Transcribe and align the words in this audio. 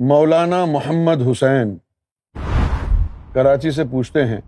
مولانا 0.00 0.64
محمد 0.64 1.22
حسین 1.30 1.76
کراچی 3.34 3.70
سے 3.70 3.84
پوچھتے 3.90 4.24
ہیں، 4.26 4.40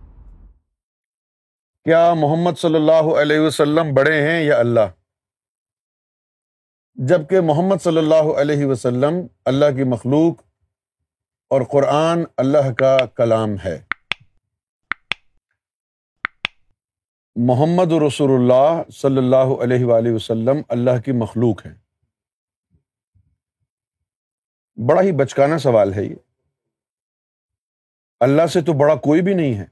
کیا 1.86 2.12
محمد 2.14 2.59
صلی 2.59 2.75
اللہ 2.75 3.11
علیہ 3.21 3.39
وسلم 3.39 3.93
بڑے 3.95 4.21
ہیں 4.23 4.43
یا 4.45 4.59
اللہ؟ 4.59 4.89
جبکہ 6.99 7.41
محمد 7.41 7.82
صلی 7.82 7.99
اللہ 7.99 8.32
علیہ 8.41 8.67
وسلم 8.67 9.21
اللہ 9.45 9.77
کی 9.77 9.85
مخلوق 9.85 10.41
اور 11.50 11.62
قرآن 11.73 12.25
اللہ 12.37 12.73
کا 12.79 12.96
کلام 13.16 13.57
ہے۔ 13.64 13.79
محمد 17.37 17.93
رسول 18.07 18.31
اللہ 18.31 18.82
صلی 18.93 19.18
اللہ 19.18 19.54
علیہ 19.62 19.84
وآلہ 19.84 20.14
وسلم 20.14 20.62
اللہ 20.68 21.00
کی 21.04 21.12
مخلوق 21.18 21.64
ہے 21.67 21.82
بڑا 24.76 25.03
ہی 25.03 25.12
بچکانا 25.12 25.58
سوال 25.58 25.94
ہے 25.94 26.04
یہ۔ 26.04 26.14
اللہ 28.21 28.46
سے 28.46 28.61
تو 28.61 28.72
بڑا 28.72 28.95
کوئی 28.95 29.22
بھی 29.22 29.35
نہیں 29.35 29.54
ہے۔ 29.54 29.64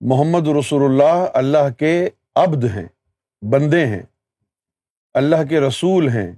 محمد 0.00 0.48
رسول 0.58 0.82
اللہ 0.84 1.26
اللہ 1.34 1.70
کے 1.78 2.10
عبد 2.34 2.64
ہیں، 2.64 2.86
بندے 3.42 3.86
ہیں۔ 3.86 4.02
اللہ 5.14 5.36
کے 5.48 5.60
رسول 5.60 6.08
ہیں۔ 6.08 6.34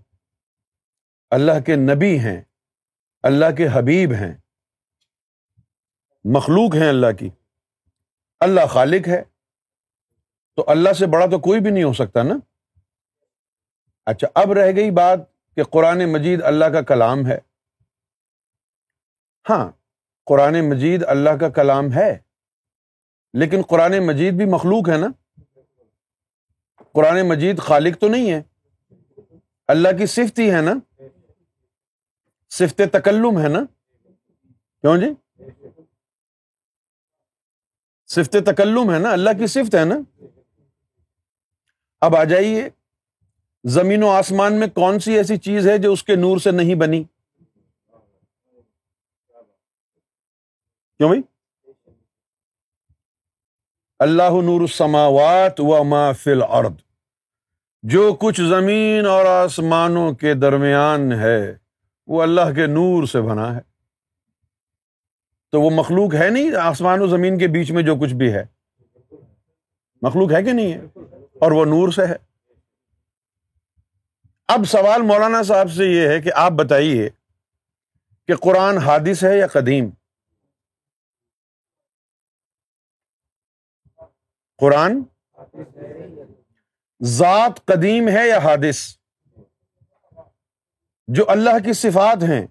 اللہ 1.31 1.61
کے 1.67 1.77
نبی 1.77 2.19
ہیں۔ 2.19 2.41
اللہ 3.23 3.57
کے 3.57 3.67
حبیب 3.73 4.13
ہیں۔ 4.13 4.35
مخلوق 6.25 6.75
ہیں 6.75 6.89
اللہ 6.89 7.13
کی۔ 7.19 7.31
اللہ 8.41 8.67
خالق 8.67 9.09
ہے۔ 9.09 9.23
تو 10.57 10.65
اللہ 10.69 10.93
سے 10.93 11.07
بڑا 11.07 11.27
تو 11.27 11.39
کوئی 11.39 11.61
بھی 11.61 11.71
نہیں 11.71 11.85
ہو 11.85 11.93
سکتا 11.93 12.23
نا۔ 12.23 12.35
اچھا 14.07 14.27
اب 14.35 14.53
رہ 14.53 14.77
گئی 14.77 14.91
بات 14.91 15.38
کہ 15.59 15.65
قرآن 15.65 16.13
مجید 16.13 16.43
اللہ 16.43 16.65
کا 16.65 16.83
کلام 16.83 17.27
ہے۔ 17.27 17.39
ہاں 19.51 19.73
قرآن 20.27 20.71
مجید 20.71 21.05
اللہ 21.07 21.31
کا 21.31 21.49
کلام 21.49 21.93
ہے، 21.93 22.19
لیکن 23.33 23.63
قرآن 23.69 24.07
مجید 24.07 24.35
بھی 24.35 24.45
مخلوق 24.45 24.89
ہے 24.89 24.97
نا۔ 24.97 25.07
قرآن 26.93 27.29
مجید 27.29 27.59
خالق 27.59 28.01
تو 28.01 28.09
نہیں 28.09 28.33
ہے، 28.33 28.43
اللہ 29.69 29.89
کی 29.99 30.07
صفت 30.07 30.39
ہی 30.39 30.51
ہے 30.51 30.61
نا۔ 30.61 31.03
صفت 32.51 32.83
تکلم 32.93 33.39
ہے 33.43 33.49
نا۔ 33.49 33.61
کیوں 34.81 34.97
جی؟ 34.97 35.43
صفت 38.07 38.37
تکلم 38.47 38.95
ہے 38.95 38.99
نا، 38.99 39.13
اللہ 39.13 39.31
کی 39.39 39.47
صفت 39.47 39.75
ہے 39.75 39.85
نا۔ 39.85 40.25
اب 42.01 42.17
آ 42.17 42.25
جائیے۔ 42.25 42.69
زمین 43.65 44.03
و 44.03 44.09
آسمان 44.09 44.55
میں 44.55 44.67
کون 44.67 44.99
سی 44.99 45.17
ایسی 45.17 45.37
چیز 45.37 45.69
ہے 45.69 45.79
جو 45.79 45.93
اس 45.93 46.05
کے 46.05 46.15
نور 46.15 46.39
سے 46.39 46.51
نہیں 46.51 46.75
بنی؟ 46.75 47.05
کیوں 50.99 51.09
بھائی؟ 51.09 51.23
اللہ 53.99 54.23
نور 54.23 54.61
السماوات 54.61 55.61
و 55.61 55.85
ما 55.85 56.13
فی 56.13 56.31
الارض۔ 56.31 56.73
جو 57.83 58.17
کچھ 58.21 58.41
زمین 58.41 59.07
اور 59.07 59.25
آسمانوں 59.25 60.13
کے 60.13 60.35
درمیان 60.35 61.13
ہے، 61.13 61.57
وہ 62.07 62.23
اللہ 62.23 62.55
کے 62.55 62.67
نور 62.67 63.07
سے 63.07 63.21
بنا 63.21 63.55
ہے۔ 63.55 63.61
تو 65.53 65.61
وہ 65.61 65.71
مخلوق 65.71 66.15
ہے 66.15 66.31
نہیں، 66.31 66.51
آسمان 66.55 67.01
و 67.01 67.07
زمین 67.07 67.39
کے 67.39 67.49
بیچ 67.49 67.71
میں 67.71 67.83
جو 67.83 67.97
کچھ 67.97 68.15
بھی 68.15 68.33
ہے۔ 68.33 68.45
مخلوق 70.03 70.33
ہے 70.33 70.43
کہ 70.43 70.53
نہیں 70.53 70.73
ہے؟ 70.73 70.81
اور 71.41 71.53
وہ 71.53 71.65
نور 71.65 71.89
سے 71.89 72.07
ہے۔ 72.07 72.29
اب 74.49 74.65
سوال 74.65 75.03
مولانا 75.03 75.43
صاحب 75.43 75.71
سے 75.71 75.85
یہ 75.85 76.09
ہے 76.09 76.21
کہ 76.21 76.31
آپ 76.35 76.53
بتائیے 76.53 77.11
کہ 78.27 78.37
قرآن 78.37 78.79
حادث 78.79 79.25
ہے 79.25 79.39
یا 79.39 79.47
قدیم؟ 79.47 79.91
قرآن 84.59 85.03
ذات 87.03 87.67
قدیم 87.67 88.09
ہے 88.09 88.29
یا 88.29 88.39
حادث؟ 88.39 88.99
جو 91.09 91.25
اللہ 91.29 91.59
کی 91.65 91.73
صفات 91.73 92.23
ہیں، 92.23 92.47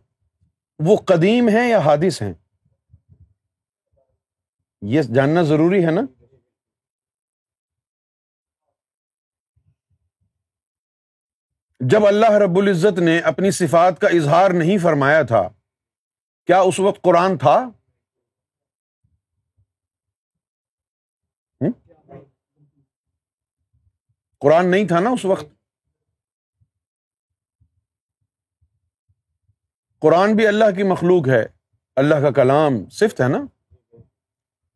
وہ 0.79 0.97
قدیم 0.97 1.47
ہیں 1.47 1.69
یا 1.69 1.79
حادث 1.79 2.21
ہیں؟ 2.21 2.33
یہ 4.81 5.01
جاننا 5.01 5.41
ضروری 5.41 5.85
ہے 5.85 5.91
نا؟ 5.91 6.01
جب 11.79 12.05
اللہ 12.07 12.31
رب 12.43 12.57
العزت 12.57 12.99
نے 12.99 13.17
اپنی 13.29 13.51
صفات 13.51 13.99
کا 14.01 14.07
اظہار 14.07 14.51
نہیں 14.51 14.77
فرمایا 14.77 15.21
تھا، 15.23 15.47
کیا 16.47 16.59
اس 16.59 16.79
وقت 16.79 17.01
قرآن 17.01 17.37
تھا؟ 17.37 17.57
قرآن 24.41 24.71
نہیں 24.71 24.87
تھا 24.87 24.99
نا 24.99 25.09
اس 25.09 25.25
وقت؟ 25.25 25.45
قرآن 30.01 30.35
بھی 30.35 30.47
اللہ 30.47 30.75
کی 30.75 30.83
مخلوق 30.83 31.27
ہے، 31.27 31.43
اللہ 31.97 32.15
کا 32.15 32.31
کلام 32.31 32.77
صفت 32.89 33.21
ہے 33.21 33.27
نا؟ 33.27 33.39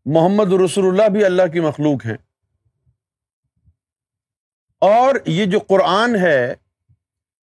محمد 0.05 0.53
رسول 0.63 0.87
اللہ 0.87 1.09
بھی 1.09 1.25
اللہ 1.25 1.51
کی 1.53 1.59
مخلوق 1.59 2.05
ہے 2.05 2.15
اور 4.81 5.15
یہ 5.25 5.45
جو 5.45 5.59
قرآن 5.59 6.15
ہے 6.15 6.53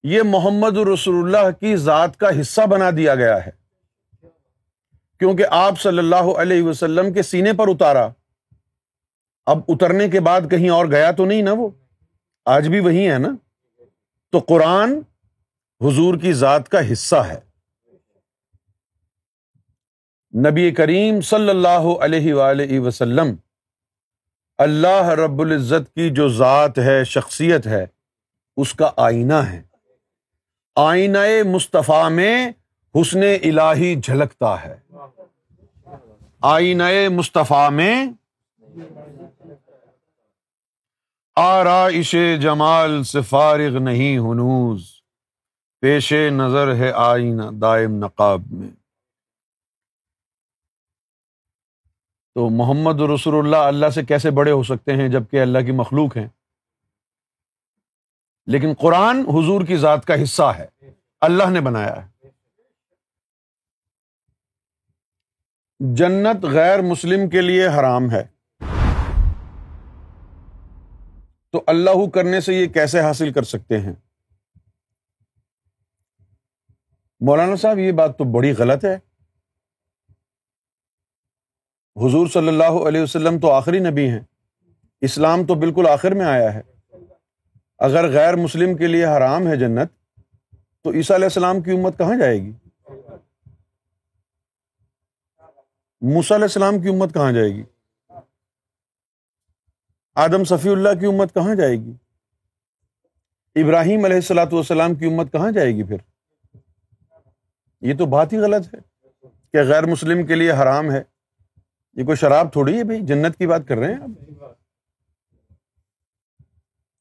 یہ 0.08 0.22
محمد 0.26 0.78
رسول 0.78 1.16
اللہ 1.16 1.52
کی 1.60 1.76
ذات 1.76 2.18
کا 2.18 2.42
حصہ 2.42 2.62
بنا 2.62 2.90
دیا 2.98 3.16
گیا 3.16 3.46
ہے۔ 3.46 3.52
کیونکہ 5.20 5.46
آپ 5.50 5.82
صلی 5.82 5.98
اللہ 5.98 6.16
علیہ 6.16 6.64
وسلم 6.64 7.14
کے 7.14 7.22
سینے 7.22 7.54
پر 7.54 7.68
اتارا۔ 7.68 8.08
اب 9.46 9.60
اترنے 9.68 10.10
کے 10.10 10.20
بعد 10.20 10.42
کہیں 10.52 10.70
اور 10.70 10.86
گیا 10.86 11.12
تو 11.12 11.26
نہیں 11.26 11.42
نا 11.42 11.52
وہ؟ 11.52 11.70
آج 12.46 12.68
بھی 12.68 12.80
وہی 12.80 13.12
ہے 13.12 13.18
نا؟ 13.18 13.30
تو 14.32 14.40
قرآن 14.40 15.00
حضور 15.82 16.18
کی 16.18 16.34
ذات 16.34 16.70
کا 16.70 16.92
حصہ 16.92 17.16
ہے۔ 17.16 17.40
نبی 20.50 20.72
کریم 20.72 21.22
صلی 21.22 21.50
اللہ 21.50 22.02
علیہ 22.02 22.34
وآلہ 22.34 22.80
وسلم 22.80 23.36
اللہ 24.58 25.06
رب 25.06 25.42
العزت 25.42 25.96
کی 25.96 26.10
جو 26.10 26.30
ذات 26.30 26.80
ہے، 26.80 27.04
شخصیت 27.04 27.68
ہے، 27.68 27.86
اس 28.58 28.74
کا 28.74 28.92
آئینہ 28.98 29.34
ہے۔ 29.34 29.75
آئینہ 30.76 31.18
مصطفیٰ 31.46 32.12
میں 32.12 32.52
حسن 33.02 33.20
الہی 33.20 33.96
جھلکتا 33.96 34.64
ہے۔ 34.64 34.76
آئینہ 36.42 36.84
مصطفیٰ 37.10 37.72
میں 37.72 38.08
آرائش 41.36 42.16
جمال 42.42 43.04
سے 43.04 43.22
فارغ 43.22 43.78
نہیں 43.78 44.18
ہنوز۔ 44.18 44.92
پیش 45.82 46.14
نظر 46.14 46.76
ہے 46.76 46.92
آئینہ 46.92 47.44
دائم 47.62 47.96
نقاب 47.96 48.42
میں۔ 48.52 48.70
تو 52.36 52.50
محمد 52.50 53.02
رسول 53.02 53.46
اللہ 53.46 53.56
اللہ 53.56 53.90
سے 53.90 54.06
کیسے 54.06 54.32
بڑے 54.32 54.52
ہو 54.52 54.64
سکتے 54.64 54.94
ہیں 54.94 55.08
جبکہ 55.08 55.42
اللہ 55.42 55.60
کی 55.60 55.72
مخلوق 55.72 56.18
ہیں؟ 56.18 56.28
لیکن 58.48 58.74
قرآن 58.80 59.18
حضور 59.20 59.66
کی 59.66 59.78
ذات 59.78 60.06
کا 60.06 60.24
حصہ 60.24 60.44
ہے۔ 60.44 60.68
اللہ 61.22 61.50
نے 61.50 61.62
بنایا 61.62 62.06
ہے۔ 62.06 62.28
جنت 65.80 66.46
غیر 66.46 66.82
مسلم 66.82 67.30
کے 67.30 67.42
لیے 67.42 67.68
حرام 67.68 68.12
ہے۔ 68.12 68.24
تو 71.52 71.64
اللہ 71.68 72.10
کرنے 72.10 72.42
سے 72.42 72.54
یہ 72.54 72.68
کیسے 72.68 73.02
حاصل 73.02 73.34
کر 73.34 73.44
سکتے 73.44 73.80
ہیں؟ 73.80 73.94
مولانا 77.20 77.56
صاحب، 77.56 77.80
یہ 77.80 77.92
بات 77.92 78.18
تو 78.18 78.24
بڑی 78.24 78.54
غلط 78.58 78.86
ہے۔ 78.86 78.96
حضور 81.96 82.28
صلی 82.28 82.48
اللہ 82.48 82.88
علیہ 82.88 83.02
وسلم 83.02 83.40
تو 83.40 83.52
آخری 83.52 83.80
نبی 83.80 84.10
ہیں۔ 84.10 84.22
اسلام 85.02 85.46
تو 85.46 85.56
بالکل 85.56 85.86
آخر 85.90 86.12
میں 86.12 86.26
آیا 86.26 86.54
ہے۔ 86.54 86.75
اگر 87.80 88.10
غیر 88.10 88.36
مسلم 88.36 88.78
کے 88.78 88.88
لیے 88.88 89.06
حرام 89.06 89.48
ہے 89.48 89.56
جنت، 89.56 89.92
تو 90.84 90.92
عیسیٰ 90.92 91.16
علیہ 91.16 91.26
السلام 91.26 91.62
کی 91.62 91.72
امت 91.72 91.98
کہاں 91.98 92.18
جائے 92.20 92.42
گی؟ 92.42 92.52
موسیٰ 96.02 96.38
علیہ 96.38 96.46
السلام 96.46 96.82
کی 96.82 96.90
امت 96.90 97.14
کہاں 97.14 97.32
جائے 97.32 97.50
گی؟ 97.50 97.64
آدم 100.16 100.44
صفی 100.44 100.70
اللہ 100.70 100.90
کی 101.00 101.06
امت 101.06 101.34
کہاں 101.34 101.56
جائے 101.56 101.76
گی؟ 101.76 101.94
ابراہیم 103.56 104.06
علیہ 104.06 104.16
السلاۃ 104.16 104.46
والسلام 104.52 104.96
کی 104.96 105.06
امت 105.06 105.32
کہاں 105.32 105.52
جائے 105.52 105.72
گی 105.76 105.84
پھر؟ 105.84 105.98
یہ 107.82 107.98
تو 107.98 108.06
بات 108.06 108.34
ہی 108.34 108.38
غلط 108.38 108.76
ہے 108.76 108.80
کہ 109.54 109.64
غیر 109.64 109.86
مسلم 109.86 110.26
کے 110.26 110.36
لیے 110.36 110.52
حرام 110.52 110.92
ہے۔ 110.92 111.04
یہ 111.94 112.04
کوئی 112.04 112.16
شراب 112.16 112.52
تھوڑی 112.52 112.78
ہے 112.78 112.84
بھائی؟ 112.84 113.02
جنت 113.02 113.38
کی 113.38 113.48
بات 113.48 113.62
کر 113.68 113.78
رہے 113.78 113.94
ہیں 113.94 114.02
آپ؟ 114.02 114.45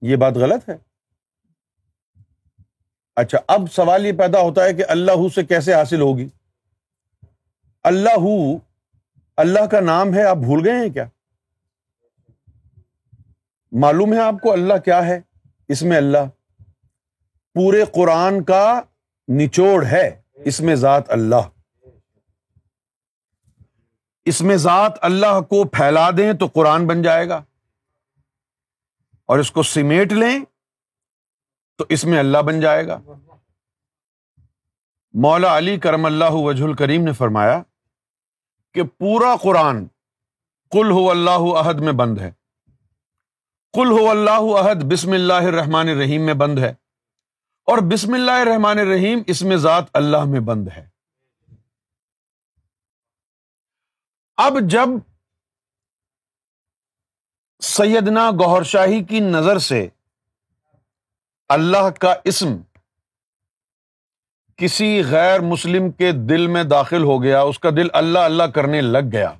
یہ 0.04 0.16
بات 0.16 0.32
غلط 0.32 0.68
ہے؟ 0.68 0.74
اچھا 3.16 3.38
اب 3.48 3.60
سوال 3.72 4.06
یہ 4.06 4.12
پیدا 4.12 4.40
ہوتا 4.40 4.64
ہے 4.64 4.74
کہ 4.74 4.84
اللہ 4.88 5.28
سے 5.34 5.44
کیسے 5.44 5.74
حاصل 5.74 6.00
ہوگی؟ 6.00 6.28
اللہ 7.82 8.56
اللہ 9.36 9.66
کا 9.66 9.80
نام 9.80 10.14
ہے، 10.14 10.24
آپ 10.24 10.36
بھول 10.36 10.68
گئے 10.68 10.72
ہیں 10.72 10.88
کیا؟ 10.88 11.04
معلوم 13.72 14.12
ہے 14.12 14.18
آپ 14.18 14.34
کو 14.42 14.52
اللہ 14.52 14.74
کیا 14.74 15.06
ہے؟ 15.06 15.20
اس 15.68 15.82
میں 15.82 15.96
اللہ، 15.96 16.26
پورے 17.54 17.84
قرآن 17.94 18.44
کا 18.44 18.80
نچوڑ 19.28 19.86
ہے، 19.86 20.20
اس 20.34 20.60
میں 20.60 20.74
ذات 20.74 21.10
اللہ۔ 21.10 21.48
اس 24.24 24.40
میں 24.40 24.56
ذات 24.56 24.92
اللہ 25.02 25.40
کو 25.40 25.64
پھیلا 25.64 26.10
دیں 26.16 26.32
تو 26.32 26.46
قرآن 26.46 26.86
بن 26.86 27.02
جائے 27.02 27.28
گا۔ 27.28 27.42
اور 29.26 29.38
اس 29.38 29.50
کو 29.50 29.62
سمیٹ 29.62 30.12
لیں 30.12 30.44
تو 31.78 31.84
اس 31.88 32.04
میں 32.04 32.18
اللہ 32.18 32.38
بن 32.38 32.60
جائے 32.60 32.86
گا۔ 32.86 33.00
مولا 35.12 35.58
علی 35.58 35.78
کرم 35.78 36.04
اللہ 36.04 36.32
وجہ 36.32 36.64
الکریم 36.64 37.04
نے 37.04 37.12
فرمایا 37.12 37.62
کہ 38.74 38.82
پورا 38.82 39.36
قرآن 39.42 39.84
کل 40.70 40.90
ہو 40.90 41.10
اللہ 41.10 41.58
عہد 41.58 41.80
میں 41.80 41.92
بند 41.92 42.18
ہے۔ 42.18 42.32
کل 43.72 43.90
ہو 43.90 44.10
اللہ 44.10 44.58
عہد 44.58 44.92
بسم 44.92 45.12
اللہ 45.12 45.48
الرحمن 45.48 45.88
الرحیم 45.88 46.26
میں 46.26 46.34
بند 46.34 46.58
ہے۔ 46.58 46.70
اور 47.64 47.78
بسم 47.92 48.14
اللہ 48.14 48.30
الرحمن 48.30 48.78
الرحیم 48.78 49.22
اس 49.26 49.42
میں 49.42 49.56
ذات 49.56 49.84
اللہ 49.92 50.24
میں 50.24 50.40
بند 50.40 50.68
ہے۔ 50.68 50.88
اب 54.36 54.52
جب 54.60 54.88
سیدنا 57.60 58.30
گہر 58.30 58.62
شاہی 58.62 59.04
کی 59.04 59.20
نظر 59.20 59.58
سے 59.58 59.88
اللہ 61.48 61.90
کا 61.90 62.14
اسم 62.24 62.56
کسی 64.56 65.02
غیر 65.04 65.40
مسلم 65.40 65.90
کے 65.90 66.12
دل 66.12 66.46
میں 66.46 66.64
داخل 66.64 67.02
ہو 67.02 67.22
گیا، 67.22 67.40
اس 67.40 67.58
کا 67.58 67.70
دل 67.70 67.88
اللہ 67.92 68.18
اللہ 68.18 68.42
کرنے 68.42 68.80
لگ 68.80 69.12
گیا۔ 69.12 69.32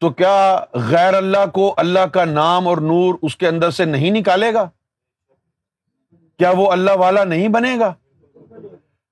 تو 0.00 0.10
کیا 0.10 0.64
غیر 0.72 1.14
اللہ 1.14 1.46
کو 1.54 1.74
اللہ 1.76 2.06
کا 2.06 2.24
نام 2.24 2.68
اور 2.68 2.76
نور 2.76 3.14
اس 3.22 3.36
کے 3.36 3.48
اندر 3.48 3.70
سے 3.70 3.84
نہیں 3.84 4.10
نکالے 4.10 4.54
گا؟ 4.54 4.70
کیا 6.38 6.52
وہ 6.56 6.72
اللہ 6.72 6.90
والا 6.90 7.24
نہیں 7.24 7.48
بنے 7.48 7.78
گا؟ 7.80 7.94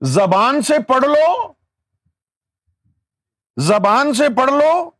زبان 0.00 0.62
سے 0.62 0.78
پڑھ 0.88 1.04
لو، 1.04 1.52
زبان 3.56 4.14
سے 4.14 4.28
پڑھ 4.36 4.50
لو 4.50 4.90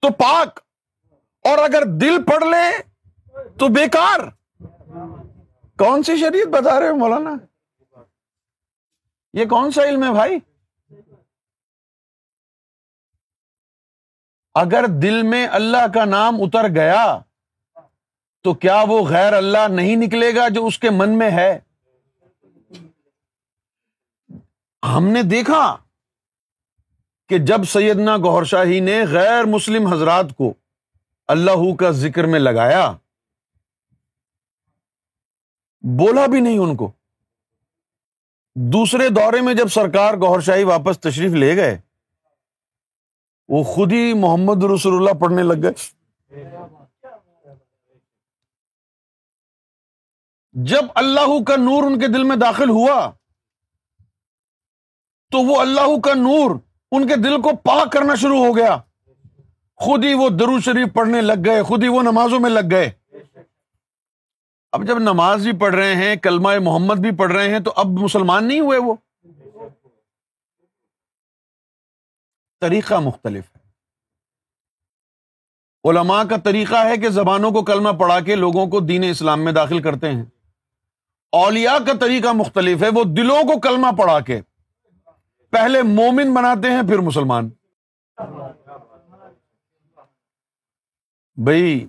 تو 0.00 0.12
پاک۔ 0.12 0.63
اور 1.44 1.58
اگر 1.58 1.82
دل 2.00 2.22
پڑھ 2.22 2.44
لے 2.44 2.66
تو 3.58 3.68
بیکار۔ 3.68 4.20
کون 5.78 6.02
سی 6.02 6.16
شریعت 6.16 6.48
بتا 6.48 6.80
رہے 6.80 6.88
ہو 6.88 6.96
مولانا؟ 6.96 7.34
یہ 9.32 9.44
کون 9.44 9.70
سا 9.70 9.82
علم 9.82 10.04
ہے 10.04 10.12
بھائی؟ 10.12 10.38
اگر 14.54 14.84
دل 15.02 15.22
میں 15.22 15.46
اللہ 15.48 15.86
کا 15.94 16.04
نام 16.04 16.42
اتر 16.42 16.68
گیا 16.68 17.18
تو 18.42 18.54
کیا 18.54 18.84
وہ 18.88 19.08
غیر 19.08 19.32
اللہ 19.32 19.68
نہیں 19.70 19.96
نکلے 19.96 20.34
گا 20.34 20.48
جو 20.48 20.66
اس 20.66 20.78
کے 20.78 20.90
من 20.90 21.18
میں 21.18 21.30
ہے؟ 21.30 21.58
ہم 24.82 25.08
نے 25.08 25.22
دیکھا 25.22 25.76
کہ 27.28 27.38
جب 27.38 27.64
سیدنا 27.64 28.16
گور 28.16 28.44
شاہی 28.44 28.80
نے 28.80 29.04
غیر 29.10 29.44
مسلم 29.44 29.86
حضرات 29.86 30.26
کو 30.36 30.54
اللہ 31.28 31.74
کا 31.76 31.90
ذکر 31.90 32.24
میں 32.24 32.40
لگایا، 32.40 32.90
بولا 35.84 36.26
بھی 36.26 36.40
نہیں 36.40 36.58
ان 36.58 36.76
کو۔ 36.76 36.90
دوسرے 38.56 39.08
دورے 39.08 39.40
میں 39.40 39.54
جب 39.54 39.68
سرکار 39.68 40.14
گور 40.14 40.40
شاہی 40.40 40.64
واپس 40.64 41.00
تشریف 41.00 41.32
لے 41.32 41.56
گئے، 41.56 41.78
وہ 43.48 43.62
خود 43.64 43.92
ہی 43.92 44.12
محمد 44.14 44.64
رسول 44.64 44.94
اللہ 44.94 45.18
پڑھنے 45.20 45.42
لگ 45.42 45.62
گئے۔ 45.62 45.72
جب 50.54 50.84
اللہ 50.94 51.42
کا 51.46 51.56
نور 51.56 51.82
ان 51.82 51.98
کے 52.00 52.06
دل 52.08 52.24
میں 52.24 52.36
داخل 52.36 52.70
ہوا، 52.70 53.10
تو 55.32 55.38
وہ 55.38 55.60
اللہ 55.60 56.00
کا 56.04 56.14
نور 56.14 56.50
ان 56.92 57.06
کے 57.08 57.16
دل 57.16 57.40
کو 57.42 57.56
پاک 57.56 57.92
کرنا 57.92 58.14
شروع 58.14 58.44
ہو 58.46 58.56
گیا۔ 58.56 58.76
خود 59.76 60.04
ہی 60.04 60.14
وہ 60.14 60.28
درو 60.28 60.60
شریف 60.60 60.94
پڑھنے 60.94 61.20
لگ 61.20 61.32
گئے، 61.44 61.62
خود 61.62 61.82
ہی 61.82 61.88
وہ 61.88 62.02
نمازوں 62.02 62.40
میں 62.40 62.50
لگ 62.50 62.60
گئے۔ 62.70 62.90
اب 64.72 64.86
جب 64.86 64.98
نماز 64.98 65.42
بھی 65.42 65.58
پڑھ 65.58 65.74
رہے 65.74 65.94
ہیں، 65.94 66.16
کلمہ 66.16 66.48
محمد 66.62 66.94
بھی 66.94 67.16
پڑھ 67.16 67.32
رہے 67.32 67.48
ہیں، 67.48 67.60
تو 67.60 67.72
اب 67.76 67.86
مسلمان 67.86 68.48
نہیں 68.48 68.60
ہوئے 68.60 68.78
وہ۔ 68.78 68.94
طریقہ 72.60 72.94
مختلف 72.94 73.44
ہے۔ 73.56 73.64
علماء 75.90 76.22
کا 76.22 76.36
طریقہ 76.36 76.86
ہے 76.86 76.96
کہ 76.96 77.08
زبانوں 77.08 77.50
کو 77.50 77.64
کلمہ 77.64 77.88
پڑھا 77.88 78.20
کے 78.20 78.34
لوگوں 78.34 78.66
کو 78.66 78.80
دین 78.80 79.04
اسلام 79.10 79.44
میں 79.44 79.52
داخل 79.52 79.82
کرتے 79.82 80.12
ہیں۔ 80.12 80.24
اولیاء 81.32 81.78
کا 81.86 81.92
طریقہ 82.00 82.32
مختلف 82.32 82.82
ہے، 82.82 82.88
وہ 82.88 83.04
دلوں 83.04 83.42
کو 83.42 83.60
کلمہ 83.60 83.86
پڑھا 83.98 84.20
کے۔ 84.20 84.40
پہلے 85.50 85.82
مومن 85.82 86.34
بناتے 86.34 86.70
ہیں، 86.70 86.82
پھر 86.82 86.98
مسلمان۔ 86.98 87.50
بھائی 91.36 91.86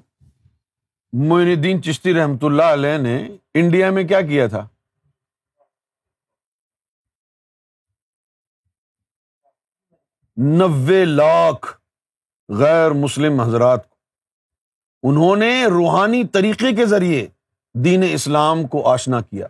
معین 1.13 1.47
الدین 1.47 1.83
چشتی 1.83 2.13
رحمت 2.13 2.43
اللہ 2.43 2.63
علیہ 2.63 2.97
نے 2.97 3.27
انڈیا 3.53 3.91
میں 3.91 4.03
کیا 4.03 4.21
کیا 4.21 4.47
تھا؟ 4.47 4.67
نوے 10.37 11.05
لاکھ 11.05 11.77
غیر 12.49 12.91
مسلم 12.91 13.41
حضرات 13.41 13.89
کو۔ 13.89 13.95
انہوں 15.03 15.35
نے 15.35 15.65
روحانی 15.65 16.27
طریقے 16.27 16.75
کے 16.75 16.85
ذریعے 16.85 17.27
دین 17.73 18.03
اسلام 18.11 18.67
کو 18.67 18.87
آشنا 18.89 19.21
کیا۔ 19.21 19.47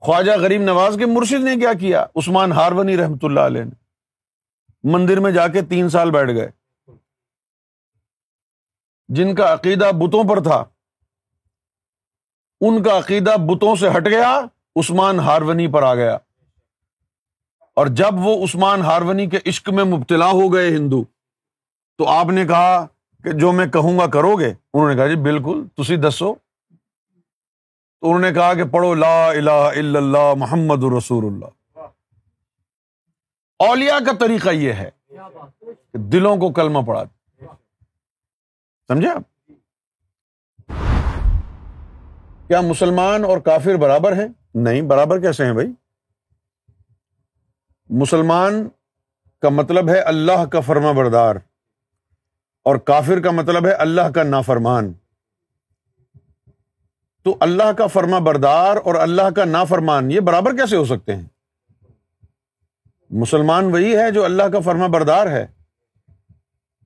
خواجہ 0.00 0.32
غریب 0.40 0.60
نواز 0.60 0.96
کے 0.98 1.06
مرشد 1.06 1.44
نے 1.44 1.56
کیا 1.56 1.72
کیا؟ 1.72 2.06
عثمان 2.16 2.52
ہارونی 2.52 2.96
رحمت 2.96 3.24
اللہ 3.24 3.40
علیہ 3.40 3.64
نے۔ 3.64 3.74
مندر 4.84 5.20
میں 5.20 5.32
جا 5.32 5.48
کے 5.48 5.62
تین 5.62 5.88
سال 5.88 6.10
بیٹھ 6.10 6.30
گئے۔ 6.30 6.63
جن 9.08 9.34
کا 9.34 9.52
عقیدہ 9.52 9.90
بتوں 9.94 10.28
پر 10.28 10.42
تھا، 10.42 10.64
ان 12.60 12.82
کا 12.82 12.98
عقیدہ 12.98 13.36
بتوں 13.38 13.76
سے 13.76 13.88
ہٹ 13.96 14.06
گیا، 14.06 14.40
عثمان 14.76 15.18
ہارونی 15.18 15.66
پر 15.68 15.82
آ 15.82 15.94
گیا۔ 15.94 16.18
اور 17.74 17.86
جب 17.86 18.14
وہ 18.14 18.44
عثمان 18.44 18.82
ہارونی 18.82 19.26
کے 19.26 19.38
عشق 19.46 19.70
میں 19.70 19.84
مبتلا 19.84 20.26
ہو 20.26 20.54
گئے 20.54 20.68
ہندو، 20.68 21.04
تو 21.98 22.08
آپ 22.08 22.26
نے 22.26 22.46
کہا 22.46 22.86
کہ 23.24 23.32
جو 23.32 23.52
میں 23.52 23.66
کہوں 23.66 23.98
گا 23.98 24.06
کرو 24.06 24.36
گے؟ 24.36 24.54
انہوں 24.74 24.90
نے 24.90 24.96
کہا 24.96 25.06
جی 25.06 25.16
بالکل، 25.16 25.66
تسی 25.76 25.96
دسو۔ 25.96 26.34
تو 28.00 28.06
انہوں 28.06 28.20
نے 28.20 28.32
کہا 28.32 28.54
کہ 28.54 28.64
پڑھو 28.64 28.94
لا 28.94 29.28
الہ 29.28 29.50
الا 29.50 29.98
اللہ 29.98 30.34
محمد 30.36 30.84
رسول 30.98 31.24
اللہ۔ 31.24 31.80
اولیا 33.58 33.98
کا 34.06 34.12
طریقہ 34.20 34.50
یہ 34.50 34.72
ہے 34.72 34.90
کہ 35.68 35.98
دلوں 35.98 36.36
کو 36.36 36.52
کلمہ 36.52 36.78
پڑھا 36.86 37.04
سمجھے 38.88 39.08
آپ؟ 39.08 39.22
کیا 42.48 42.60
مسلمان 42.60 43.24
اور 43.24 43.38
کافر 43.38 43.74
برابر 43.74 44.12
ہیں؟ 44.12 44.28
نہیں، 44.54 44.82
برابر 44.82 45.20
کیسے 45.20 45.44
ہیں 45.44 45.52
بھائی؟ 45.52 45.72
مسلمان 47.90 48.68
کا 49.42 49.48
مطلب 49.48 49.88
ہے 49.88 50.00
اللہ 50.00 50.44
کا 50.44 50.60
فرما 50.60 50.92
بردار 50.92 51.36
اور 52.62 52.76
کافر 52.76 53.20
کا 53.20 53.30
مطلب 53.30 53.66
ہے 53.66 53.72
اللہ 53.72 54.10
کا 54.14 54.22
نافرمان۔ 54.22 54.92
تو 57.22 57.36
اللہ 57.40 57.72
کا 57.72 57.86
فرما 57.86 58.18
بردار 58.18 58.76
اور 58.76 58.94
اللہ 58.94 59.30
کا 59.30 59.44
نافرمان، 59.44 60.10
یہ 60.10 60.20
برابر 60.20 60.56
کیسے 60.56 60.76
ہو 60.76 60.84
سکتے 60.84 61.16
ہیں؟ 61.16 61.26
مسلمان 63.10 63.64
وہی 63.64 63.96
ہے 63.96 64.10
جو 64.10 64.24
اللہ 64.24 64.42
کا 64.42 64.60
فرما 64.60 64.86
بردار 64.86 65.26
ہے۔ 65.26 65.46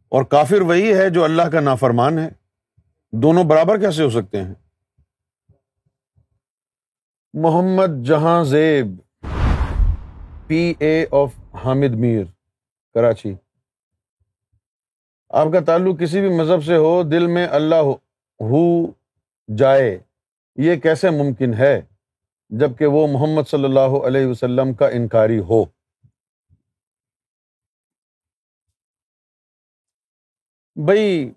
اور 0.09 0.23
کافر 0.23 0.61
وہی 0.61 0.95
ہے 0.95 1.11
جو 1.11 1.25
اللہ 1.25 1.43
کا 1.43 1.61
نافرمان 1.61 2.19
ہے۔ 2.19 2.29
دونوں 3.13 3.45
برابر 3.45 3.79
کیسے 3.79 4.03
ہو 4.03 4.11
سکتے 4.11 4.43
ہیں؟ 4.43 4.55
محمد 7.35 8.05
جہاں 8.05 8.45
زیب، 8.45 8.97
P 10.47 10.75
A 10.79 11.07
of 11.11 11.35
Hamid 11.65 11.95
Mir, 11.95 12.25
Karachi. 12.95 13.35
آپ 15.31 15.47
کا 15.53 15.61
تعلق 15.61 16.01
کسی 16.01 16.21
بھی 16.21 16.39
مذہب 16.39 16.65
سے 16.65 16.77
ہو، 16.77 17.03
دل 17.03 17.27
میں 17.27 17.47
اللہ 17.51 17.83
ہو 18.41 18.87
جائے، 19.57 19.99
یہ 20.57 20.77
کیسے 20.77 21.11
ممکن 21.11 21.55
ہے؟ 21.55 21.81
جبکہ 22.49 22.87
وہ 22.87 23.07
محمد 23.07 23.49
صلی 23.49 23.65
اللہ 23.65 24.07
علیہ 24.07 24.27
وسلم 24.27 24.75
کا 24.75 24.89
انکاری 24.89 25.39
ہو۔ 25.39 25.78
بھائی 30.85 31.33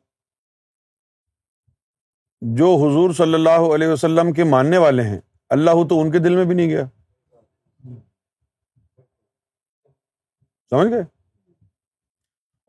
جو 2.41 2.65
حضور 2.65 3.13
صلی 3.13 3.33
اللہ 3.33 3.75
علیہ 3.75 3.87
وسلم 3.87 4.33
کے 4.33 4.43
ماننے 4.43 4.77
والے 4.77 5.03
ہیں، 5.03 5.19
اللہ 5.49 5.71
تو 5.89 6.01
ان 6.01 6.11
کے 6.11 6.19
دل 6.19 6.35
میں 6.35 6.45
بھی 6.45 6.55
نہیں 6.55 6.69
گیا۔ 6.69 6.85
سمجھ 10.69 10.93
گئے؟ 10.93 11.01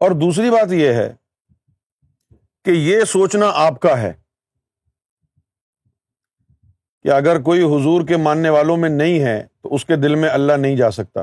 اور 0.01 0.11
دوسری 0.11 0.51
بات 0.51 0.73
یہ 0.73 0.93
ہے 0.93 1.15
کہ 2.65 2.71
یہ 2.71 3.05
سوچنا 3.05 3.47
آپ 3.55 3.81
کا 3.81 4.03
ہے 4.03 4.13
کہ 7.03 7.09
اگر 7.09 7.43
کوئی 7.43 7.63
حضور 7.63 8.07
کے 8.07 8.17
ماننے 8.17 8.49
والوں 8.49 8.77
میں 8.77 8.91
نہیں 8.91 9.25
ہے 9.25 9.47
تو 9.61 9.75
اس 9.75 9.85
کے 9.85 9.97
دل 9.97 10.15
میں 10.15 10.29
اللہ 10.29 10.53
نہیں 10.53 10.77
جا 10.77 10.91
سکتا۔ 10.91 11.21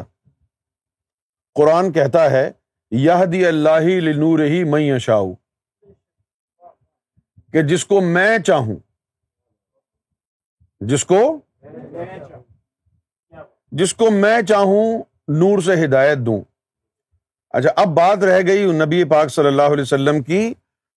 قرآن 1.53 1.91
کہتا 1.91 2.31
ہے 2.31 2.51
یہ 2.91 3.25
دی 3.31 3.45
اللہ 3.45 3.87
لنور 4.01 4.39
ہی 4.45 4.63
میں 4.63 4.91
اشاؤ 4.91 5.31
کہ 7.53 7.61
جس 7.61 7.85
کو 7.85 7.99
میں 8.01 8.37
چاہوں، 8.39 8.75
جس 10.81 11.05
کو 11.05 11.19
جس 13.71 13.93
کو 13.93 14.09
میں 14.11 14.41
چاہوں 14.41 15.03
نور 15.39 15.59
سے 15.59 15.73
ہدایت 15.83 16.17
دوں۔ 16.17 16.39
اچھا 17.53 17.69
اب 17.75 17.87
بات 17.95 18.23
رہ 18.23 18.41
گئی 18.47 18.71
نبی 18.73 19.03
پاک 19.03 19.29
صلی 19.29 19.47
اللہ 19.47 19.73
علیہ 19.73 19.81
وسلم 19.81 20.21
کی، 20.23 20.53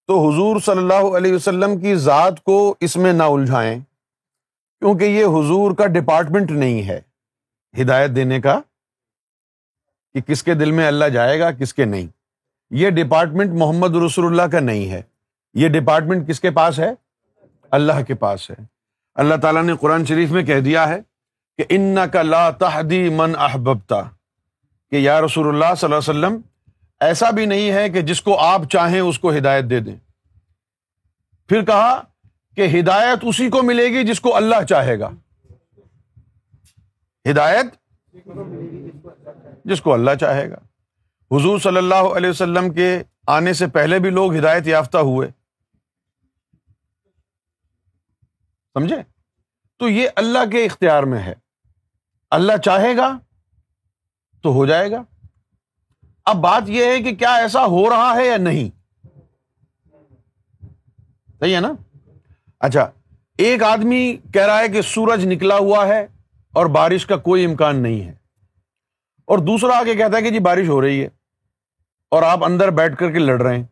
تو 0.08 0.18
حضور 0.20 0.60
صلی 0.60 0.78
اللہ 0.78 1.16
علیہ 1.16 1.32
وسلم 1.32 1.78
کی 1.80 1.94
ذات 1.96 2.42
کو 2.44 2.74
اس 2.80 2.96
میں 2.96 3.12
نہ 3.12 3.22
الجھائیں، 3.22 3.78
کیونکہ 4.82 5.04
یہ 5.04 5.24
حضور 5.36 5.74
کا 5.74 5.86
ڈپارٹمنٹ 5.94 6.50
نہیں 6.50 6.82
ہے 6.82 7.00
ہدایت 7.74 8.10
دینے 8.16 8.40
کا۔ 8.40 8.60
کہ 10.14 10.20
کس 10.20 10.42
کے 10.42 10.54
دل 10.54 10.70
میں 10.70 10.86
اللہ 10.86 11.04
جائے 11.04 11.40
گا، 11.40 11.52
کس 11.52 11.74
کے 11.74 11.84
نہیں۔ 11.84 12.06
یہ 12.70 12.90
ڈپارٹمنٹ 12.90 13.52
محمد 13.52 13.96
رسول 13.96 14.26
اللہ 14.26 14.42
کا 14.42 14.60
نہیں 14.60 14.90
ہے۔ 14.90 15.02
یہ 15.54 15.68
ڈپارٹمنٹ 15.68 16.28
کس 16.28 16.40
کے 16.40 16.50
پاس 16.50 16.78
ہے؟ 16.78 16.90
اللہ 17.70 18.04
کے 18.06 18.14
پاس 18.14 18.50
ہے۔ 18.50 18.64
اللہ 19.14 19.34
تعالیٰ 19.34 19.62
نے 19.62 19.72
قرآن 19.80 20.04
شریف 20.04 20.30
میں 20.30 20.42
کہہ 20.42 20.60
دیا 20.60 20.88
ہے 20.88 21.00
کہ 21.56 21.64
ان 21.68 21.96
کا 22.12 22.22
لا 22.22 22.50
تحدی 22.50 23.08
من 23.08 23.32
احبتا 23.38 24.02
کہ 24.90 24.96
یا 24.96 25.20
رسول 25.20 25.48
اللہ 25.48 25.74
صلی 25.74 25.92
اللہ 25.92 26.10
علیہ 26.10 26.26
وسلم، 26.26 26.40
ایسا 27.00 27.30
بھی 27.30 27.46
نہیں 27.46 27.70
ہے 27.70 27.90
کہ 27.90 28.00
جس 28.00 28.22
کو 28.22 28.38
آپ 28.38 28.62
چاہیں 28.70 29.00
اس 29.00 29.18
کو 29.18 29.36
ہدایت 29.36 29.64
دے 29.64 29.80
دیں۔ 29.80 29.96
پھر 31.48 31.64
کہا 31.64 32.02
کہ 32.56 32.80
ہدایت 32.80 33.18
اسی 33.22 33.50
کو 33.50 33.62
ملے 33.62 33.84
گی 33.84 34.06
جس 34.06 34.20
کو 34.20 34.36
اللہ 34.36 34.64
چاہے 34.68 34.98
گا۔ 34.98 35.10
ہدایت 37.30 37.66
جس 39.64 39.80
کو 39.80 39.94
اللہ 39.94 40.10
چاہے 40.20 40.50
گا۔ 40.50 40.56
حضور 41.36 41.58
صلی 41.58 41.76
اللہ 41.76 41.94
علیہ 41.94 42.30
وسلم 42.30 42.72
کے 42.72 43.02
آنے 43.26 43.52
سے 43.52 43.66
پہلے 43.66 43.98
بھی 43.98 44.10
لوگ 44.10 44.36
ہدایت 44.36 44.66
یافتہ 44.66 44.98
ہوئے۔ 44.98 45.28
سمجھے؟ 48.74 48.96
تو 49.78 49.88
یہ 49.88 50.08
اللہ 50.16 50.50
کے 50.52 50.64
اختیار 50.64 51.02
میں 51.02 51.22
ہے۔ 51.22 51.34
اللہ 52.30 52.52
چاہے 52.64 52.96
گا 52.96 53.18
تو 54.42 54.52
ہو 54.52 54.66
جائے 54.66 54.90
گا۔ 54.90 55.02
اب 56.24 56.36
بات 56.36 56.62
یہ 56.66 56.84
ہے 56.84 57.02
کہ 57.02 57.14
کیا 57.14 57.34
ایسا 57.34 57.66
ہو 57.66 57.90
رہا 57.90 58.16
ہے 58.16 58.26
یا 58.26 58.36
نہیں؟ 58.36 58.78
صحیح 61.40 61.54
ہے 61.54 61.60
نا؟ 61.60 61.72
اچھا 62.60 62.90
ایک 63.38 63.62
آدمی 63.62 64.16
کہہ 64.34 64.46
رہا 64.46 64.58
ہے 64.58 64.68
کہ 64.68 64.82
سورج 64.82 65.26
نکلا 65.26 65.56
ہوا 65.56 65.88
ہے 65.88 66.06
اور 66.52 66.66
بارش 66.66 67.06
کا 67.06 67.16
کوئی 67.16 67.44
امکان 67.44 67.82
نہیں 67.82 68.04
ہے۔ 68.04 68.21
اور 69.32 69.38
دوسرا 69.38 69.78
آگے 69.78 69.94
کہتا 69.94 70.16
ہے 70.16 70.22
کہ 70.22 70.30
جی 70.30 70.38
بارش 70.38 70.68
ہو 70.68 70.82
رہی 70.82 71.02
ہے 71.02 71.08
اور 72.08 72.22
آپ 72.22 72.44
اندر 72.44 72.70
بیٹھ 72.70 72.96
کر 72.96 73.12
کے 73.12 73.18
لڑ 73.18 73.42
رہے 73.42 73.56
ہیں۔ 73.56 73.64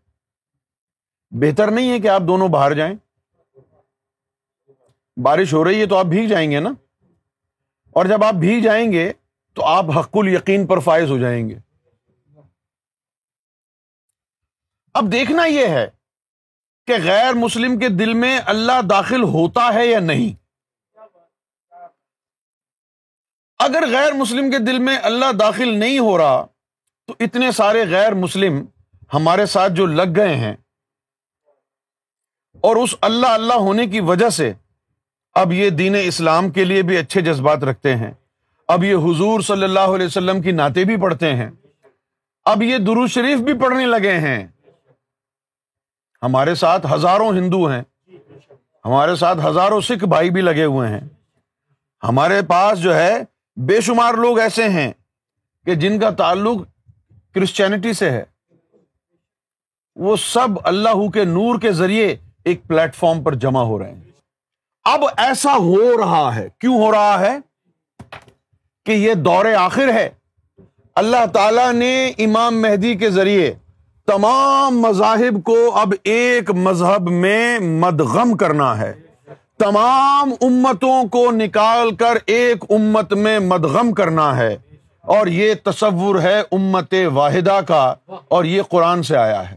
بہتر 1.30 1.70
نہیں 1.70 1.90
ہے 1.90 2.00
کہ 2.00 2.08
آپ 2.08 2.22
دونوں 2.28 2.48
باہر 2.48 2.74
جائیں۔ 2.74 2.94
بارش 5.16 5.54
ہو 5.54 5.64
رہی 5.64 5.80
ہے 5.80 5.86
تو 5.86 5.96
آپ 5.96 6.04
بھیگ 6.04 6.28
جائیں 6.28 6.50
گے 6.50 6.60
نا۔ 6.60 6.70
اور 7.90 8.06
جب 8.06 8.24
آپ 8.24 8.34
بھیگ 8.34 8.62
جائیں 8.62 8.92
گے 8.92 9.12
تو 9.54 9.64
آپ 9.64 9.84
حق 9.96 10.16
ال 10.16 10.28
یقین 10.28 10.66
پر 10.66 10.78
فائز 10.78 11.10
ہو 11.10 11.18
جائیں 11.18 11.48
گے۔ 11.48 11.58
اب 14.94 15.12
دیکھنا 15.12 15.44
یہ 15.44 15.66
ہے 15.66 15.90
کہ 16.86 16.94
غیر 17.04 17.34
مسلم 17.34 17.78
کے 17.78 17.88
دل 17.88 18.14
میں 18.14 18.40
اللہ 18.46 18.82
داخل 18.90 19.22
ہوتا 19.22 19.74
ہے 19.74 19.86
یا 19.86 20.00
نہیں۔ 20.00 20.39
اگر 23.60 23.84
غیر 23.90 24.12
مسلم 24.12 24.50
کے 24.50 24.58
دل 24.58 24.78
میں 24.78 24.98
اللہ 25.02 25.32
داخل 25.32 25.78
نہیں 25.78 25.98
ہو 25.98 26.18
رہا، 26.18 26.46
تو 27.06 27.14
اتنے 27.20 27.52
سارے 27.52 27.90
غیر 27.90 28.14
مسلم 28.14 28.64
ہمارے 29.14 29.46
ساتھ 29.46 29.72
جو 29.72 29.86
لگ 29.86 30.16
گئے 30.16 30.36
ہیں۔ 30.36 30.56
اور 32.60 32.76
اس 32.76 32.94
اللہ 33.00 33.26
اللہ 33.26 33.54
ہونے 33.54 33.86
کی 33.86 34.00
وجہ 34.00 34.28
سے 34.28 34.52
اب 35.34 35.52
یہ 35.52 35.70
دین 35.70 35.96
اسلام 36.02 36.50
کے 36.50 36.64
لیے 36.64 36.82
بھی 36.82 36.96
اچھے 36.96 37.20
جذبات 37.20 37.64
رکھتے 37.64 37.96
ہیں۔ 37.96 38.10
اب 38.68 38.84
یہ 38.84 38.94
حضور 38.94 39.40
صلی 39.40 39.64
اللہ 39.64 39.80
علیہ 39.80 40.06
وسلم 40.06 40.42
کی 40.42 40.50
نعتیں 40.50 40.84
بھی 40.84 40.96
پڑھتے 40.96 41.34
ہیں۔ 41.36 41.50
اب 42.44 42.62
یہ 42.62 42.78
درو 42.78 43.06
شریف 43.06 43.38
بھی 43.38 43.58
پڑھنے 43.58 43.86
لگے 43.86 44.12
ہیں۔ 44.12 44.46
ہمارے 46.22 46.54
ساتھ 46.54 46.86
ہزاروں 46.94 47.32
ہندو 47.32 47.70
ہیں۔ 47.70 47.82
ہمارے 48.84 49.16
ساتھ 49.16 49.46
ہزاروں 49.46 49.80
سکھ 49.80 50.04
بھائی 50.04 50.30
بھی 50.30 50.40
لگے 50.40 50.64
ہوئے 50.64 50.88
ہیں۔ 50.88 51.00
ہمارے 52.02 52.42
پاس 52.42 52.78
جو 52.78 52.94
ہے 52.94 53.22
بے 53.66 53.80
شمار 53.80 54.14
لوگ 54.14 54.38
ایسے 54.38 54.68
ہیں 54.68 54.92
کہ 55.64 55.74
جن 55.74 56.00
کا 56.00 56.10
تعلق 56.10 56.60
کرسچینٹی 57.34 57.92
سے 57.92 58.10
ہے۔ 58.10 58.24
وہ 59.96 60.16
سب 60.16 60.48
اللہ 60.64 61.08
کے 61.08 61.24
نور 61.24 61.58
کے 61.60 61.72
ذریعے 61.72 62.16
ایک 62.44 62.60
پلیٹ 62.66 62.94
فارم 62.94 63.22
پر 63.22 63.34
جمع 63.34 63.62
ہو 63.62 63.78
رہے 63.78 63.94
ہیں۔ 63.94 64.00
اب 64.84 65.00
ایسا 65.16 65.56
ہو 65.56 66.00
رہا 66.00 66.34
ہے۔ 66.34 66.48
کیوں 66.58 66.74
ہو 66.74 66.92
رہا 66.92 67.20
ہے؟ 67.20 67.38
کہ 68.86 68.92
یہ 68.92 69.14
دور 69.14 69.46
آخر 69.46 69.92
ہے۔ 69.92 70.10
اللہ 70.94 71.26
تعالی 71.32 71.72
نے 71.72 72.08
امام 72.08 72.62
مہدی 72.62 72.94
کے 72.94 73.10
ذریعے 73.10 73.54
تمام 74.06 74.80
مذاہب 74.80 75.44
کو 75.44 75.76
اب 75.76 75.94
ایک 76.02 76.50
مذہب 76.50 77.10
میں 77.10 77.58
مدغم 77.58 78.36
کرنا 78.36 78.78
ہے۔ 78.78 79.09
تمام 79.60 80.32
امتوں 80.40 81.04
کو 81.04 81.30
نکال 81.30 81.94
کر 81.94 82.18
ایک 82.26 82.64
امت 82.70 83.12
میں 83.12 83.38
مدغم 83.38 83.92
کرنا 83.92 84.36
ہے۔ 84.36 84.56
اور 85.00 85.26
یہ 85.26 85.54
تصور 85.64 86.20
ہے 86.20 86.40
امت 86.52 86.94
واحدہ 87.12 87.60
کا۔ 87.66 87.94
اور 88.06 88.44
یہ 88.44 88.62
قرآن 88.62 89.02
سے 89.02 89.16
آیا 89.16 89.50
ہے۔ 89.50 89.56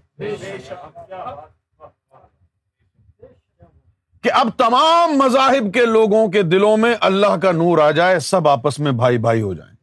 کہ 4.23 4.31
اب 4.31 4.49
تمام 4.57 5.17
مذاہب 5.17 5.73
کے 5.73 5.85
لوگوں 5.85 6.27
کے 6.27 6.41
دلوں 6.41 6.77
میں 6.77 6.95
اللہ 7.01 7.35
کا 7.41 7.51
نور 7.51 7.77
آ 7.77 7.91
جائے، 7.91 8.19
سب 8.19 8.47
آپس 8.47 8.79
میں 8.79 8.91
بھائی 8.91 9.17
بھائی 9.17 9.41
ہو 9.41 9.53
جائیں۔ 9.53 9.75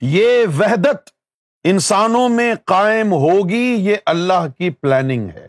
یہ 0.00 0.46
وحدت 0.58 1.10
انسانوں 1.64 2.28
میں 2.28 2.54
قائم 2.64 3.12
ہوگی، 3.12 3.76
یہ 3.78 3.96
اللہ 4.06 4.46
کی 4.58 4.70
پلاننگ 4.70 5.28
ہے۔ 5.28 5.48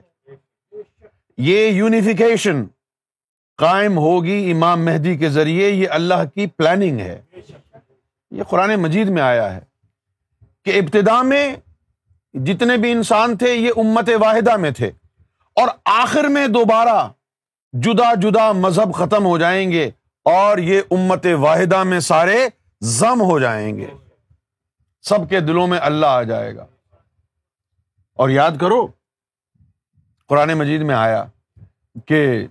یہ 1.37 1.67
یونیفیکیشن 1.67 2.63
قائم 3.57 3.97
ہوگی 3.97 4.51
امام 4.51 4.85
مہدی 4.85 5.17
کے 5.17 5.29
ذریعے، 5.29 5.69
یہ 5.69 5.89
اللہ 5.89 6.25
کی 6.35 6.47
پلاننگ 6.47 6.99
ہے۔ 6.99 7.21
یہ 8.31 8.43
قرآن 8.43 8.75
مجید 8.75 9.09
میں 9.09 9.21
آیا 9.21 9.55
ہے 9.55 9.59
کہ 10.65 10.79
ابتدا 10.79 11.21
میں 11.21 11.55
جتنے 12.33 12.77
بھی 12.77 12.91
انسان 12.91 13.37
تھے، 13.37 13.53
یہ 13.53 13.71
امت 13.77 14.09
واحدہ 14.21 14.57
میں 14.57 14.71
تھے۔ 14.71 14.87
اور 15.53 15.67
آخر 15.85 16.23
میں 16.23 16.47
دوبارہ 16.47 17.07
جدا 17.73 18.13
جدا 18.13 18.51
مذہب 18.51 18.93
ختم 18.93 19.25
ہو 19.25 19.37
جائیں 19.37 19.71
گے 19.71 19.91
اور 20.25 20.57
یہ 20.57 20.81
امت 20.91 21.25
واحدہ 21.25 21.83
میں 21.83 21.99
سارے 21.99 22.47
زم 22.81 23.21
ہو 23.21 23.39
جائیں 23.39 23.77
گے۔ 23.77 23.87
سب 25.01 25.29
کے 25.29 25.39
دلوں 25.39 25.67
میں 25.67 25.79
اللہ 25.81 26.05
آ 26.05 26.23
جائے 26.23 26.55
گا۔ 26.55 26.65
اور 28.13 28.29
یاد 28.29 28.51
کرو، 28.61 28.87
قرآن 30.27 30.53
مجید 30.53 30.81
میں 30.81 30.95
آیا 30.95 31.25
کہ 32.05 32.47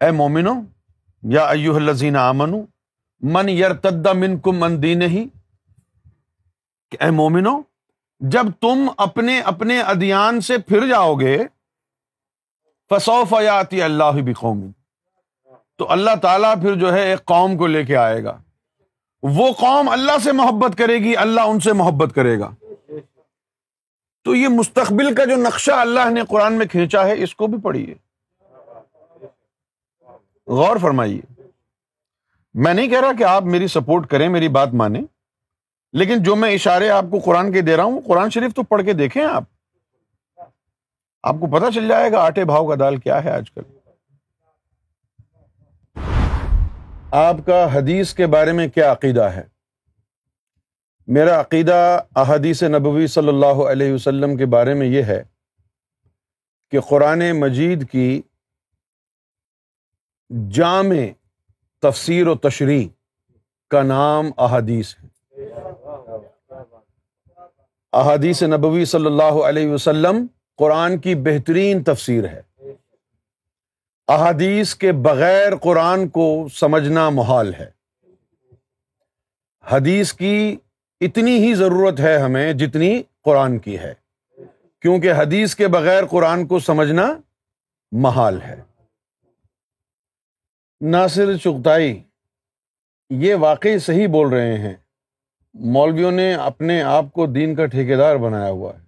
اے 0.00 0.10
مومنو، 0.10 0.54
یا 1.22 1.44
ایوہ 1.44 1.76
الذین 1.76 2.16
آمنو، 2.16 2.64
من 3.22 3.48
یرتد 3.48 4.06
منکم 4.14 4.58
من 4.58 4.82
دین 4.82 5.02
ہی 5.02 5.24
اے 7.00 7.10
مومنو، 7.10 7.60
جب 8.20 8.46
تم 8.60 8.88
اپنے 8.96 9.40
اپنے 9.40 9.80
ادیان 9.80 10.40
سے 10.40 10.58
پھر 10.58 10.86
جاؤ 10.88 11.14
گے 11.14 11.38
فسو 12.90 13.24
فیاتی 13.24 13.82
اللہ 13.82 14.20
بھی 14.24 14.32
قومی 14.32 14.70
تو 15.78 15.90
اللہ 15.90 16.10
تعالیٰ 16.22 16.54
پھر 16.54 16.74
جو 16.74 16.92
ہے 16.92 17.10
ایک 17.10 17.24
قوم 17.24 17.56
کو 17.56 17.66
لے 17.66 17.84
کے 17.84 17.96
آئے 17.96 18.24
گا۔ 18.24 18.38
وہ 19.22 19.52
قوم 19.52 19.88
اللہ 19.88 20.18
سے 20.24 20.32
محبت 20.32 20.78
کرے 20.78 20.94
گی، 20.94 21.16
اللہ 21.16 21.40
ان 21.40 21.60
سے 21.60 21.72
محبت 21.72 22.14
کرے 22.14 22.38
گا۔ 22.38 22.50
تو 24.24 24.34
یہ 24.34 24.48
مستقبل 24.48 25.14
کا 25.14 25.24
جو 25.24 25.36
نقشہ 25.36 25.72
اللہ 25.72 26.10
نے 26.10 26.20
قرآن 26.28 26.52
میں 26.52 26.66
کھینچا 26.66 27.06
ہے، 27.06 27.22
اس 27.22 27.34
کو 27.34 27.46
بھی 27.46 27.58
پڑھیے۔ 27.60 27.94
غور 30.48 30.76
فرمائیے۔ 30.76 31.42
میں 32.54 32.74
نہیں 32.74 32.88
کہہ 32.88 33.00
رہا 33.00 33.12
کہ 33.18 33.24
آپ 33.24 33.42
میری 33.42 33.66
سپورٹ 33.66 34.06
کریں، 34.06 34.28
میری 34.28 34.48
بات 34.48 34.74
مانیں، 34.74 35.02
لیکن 35.92 36.22
جو 36.22 36.36
میں 36.36 36.54
اشارے 36.54 36.90
آپ 36.90 37.04
کو 37.10 37.18
قرآن 37.18 37.52
کے 37.52 37.60
دے 37.60 37.76
رہا 37.76 37.84
ہوں، 37.84 38.00
قرآن 38.06 38.30
شریف 38.30 38.54
تو 38.54 38.62
پڑھ 38.62 38.84
کے 38.84 38.92
دیکھیں 38.92 39.24
آپ۔ 39.24 39.44
آپ 41.22 41.34
کو 41.40 41.46
پتا 41.46 41.70
چل 41.74 41.88
جائے 41.88 42.12
گا 42.12 42.24
آٹے 42.24 42.44
بھاؤ 42.44 42.68
کا 42.68 42.74
دال 42.80 42.96
کیا 42.96 43.24
ہے 43.24 43.30
آج 43.30 43.50
کل۔ 43.50 43.62
آپ 47.10 47.36
کا 47.46 47.74
حدیث 47.74 48.14
کے 48.14 48.26
بارے 48.26 48.52
میں 48.52 48.68
کیا 48.68 48.92
عقیدہ 48.92 49.22
ہے؟ 49.22 49.42
میرا 51.06 51.40
عقیدہ 51.40 52.00
احادیث 52.16 52.62
نبوی 52.62 53.06
صلی 53.06 53.28
اللہ 53.28 53.62
علیہ 53.70 53.92
وسلم 53.92 54.36
کے 54.36 54.46
بارے 54.46 54.74
میں 54.74 54.86
یہ 54.86 55.02
ہے 55.02 55.22
کہ 56.70 56.80
قرآن 56.80 57.32
مجید 57.32 57.90
کی 57.90 58.22
جامع 60.30 60.96
تفسیر 61.82 62.26
و 62.26 62.34
تشریح 62.34 62.88
کا 63.70 63.82
نام 63.82 64.30
احادیث 64.38 64.94
ہے۔ 65.02 65.08
احادیث 67.92 68.42
نبوی 68.42 68.84
صلی 68.84 69.06
اللہ 69.06 69.22
علیہ 69.22 69.70
وسلم 69.70 70.26
قرآن 70.56 70.98
کی 70.98 71.14
بہترین 71.14 71.84
تفسیر 71.84 72.24
ہے۔ 72.24 72.42
احادیث 74.08 74.74
کے 74.74 74.92
بغیر 74.92 75.56
قرآن 75.56 76.08
کو 76.08 76.46
سمجھنا 76.54 77.10
محال 77.10 77.54
ہے۔ 77.54 77.70
حدیث 79.66 80.12
کی 80.12 80.56
اتنی 81.00 81.38
ہی 81.38 81.54
ضرورت 81.54 82.00
ہے 82.00 82.18
ہمیں 82.18 82.52
جتنی 82.52 83.02
قرآن 83.22 83.58
کی 83.58 83.78
ہے۔ 83.78 83.94
کیونکہ 84.82 85.12
حدیث 85.12 85.54
کے 85.54 85.68
بغیر 85.68 86.06
قرآن 86.06 86.46
کو 86.46 86.58
سمجھنا 86.58 87.18
محال 87.92 88.42
ہے۔ 88.42 88.67
ناصر 90.80 91.36
چغتائی، 91.36 92.02
یہ 93.10 93.34
واقعی 93.34 93.78
صحیح 93.78 94.08
بول 94.08 94.28
رہے 94.28 94.58
ہیں۔ 94.58 94.74
مولویوں 95.54 96.12
نے 96.12 96.34
اپنے 96.34 96.82
آپ 96.82 97.04
کو 97.12 97.26
دین 97.26 97.54
کا 97.54 97.66
ٹھیکیدار 97.66 98.16
بنایا 98.16 98.50
ہوا 98.50 98.72
ہے۔ 98.74 98.84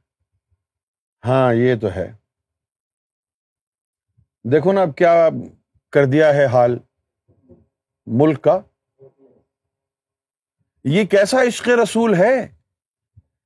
ہاں 1.24 1.54
یہ 1.54 1.74
تو 1.80 1.88
ہے۔ 1.96 2.12
دیکھو 4.44 4.72
نا، 4.72 4.82
اب 4.82 4.96
کیا 4.96 5.28
کر 5.92 6.04
دیا 6.04 6.34
ہے 6.34 6.44
حال 6.44 6.78
ملک 8.06 8.42
کا۔ 8.42 8.60
یہ 10.84 11.04
کیسا 11.04 11.42
عشق 11.42 11.68
رسول 11.68 12.14
ہے؟ 12.14 12.48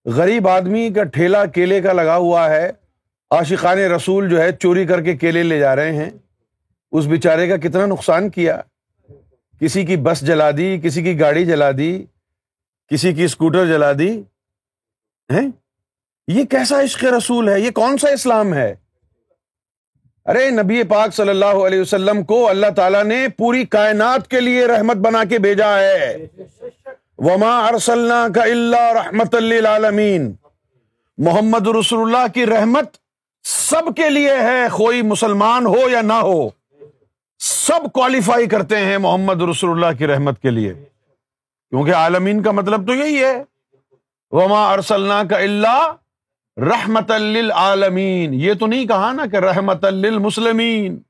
غریب 0.07 0.49
آدمی 0.49 0.91
کا 0.93 1.05
ٹھیلا 1.05 1.47
کیلے 1.47 1.81
کا 1.81 1.93
لگا 1.93 2.17
ہوا 2.17 2.51
ہے۔ 2.51 2.71
عاشقان 3.31 3.79
رسول 3.79 4.29
جو 4.29 4.41
ہے، 4.41 4.53
چوری 4.53 4.87
کر 4.87 5.03
کے 5.03 5.17
کیلے 5.17 5.43
لے 5.43 5.59
جا 5.59 5.77
رہے 5.77 5.93
ہیں۔ 5.93 6.11
اس 6.95 7.07
بیچارے 7.07 7.49
کا 7.49 7.57
کتنا 7.57 7.87
نقصان 7.87 8.31
کیا؟ 8.31 8.61
کسی 9.61 9.85
کی 9.87 9.97
بس 9.97 10.21
جلا 10.21 10.51
دی، 10.51 10.81
کسی 10.81 11.03
کی 11.03 11.21
گاڑی 11.21 11.45
جلا 11.47 11.71
دی، 11.79 12.05
کسی 12.89 13.13
کی 13.13 13.25
اسکوٹر 13.25 13.67
جلا 13.67 13.93
دی 13.93 14.23
یہ 16.29 16.45
کیسا 16.45 16.83
عشق 16.83 17.05
رسول 17.05 17.49
ہے؟ 17.49 17.61
یہ 17.61 17.71
کون 17.71 17.99
سا 17.99 18.09
اسلام 18.09 18.55
ہے؟ 18.55 18.75
ارے، 20.25 20.51
نبی 20.51 20.83
پاک 20.83 21.15
صلی 21.15 21.29
اللہ 21.29 21.61
علیہ 21.67 21.81
وسلم 21.81 22.23
کو 22.25 22.49
اللہ 22.49 22.71
تعالیٰ 22.77 23.05
نے 23.05 23.29
پوری 23.29 23.65
کائنات 23.65 24.29
کے 24.29 24.41
لیے 24.41 24.67
رحمت 24.67 24.97
بنا 24.97 25.25
کے 25.25 25.39
بھیجا 25.39 25.79
ہے۔ 25.79 26.27
وما 27.19 27.67
ارسلنا 27.67 28.27
کا 28.35 28.43
اللہ 28.43 28.93
رحمت 28.93 29.35
للعالمین 29.35 30.33
محمد 31.19 31.67
رسول 31.67 32.01
اللہ 32.07 32.33
کی 32.35 32.47
رحمت 32.47 32.97
سب 33.45 33.95
کے 33.97 34.11
لیے 34.11 34.33
ہے 34.33 34.67
کوئی 34.77 35.03
مسلمان 35.03 35.67
ہو 35.67 35.89
یا 35.91 36.03
نہ 36.03 36.13
ہو۔ 36.13 36.64
سب 37.47 37.93
کوالیفائی 37.93 38.47
کرتے 38.47 38.77
ہیں 38.77 38.99
محمد 38.99 39.43
رسول 39.43 39.71
اللہ 39.71 39.99
کی 39.99 40.07
رحمت 40.07 40.43
کے 40.43 40.51
لیے۔ 40.51 40.75
کیونکہ 41.71 41.95
عالمین 41.95 42.43
کا 42.43 42.51
مطلب 42.51 42.87
تو 42.87 42.95
یہی 42.95 43.25
ہے۔ 43.25 43.45
وما 44.31 44.73
ارسلنا 44.73 45.23
کا 45.31 45.39
اللہ 45.39 45.97
رحمت 46.57 47.11
للعالمین 47.11 48.35
یہ 48.35 48.55
تو 48.55 48.67
نہیں 48.67 48.87
کہا 48.87 49.13
نا 49.13 49.27
کہ 49.27 49.37
رحمت 49.37 49.85
للمسلمین۔ 49.85 51.03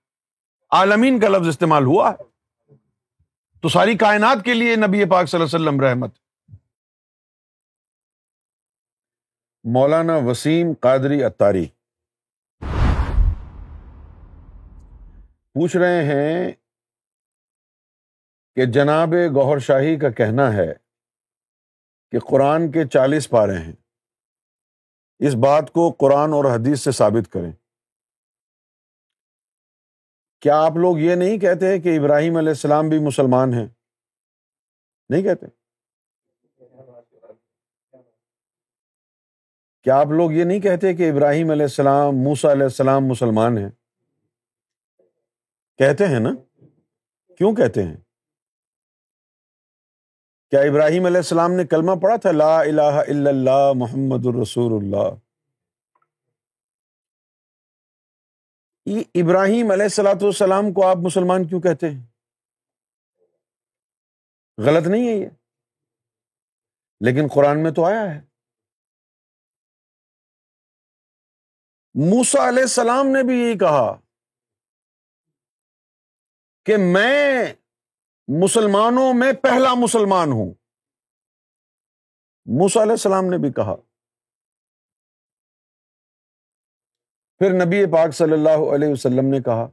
عالمین 0.70 1.20
کا 1.20 1.29
لفظ 1.29 1.49
استعمال 1.49 1.85
ہوا 1.85 2.11
ہے۔ 2.11 2.23
تو 3.62 3.68
ساری 3.68 3.97
کائنات 3.97 4.44
کے 4.44 4.55
لیے 4.55 4.77
نبی 4.77 5.05
پاک 5.05 5.27
صلی 5.27 5.40
اللہ 5.40 5.57
علیہ 5.57 5.68
وسلم 5.68 5.81
رحمت۔ 5.81 6.14
مولانا 9.64 10.16
وسیم 10.16 10.73
قادری 10.81 11.25
اتاری 11.25 11.66
پوچھ 15.55 15.77
رہے 15.77 16.05
ہیں 16.05 16.53
کہ 18.55 18.64
جناب 18.64 19.09
گوہر 19.09 19.59
شاہی 19.59 19.99
کا 19.99 20.11
کہنا 20.11 20.53
ہے 20.53 20.75
کہ 22.11 22.19
قرآن 22.19 22.71
کے 22.73 22.88
چالیس 22.88 23.31
پارے 23.31 23.59
ہیں۔ 23.59 23.73
اس 25.19 25.35
بات 25.35 25.73
کو 25.73 25.90
قرآن 25.99 26.33
اور 26.33 26.45
حدیث 26.45 26.81
سے 26.81 26.93
ثابت 26.93 27.33
کریں۔ 27.33 27.53
کیا 30.40 30.57
آپ 30.57 30.73
لوگ 30.77 30.99
یہ 30.99 31.14
نہیں 31.14 31.38
کہتے 31.38 31.79
کہ 31.79 31.99
ابراہیم 31.99 32.37
علیہ 32.37 32.49
السلام 32.49 32.88
بھی 32.88 32.99
مسلمان 33.07 33.55
ہیں؟ 33.55 33.67
نہیں 35.09 35.23
کہتے۔ 35.23 35.47
کیا 39.83 40.01
آپ 40.01 40.07
لوگ 40.07 40.33
یہ 40.33 40.45
نہیں 40.45 40.61
کہتے 40.61 40.95
کہ 40.95 41.11
ابراہیم 41.11 41.51
علیہ 41.51 41.62
السلام 41.62 42.17
موسا 42.17 42.53
علیہ 42.53 42.62
السلام 42.62 43.03
مسلمان 43.07 43.59
ہیں؟ 43.59 43.84
کہتے 45.78 46.04
ہیں 46.04 46.20
نا؟ 46.20 46.30
کیوں 47.34 47.54
کہتے 47.54 47.82
ہیں؟ 47.82 47.96
کیا 50.50 50.60
ابراہیم 50.60 51.06
علیہ 51.06 51.16
السلام 51.16 51.52
نے 51.52 51.66
کلمہ 51.66 52.00
پڑھا 52.02 52.16
تھا؟ 52.16 52.32
لا 52.32 52.60
الہ 52.60 52.80
الا 52.80 53.30
اللہ 53.30 53.72
محمد 53.76 54.26
الرسول 54.26 54.84
اللہ۔ 54.84 55.24
ابراہیم 59.14 59.70
علیہ 59.70 59.82
السلاۃ 59.82 60.22
والسلام 60.22 60.72
کو 60.72 60.87
آپ 60.87 60.96
مسلمان 60.96 61.48
کیوں 61.48 61.60
کہتے 61.60 61.90
ہیں؟ 61.90 62.06
غلط 64.58 64.87
نہیں 64.87 65.08
ہے 65.08 65.14
یہ۔ 65.14 65.28
لیکن 67.00 67.26
قرآن 67.34 67.62
میں 67.62 67.70
تو 67.70 67.84
آیا 67.84 68.14
ہے۔ 68.14 68.20
موسا 71.94 72.48
علیہ 72.48 72.62
السلام 72.62 73.06
نے 73.06 73.22
بھی 73.26 73.34
یہی 73.34 73.58
کہا۔ 73.58 74.04
کہ 76.64 76.77
میں 76.77 77.44
مسلمانوں 78.42 79.14
میں 79.14 79.33
پہلا 79.33 79.74
مسلمان 79.74 80.29
ہوں۔ 80.33 80.55
موسا 82.46 82.83
علیہ 82.83 82.92
السلام 82.92 83.24
نے 83.24 83.38
بھی 83.38 83.53
کہا۔ 83.53 83.77
پھر 87.38 87.66
نبی 87.66 87.87
پاک 87.92 88.14
صلی 88.14 88.33
اللہ 88.33 88.74
علیہ 88.74 88.88
وسلم 88.88 89.27
نے 89.31 89.40
کہا، 89.40 89.66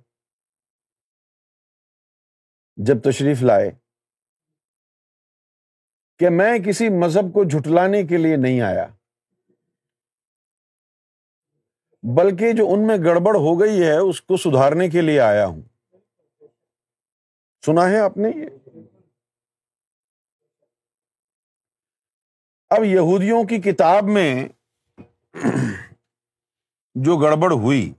جب 2.75 2.95
تشریف 3.03 3.43
لائے، 3.43 3.71
کہ 6.19 6.29
میں 6.29 6.59
کسی 6.59 6.89
مذہب 6.89 7.33
کو 7.33 7.43
جھٹلانے 7.43 8.03
کے 8.03 8.17
لیے 8.17 8.35
نہیں 8.35 8.61
آیا، 8.61 8.87
بلکہ 12.17 12.53
جو 12.53 12.63
ان 12.73 12.87
میں 12.87 12.97
گڑبڑ 12.97 13.35
ہو 13.35 13.61
گئی 13.61 13.83
ہے، 13.83 13.97
اس 13.97 14.21
کو 14.21 14.37
سدھارنے 14.37 14.89
کے 14.89 15.01
لیے 15.01 15.19
آیا 15.19 15.45
ہوں۔ 15.45 15.70
سنا 17.65 17.89
ہے 17.89 17.99
آپ 17.99 18.17
نے 18.17 18.29
یہ؟ 18.29 18.45
اب 22.69 22.83
یہودیوں 22.83 23.43
کی 23.43 23.57
کتاب 23.57 24.03
میں 24.03 24.47
جو 26.95 27.17
گڑبڑ 27.17 27.51
ہوئی، 27.51 27.93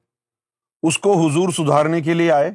اس 0.82 0.98
کو 0.98 1.12
حضور 1.12 1.48
سدھارنے 1.48 2.00
کے 2.00 2.14
لیے 2.14 2.32
آئے۔ 2.32 2.50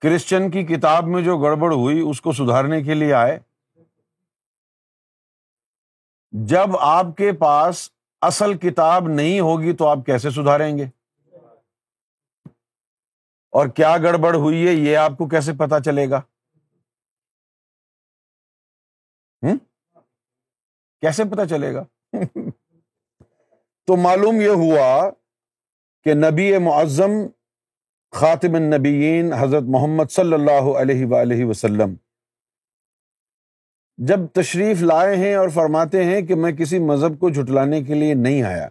کرسچن 0.00 0.50
کی 0.50 0.64
کتاب 0.64 1.04
میں 1.04 1.22
جو 1.22 1.38
گڑبڑ 1.38 1.72
ہوئی، 1.72 2.00
اس 2.10 2.20
کو 2.20 2.32
سدھارنے 2.32 2.82
کے 2.82 2.94
لیے 2.94 3.12
آئے۔ 3.12 3.38
جب 6.30 6.76
آپ 6.80 7.06
کے 7.16 7.32
پاس 7.32 7.90
اصل 8.20 8.58
کتاب 8.58 9.08
نہیں 9.08 9.40
ہوگی 9.40 9.72
تو 9.72 9.88
آپ 9.88 9.98
کیسے 10.06 10.30
سدھاریں 10.30 10.78
گے؟ 10.78 10.99
اور 13.50 13.68
کیا 13.68 13.96
گڑبڑ 13.98 14.34
ہوئی 14.34 14.66
ہے 14.68 14.72
یہ 14.72 14.96
آپ 14.96 15.12
کو 15.18 15.28
کیسے 15.28 15.52
پتا 15.52 15.80
چلے 15.80 16.10
گا؟ 16.10 16.20
کیسے 21.00 21.24
پتا 21.24 21.46
چلے 21.46 21.74
گا؟ 21.74 21.84
تو 23.86 23.96
معلوم 23.96 24.40
یہ 24.40 24.48
ہوا 24.48 25.10
کہ 26.04 26.14
نبی 26.14 26.58
معظم 26.58 27.10
خاطم 28.10 28.54
النبیین 28.54 29.32
حضرت 29.32 29.62
محمد 29.62 30.10
صلی 30.10 30.32
اللہ 30.32 30.80
علیہ 30.80 31.44
وسلم 31.44 31.94
جب 33.98 34.18
تشریف 34.32 34.82
لائے 34.82 35.16
ہیں 35.16 35.34
اور 35.34 35.48
فرماتے 35.48 36.04
ہیں 36.04 36.22
کہ 36.22 36.34
میں 36.34 36.52
کسی 36.52 36.78
مذہب 36.78 37.20
کو 37.20 37.30
جھٹلانے 37.30 37.82
کے 37.82 37.94
لیے 37.94 38.14
نہیں 38.14 38.42
آیا۔ 38.42 38.68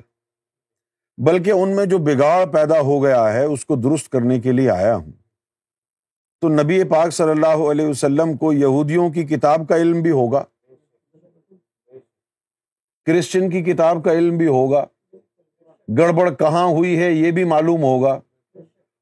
بلکہ 1.25 1.51
ان 1.51 1.75
میں 1.75 1.85
جو 1.85 1.97
بگاڑ 1.97 2.45
پیدا 2.45 2.79
ہو 2.79 3.03
گیا 3.03 3.33
ہے، 3.33 3.43
اس 3.43 3.65
کو 3.65 3.75
درست 3.75 4.09
کرنے 4.09 4.39
کے 4.39 4.51
لیے 4.51 4.69
آیا 4.69 4.95
ہوں۔ 4.95 5.11
تو 6.41 6.49
نبی 6.49 6.83
پاک 6.83 7.11
صلی 7.11 7.29
اللہ 7.29 7.71
علیہ 7.71 7.87
وسلم 7.87 8.37
کو 8.37 8.53
یہودیوں 8.53 9.09
کی 9.09 9.23
کتاب 9.23 9.67
کا 9.69 9.75
علم 9.75 10.01
بھی 10.01 10.11
ہوگا۔ 10.11 10.43
کرسچن 13.05 13.49
کی 13.49 13.63
کتاب 13.63 14.03
کا 14.03 14.11
علم 14.11 14.37
بھی 14.37 14.47
ہوگا۔ 14.47 14.85
گڑبڑ 15.97 16.33
کہاں 16.33 16.65
ہوئی 16.65 16.99
ہے 16.99 17.11
یہ 17.11 17.31
بھی 17.31 17.43
معلوم 17.43 17.81
ہوگا۔ 17.83 18.19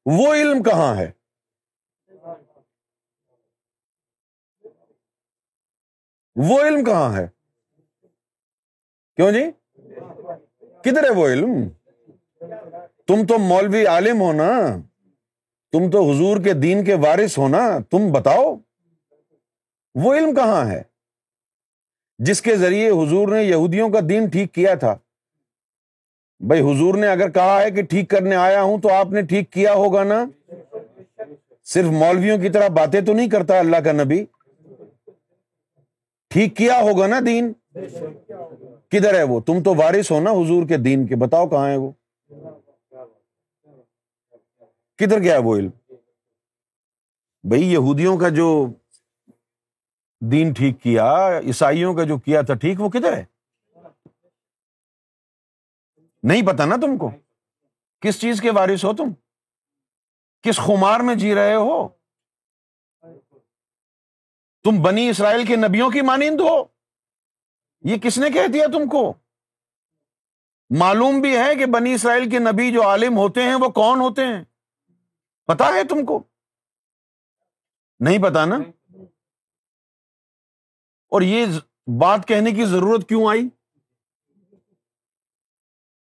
وہ 0.06 0.34
علم 0.34 0.62
کہاں 0.62 0.96
ہے؟ 0.96 1.10
وہ 6.36 6.60
علم 6.60 6.84
کہاں 6.84 7.16
ہے؟ 7.16 7.28
کیوں 9.16 9.32
جی؟ 9.32 9.44
کدھر 10.80 11.04
ہے 11.04 11.10
وہ 11.10 11.28
علم؟ 11.28 11.50
تم 13.08 13.26
تو 13.26 13.38
مولوی 13.38 13.86
عالم 13.86 14.20
ہو 14.20 14.32
نا؟ 14.32 14.76
تم 15.72 15.90
تو 15.90 16.10
حضور 16.10 16.36
کے 16.36 16.52
دین 16.52 16.84
کے 16.84 16.94
وارث 16.94 17.38
ہو 17.38 17.48
نا؟ 17.48 17.78
تم 17.90 18.12
بتاؤ، 18.12 18.54
وہ 19.94 20.14
علم 20.14 20.34
کہاں 20.34 20.70
ہے؟ 20.70 20.82
جس 22.18 22.42
کے 22.42 22.56
ذریعے 22.56 22.90
حضور 22.90 23.28
نے 23.28 23.42
یہودیوں 23.42 23.90
کا 23.90 23.98
دین 24.08 24.28
ٹھیک 24.28 24.52
کیا 24.54 24.74
تھا۔ 24.74 24.96
بھائی، 26.40 26.60
حضور 26.60 26.94
نے 26.94 27.06
اگر 27.06 27.30
کہا 27.30 27.62
ہے 27.62 27.70
کہ 27.70 27.82
ٹھیک 27.82 28.10
کرنے 28.10 28.36
آیا 28.36 28.62
ہوں 28.62 28.78
تو 28.78 28.92
آپ 28.92 29.10
نے 29.10 29.22
ٹھیک 29.22 29.50
کیا 29.50 29.74
ہوگا 29.74 30.04
نا؟ 30.04 30.24
صرف 31.64 31.84
مولویوں 31.84 32.38
کی 32.38 32.48
طرح 32.48 32.68
باتیں 32.68 33.00
تو 33.00 33.12
نہیں 33.12 33.30
کرتا 33.30 33.58
اللہ 33.58 33.76
کا 33.76 33.92
نبی۔ 33.92 34.24
ٹھیک 36.28 36.56
کیا 36.56 36.80
ہوگا 36.80 37.06
نا 37.06 37.20
دین؟ 37.26 37.52
کدھر 38.88 39.14
ہے 39.14 39.22
وہ؟ 39.22 39.40
تم 39.40 39.62
تو 39.62 39.74
وارث 39.74 40.10
ہو 40.10 40.20
نا 40.20 40.30
حضور 40.30 40.68
کے 40.68 40.76
دین 40.76 41.06
کے، 41.06 41.16
بتاؤ 41.16 41.48
کہاں 41.48 41.68
ہے 41.70 41.76
وہ؟ 41.76 41.90
کدھر 44.98 45.18
گیا 45.18 45.38
وہ 45.44 45.56
علم؟ 45.56 45.70
بھائی 47.48 47.72
یہودیوں 47.72 48.18
کا 48.18 48.28
جو 48.28 48.66
دین 50.20 50.52
ٹھیک 50.52 50.82
کیا، 50.82 51.38
عیسائیوں 51.38 51.94
کا 51.94 52.04
جو 52.04 52.18
کیا 52.18 52.40
تھا 52.42 52.54
ٹھیک، 52.54 52.80
وہ 52.80 52.88
کدھر 52.88 53.12
ہے؟ 53.12 53.24
نہیں 56.22 56.46
پتا 56.46 56.64
نا 56.64 56.76
تم 56.76 56.98
کو؟ 56.98 57.10
کس 58.00 58.20
چیز 58.20 58.40
کے 58.40 58.50
وارث 58.50 58.84
ہو 58.84 58.96
تم؟ 58.96 59.12
کس 60.42 60.56
خمار 60.56 61.00
میں 61.00 61.14
جی 61.14 61.34
رہے 61.34 61.54
ہو؟ 61.54 61.88
تم 64.64 64.82
بنی 64.82 65.08
اسرائیل 65.08 65.46
کے 65.46 65.56
نبیوں 65.56 65.90
کی 65.90 66.00
مانند 66.00 66.40
ہو؟ 66.40 66.64
یہ 67.84 67.96
کس 67.96 68.18
نے 68.18 68.30
کہہ 68.30 68.52
دیا 68.52 68.66
تم 68.72 68.88
کو؟ 68.88 69.12
معلوم 70.70 71.20
بھی 71.20 71.36
ہے 71.36 71.54
کہ 71.56 71.66
بنی 71.66 71.94
اسرائیل 71.94 72.30
کے 72.30 72.38
نبی 72.38 72.72
جو 72.72 72.82
عالم 72.82 73.16
ہوتے 73.16 73.42
ہیں، 73.42 73.54
وہ 73.54 73.68
کون 73.68 74.00
ہوتے 74.00 74.24
ہیں؟ 74.24 74.44
پتا 75.48 75.64
ہے 75.64 75.84
تم 75.84 76.06
کو؟ 76.06 76.22
نہیں 78.00 78.18
پتا 78.22 78.44
نا؟ 78.44 78.56
اور 81.08 81.22
یہ 81.22 81.46
بات 82.00 82.28
کہنے 82.28 82.50
کی 82.50 82.64
ضرورت 82.64 83.08
کیوں 83.08 83.30
آئی؟ 83.30 83.48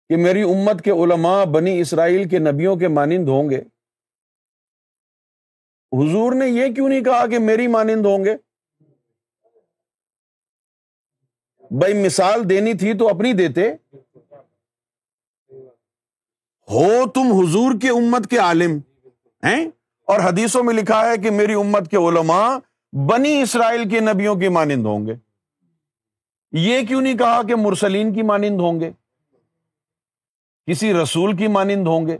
کہ 0.09 0.17
میری 0.17 0.41
امت 0.41 0.83
کے 0.83 0.91
علماء 0.91 1.43
بنی 1.43 1.81
اسرائیل 1.81 2.29
کے 2.29 2.39
نبیوں 2.39 2.75
کے 2.75 2.87
مانند 2.87 3.27
ہوں 3.27 3.49
گے۔ 3.49 3.59
حضور 5.91 6.31
نے 6.31 6.47
یہ 6.47 6.73
کیوں 6.73 6.89
نہیں 6.89 7.03
کہا 7.03 7.27
کہ 7.27 7.39
میری 7.39 7.67
مانند 7.67 8.05
ہوں 8.05 8.25
گے؟ 8.25 8.35
بھائی 11.59 12.05
مثال 12.05 12.49
دینی 12.49 12.73
تھی 12.73 12.97
تو 12.97 13.09
اپنی 13.09 13.33
دیتے۔ 13.33 13.73
ہو 16.69 17.11
تم 17.11 17.21
حضور 17.21 17.71
کے 17.81 17.89
امت 17.89 18.29
کے 18.29 18.37
عالم۔ 18.37 18.90
ہیں؟ 19.43 19.65
اور 20.05 20.19
حدیثوں 20.19 20.63
میں 20.63 20.73
لکھا 20.73 21.05
ہے 21.05 21.17
کہ 21.17 21.31
میری 21.31 21.53
امت 21.53 21.91
کے 21.91 21.97
علماء 21.97 22.57
بنی 22.93 23.41
اسرائیل 23.41 23.89
کے 23.89 23.99
نبیوں 23.99 24.35
کی 24.35 24.47
مانند 24.47 24.85
ہوں 24.85 25.07
گے۔ 25.07 25.13
یہ 26.51 26.85
کیوں 26.85 27.01
نہیں 27.01 27.17
کہا 27.17 27.43
کہ 27.43 27.55
مرسلین 27.55 28.13
کی 28.13 28.21
مانند 28.21 28.61
ہوں 28.61 28.79
گے؟ 28.79 28.91
کسی 30.65 30.93
رسول 30.93 31.37
کی 31.37 31.47
مانند 31.47 31.87
ہوں 31.87 32.07
گے؟ 32.07 32.17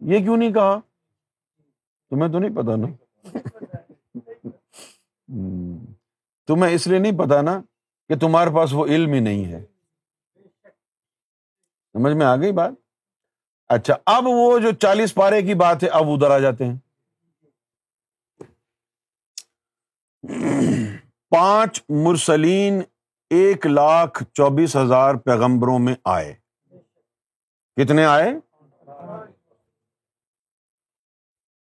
یہ 0.00 0.18
کیوں 0.18 0.36
نہیں 0.36 0.52
کہا؟ 0.52 0.80
تمہیں 2.10 2.32
تو 2.32 2.38
نہیں 2.38 2.56
پتا 2.56 2.76
نا؟ 2.76 2.86
تمہیں 6.46 6.74
اس 6.74 6.86
لیے 6.86 6.98
نہیں 6.98 7.18
پتا 7.18 7.42
نا 7.42 7.60
کہ 8.08 8.16
تمہارے 8.16 8.50
پاس 8.54 8.72
وہ 8.72 8.86
علم 8.86 9.12
ہی 9.12 9.20
نہیں 9.20 9.44
ہے۔ 9.44 9.64
سمجھ 11.92 12.12
میں 12.12 12.26
آ 12.26 12.36
گئی 12.36 12.52
بات؟ 12.52 12.72
اچھا 13.68 13.94
اب 14.06 14.24
وہ 14.26 14.58
جو 14.58 14.72
چالیس 14.72 15.14
پارے 15.14 15.42
کی 15.42 15.54
بات 15.54 15.82
ہے، 15.82 15.88
اب 15.88 16.04
ادھر 16.06 16.30
آ 16.30 16.38
جاتے 16.38 16.64
ہیں۔ 16.64 16.76
پانچ 21.30 21.82
مرسلین 21.88 22.82
ایک 23.30 23.66
لاکھ 23.66 24.24
چوبیس 24.32 24.76
ہزار 24.76 25.14
پیغمبروں 25.14 25.78
میں 25.78 25.94
آئے۔ 26.04 26.34
کتنے 27.76 28.04
آئے؟ 28.04 28.28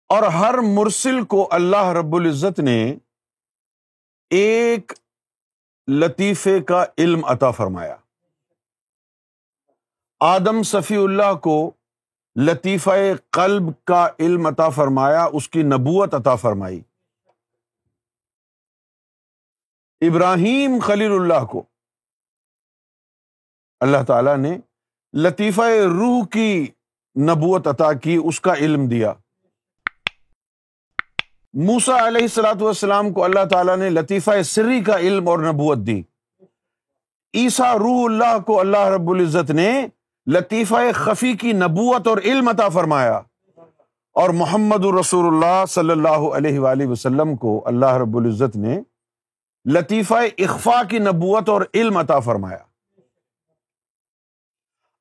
اور 0.08 0.22
ہر 0.22 0.54
مرسل 0.58 1.24
کو 1.24 1.48
اللہ 1.50 1.86
رب 1.86 2.16
العزت 2.16 2.58
نے 2.58 2.94
ایک 4.30 4.92
لطیفے 5.88 6.60
کا 6.60 6.84
علم 6.98 7.24
عطا 7.24 7.50
فرمایا۔ 7.50 7.96
آدم 10.20 10.62
صفی 10.62 10.96
اللہ 10.96 11.34
کو 11.42 11.70
لطیفہ 12.36 12.90
قلب 13.30 13.62
کا 13.84 14.08
علم 14.20 14.46
عطا 14.46 14.68
فرمایا، 14.68 15.26
اس 15.32 15.48
کی 15.48 15.62
نبوت 15.62 16.14
عطا 16.14 16.34
فرمائی۔ 16.34 16.80
ابراہیم 20.00 20.78
خلیل 20.82 21.12
اللہ 21.12 21.44
کو۔ 21.44 21.62
اللہ 23.80 24.04
تعالی 24.06 24.36
نے 24.36 24.58
لطیفہ 25.14 25.62
روح 25.84 26.26
کی 26.26 26.66
نبوت 27.16 27.66
عطا 27.66 27.92
کی، 27.92 28.20
اس 28.24 28.40
کا 28.40 28.54
علم 28.54 28.88
دیا۔ 28.88 29.12
موسا 31.54 32.06
علیہ 32.06 32.22
السلاۃ 32.22 32.60
والسلام 32.60 33.12
کو 33.12 33.24
اللہ 33.24 33.44
تعالیٰ 33.50 33.76
نے 33.76 33.90
لطیفہ 33.90 34.42
سری 34.42 34.84
کا 34.84 34.98
علم 34.98 35.28
اور 35.28 35.38
نبوت 35.38 35.78
دی۔ 35.78 36.02
عیسا 37.34 37.74
روح 37.74 38.04
اللہ 38.04 38.38
کو 38.46 38.60
اللہ 38.60 38.88
رب 38.94 39.10
العزت 39.10 39.50
نے 39.50 39.86
لطیفہ 40.26 40.74
خفی 40.94 41.32
کی 41.32 41.52
نبوت 41.52 42.08
اور 42.08 42.18
علم 42.18 42.48
عطا 42.48 42.68
فرمایا۔ 42.68 43.20
اور 44.12 44.30
محمد 44.30 44.84
الرسول 44.84 45.34
اللہ 45.34 45.66
صلی 45.68 45.90
اللہ 45.90 46.36
علیہ 46.36 46.58
وآلہ 46.58 46.86
وسلم 46.86 47.36
کو 47.36 47.62
اللہ 47.66 47.86
رب 47.86 48.16
العزت 48.16 48.56
نے 48.56 48.80
لطیفہ 49.72 50.14
اخفا 50.38 50.82
کی 50.90 50.98
نبوت 50.98 51.48
اور 51.48 51.62
علم 51.74 51.96
عطا 51.96 52.20
فرمایا۔ 52.20 52.58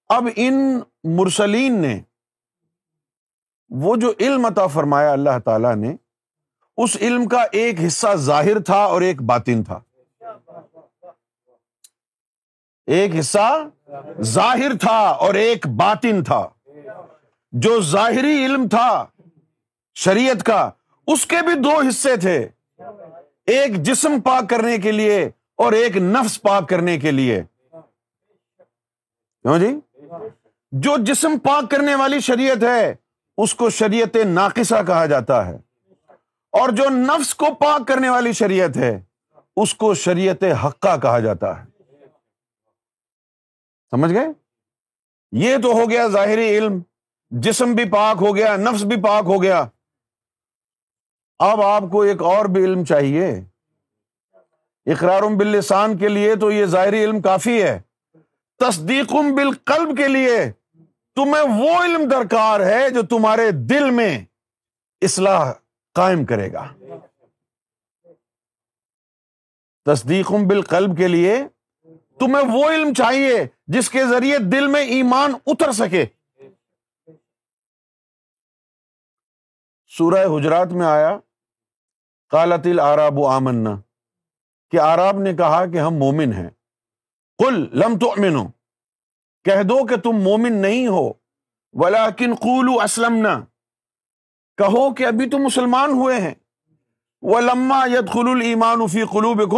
اب 0.10 0.28
ان 0.36 0.80
مرسلین 1.04 1.82
نے 1.82 2.02
وہ 3.70 3.96
جو 3.96 4.14
علم 4.20 4.46
عطا 4.46 4.68
فرمایا 4.68 5.12
اللہ 5.12 5.40
تعالی 5.46 5.76
نے، 5.76 5.96
اس 6.78 6.98
علم 7.02 7.28
کا 7.28 7.44
ایک 7.52 7.76
حصہ 7.88 8.08
ظاہر 8.16 8.60
تھا 8.60 8.84
اور 8.84 9.02
ایک 9.02 9.22
باطن 9.22 9.64
تھا۔ 9.64 9.80
ایک 12.88 13.12
حصہ 13.20 13.68
ظاہر 14.22 14.78
تھا 14.82 15.00
اور 15.00 15.34
ایک 15.34 15.68
باطن 15.68 16.24
تھا۔ 16.24 16.50
جو 17.52 17.82
ظاہری 17.82 18.46
علم 18.46 18.68
تھا 18.68 19.06
شریعت 19.94 20.44
کا، 20.44 20.70
اس 21.08 21.26
کے 21.26 21.36
بھی 21.42 21.54
دو 21.60 21.80
حصے 21.90 22.18
تھے۔ 22.18 22.48
ایک 23.46 23.76
جسم 23.76 24.22
پاک 24.22 24.50
کرنے 24.50 24.78
کے 24.78 24.92
لیے 24.92 25.30
اور 25.56 25.72
ایک 25.72 25.98
نفس 25.98 26.42
پاک 26.42 26.70
کرنے 26.70 27.00
کے 27.00 27.12
لیے۔ 27.12 27.44
کیوں 29.42 29.60
جی؟ 29.60 29.80
جو 30.72 30.96
جسم 30.98 31.38
پاک 31.44 31.72
کرنے 31.72 31.96
والی 31.96 32.20
شریعت 32.20 32.64
ہے، 32.64 32.96
اس 33.38 33.56
کو 33.56 33.70
شریعت 33.70 34.16
ناقصہ 34.16 34.76
کہا 34.88 35.06
جاتا 35.06 35.48
ہے۔ 35.48 35.58
اور 36.52 36.70
جو 36.70 36.90
نفس 36.90 37.36
کو 37.36 37.46
پاک 37.60 37.88
کرنے 37.88 38.10
والی 38.10 38.34
شریعت 38.34 38.78
ہے، 38.78 39.02
اس 39.56 39.76
کو 39.76 39.94
شریعت 39.94 40.44
حقہ 40.66 40.98
کہا 41.02 41.20
جاتا 41.20 41.64
ہے۔ 41.64 41.73
سمجھ 43.92 44.14
گئے؟ 44.14 44.26
یہ 45.32 45.58
تو 45.58 45.72
ہو 45.72 45.90
گیا 45.90 46.08
ظاہری 46.08 46.58
علم، 46.58 46.82
جسم 47.30 47.74
بھی 47.74 47.90
پاک 47.90 48.18
ہو 48.22 48.36
گیا، 48.36 48.56
نفس 48.56 48.84
بھی 48.84 49.04
پاک 49.04 49.24
ہو 49.28 49.44
گیا۔ 49.44 49.66
اب 51.40 51.62
آپ 51.62 51.84
کو 51.92 52.02
ایک 52.02 52.22
اور 52.22 52.46
بھی 52.46 52.64
علم 52.64 52.86
چاہیے۔ 52.86 53.28
اقرار 54.86 55.22
باللسان 55.38 55.98
کے 55.98 56.08
لیے 56.08 56.36
تو 56.36 56.52
یہ 56.52 56.66
ظاہری 56.66 57.04
علم 57.04 57.22
کافی 57.22 57.64
ہے۔ 57.64 57.82
تصدیق 58.58 59.14
بالقلب 59.14 59.98
کے 59.98 60.08
لیے، 60.08 60.52
تمہیں 61.16 61.60
وہ 61.60 61.84
علم 61.84 62.10
درکار 62.10 62.60
ہے 62.60 62.90
جو 62.90 63.02
تمہارے 63.02 63.52
دل 63.52 63.90
میں 63.90 64.26
اصلاح 65.02 65.54
قائم 65.94 66.26
کرے 66.26 66.54
گا۔ 66.54 66.74
تصدیق 69.86 70.32
بالقلب 70.32 70.98
کے 70.98 71.08
لیے 71.08 71.38
تمہیں 72.20 72.54
وہ 72.54 72.70
علم 72.70 72.94
چاہیے 72.94 73.48
جس 73.68 73.90
کے 73.90 74.06
ذریعے 74.06 74.38
دل 74.38 74.68
میں 74.68 74.82
ایمان 74.82 75.34
اتر 75.46 75.72
سکے۔ 75.72 76.06
سورہ 79.98 80.26
حجرات 80.26 80.68
میں 80.68 80.86
آیا 80.86 81.18
کالت 82.30 82.68
العراب 82.68 83.26
آمنا۔ 83.26 83.82
کہ 84.72 84.80
آراب 84.80 85.20
نے 85.20 85.34
کہا 85.34 85.66
کہ 85.66 85.78
ہم 85.78 85.94
مومن 85.94 86.34
ہیں۔ 86.34 86.50
کل 87.38 87.80
لم 87.80 87.98
تو 87.98 88.14
کہہ 89.44 89.64
دو 89.64 89.86
کہ 89.86 89.96
تم 89.96 90.12
مومن 90.12 90.54
نہیں 90.54 90.88
ہو۔ 90.88 91.14
ولاکن 91.74 92.36
قولو 92.36 92.82
اسلم 92.82 93.28
کہو 94.58 94.94
کہ 94.94 95.06
ابھی 95.06 95.30
تو 95.30 95.40
مسلمان 95.40 95.90
ہوئے 95.90 96.22
ہیں۔ 96.22 96.34
وہ 97.22 97.40
لما 97.42 97.86
ید 97.86 98.10
خل 98.10 98.28
المان 98.28 98.88
فی 98.88 99.04
قلوب 99.12 99.52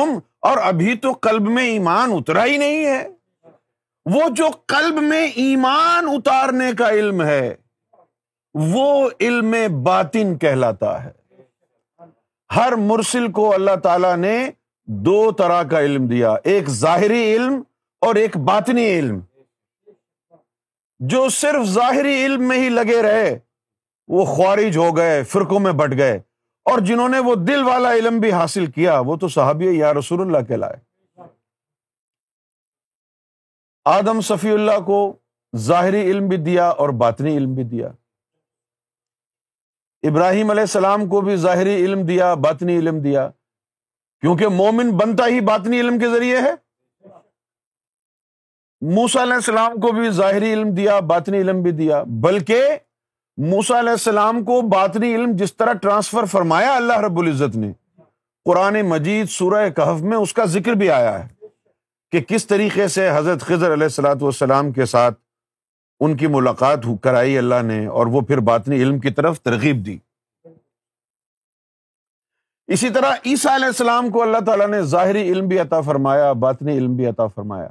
اور 0.45 0.57
ابھی 0.57 0.95
تو 0.95 1.11
قلب 1.11 1.49
میں 1.49 1.63
ایمان 1.63 2.11
اترا 2.13 2.45
ہی 2.45 2.57
نہیں 2.57 2.85
ہے۔ 2.85 3.07
وہ 4.05 4.21
جو 4.29 4.47
قلب 4.65 5.01
میں 5.01 5.27
ایمان 5.27 6.05
اتارنے 6.07 6.71
کا 6.77 6.89
علم 6.89 7.21
ہے، 7.21 7.55
وہ 8.53 9.09
علم 9.21 9.55
باطن 9.83 10.37
کہلاتا 10.37 11.03
ہے۔ 11.03 11.11
ہر 12.55 12.71
مرسل 12.71 13.31
کو 13.31 13.53
اللہ 13.53 13.75
تعالی 13.83 14.15
نے 14.15 14.49
دو 14.85 15.31
طرح 15.31 15.63
کا 15.63 15.79
علم 15.79 16.07
دیا، 16.07 16.35
ایک 16.43 16.69
ظاہری 16.69 17.35
علم 17.35 17.61
اور 18.01 18.15
ایک 18.15 18.37
باطنی 18.37 18.99
علم۔ 18.99 19.19
جو 20.99 21.29
صرف 21.29 21.65
ظاہری 21.65 22.25
علم 22.25 22.47
میں 22.47 22.57
ہی 22.57 22.69
لگے 22.69 23.01
رہے، 23.01 23.39
وہ 24.07 24.25
خوارج 24.25 24.77
ہو 24.77 24.97
گئے، 24.97 25.23
فرقوں 25.23 25.59
میں 25.59 25.71
بٹ 25.71 25.97
گئے۔ 25.97 26.19
اور 26.65 26.79
جنہوں 26.79 27.09
نے 27.09 27.19
وہ 27.19 27.35
دل 27.35 27.63
والا 27.63 27.93
علم 27.93 28.19
بھی 28.19 28.31
حاصل 28.31 28.65
کیا، 28.65 28.99
وہ 28.99 29.15
تو 29.15 29.27
صحابی 29.27 29.77
یا 29.77 29.93
رسول 29.93 30.21
اللہ 30.21 30.45
کے 30.47 30.55
لائے 30.55 30.77
آدم 33.85 34.21
صفی 34.21 34.51
اللہ 34.51 34.79
کو 34.85 35.17
ظاہری 35.55 36.01
علم 36.01 36.27
بھی 36.27 36.37
دیا 36.37 36.67
اور 36.67 36.89
باطنی 36.89 37.37
علم 37.37 37.55
بھی 37.55 37.63
دیا۔ 37.63 37.87
ابراہیم 40.03 40.49
علیہ 40.49 40.61
السلام 40.61 41.09
کو 41.09 41.21
بھی 41.21 41.35
ظاہری 41.35 41.75
علم 41.75 42.05
دیا، 42.05 42.33
باطنی 42.33 42.77
علم 42.77 43.01
دیا۔ 43.01 43.29
کیونکہ 44.21 44.47
مومن 44.47 44.97
بنتا 44.97 45.27
ہی 45.27 45.41
باطنی 45.41 45.79
علم 45.79 45.99
کے 45.99 46.09
ذریعے 46.09 46.37
ہے۔ 46.41 46.53
موسا 48.81 49.23
علیہ 49.23 49.33
السلام 49.33 49.73
کو 49.73 49.91
بھی 49.91 50.09
ظاہری 50.09 50.53
علم 50.53 50.73
دیا، 50.73 50.99
باطنی 50.99 51.37
علم 51.37 51.61
بھی 51.61 51.71
دیا۔ 51.71 52.03
بلکہ 52.07 52.77
موسا 53.37 53.79
علیہ 53.79 53.91
السلام 53.91 54.43
کو 54.43 54.61
باطنی 54.61 55.15
علم 55.15 55.31
جس 55.35 55.55
طرح 55.55 55.73
ٹرانسفر 55.73 56.25
فرمایا 56.25 56.75
اللہ 56.75 56.99
رب 56.99 57.19
العزت 57.19 57.55
نے، 57.55 57.71
قرآن 58.45 58.81
مجید 58.81 59.29
سورہ 59.29 59.69
کہف 59.69 60.01
میں 60.01 60.17
اس 60.17 60.33
کا 60.33 60.45
ذکر 60.45 60.73
بھی 60.73 60.89
آیا 60.89 61.17
ہے 61.19 61.47
کہ 62.11 62.21
کس 62.21 62.47
طریقے 62.47 62.87
سے 62.87 63.09
حضرت 63.09 63.41
خضر 63.41 63.73
علیہ 63.73 63.83
السلاۃ 63.83 64.21
والسلام 64.21 64.71
کے 64.71 64.85
ساتھ 64.85 65.19
ان 65.99 66.17
کی 66.17 66.27
ملاقات 66.27 66.85
کرائی 67.03 67.37
اللہ 67.37 67.61
نے 67.63 67.85
اور 67.85 68.07
وہ 68.07 68.21
پھر 68.21 68.39
باطنی 68.39 68.75
علم 68.75 68.99
کی 68.99 69.09
طرف 69.09 69.39
ترغیب 69.41 69.85
دی۔ 69.85 69.97
اسی 72.67 72.89
طرح 72.89 73.13
عیسیٰ 73.25 73.53
علیہ 73.53 73.65
السلام 73.65 74.09
کو 74.09 74.21
اللہ 74.21 74.37
تعالیٰ 74.45 74.67
نے 74.67 74.81
ظاہری 74.81 75.31
علم 75.31 75.47
بھی 75.47 75.59
عطا 75.59 75.81
فرمایا، 75.81 76.31
باطنی 76.33 76.77
علم 76.77 76.95
بھی 76.95 77.05
عطا 77.05 77.27
فرمایا۔ 77.27 77.67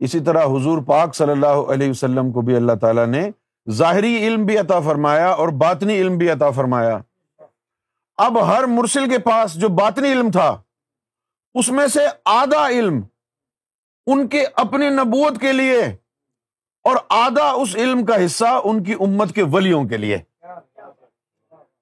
اسی 0.00 0.20
طرح 0.20 0.44
حضور 0.46 0.82
پاک 0.82 1.14
صلی 1.14 1.32
اللہ 1.32 1.70
علیہ 1.72 1.90
وسلم 1.90 2.32
کو 2.32 2.40
بھی 2.40 2.56
اللہ 2.56 2.72
تعالیٰ 2.72 3.06
نے 3.06 3.30
ظاہری 3.70 4.26
علم 4.26 4.44
بھی 4.44 4.58
عطا 4.58 4.80
فرمایا 4.80 5.30
اور 5.30 5.48
باطنی 5.48 5.94
علم 5.94 6.18
بھی 6.18 6.30
عطا 6.30 6.50
فرمایا۔ 6.50 6.98
اب 8.16 8.46
ہر 8.46 8.64
مرسل 8.64 9.10
کے 9.10 9.18
پاس 9.18 9.54
جو 9.54 9.68
باطنی 9.68 10.12
علم 10.12 10.30
تھا، 10.30 10.62
اس 11.54 11.68
میں 11.68 11.86
سے 11.86 12.00
آدھا 12.24 12.68
علم 12.68 13.00
ان 14.06 14.28
کے 14.28 14.46
اپنی 14.54 14.88
نبوت 14.88 15.40
کے 15.40 15.52
لیے 15.52 15.82
اور 16.84 16.96
آدھا 17.08 17.50
اس 17.50 17.76
علم 17.76 18.04
کا 18.04 18.24
حصہ 18.24 18.60
ان 18.64 18.84
کی 18.84 18.92
امت 18.92 19.34
کے 19.34 19.42
ولیوں 19.42 19.84
کے 19.84 19.96
لیے۔ 19.96 20.18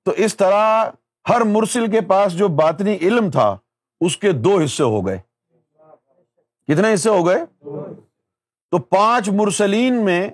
تو 0.02 0.10
اس 0.10 0.36
طرح 0.36 0.90
ہر 1.28 1.40
مرسل 1.40 1.90
کے 1.90 2.00
پاس 2.00 2.32
جو 2.32 2.48
باطنی 2.48 2.96
علم 3.00 3.30
تھا، 3.30 3.56
اس 4.00 4.16
کے 4.16 4.32
دو 4.32 4.60
حصے 4.64 4.82
ہو 4.82 5.06
گئے۔ 5.06 5.18
کتنے 6.68 6.94
حصے 6.94 7.10
ہو 7.10 7.26
گئے؟ 7.26 7.44
تو 8.70 8.78
پانچ 8.78 9.28
مرسلین 9.28 10.04
میں 10.04 10.28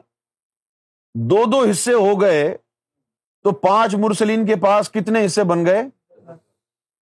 دو 1.18 1.44
دو 1.44 1.64
حصے 1.70 1.92
ہو 1.92 2.20
گئے 2.20 2.56
تو 3.44 3.50
پانچ 3.50 3.94
مرسلین 3.94 4.46
کے 4.46 4.56
پاس 4.56 4.90
کتنے 4.90 5.26
حصے 5.26 5.44
بن 5.44 5.66
گئے؟ 5.66 5.82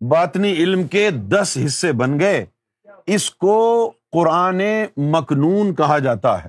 باطنی 0.01 0.53
علم 0.53 0.87
کے 0.87 1.11
دس 1.11 1.59
حصے 1.67 1.93
بن 1.93 2.21
گئے۔ 2.21 2.47
اس 3.07 3.31
کو 3.31 3.91
قرآن 4.13 4.63
مکنون 4.97 5.75
کہا 5.75 5.99
جاتا 5.99 6.45
ہے۔ 6.45 6.49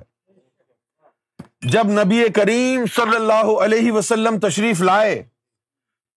جب 1.60 1.86
نبی 1.86 2.28
کریم 2.28 2.86
صلی 2.86 3.16
اللہ 3.16 3.60
علیہ 3.64 3.92
وسلم 3.92 4.38
تشریف 4.38 4.80
لائے، 4.80 5.22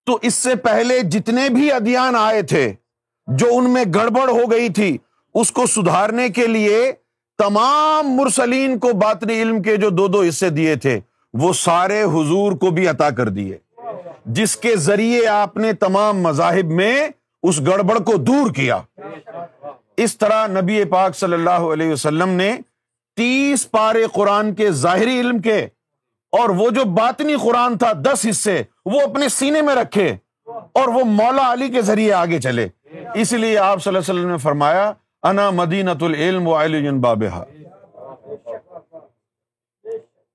تو 0.06 0.20
اس 0.22 0.34
سے 0.34 0.56
پہلے 0.56 1.00
جتنے 1.00 1.50
بھی 1.50 1.72
ادیان 1.72 2.16
آئے 2.16 2.42
تھے، 2.42 2.74
جو 3.28 3.48
ان 3.52 3.74
میں 3.74 3.84
گڑبڑ 3.96 4.30
ہو 4.30 4.52
گئی 4.52 4.70
تھی، 4.70 4.98
اس 5.34 5.52
کو 5.52 5.66
سدھارنے 5.66 6.30
کے 6.30 6.48
لیے 6.48 6.94
تمام 7.38 8.10
مرسلین 8.10 8.80
کو 8.80 8.94
باطنی 8.94 9.42
علم 9.42 9.62
کے 9.62 9.78
جو 9.78 9.90
دو 9.90 10.08
دو 10.08 10.22
حصے 10.22 10.50
دیے 10.50 10.76
تھے۔ 10.76 11.00
وہ 11.34 11.54
سارے 11.54 12.04
حضور 12.04 12.52
کو 12.52 12.70
بھی 12.70 12.88
عطا 12.88 13.10
کر 13.10 13.30
دیے۔ 13.30 13.58
جس 14.26 14.56
کے 14.58 14.76
ذریعے 14.76 15.28
آپ 15.28 15.58
نے 15.58 15.74
تمام 15.74 16.22
مذاہب 16.22 16.66
میں 16.66 17.10
اس 17.44 17.60
گڑبڑ 17.68 17.98
کو 18.00 18.14
دور 18.18 18.54
کیا۔ 18.54 18.80
اس 19.98 20.18
طرح 20.18 20.48
نبی 20.48 20.84
پاک 20.84 21.16
صلی 21.16 21.34
اللہ 21.34 21.66
علیہ 21.74 21.92
وسلم 21.92 22.30
نے 22.30 22.58
تیس 23.16 23.72
پارے 23.72 24.06
قرآن 24.14 24.56
کے 24.56 24.72
ظاہری 24.72 25.20
علم 25.20 25.40
کے 25.40 25.60
اور 26.32 26.50
وہ 26.50 26.70
جو 26.70 26.84
باطنی 26.86 27.36
قرآن 27.36 27.78
تھا 27.78 27.92
دس 27.94 28.26
حصے 28.30 28.64
وہ 28.86 29.02
اپنے 29.02 29.30
سینے 29.30 29.62
میں 29.62 29.76
رکھے 29.76 30.16
اور 30.46 30.88
وہ 30.88 31.04
مولا 31.04 31.54
علی 31.54 31.70
کے 31.70 31.82
ذریعے 31.82 32.14
آگے 32.14 32.40
چلے۔ 32.40 32.68
اس 33.14 33.34
لیے 33.34 33.58
آپ 33.58 33.84
صلی 33.84 33.96
اللہ 33.96 34.12
علیہ 34.12 34.20
وسلم 34.20 34.32
نے 34.32 34.38
فرمایا، 34.38 34.92
انا 35.24 35.50
مدینت 35.50 36.04
العلم 36.04 36.48
و 36.48 36.54
علی 36.64 36.90
بابہ 36.92 37.44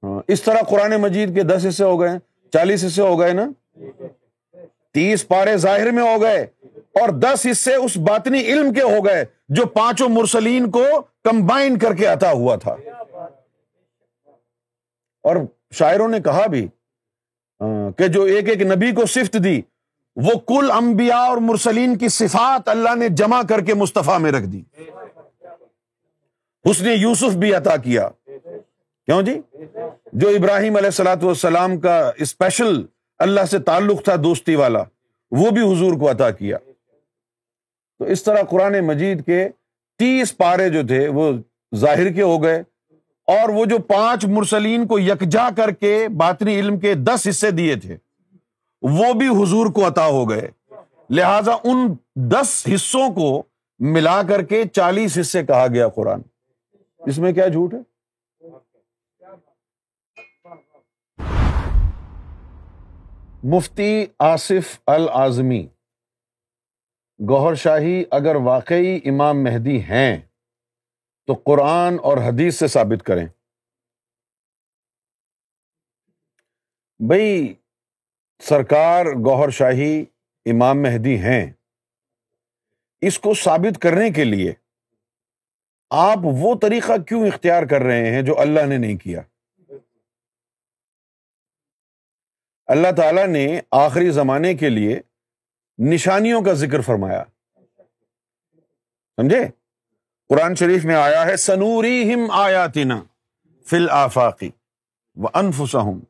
ہاں، 0.05 0.23
اس 0.29 0.43
طرح 0.43 0.63
قرآن 0.69 0.91
مجید 0.91 1.35
کے 1.35 1.43
دس 1.43 1.67
حصے 1.69 1.85
ہو 1.85 2.01
گئے، 2.01 2.11
چالیس 2.53 2.85
حصے 2.85 3.03
ہو 3.03 3.21
گئے 3.21 3.33
نا؟ 3.33 3.49
تیس 4.93 5.29
پارے 5.29 5.57
ظاہر 5.57 5.91
میں 5.91 6.03
ہو 6.03 6.23
گئے 6.23 6.47
اور 7.01 7.09
دس 7.09 7.47
حصے 7.51 7.75
اس 7.75 7.97
باطنی 7.97 8.41
علم 8.41 8.73
کے 8.73 8.83
ہو 8.83 9.05
گئے 9.05 9.25
جو 9.49 9.67
پانچوں 9.67 10.09
مرسلین 10.09 10.71
کو 10.71 10.85
کمبائن 11.25 11.79
کر 11.79 11.95
کے 11.95 12.07
عطا 12.07 12.33
ہوا 12.33 12.57
تھا۔ 12.57 12.77
اور 15.23 15.37
شاعروں 15.71 16.09
نے 16.09 16.21
کہا 16.21 16.47
بھی 16.47 16.69
کہ 17.99 18.07
جو 18.07 18.23
ایک 18.23 18.49
ایک 18.49 18.63
نبی 18.63 18.93
کو 18.93 19.07
صفت 19.07 19.37
دی، 19.45 19.63
وہ 20.17 20.39
کل 20.49 20.71
انبیاء 20.71 21.29
اور 21.29 21.37
مرسلین 21.37 21.99
کی 21.99 22.09
صفات 22.09 22.69
اللہ 22.69 22.95
نے 22.95 23.09
جمع 23.09 23.43
کر 23.49 23.61
کے 23.61 23.75
مصطفیٰ 23.75 24.21
میں 24.21 24.33
رکھ 24.33 24.47
دی۔ 24.47 24.63
اس 26.65 26.83
نے 26.83 26.95
یوسف 26.95 27.37
بھی 27.37 27.55
عطا 27.55 27.77
کیا۔ 27.77 28.09
کیوں 29.07 29.23
جی؟ 29.23 29.41
جو 30.13 30.29
ابراہیم 30.29 30.77
علیہ 30.77 30.87
السلاۃ 30.87 31.17
والسلام 31.23 31.81
کا 31.81 32.11
اسپیشل 32.19 32.83
اللہ 33.19 33.41
سے 33.51 33.59
تعلق 33.59 34.05
تھا 34.05 34.15
دوستی 34.25 34.55
والا، 34.55 34.83
وہ 35.31 35.51
بھی 35.51 35.73
حضور 35.73 35.93
کو 35.93 36.11
عطا 36.11 36.31
کیا۔ 36.31 36.59
تو 37.99 38.05
اس 38.05 38.23
طرح 38.23 38.43
قرآن 38.43 38.81
مجید 38.81 39.27
کے 39.27 39.49
تیس 39.99 40.37
پارے 40.37 40.69
جو 40.69 40.87
تھے، 40.87 41.09
وہ 41.09 41.33
ظاہر 41.75 42.13
کے 42.13 42.23
ہو 42.23 42.43
گئے۔ 42.43 42.63
اور 43.27 43.49
وہ 43.49 43.65
جو 43.65 43.79
پانچ 43.79 44.25
مرسلین 44.25 44.87
کو 44.87 44.99
یکجا 44.99 45.49
کر 45.57 45.71
کے 45.71 46.09
باطنی 46.09 46.61
علم 46.61 46.79
کے 46.79 46.95
دس 46.95 47.27
حصے 47.29 47.51
دیے 47.51 47.77
تھے، 47.77 47.97
وہ 48.83 49.13
بھی 49.13 49.29
حضور 49.29 49.67
کو 49.67 49.87
عطا 49.87 50.07
ہو 50.07 50.31
گئے۔ 50.31 50.49
لہذا 51.11 51.53
ان 51.65 51.95
دس 52.15 52.67
حصوں 52.75 53.11
کو 53.11 53.43
ملا 53.79 54.23
کر 54.29 54.43
کے 54.43 54.65
چالیس 54.73 55.19
حصے 55.21 55.47
کہا 55.47 55.67
گیا 55.67 55.89
قرآن۔ 55.89 56.21
اس 56.99 57.19
میں 57.19 57.33
کیا 57.33 57.49
جھوٹ 57.49 57.75
ہے؟ 57.75 57.94
مفتی 63.53 64.07
آصف 64.19 64.81
العظمی، 64.87 65.69
گوہر 67.29 67.55
شاہی 67.55 68.05
اگر 68.11 68.35
واقعی 68.35 69.01
امام 69.05 69.45
مہدی 69.45 69.83
ہیں 69.83 70.21
تو 71.27 71.33
قرآن 71.33 71.97
اور 72.03 72.19
حدیث 72.19 72.59
سے 72.59 72.69
ثابت 72.69 73.07
کریں۔ 73.07 73.27
بھائی 76.99 77.55
سرکار، 78.43 79.07
گوہر 79.07 79.51
شاہی، 79.51 80.05
امام 80.47 80.83
مہدی 80.83 81.19
ہیں۔ 81.19 81.53
اس 83.01 83.19
کو 83.19 83.35
ثابت 83.35 83.83
کرنے 83.83 84.11
کے 84.11 84.25
لیے 84.25 84.53
آپ 85.91 86.19
وہ 86.23 86.55
طریقہ 86.63 86.93
کیوں 87.09 87.27
اختیار 87.27 87.63
کر 87.63 87.83
رہے 87.83 88.15
ہیں 88.15 88.23
جو 88.23 88.41
اللہ 88.41 88.67
نے 88.67 88.77
نہیں 88.77 88.97
کیا؟ 88.97 89.23
اللہ 92.67 92.89
تعالیٰ 92.97 93.27
نے 93.27 93.61
آخری 93.71 94.11
زمانے 94.11 94.55
کے 94.55 94.69
لیے 94.69 95.01
نشانیوں 95.79 96.43
کا 96.43 96.53
ذکر 96.53 96.81
فرمایا۔ 96.81 97.25
سمجھے؟ 99.17 99.49
قرآن 100.29 100.55
شریف 100.55 100.85
میں 100.85 100.95
آیا 100.95 101.27
ہے 101.27 101.37
سنوری 101.37 102.15
ہم 102.15 102.31
آیاتنا 102.31 103.03
فل 103.67 103.91
آفاقی 103.91 104.51
و 105.15 105.27
انفسم 105.35 106.01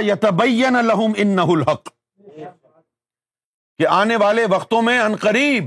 یتبین 0.00 0.72
لہم 0.72 1.12
ان 1.16 1.38
الحق۔ 1.38 1.88
کہ 3.78 3.86
آنے 3.86 4.16
والے 4.16 4.44
وقتوں 4.50 4.82
میں 4.82 5.00
قریب 5.20 5.64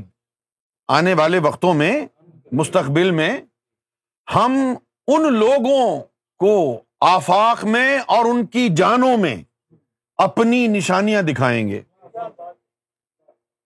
آنے 0.88 1.14
والے 1.14 1.40
وقتوں 1.40 1.74
میں، 1.74 2.06
مستقبل 2.52 3.12
میں، 3.12 3.42
ہم 4.36 4.74
ان 5.08 5.34
لوگوں 5.34 6.00
کو 6.38 6.84
آفاق 7.02 7.66
میں 7.66 8.00
اور 8.00 8.26
ان 8.26 8.46
کی 8.46 8.70
جانوں 8.70 9.18
میں 9.18 9.36
اپنی 10.18 10.68
نشانیاں 10.68 11.22
دکھائیں 11.22 11.68
گے۔ 11.68 11.82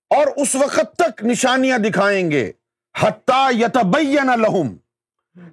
اور 0.09 0.27
اس 0.35 0.55
وقت 0.55 0.95
تک 0.97 1.23
نشانیاں 1.23 1.77
دکھائیں 1.77 2.31
گے۔ 2.31 2.51
حتیٰ 2.99 3.51
یتبین 3.53 4.27
لہم، 4.41 4.77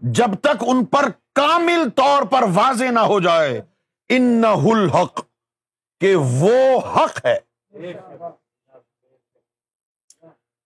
جب 0.03 0.35
تک 0.41 0.65
ان 0.67 0.85
پر 0.85 1.09
کامل 1.35 1.91
طور 1.97 2.23
پر 2.23 2.43
واضح 2.55 2.85
نہ 2.85 3.01
ہو 3.01 3.21
جائے۔ 3.21 3.63
ان 4.09 4.43
الحق، 4.45 5.21
کہ 6.01 6.15
وہ 6.17 6.79
حق 6.79 7.27
ہے۔ 7.27 7.39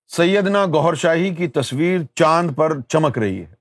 سیدنا 0.09 0.67
گوہر 0.67 0.95
شاہی 0.95 1.35
کی 1.35 1.49
تصویر 1.49 2.01
چاند 2.15 2.51
پر 2.57 2.81
چمک 2.81 3.19
رہی 3.19 3.45
ہے۔ 3.45 3.55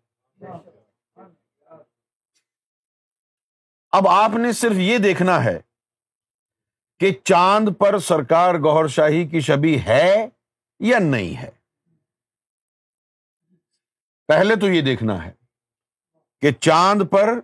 اب 3.93 4.07
آپ 4.07 4.29
نے 4.29 4.51
صرف 4.51 4.75
یہ 4.75 4.97
دیکھنا 4.97 5.43
ہے 5.43 5.59
کہ 6.99 7.11
چاند 7.23 7.69
پر 7.79 7.99
سرکار 7.99 8.55
گوہر 8.55 8.87
شاہی 8.87 9.27
کی 9.27 9.39
شبی 9.39 9.81
ہے 9.81 10.29
یا 10.79 10.99
نہیں 10.99 11.37
ہے۔ 11.37 11.49
پہلے 14.27 14.55
تو 14.55 14.69
یہ 14.69 14.81
دیکھنا 14.81 15.25
ہے 15.25 15.31
کہ 16.41 16.51
چاند 16.51 17.01
پر 17.11 17.39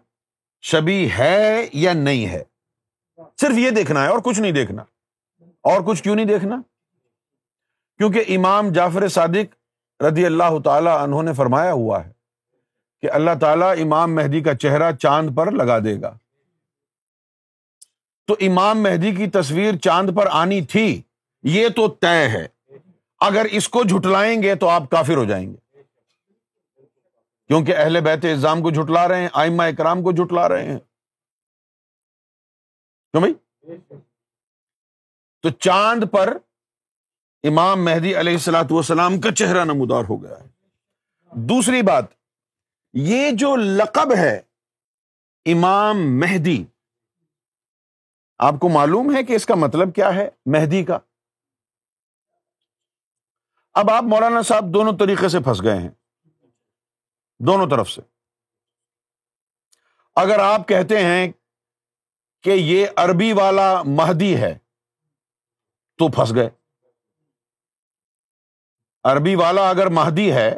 شبی 0.61 1.11
ہے 1.11 1.67
یا 1.73 1.93
نہیں 1.93 2.27
ہے۔ 2.27 2.43
صرف 3.41 3.57
یہ 3.57 3.69
دیکھنا 3.69 4.03
ہے 4.03 4.07
اور 4.07 4.19
کچھ 4.23 4.39
نہیں 4.39 4.51
دیکھنا۔ 4.51 4.83
اور 5.39 5.81
کچھ 5.87 6.03
کیوں 6.03 6.15
نہیں 6.15 6.25
دیکھنا؟ 6.25 6.61
کیونکہ 7.97 8.23
امام 8.27 8.71
جعفر 8.71 9.07
صادق 9.07 9.55
رضی 10.03 10.25
اللہ 10.25 10.61
تعالی 10.65 10.89
انہوں 10.89 11.23
نے 11.23 11.33
فرمایا 11.33 11.73
ہوا 11.73 12.05
ہے 12.05 12.11
کہ 13.01 13.11
اللہ 13.11 13.31
تعالیٰ 13.41 13.73
امام 13.79 14.15
مہدی 14.15 14.41
کا 14.41 14.55
چہرہ 14.55 14.91
چاند 14.91 15.29
پر 15.35 15.51
لگا 15.51 15.79
دے 15.79 16.01
گا۔ 16.01 16.17
تو 18.29 18.35
امام 18.39 18.83
مہدی 18.83 19.15
کی 19.15 19.27
تصویر 19.27 19.75
چاند 19.77 20.09
پر 20.17 20.27
آنی 20.31 20.61
تھی، 20.61 21.01
یہ 21.43 21.69
تو 21.69 21.87
طے 21.87 22.29
ہے۔ 22.29 22.47
اگر 23.19 23.45
اس 23.51 23.69
کو 23.69 23.83
جھٹلائیں 23.83 24.43
گے 24.43 24.55
تو 24.55 24.69
آپ 24.69 24.89
کافر 24.89 25.17
ہو 25.17 25.25
جائیں 25.25 25.53
گے۔ 25.53 25.81
کیونکہ 27.47 27.75
اہل 27.77 28.01
بیت 28.01 28.25
الزام 28.25 28.61
کو 28.61 28.71
جھٹلا 28.71 29.07
رہے 29.07 29.21
ہیں 29.21 29.29
آئمہ 29.33 29.63
اکرام 29.63 30.03
کو 30.03 30.11
جھٹلا 30.11 30.49
رہے 30.49 30.63
ہیں۔ 30.63 30.79
کیوں 33.13 33.21
بھائی؟ 33.21 33.33
تو 35.41 35.49
چاند 35.49 36.03
پر 36.11 36.37
امام 37.43 37.85
مہدی 37.85 38.19
علیہ 38.19 38.33
السلاۃ 38.33 38.71
والسلام 38.71 39.21
کا 39.21 39.31
چہرہ 39.31 39.63
نمودار 39.63 40.03
ہو 40.09 40.23
گیا۔ 40.23 40.35
ہے 40.35 40.47
دوسری 41.31 41.81
بات، 41.81 42.05
یہ 42.93 43.31
جو 43.31 43.55
لقب 43.55 44.13
ہے 44.17 44.41
امام 45.45 46.19
مہدی 46.19 46.65
آپ 48.39 48.53
کو 48.61 48.69
معلوم 48.69 49.15
ہے 49.15 49.23
کہ 49.23 49.33
اس 49.33 49.45
کا 49.45 49.55
مطلب 49.55 49.95
کیا 49.95 50.13
ہے؟ 50.15 50.29
مہدی 50.45 50.83
کا۔ 50.83 50.99
اب 53.73 53.89
آپ 53.89 54.03
مولانا 54.03 54.41
صاحب 54.41 54.65
دونوں 54.73 54.97
طریقے 54.97 55.27
سے 55.27 55.39
پھنس 55.39 55.63
گئے 55.63 55.77
ہیں۔ 55.77 55.89
دونوں 57.39 57.67
طرف 57.69 57.89
سے۔ 57.89 58.01
اگر 60.15 60.39
آپ 60.39 60.67
کہتے 60.67 61.05
ہیں 61.05 61.31
کہ 62.43 62.49
یہ 62.49 62.87
عربی 62.95 63.33
والا 63.33 63.83
مہدی 63.83 64.41
ہے، 64.41 64.57
تو 65.97 66.11
پھنس 66.11 66.35
گئے۔ 66.35 66.49
عربی 69.03 69.35
والا 69.35 69.69
اگر 69.69 69.87
مہدی 69.87 70.31
ہے، 70.31 70.57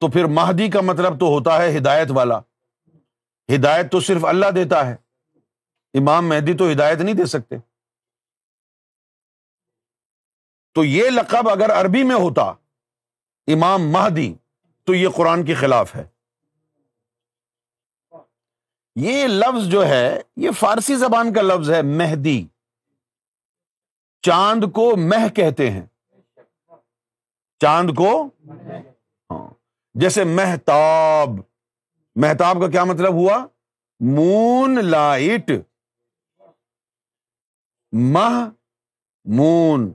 تو 0.00 0.10
پھر 0.10 0.24
مہدی 0.24 0.70
کا 0.70 0.80
مطلب 0.80 1.20
تو 1.20 1.26
ہوتا 1.26 1.62
ہے 1.62 1.78
ہدایت 1.78 2.08
والا۔ 2.10 2.38
ہدایت 3.54 3.92
تو 3.92 4.00
صرف 4.00 4.24
اللہ 4.24 4.46
دیتا 4.46 4.86
ہے۔ 4.86 5.09
امام 5.94 6.28
مہدی 6.28 6.56
تو 6.56 6.64
ہدایت 6.72 6.98
نہیں 6.98 7.14
دے 7.14 7.24
سکتے۔ 7.24 7.56
تو 10.74 10.84
یہ 10.84 11.10
لقب 11.10 11.48
اگر 11.48 11.80
عربی 11.80 12.04
میں 12.04 12.16
ہوتا، 12.16 12.42
امام 13.46 13.82
مہدی، 13.82 14.34
تو 14.84 14.94
یہ 14.94 15.08
قرآن 15.16 15.44
کے 15.44 15.54
خلاف 15.54 15.96
ہے۔ 15.96 16.08
یہ 18.96 19.26
لفظ 19.26 19.68
جو 19.68 19.86
ہے، 19.86 20.20
یہ 20.36 20.50
فارسی 20.50 20.96
زبان 20.96 21.32
کا 21.32 21.42
لفظ 21.42 21.70
ہے، 21.70 21.82
مہدی۔ 21.82 22.46
چاند 24.22 24.64
کو 24.64 24.96
مہ 24.96 25.28
کہتے 25.28 25.70
ہیں۔ 25.70 25.86
چاند 27.60 27.90
کو 27.96 28.30
ہاں۔ 29.30 29.54
جیسے 29.94 30.24
محتاب 30.24 31.28
محتاب 32.16 32.56
کا 32.60 32.70
کیا 32.70 32.84
مطلب 32.84 33.12
ہوا؟ 33.12 33.46
مون 34.00 34.78
لائٹ۔ 34.84 35.50
مہ 37.92 38.50
مون 39.24 39.92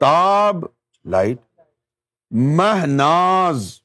تاب، 0.00 0.56
لائٹ 1.04 1.38
مہ 2.30 2.86
ناز 2.86 3.80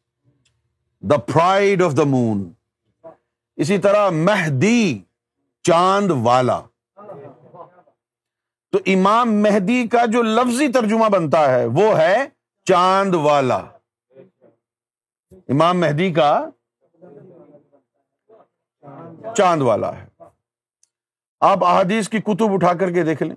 دا 1.01 1.17
پرائڈ 1.17 1.81
آف 1.81 1.97
دا 1.97 2.03
مون 2.03 2.53
اسی 3.55 3.77
طرح 3.77 4.09
مہدی، 4.09 5.03
چاند 5.63 6.11
والا. 6.11 6.61
تو 8.71 8.79
امام 8.85 9.33
مہدی 9.33 9.87
کا 9.87 10.05
جو 10.05 10.21
لفظی 10.21 10.71
ترجمہ 10.71 11.09
بنتا 11.09 11.51
ہے، 11.51 11.65
وہ 11.65 11.97
ہے 11.97 12.25
چاند 12.65 13.15
والا. 13.15 13.61
امام 15.31 15.79
مہدی 15.79 16.13
کا 16.13 16.49
چاند 19.37 19.61
والا 19.61 20.01
ہے۔ 20.01 20.12
آپ 21.43 21.63
احادیث 21.63 22.09
کی 22.09 22.19
کتب 22.19 22.53
اٹھا 22.53 22.73
کر 22.73 22.91
کے 22.91 23.03
دیکھ 23.03 23.23
لیں۔ 23.23 23.35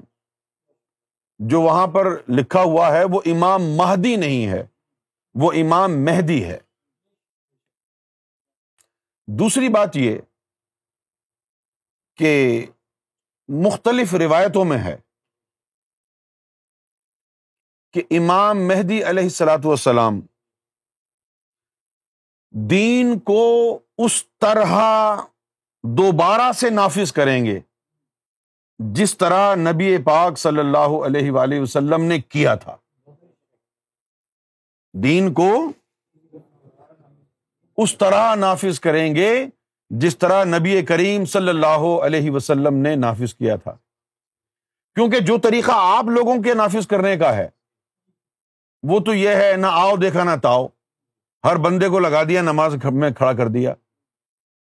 جو 1.39 1.61
وہاں 1.61 1.87
پر 1.87 2.05
لکھا 2.29 2.63
ہوا 2.63 2.93
ہے، 2.93 3.05
وہ 3.05 3.21
امام 3.27 3.63
مہدی 3.65 4.17
نہیں 4.17 4.47
ہے، 4.47 4.67
وہ 5.35 5.53
امام 5.53 6.05
مہدی 6.05 6.45
ہے۔ 6.45 6.59
دوسری 9.27 9.69
بات 9.69 9.97
یہ 9.97 10.19
کہ 12.17 12.67
مختلف 13.49 14.15
روایتوں 14.15 14.65
میں 14.65 14.79
ہے 14.79 14.97
کہ 17.93 18.03
امام 18.11 18.69
مہدی 18.69 19.05
علیہ 19.05 19.23
السلاۃ 19.23 19.65
والسلام 19.65 20.21
دین 22.51 23.19
کو 23.19 23.79
اس 23.99 24.25
طرح 24.27 24.75
دوبارہ 25.83 26.53
سے 26.53 26.71
نافذ 26.71 27.13
کریں 27.13 27.45
گے 27.45 27.61
جس 28.79 29.19
طرح 29.19 29.55
نبی 29.55 29.99
پاک 29.99 30.39
صلی 30.39 30.59
اللہ 30.59 30.95
علیہ 31.07 31.31
وآلہ 31.31 31.61
وسلم 31.61 32.05
نے 32.05 32.19
کیا 32.19 32.55
تھا۔ 32.55 32.77
دین 34.95 35.33
کو 35.33 35.73
اس 37.77 37.99
طرح 37.99 38.35
نافذ 38.35 38.81
کریں 38.81 39.15
گے 39.15 39.47
جس 39.91 40.19
طرح 40.19 40.45
نبی 40.45 40.83
کریم 40.83 41.25
صلی 41.25 41.49
اللہ 41.49 41.85
علیہ 42.07 42.31
وسلم 42.31 42.75
نے 42.75 42.95
نافذ 42.95 43.35
کیا 43.35 43.57
تھا۔ 43.57 43.73
کیونکہ 44.95 45.21
جو 45.21 45.39
طریقہ 45.39 45.73
آپ 45.75 46.05
لوگوں 46.05 46.43
کے 46.43 46.55
نافذ 46.55 46.87
کرنے 46.87 47.17
کا 47.17 47.37
ہے، 47.37 47.49
وہ 48.83 49.01
تو 49.01 49.15
یہ 49.15 49.29
ہے، 49.29 49.57
نہ 49.57 49.67
آؤ 49.71 49.97
دیکھا 49.97 50.25
نہ 50.25 50.37
تاؤ۔ 50.43 50.67
ہر 51.45 51.57
بندے 51.57 51.89
کو 51.89 51.99
لگا 51.99 52.23
دیا، 52.23 52.43
نماز 52.43 52.77
میں 52.85 53.11
کھڑا 53.11 53.33
کر 53.33 53.49
دیا۔ 53.49 53.75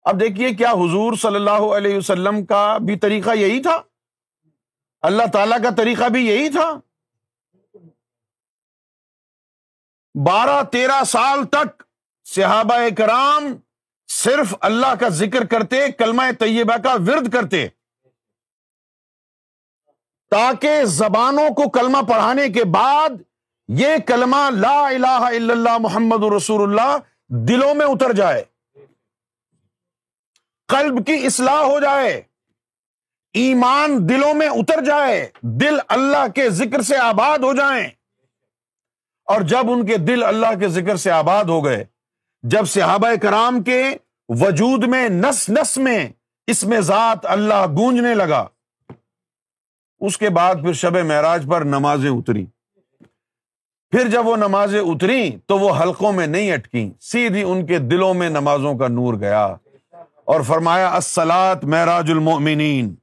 اب 0.02 0.20
دیکھیے 0.20 0.54
کیا 0.54 0.72
حضور 0.72 1.14
صلی 1.14 1.36
اللہ 1.36 1.76
علیہ 1.78 1.98
وسلم 1.98 2.46
کا 2.46 2.78
بھی 2.78 2.98
طریقہ 2.98 3.30
یہی 3.36 3.62
تھا۔ 3.62 3.82
اللہ 5.04 5.32
تعالی 5.34 5.56
کا 5.64 5.70
طریقہ 5.78 6.10
بھی 6.10 6.26
یہی 6.28 6.50
تھا؟ 6.50 6.70
بارہ 10.16 10.62
تیرہ 10.72 11.04
سال 11.08 11.46
تک 11.48 11.84
صحابہ 12.26 12.76
کرام 12.98 13.54
صرف 14.10 14.54
اللہ 14.62 14.94
کا 15.00 15.10
ذکر 15.12 15.46
کرتے، 15.48 15.88
کلمہ 15.92 16.24
طیبہ 16.40 16.78
کا 16.84 16.94
ورد 17.08 17.32
کرتے، 17.34 17.68
تاکہ 20.32 20.84
زبانوں 20.92 21.50
کو 21.56 21.70
کلمہ 21.70 22.02
پڑھانے 22.08 22.48
کے 22.50 22.64
بعد 22.74 23.22
یہ 23.70 23.96
کلمہ 24.08 24.50
لا 24.52 24.78
الہ 24.88 25.08
الا 25.08 25.54
اللہ 25.54 25.78
محمد 25.82 26.24
رسول 26.34 26.62
اللہ 26.64 26.98
دلوں 27.48 27.74
میں 27.74 27.86
اتر 27.86 28.14
جائے، 28.14 28.44
قلب 30.70 31.06
کی 31.08 31.26
اصلاح 31.26 31.62
ہو 31.62 31.80
جائے۔ 31.80 32.22
ایمان 33.34 34.10
دلوں 34.10 34.34
میں 34.34 34.48
اتر 34.48 34.84
جائے، 34.84 35.30
دل 35.42 35.78
اللہ 35.88 36.28
کے 36.36 36.50
ذکر 36.50 36.82
سے 36.82 36.98
آباد 36.98 37.40
ہو 37.40 37.54
جائیں۔ 37.54 37.88
اور 39.26 39.42
جب 39.42 39.72
ان 39.72 39.86
کے 39.86 39.98
دل 39.98 40.24
اللہ 40.24 40.60
کے 40.60 40.68
ذکر 40.68 40.96
سے 40.96 41.12
آباد 41.12 41.44
ہو 41.44 41.66
گئے، 41.66 41.86
جب 42.44 42.66
صحابہ 42.66 43.10
کرام 43.22 43.64
کے 43.64 43.84
وجود 44.30 44.84
میں 44.88 45.10
نس 45.10 45.50
نس 45.50 45.78
میں 45.78 46.10
اس 46.48 46.64
میں 46.64 46.82
ذات 46.82 47.26
اللہ 47.26 47.66
گونجنے 47.78 48.16
لگا، 48.16 48.48
اس 50.00 50.18
کے 50.18 50.30
بعد 50.30 50.56
پھر 50.56 50.74
شب 50.74 50.98
معراج 50.98 51.46
پر 51.52 51.62
نمازیں 51.62 52.10
اتری 52.10 52.46
پھر 53.92 54.08
جب 54.08 54.28
وہ 54.28 54.36
نمازیں 54.36 54.80
اتری 54.80 55.32
تو 55.48 55.60
وہ 55.60 55.76
حلقوں 55.76 56.12
میں 56.12 56.28
نہیں 56.28 56.52
اٹکی 56.52 56.92
سیدھی 57.00 57.44
ان 57.44 57.66
کے 57.66 57.80
دلوں 57.80 58.14
میں 58.14 58.30
نمازوں 58.30 58.78
کا 58.78 58.88
نور 58.88 59.14
گیا۔ 59.14 59.46
اور 60.26 60.42
فرمایا 60.42 60.90
السلاط 60.94 61.64
معراج 61.64 62.12
المؤمنین۔ 62.12 62.96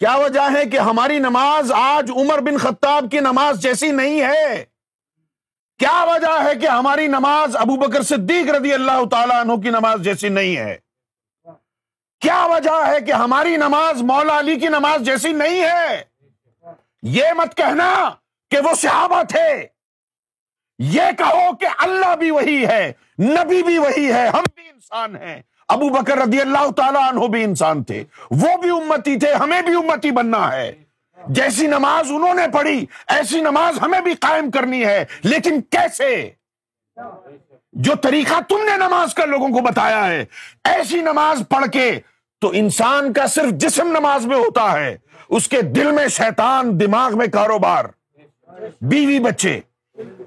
کیا 0.00 0.16
وجہ 0.16 0.40
ہے 0.40 0.66
کہ 0.66 0.76
ہماری 0.76 1.18
نماز 1.18 1.72
آج 1.72 2.10
عمر 2.16 2.40
بن 2.40 2.58
خطاب 2.58 3.04
کی 3.10 3.20
نماز 3.20 3.60
جیسی 3.60 3.90
نہیں 3.90 4.20
ہے؟ 4.20 4.64
کیا 5.78 6.04
وجہ 6.08 6.44
ہے 6.44 6.54
کہ 6.56 6.66
ہماری 6.66 7.06
نماز 7.06 7.56
ابو 7.56 7.76
بکر 7.76 8.02
صدیق 8.02 8.50
رضی 8.50 8.72
اللہ 8.72 9.04
تعالیٰ 9.10 9.40
عنہ 9.40 9.52
کی 9.52 9.70
نماز 9.70 10.00
جیسی 10.00 10.28
نہیں 10.28 10.56
ہے؟ 10.56 10.76
کیا 12.20 12.46
وجہ 12.46 12.86
ہے 12.86 13.00
کہ 13.00 13.12
ہماری 13.12 13.56
نماز 13.56 14.02
مولا 14.02 14.38
علی 14.38 14.56
کی 14.56 14.68
نماز 14.68 15.00
جیسی 15.00 15.32
نہیں 15.32 15.62
ہے؟ 15.62 16.04
یہ 17.02 17.32
مت 17.36 17.56
کہنا 17.56 18.10
کہ 18.50 18.58
وہ 18.64 18.74
صحابہ 18.74 19.22
تھے۔ 19.22 19.66
یہ 20.78 21.02
کہو 21.18 21.56
کہ 21.56 21.66
اللہ 21.78 22.16
بھی 22.16 22.30
وہی 22.30 22.66
ہے، 22.66 22.92
نبی 23.18 23.62
بھی 23.62 23.78
وہی 23.78 24.12
ہے، 24.12 24.28
ہم 24.28 24.44
بھی 24.54 24.68
انسان 24.68 25.16
ہیں۔ 25.16 25.42
ابو 25.68 25.88
بکر 25.88 26.18
رضی 26.18 26.40
اللہ 26.40 26.70
تعالیٰ 26.70 27.12
عنہ 27.12 27.26
بھی 27.26 27.44
انسان 27.44 27.84
تھے۔ 27.84 28.04
وہ 28.30 28.56
بھی 28.56 28.70
امتی 28.70 29.18
تھے، 29.18 29.32
ہمیں 29.32 29.62
بھی 29.62 29.74
امتی 29.74 30.10
بننا 30.10 30.52
ہے۔ 30.52 30.72
جیسی 31.28 31.66
نماز 31.66 32.10
انہوں 32.10 32.34
نے 32.34 32.42
پڑھی، 32.52 32.86
ایسی 33.06 33.40
نماز 33.40 33.82
ہمیں 33.82 34.00
بھی 34.00 34.14
قائم 34.14 34.50
کرنی 34.50 34.84
ہے۔ 34.84 35.04
لیکن 35.22 35.60
کیسے؟ 35.60 36.30
جو 37.72 37.94
طریقہ 37.94 38.34
تم 38.48 38.56
نے 38.56 38.76
نماز 38.76 39.14
کا 39.14 39.24
لوگوں 39.24 39.48
کو 39.48 39.60
بتایا 39.60 40.06
ہے، 40.06 40.24
ایسی 40.64 41.00
نماز 41.00 41.42
پڑھ 41.48 41.70
کے 41.70 42.00
تو 42.40 42.50
انسان 42.54 43.12
کا 43.12 43.26
صرف 43.26 43.50
جسم 43.50 43.88
نماز 43.88 44.26
میں 44.26 44.36
ہوتا 44.36 44.72
ہے۔ 44.72 44.96
اس 45.28 45.48
کے 45.48 45.62
دل 45.62 45.90
میں 45.90 46.08
شیطان، 46.08 46.80
دماغ 46.80 47.18
میں 47.18 47.26
کاروبار۔ 47.26 47.84
بیوی 48.80 49.20
بچے، 49.20 49.60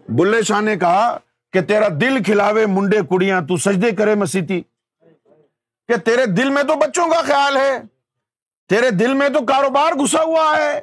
بلے 0.10 0.44
شاہ 0.44 0.62
نے 0.62 0.76
کہا 0.76 1.18
کہ 1.54 1.62
تیرا 1.62 1.88
دل 2.02 2.24
کھلاوے 2.24 2.66
منڈے 2.66 2.98
کڑیاں، 3.10 3.42
تو 3.42 3.58
سجدے 3.58 3.92
کرے 3.92 4.16
مسیتی۔ 4.16 4.62
کہ 5.92 5.98
تیرے 6.00 6.26
دل 6.26 6.50
میں 6.50 6.62
تو 6.64 6.76
بچوں 6.80 7.08
کا 7.10 7.22
خیال 7.22 7.58
ہے، 7.58 7.72
تیرے 8.70 8.90
دل 8.92 9.14
میں 9.14 9.28
تو 9.30 9.40
کاروبار 9.46 9.94
گھسا 9.94 10.22
ہوا 10.24 10.46
ہے، 10.58 10.78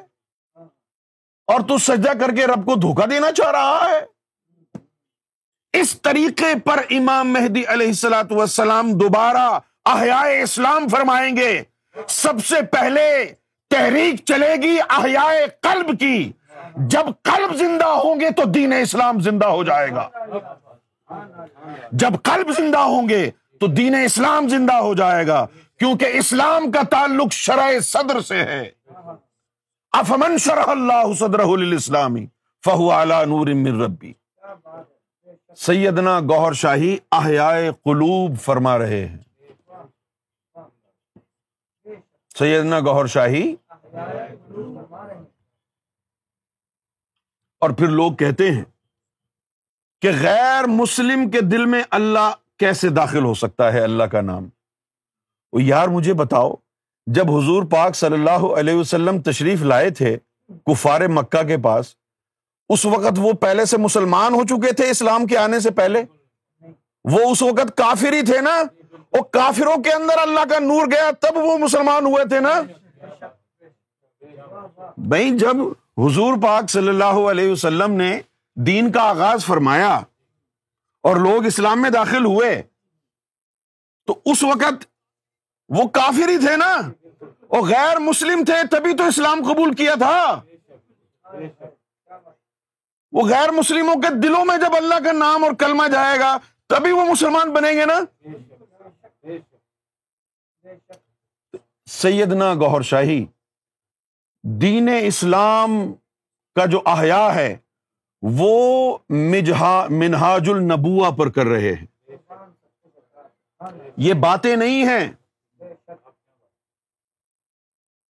اور 1.47 1.59
تو 1.67 1.77
سجدہ 1.77 2.11
کر 2.19 2.35
کے 2.35 2.45
رب 2.47 2.65
کو 2.65 2.75
دھوکا 2.81 3.05
دینا 3.11 3.31
چاہ 3.37 3.51
رہا 3.51 3.79
ہے۔ 3.89 3.99
اس 5.73 5.95
طریقے 6.01 6.53
پر 6.65 6.81
امام 6.89 7.33
مہدی 7.33 7.63
علیہ 7.67 7.87
السلاۃ 7.87 8.31
والسلام 8.31 8.91
دوبارہ 8.97 9.47
احیاء 9.93 10.23
اسلام 10.41 10.87
فرمائیں 10.89 11.35
گے۔ 11.37 11.51
سب 12.07 12.45
سے 12.45 12.61
پہلے 12.71 13.09
تحریک 13.71 14.23
چلے 14.25 14.53
گی 14.61 14.77
احیاء 14.89 15.31
قلب 15.61 15.89
کی۔ 15.99 16.31
جب 16.93 17.05
قلب 17.23 17.55
زندہ 17.57 17.89
ہوں 18.03 18.19
گے 18.21 18.29
تو 18.37 18.43
دین 18.51 18.73
اسلام 18.73 19.19
زندہ 19.21 19.47
ہو 19.47 19.63
جائے 19.63 19.89
گا۔ 19.91 20.07
جب 21.91 22.23
قلب 22.23 22.51
زندہ 22.57 22.87
ہوں 22.93 23.09
گے 23.09 23.29
تو 23.59 23.67
دین 23.67 23.95
اسلام 23.95 24.47
زندہ 24.49 24.73
ہو 24.73 24.93
جائے 24.93 25.27
گا، 25.27 25.45
کیونکہ 25.79 26.05
اسلام 26.13 26.71
کا 26.71 26.81
تعلق 26.91 27.31
شرح 27.31 27.79
صدر 27.83 28.19
سے 28.21 28.43
ہے۔ 28.43 28.69
افمن 29.91 30.37
شرح 30.37 30.69
اللہ 30.71 31.13
صدر 31.19 31.39
اسلامی 31.39 32.25
فہو 32.65 32.91
اعلی 32.91 33.25
نور 33.25 33.47
من 33.47 33.81
ربی۔ 33.81 34.13
سیدنا 35.57 36.19
گوہر 36.19 36.53
شاہی 36.53 36.97
احیاء 37.11 37.53
قلوب 37.83 38.39
فرما 38.41 38.77
رہے 38.77 39.05
ہیں۔ 39.07 39.17
سیدنا 42.39 42.79
گوہر 42.79 43.05
شاہی 43.05 43.55
اور 47.61 47.69
پھر 47.69 47.87
لوگ 47.87 48.11
کہتے 48.11 48.51
ہیں 48.51 48.63
کہ 50.01 50.11
غیر 50.21 50.67
مسلم 50.67 51.29
کے 51.29 51.41
دل 51.41 51.65
میں 51.65 51.83
اللہ 51.89 52.29
کیسے 52.59 52.89
داخل 52.89 53.23
ہو 53.25 53.33
سکتا 53.33 53.71
ہے 53.73 53.81
اللہ 53.81 54.03
کا 54.03 54.21
نام؟ 54.21 54.47
یار 55.53 55.87
مجھے 55.87 56.13
بتاؤ، 56.13 56.53
جب 57.07 57.31
حضور 57.31 57.63
پاک 57.63 57.95
صلی 57.95 58.13
اللہ 58.13 58.45
علیہ 58.59 58.75
وسلم 58.75 59.21
تشریف 59.21 59.61
لائے 59.61 59.89
تھے 59.89 60.15
کفار 60.67 61.01
مکہ 61.07 61.43
کے 61.43 61.57
پاس، 61.57 61.93
اس 62.69 62.85
وقت 62.85 63.19
وہ 63.19 63.31
پہلے 63.41 63.65
سے 63.65 63.77
مسلمان 63.77 64.33
ہو 64.33 64.43
چکے 64.47 64.71
تھے 64.71 64.89
اسلام 64.89 65.25
کے 65.25 65.37
آنے 65.37 65.59
سے 65.59 65.71
پہلے؟ 65.71 66.03
وہ 67.05 67.29
اس 67.29 67.41
وقت 67.41 67.75
کافر 67.77 68.13
ہی 68.13 68.21
تھے 68.25 68.41
نا؟ 68.41 68.61
وہ 69.13 69.21
کافروں 69.31 69.75
کے 69.83 69.91
اندر 69.91 70.17
اللہ 70.21 70.45
کا 70.49 70.59
نور 70.59 70.87
گیا، 70.91 71.09
تب 71.21 71.37
وہ 71.37 71.57
مسلمان 71.57 72.05
ہوئے 72.05 72.27
تھے 72.29 72.39
نا؟ 72.39 72.61
بھائی، 74.97 75.31
جب 75.37 75.61
حضور 75.97 76.41
پاک 76.43 76.69
صلی 76.69 76.89
اللہ 76.89 77.17
علیہ 77.31 77.51
وسلم 77.51 77.93
نے 77.93 78.11
دین 78.57 78.91
کا 78.91 79.09
آغاز 79.09 79.45
فرمایا 79.45 79.99
اور 81.03 81.15
لوگ 81.15 81.45
اسلام 81.45 81.81
میں 81.81 81.89
داخل 81.89 82.25
ہوئے۔ 82.25 82.61
تو 84.05 84.19
اس 84.25 84.43
وقت 84.43 84.85
وہ 85.69 85.87
کافر 85.87 86.29
ہی 86.29 86.37
تھے 86.37 86.57
نا۔ 86.57 86.81
وہ 87.49 87.67
غیر 87.67 87.99
مسلم 87.99 88.43
تھے، 88.45 88.67
تبھی 88.71 88.97
تو 88.97 89.03
اسلام 89.07 89.39
قبول 89.53 89.75
کیا 89.75 89.95
تھا۔ 89.95 90.41
وہ 93.11 93.27
غیر 93.29 93.51
مسلموں 93.51 93.95
کے 93.95 94.07
دلوں 94.23 94.45
میں 94.45 94.57
جب 94.57 94.75
اللہ 94.75 94.95
کا 95.05 95.11
نام 95.11 95.43
اور 95.43 95.51
کلمہ 95.59 95.87
جائے 95.87 96.19
گا، 96.19 96.37
تبھی 96.67 96.91
وہ 96.91 97.05
مسلمان 97.05 97.53
بنیں 97.53 97.73
گے 97.73 97.85
نا۔ 97.85 97.99
سیدنا 101.85 102.53
گوہر 102.53 102.81
شاہی، 102.81 103.25
دین 104.43 104.89
اسلام 105.01 105.93
کا 106.55 106.65
جو 106.65 106.81
احیا 106.85 107.35
ہے 107.35 107.57
وہ 108.21 108.97
منہاج 109.89 110.49
النبوا 110.49 111.09
پر 111.09 111.29
کر 111.29 111.45
رہے 111.45 111.73
ہیں۔ 111.73 111.85
یہ 113.97 114.13
باتیں 114.13 114.55
نہیں 114.55 114.85
ہیں۔ 114.85 115.11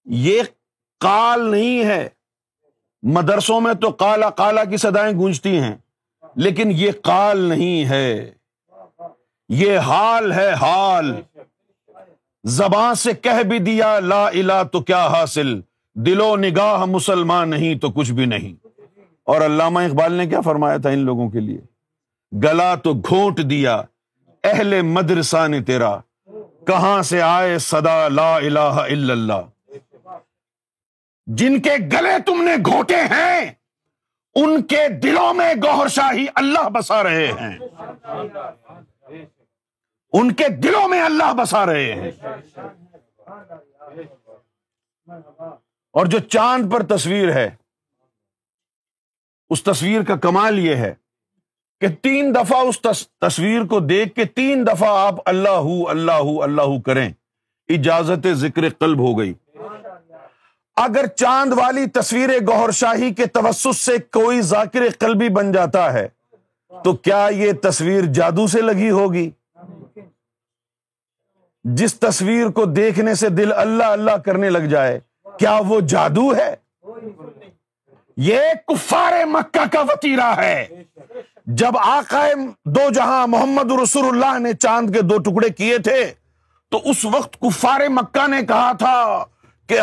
یہ 0.05 0.43
کال 0.99 1.51
نہیں 1.51 1.85
ہے۔ 1.85 2.09
مدرسوں 3.01 3.61
میں 3.61 3.73
تو 3.73 3.91
کالا 3.91 4.29
کالا 4.29 4.63
کی 4.63 4.77
سدائیں 4.77 5.17
گونجتی 5.17 5.59
ہیں، 5.59 5.75
لیکن 6.35 6.71
یہ 6.71 6.91
کال 7.03 7.39
نہیں 7.39 7.89
ہے۔ 7.89 8.31
یہ 9.49 9.77
حال 9.77 10.31
ہے 10.31 10.49
حال۔ 10.49 11.21
زبان 12.43 12.95
سے 12.95 13.13
کہہ 13.13 13.43
بھی 13.43 13.59
دیا، 13.59 13.99
لا 13.99 14.27
الہ 14.27 14.63
تو 14.71 14.81
کیا 14.81 15.07
حاصل۔ 15.07 15.61
دل 15.93 16.21
و 16.21 16.35
نگاہ 16.35 16.85
مسلمان 16.85 17.49
نہیں 17.49 17.75
تو 17.75 17.91
کچھ 17.91 18.11
بھی 18.11 18.25
نہیں۔ 18.25 18.68
اور 19.29 19.41
علامہ 19.41 19.79
اقبال 19.79 20.13
نے 20.13 20.27
کیا 20.27 20.41
فرمایا 20.41 20.77
تھا 20.77 20.89
ان 20.89 20.99
لوگوں 20.99 21.29
کے 21.29 21.39
لیے؟ 21.39 21.61
گلا 22.43 22.75
تو 22.75 22.93
گھونٹ 22.93 23.37
دیا، 23.49 23.81
اہل 24.43 24.81
مدرسہ 24.81 25.47
نے 25.47 25.61
تیرا، 25.61 25.97
کہاں 26.67 27.01
سے 27.01 27.21
آئے 27.21 27.57
صدا 27.57 28.07
لا 28.07 28.35
الہ 28.35 28.59
الا 28.59 29.13
اللہ؟ 29.13 29.41
جن 31.27 31.61
کے 31.61 31.69
گلے 31.93 32.21
تم 32.25 32.43
نے 32.43 32.55
گھونٹے 32.65 32.95
ہیں، 32.95 33.51
ان 34.35 34.61
کے 34.61 34.89
دلوں 34.89 35.33
میں 35.33 35.53
گوہر 35.63 35.87
شاہی 35.87 36.25
اللہ 36.35 36.69
بسا 36.69 37.03
رہے 37.03 37.27
ہیں۔ 37.27 37.59
ان 40.13 40.31
کے 40.31 40.49
دلوں 40.49 40.87
میں 40.87 41.01
اللہ 41.01 41.33
بسا 41.33 41.65
رہے 41.65 41.93
ہیں۔ 41.93 42.11
اور 45.91 46.05
جو 46.05 46.19
چاند 46.19 46.73
پر 46.73 46.83
تصویر 46.83 47.33
ہے 47.33 47.49
اس 49.49 49.63
تصویر 49.63 50.03
کا 50.03 50.15
کمال 50.23 50.59
یہ 50.59 50.75
ہے 50.75 50.93
کہ 51.81 51.87
تین 52.01 52.33
دفعہ 52.35 52.59
اس 52.67 52.81
تصویر 52.81 53.63
کو 53.65 53.79
دیکھ 53.79 54.13
کے 54.15 54.25
تین 54.25 54.65
دفعہ 54.67 54.89
آپ 54.97 55.15
اللہ 55.25 55.69
اللہ 55.89 56.29
اللہ 56.43 56.77
کریں، 56.85 57.09
اجازت 57.69 58.27
ذکر 58.35 58.69
قلب 58.69 58.99
ہو 58.99 59.17
گئی۔ 59.19 59.33
اگر 60.77 61.05
چاند 61.15 61.53
والی 61.53 61.85
تصویر 61.93 62.29
گوہر 62.47 62.71
شاہی 62.71 63.13
کے 63.13 63.25
توسط 63.33 63.75
سے 63.75 63.97
کوئی 64.11 64.41
ذاکر 64.41 64.83
قلبی 64.99 65.29
بن 65.29 65.51
جاتا 65.51 65.91
ہے، 65.93 66.07
تو 66.71 66.93
کیا 66.95 67.27
یہ 67.33 67.51
تصویر 67.63 68.05
جادو 68.13 68.47
سے 68.47 68.61
لگی 68.61 68.89
ہوگی؟ 68.89 69.29
جس 71.65 71.99
تصویر 71.99 72.47
کو 72.49 72.65
دیکھنے 72.65 73.15
سے 73.15 73.29
دل 73.29 73.51
اللہ 73.53 73.83
اللہ 73.85 74.17
کرنے 74.25 74.49
لگ 74.49 74.67
جائے، 74.69 74.99
کیا 75.39 75.59
وہ 75.67 75.79
جادو 75.89 76.33
ہے؟ 76.35 76.53
یہ 78.21 78.39
کفار 78.67 79.25
مکہ 79.25 79.65
کا 79.71 79.81
وطیرہ 79.81 80.33
ہے۔ 80.37 80.65
جب 81.45 81.77
آقا 81.77 82.27
دو 82.65 82.89
جہاں 82.93 83.27
محمد 83.27 83.71
رسول 83.71 84.05
اللہ 84.05 84.39
نے 84.39 84.53
چاند 84.53 84.95
کے 84.95 85.01
دو 85.01 85.17
ٹکڑے 85.17 85.49
کیے 85.49 85.77
تھے، 85.77 86.11
تو 86.71 86.81
اس 86.85 87.05
وقت 87.05 87.39
کفار 87.39 87.79
مکہ 87.89 88.27
نے 88.27 88.41
کہا 88.41 88.71
تھا 88.71 89.25
کہ 89.67 89.79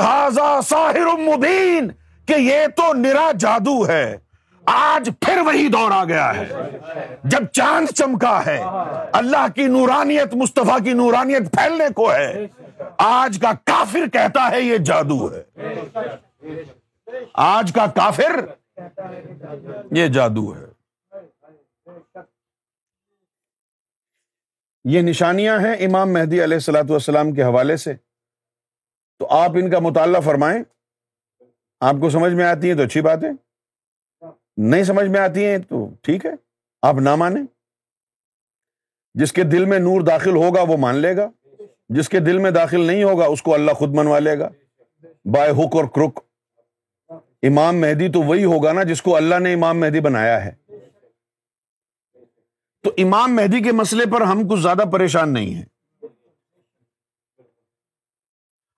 ساحر 0.69 1.07
مبین 1.17 1.91
کہ 2.27 2.35
یہ 2.39 2.67
تو 2.77 2.93
نرا 2.93 3.31
جادو 3.39 3.87
ہے۔ 3.89 4.17
آج 4.67 5.11
پھر 5.21 5.41
وہی 5.41 5.69
دور 5.69 5.91
آ 5.91 6.05
گیا 6.05 6.37
ہے۔ 6.37 6.49
جب 7.25 7.45
چاند 7.53 7.87
چمکا 7.87 8.47
ہے، 8.47 8.63
اللہ 9.13 9.47
کی 9.55 9.65
نورانیت، 9.67 10.35
مصطفیٰ 10.35 10.79
کی 10.85 10.93
نورانیت 10.93 11.53
پھیلنے 11.53 11.89
کو 11.97 12.13
ہے۔ 12.13 12.47
آج 12.99 13.39
کا 13.43 13.53
کافر 13.65 14.09
کہتا 14.13 14.51
ہے 14.51 14.61
یہ 14.61 14.77
جادو 14.77 15.29
ہے۔ 15.33 15.43
آج 17.35 17.73
کا 17.75 17.87
کافر 17.87 18.47
یہ 19.93 20.07
جادو 20.07 20.57
ہے۔ 20.57 20.65
یہ 24.85 25.03
نشانیاں 25.03 25.59
ہیں 25.59 25.87
امام 25.87 26.13
مہدی 26.13 26.45
علیہ 26.45 26.57
السلاۃ 26.57 26.91
والسلام 26.91 27.33
کے 27.33 27.43
حوالے 27.43 27.77
سے۔ 27.77 27.95
تو 29.19 29.27
آپ 29.31 29.51
ان 29.51 29.71
کا 29.71 29.79
مطالعہ 29.79 30.21
فرمائیں۔ 30.21 30.63
آپ 31.81 31.95
کو 32.01 32.11
سمجھ 32.11 32.33
میں 32.33 32.45
آتی 32.45 32.71
ہیں 32.71 32.77
تو 32.77 32.83
اچھی 32.83 33.01
بات 33.01 33.19
ہے۔ 33.25 33.31
نہیں 34.57 34.85
سمجھ 34.85 35.07
میں 35.07 35.21
آتی 35.21 35.45
ہیں 35.45 35.59
تو 35.59 35.89
ٹھیک 36.03 36.27
ہے۔ 36.27 36.31
آپ 36.83 36.95
نہ 36.95 37.15
مانیں۔ 37.15 37.43
جس 39.15 39.33
کے 39.33 39.43
دل 39.43 39.65
میں 39.65 39.79
نور 39.79 40.01
داخل 40.01 40.37
ہوگا 40.37 40.63
وہ 40.63 40.77
مان 40.77 40.95
لے 40.95 41.17
گا۔ 41.17 41.31
جس 41.89 42.09
کے 42.09 42.21
دل 42.21 42.39
میں 42.39 42.51
داخل 42.51 42.81
نہیں 42.81 43.05
ہوگا 43.05 43.27
اس 43.27 43.43
کو 43.43 43.55
اللہ 43.55 43.73
خود 43.73 43.89
منوا 43.95 44.19
لے 44.19 44.39
گا۔ 44.39 44.49
بائے 45.25 45.51
ہک 45.51 45.77
اور 45.77 45.85
کرک 45.85 46.26
امام 47.43 47.81
مہدی 47.81 48.09
تو 48.09 48.23
وہی 48.23 48.45
ہوگا 48.45 48.73
نا 48.73 48.83
جس 48.83 49.03
کو 49.03 49.17
اللہ 49.17 49.39
نے 49.39 49.53
امام 49.53 49.81
مہدی 49.81 50.01
بنایا 50.01 50.45
ہے۔ 50.45 50.55
تو 52.83 52.91
امام 52.99 53.37
مہدی 53.37 53.63
کے 53.63 53.73
مسئلے 53.73 54.05
پر 54.13 54.21
ہم 54.21 54.49
کچھ 54.49 54.61
زیادہ 54.61 54.85
پریشان 54.93 55.33
نہیں 55.33 55.55
ہیں۔ 55.55 55.65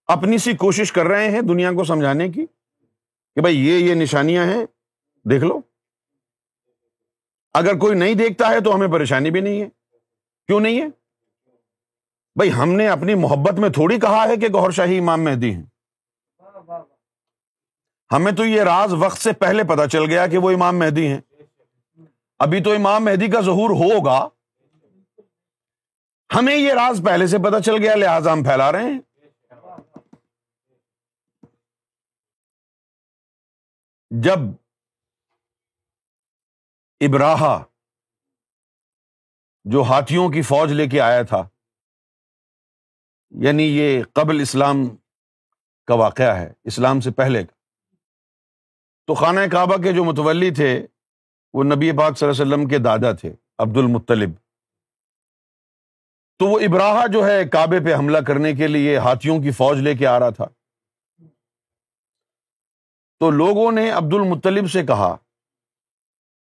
اپنی 0.06 0.38
سی 0.38 0.56
کوشش 0.56 0.92
کر 0.92 1.06
رہے 1.06 1.30
ہیں 1.30 1.40
دنیا 1.40 1.72
کو 1.72 1.84
سمجھانے 1.84 2.28
کی 2.28 2.46
کہ 3.34 3.40
بھائی 3.40 3.68
یہ 3.68 3.78
یہ 3.78 3.94
نشانیاں 3.94 4.44
ہیں، 4.44 4.64
دیکھ 5.30 5.44
لو۔ 5.44 5.60
اگر 7.54 7.78
کوئی 7.78 7.98
نہیں 7.98 8.14
دیکھتا 8.14 8.48
ہے 8.48 8.60
تو 8.60 8.74
ہمیں 8.74 8.88
پریشانی 8.88 9.30
بھی 9.30 9.40
نہیں 9.40 9.60
ہے۔ 9.60 9.68
کیوں 10.46 10.60
نہیں 10.60 10.80
ہے؟ 10.80 10.86
بھائی 12.36 12.52
ہم 12.52 12.72
نے 12.72 12.88
اپنی 12.88 13.14
محبت 13.14 13.52
میں 13.52 13.68
تھوڑی 13.68 14.00
کہا 14.00 14.28
ہے 14.28 14.36
کہ 14.36 14.46
گور 14.52 14.70
شاہی 14.70 14.98
امام 14.98 15.24
مہدی 15.24 15.54
ہیں۔ 15.54 15.62
ہمیں 18.12 18.32
تو 18.32 18.44
یہ 18.44 18.62
راز 18.62 18.94
وقت 18.98 19.18
سے 19.18 19.32
پہلے 19.32 19.62
پتا 19.64 19.88
چل 19.88 20.04
گیا 20.08 20.26
کہ 20.26 20.38
وہ 20.38 20.50
امام 20.50 20.78
مہدی 20.78 21.06
ہیں۔ 21.06 21.20
ابھی 22.38 22.62
تو 22.62 22.72
امام 22.72 23.04
مہدی 23.04 23.30
کا 23.30 23.40
ظہور 23.40 23.70
ہوگا۔ 23.70 24.28
ہمیں 26.34 26.56
یہ 26.56 26.72
راز 26.72 27.02
پہلے 27.04 27.26
سے 27.26 27.38
پتا 27.38 27.60
چل 27.60 27.76
گیا، 27.82 27.94
لہٰذا 27.94 28.32
ہم 28.32 28.42
پھیلا 28.42 28.72
رہے 28.72 28.82
ہیں۔ 28.82 28.98
جب 34.10 34.38
ابراہ 37.00 37.62
جو 39.64 39.82
ہاتھیوں 39.82 40.28
کی 40.28 40.42
فوج 40.42 40.72
لے 40.72 40.88
کے 40.88 41.00
آیا 41.00 41.22
تھا 41.22 41.48
یعنی 43.30 43.62
یہ 43.62 44.02
قبل 44.12 44.40
اسلام 44.40 44.76
کا 45.86 45.94
واقعہ 45.94 46.36
ہے، 46.36 46.52
اسلام 46.64 47.00
سے 47.00 47.10
پہلے 47.10 47.44
کا۔ 47.44 47.57
تو 49.08 49.14
خانہ 49.14 49.40
کعبہ 49.52 49.76
کے 49.76 49.92
جو 49.92 50.04
متولی 50.04 50.50
تھے، 50.50 50.86
وہ 51.52 51.64
نبی 51.64 51.92
پاک 51.92 52.18
صلی 52.18 52.28
اللہ 52.28 52.42
علیہ 52.42 52.54
وسلم 52.54 52.68
کے 52.68 52.78
دادا 52.78 53.12
تھے 53.12 53.32
عبد 53.58 53.76
المطلب 53.76 54.30
تو 56.38 56.46
وہ 56.46 56.58
ابراہ 56.58 57.06
جو 57.06 57.26
ہے 57.26 57.44
کعبے 57.44 57.80
پہ 57.84 57.94
حملہ 57.94 58.18
کرنے 58.18 58.52
کے 58.52 58.66
لیے 58.66 58.96
ہاتھیوں 58.96 59.42
کی 59.42 59.50
فوج 59.50 59.78
لے 59.78 59.94
کے 59.94 60.06
آ 60.06 60.18
رہا 60.18 60.30
تھا۔ 60.30 60.44
تو 63.20 63.30
لوگوں 63.30 63.72
نے 63.72 63.90
عبد 63.90 64.14
المطلب 64.14 64.70
سے 64.70 64.86
کہا 64.86 65.16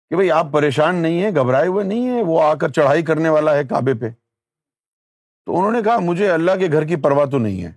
کہ 0.09 0.15
بھائی 0.15 0.31
آپ 0.31 0.47
پریشان 0.53 0.97
نہیں 0.97 1.23
ہیں، 1.23 1.31
گھبرائے 1.31 1.67
ہوئے 1.67 1.85
نہیں 1.85 2.09
ہیں، 2.09 2.23
وہ 2.27 2.43
آ 2.43 2.55
کر 2.55 2.69
چڑھائی 2.69 3.03
کرنے 3.03 3.29
والا 3.29 3.55
ہے 3.55 3.65
کعبے 3.65 3.95
پہ۔ 3.95 4.09
تو 5.47 5.59
انہوں 5.59 5.73
نے 5.73 5.83
کہا، 5.83 5.99
مجھے 5.99 6.31
اللہ 6.31 6.53
کے 6.61 6.67
گھر 6.73 6.87
کی 6.87 6.97
پرواہ 6.97 7.25
تو 7.25 7.39
نہیں 7.39 7.65
ہے، 7.65 7.73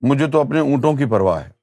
مجھے 0.00 0.26
تو 0.30 0.40
اپنے 0.40 0.60
اونٹوں 0.60 0.96
کی 0.96 1.04
پرواہ 1.10 1.44
ہے۔ 1.44 1.61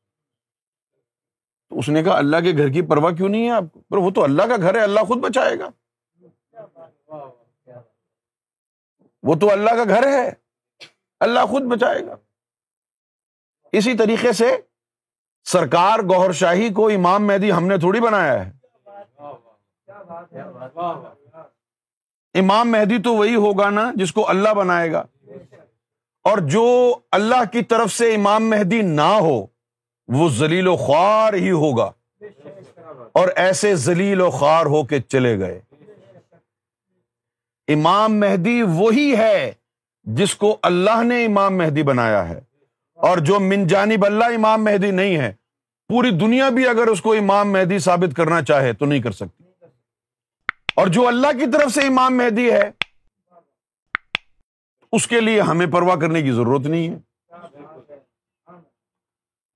تو 1.70 1.80
اس 1.80 1.90
نے 1.90 2.04
کہا 2.04 2.18
اللہ 2.18 2.38
کے 2.38 2.52
گھر 2.58 2.70
کی 2.70 2.82
پرواہ 2.82 3.12
کیوں 3.12 3.30
نہیں 3.30 3.46
ہے 3.46 3.52
آپ 3.52 3.64
کو 3.74 3.80
پر 3.90 3.98
وہ 3.98 4.12
تو 4.12 4.24
اللہ 4.24 4.44
کا 4.44 4.56
گھر 4.58 4.76
ہے، 4.76 4.84
اللہ 4.84 5.00
خود 5.00 5.18
بچائے 5.18 5.60
گا۔ 5.60 5.70
وہ 9.24 9.36
تو 9.36 9.52
اللہ 9.52 9.70
کا 9.70 9.84
گھر 9.84 10.08
ہے، 10.08 10.32
اللہ 11.20 11.40
خود 11.40 11.62
بچائے 11.62 12.06
گا۔ 12.06 12.16
اسی 13.72 13.98
طریقے 13.98 14.32
سے 14.32 14.58
سرکار 15.44 16.00
گوہر 16.00 16.32
شاہی 16.32 16.74
کو 16.74 16.88
امام 16.88 17.28
مہدی 17.28 17.52
ہم 17.52 17.68
نے 17.68 17.78
تھوڑی 17.78 18.00
بنایا 18.00 18.46
ہے۔ 18.46 18.52
امام 22.34 22.72
مہدی 22.72 23.02
تو 23.02 23.14
وہی 23.14 23.36
ہوگا 23.36 23.70
نا 23.70 23.92
جس 23.96 24.14
کو 24.14 24.30
اللہ 24.30 24.50
بنائے 24.50 24.92
گا۔ 24.92 25.04
اور 26.24 26.38
جو 26.38 26.96
اللہ 27.12 27.52
کی 27.52 27.64
طرف 27.64 27.92
سے 27.92 28.16
امام 28.16 28.50
مہدی 28.50 28.82
نہ 28.82 29.02
ہو 29.02 29.59
وہ 30.14 30.30
زلیل 30.30 30.68
و 30.68 30.76
خوار 30.76 31.34
ہی 31.34 31.52
ہوگا۔ 31.52 31.92
اور 33.14 33.28
ایسے 33.36 33.76
زلیل 33.76 34.22
و 34.22 34.30
خوار 34.30 34.66
ہو 34.66 34.84
کے 34.84 35.02
چلے 35.02 35.40
گئے۔ 35.40 35.62
امام 37.68 38.20
مہدی 38.20 38.62
وہی 38.62 39.18
ہے 39.18 39.52
جس 40.04 40.36
کو 40.36 40.58
اللہ 40.62 41.04
نے 41.04 41.26
امام 41.26 41.58
مہدی 41.58 41.84
بنایا 41.84 42.30
ہے۔ 42.30 42.42
اور 42.94 43.18
جو 43.18 43.40
من 43.40 43.68
جانب 43.68 44.06
اللہ 44.06 44.26
امام 44.26 44.64
مہدی 44.64 44.92
نہیں 44.92 45.18
ہے، 45.18 45.34
پوری 45.88 46.10
دنیا 46.10 46.50
بھی 46.50 46.68
اگر 46.68 46.88
اس 46.88 47.02
کو 47.02 47.14
امام 47.14 47.52
مہدی 47.52 47.80
ثابت 47.80 48.16
کرنا 48.16 48.42
چاہے 48.42 48.74
تو 48.74 48.86
نہیں 48.86 49.02
کر 49.02 49.12
سکتی۔ 49.12 49.44
اور 50.76 50.88
جو 50.88 51.08
اللہ 51.08 51.28
کی 51.28 51.52
طرف 51.54 51.72
سے 51.72 51.82
امام 51.82 52.18
مہدی 52.18 52.52
ہے، 52.52 52.72
اس 54.92 55.08
کے 55.08 55.22
لیے 55.22 55.42
ہمیں 55.42 55.68
پرواہ 55.68 55.96
کرنے 55.96 56.22
کی 56.22 56.32
ضرورت 56.32 56.66
نہیں 56.66 56.90
ہے۔ 56.90 57.09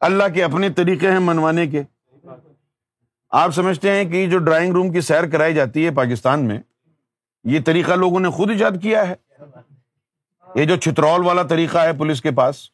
اللہ 0.03 0.23
کے 0.33 0.43
اپنے 0.43 0.69
طریقے 0.69 1.11
ہیں 1.11 1.19
منوانے 1.19 1.67
کے۔ 1.67 1.83
آپ 3.29 3.51
سمجھتے 3.51 3.91
ہیں 3.91 4.05
کہ 4.05 4.27
جو 4.27 4.37
ڈرائنگ 4.37 4.73
روم 4.73 4.91
کی 4.91 5.01
سیر 5.01 5.29
کرائی 5.29 5.53
جاتی 5.53 5.85
ہے 5.85 5.91
پاکستان 5.91 6.47
میں، 6.47 6.61
یہ 7.43 7.59
طریقہ 7.65 7.91
لوگوں 7.91 8.19
نے 8.19 8.29
خود 8.29 8.49
ایجاد 8.49 8.71
کیا 8.81 9.09
ہے۔ 9.09 9.15
یہ 10.55 10.65
جو 10.65 10.75
چترول 10.75 11.25
والا 11.25 11.43
طریقہ 11.43 11.77
ہے 11.77 11.93
پولیس 11.93 12.21
کے 12.21 12.31
پاس 12.31 12.69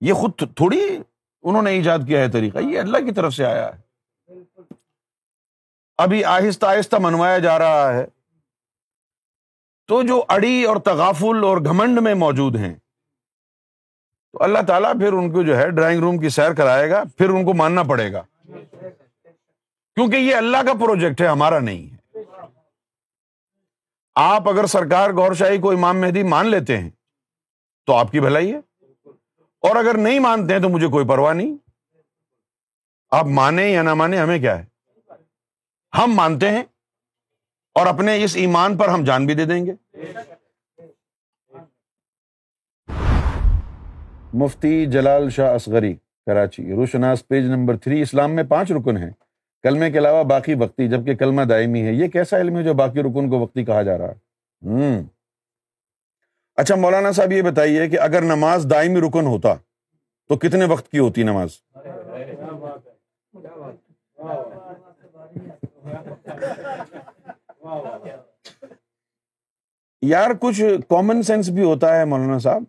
یہ 0.00 0.12
خود 0.12 0.56
تھوڑی 0.56 0.98
انہوں 1.42 1.62
نے 1.62 1.70
ایجاد 1.70 1.98
کیا 2.06 2.20
ہے 2.20 2.30
طریقہ، 2.30 2.58
یہ 2.58 2.78
اللہ 2.78 2.98
کی 2.98 3.12
طرف 3.12 3.34
سے 3.34 3.44
آیا 3.44 3.70
ہے۔ 3.76 3.82
ابھی 5.98 6.24
آہستہ 6.24 6.66
آہستہ 6.66 6.96
منوایا 7.00 7.38
جا 7.38 7.58
رہا 7.58 7.92
ہے۔ 7.92 8.06
تو 9.86 10.02
جو 10.02 10.24
اڑی 10.28 10.64
اور 10.64 10.76
تغافل 10.76 11.44
اور 11.44 11.56
گھمنڈ 11.56 12.00
میں 12.00 12.14
موجود 12.14 12.56
ہیں 12.56 12.74
تو 14.32 14.42
اللہ 14.42 14.58
تعالیٰ 14.66 14.94
پھر 14.94 15.12
ان 15.12 15.32
کو 15.32 15.42
جو 15.42 15.58
ہے 15.58 15.70
ڈرائنگ 15.70 16.00
روم 16.00 16.18
کی 16.18 16.28
سیر 16.28 16.52
کرائے 16.52 16.90
گا، 16.90 17.02
پھر 17.18 17.30
ان 17.30 17.44
کو 17.44 17.54
ماننا 17.54 17.82
پڑے 17.82 18.12
گا۔ 18.12 18.22
کیونکہ 19.94 20.16
یہ 20.16 20.34
اللہ 20.34 20.56
کا 20.56 20.72
پروجیکٹ 20.72 21.20
ہے، 21.20 21.26
ہمارا 21.26 21.58
نہیں 21.58 21.94
ہے۔ 21.94 22.18
آپ 24.14 24.48
اگر 24.48 24.66
سرکار 24.66 25.10
گور 25.10 25.32
شاہی 25.32 25.58
کو 25.58 25.70
امام 25.70 26.00
مہدی 26.00 26.22
مان 26.22 26.46
لیتے 26.46 26.78
ہیں، 26.78 26.90
تو 27.86 27.94
آپ 27.94 28.12
کی 28.12 28.20
بھلائی 28.20 28.52
ہے۔ 28.52 28.58
اور 29.60 29.76
اگر 29.76 29.96
نہیں 29.96 30.18
مانتے 30.18 30.54
ہیں، 30.54 30.60
تو 30.60 30.68
مجھے 30.68 30.86
کوئی 30.86 31.08
پرواہ 31.08 31.34
نہیں۔ 31.34 31.56
آپ 33.10 33.24
مانے 33.24 33.68
یا 33.68 33.82
نہ 33.82 33.94
مانے 33.94 34.18
ہمیں 34.18 34.38
کیا 34.38 34.58
ہے؟ 34.58 34.64
ہم 35.98 36.12
مانتے 36.14 36.50
ہیں 36.50 36.62
اور 37.74 37.86
اپنے 37.86 38.24
اس 38.24 38.36
ایمان 38.36 38.78
پر 38.78 38.88
ہم 38.88 39.04
جان 39.04 39.26
بھی 39.26 39.34
دے 39.34 39.44
دیں 39.44 39.66
گے۔ 39.66 39.72
مفتی 44.32 44.86
جلال 44.86 45.30
شاہ 45.30 45.54
اصغری، 45.54 45.94
کراچی۔ 46.26 46.72
روشناس 46.72 47.28
پیج 47.28 47.44
نمبر 47.44 47.76
تھری، 47.76 48.02
اسلام 48.02 48.34
میں 48.34 48.44
پانچ 48.44 48.72
رکن 48.72 48.96
ہیں۔ 48.96 49.10
کلمے 49.62 49.90
کے 49.90 49.98
علاوہ 49.98 50.24
باقی 50.24 50.54
وقتی، 50.54 50.88
جبکہ 50.88 51.14
کلمہ 51.14 51.42
دائمی 51.42 51.86
ہے۔ 51.86 51.92
یہ 51.92 52.08
کیسا 52.08 52.40
علم 52.40 52.56
ہے 52.56 52.62
جو 52.62 52.74
باقی 52.74 53.00
رکن 53.00 53.30
کو 53.30 53.38
وقتی 53.38 53.64
کہا 53.64 53.82
جا 53.82 53.98
رہا 53.98 54.08
ہے؟ 54.08 54.14
ہوں 54.62 55.02
اچھا 56.54 56.74
مولانا 56.74 57.12
صاحب 57.12 57.32
یہ 57.32 57.42
بتائیے 57.42 57.88
کہ 57.88 58.00
اگر 58.00 58.22
نماز 58.22 58.66
دائمی 58.70 59.00
رکن 59.00 59.26
ہوتا، 59.26 59.54
تو 60.28 60.36
کتنے 60.36 60.64
وقت 60.64 60.88
کی 60.88 60.98
ہوتی 60.98 61.22
نماز؟ 61.22 61.48
یار، 70.02 70.30
کچھ 70.40 70.62
کامن 70.88 71.22
سینس 71.22 71.48
بھی 71.48 71.62
ہوتا 71.62 71.96
ہے 71.96 72.04
مولانا 72.04 72.38
صاحب۔ 72.38 72.62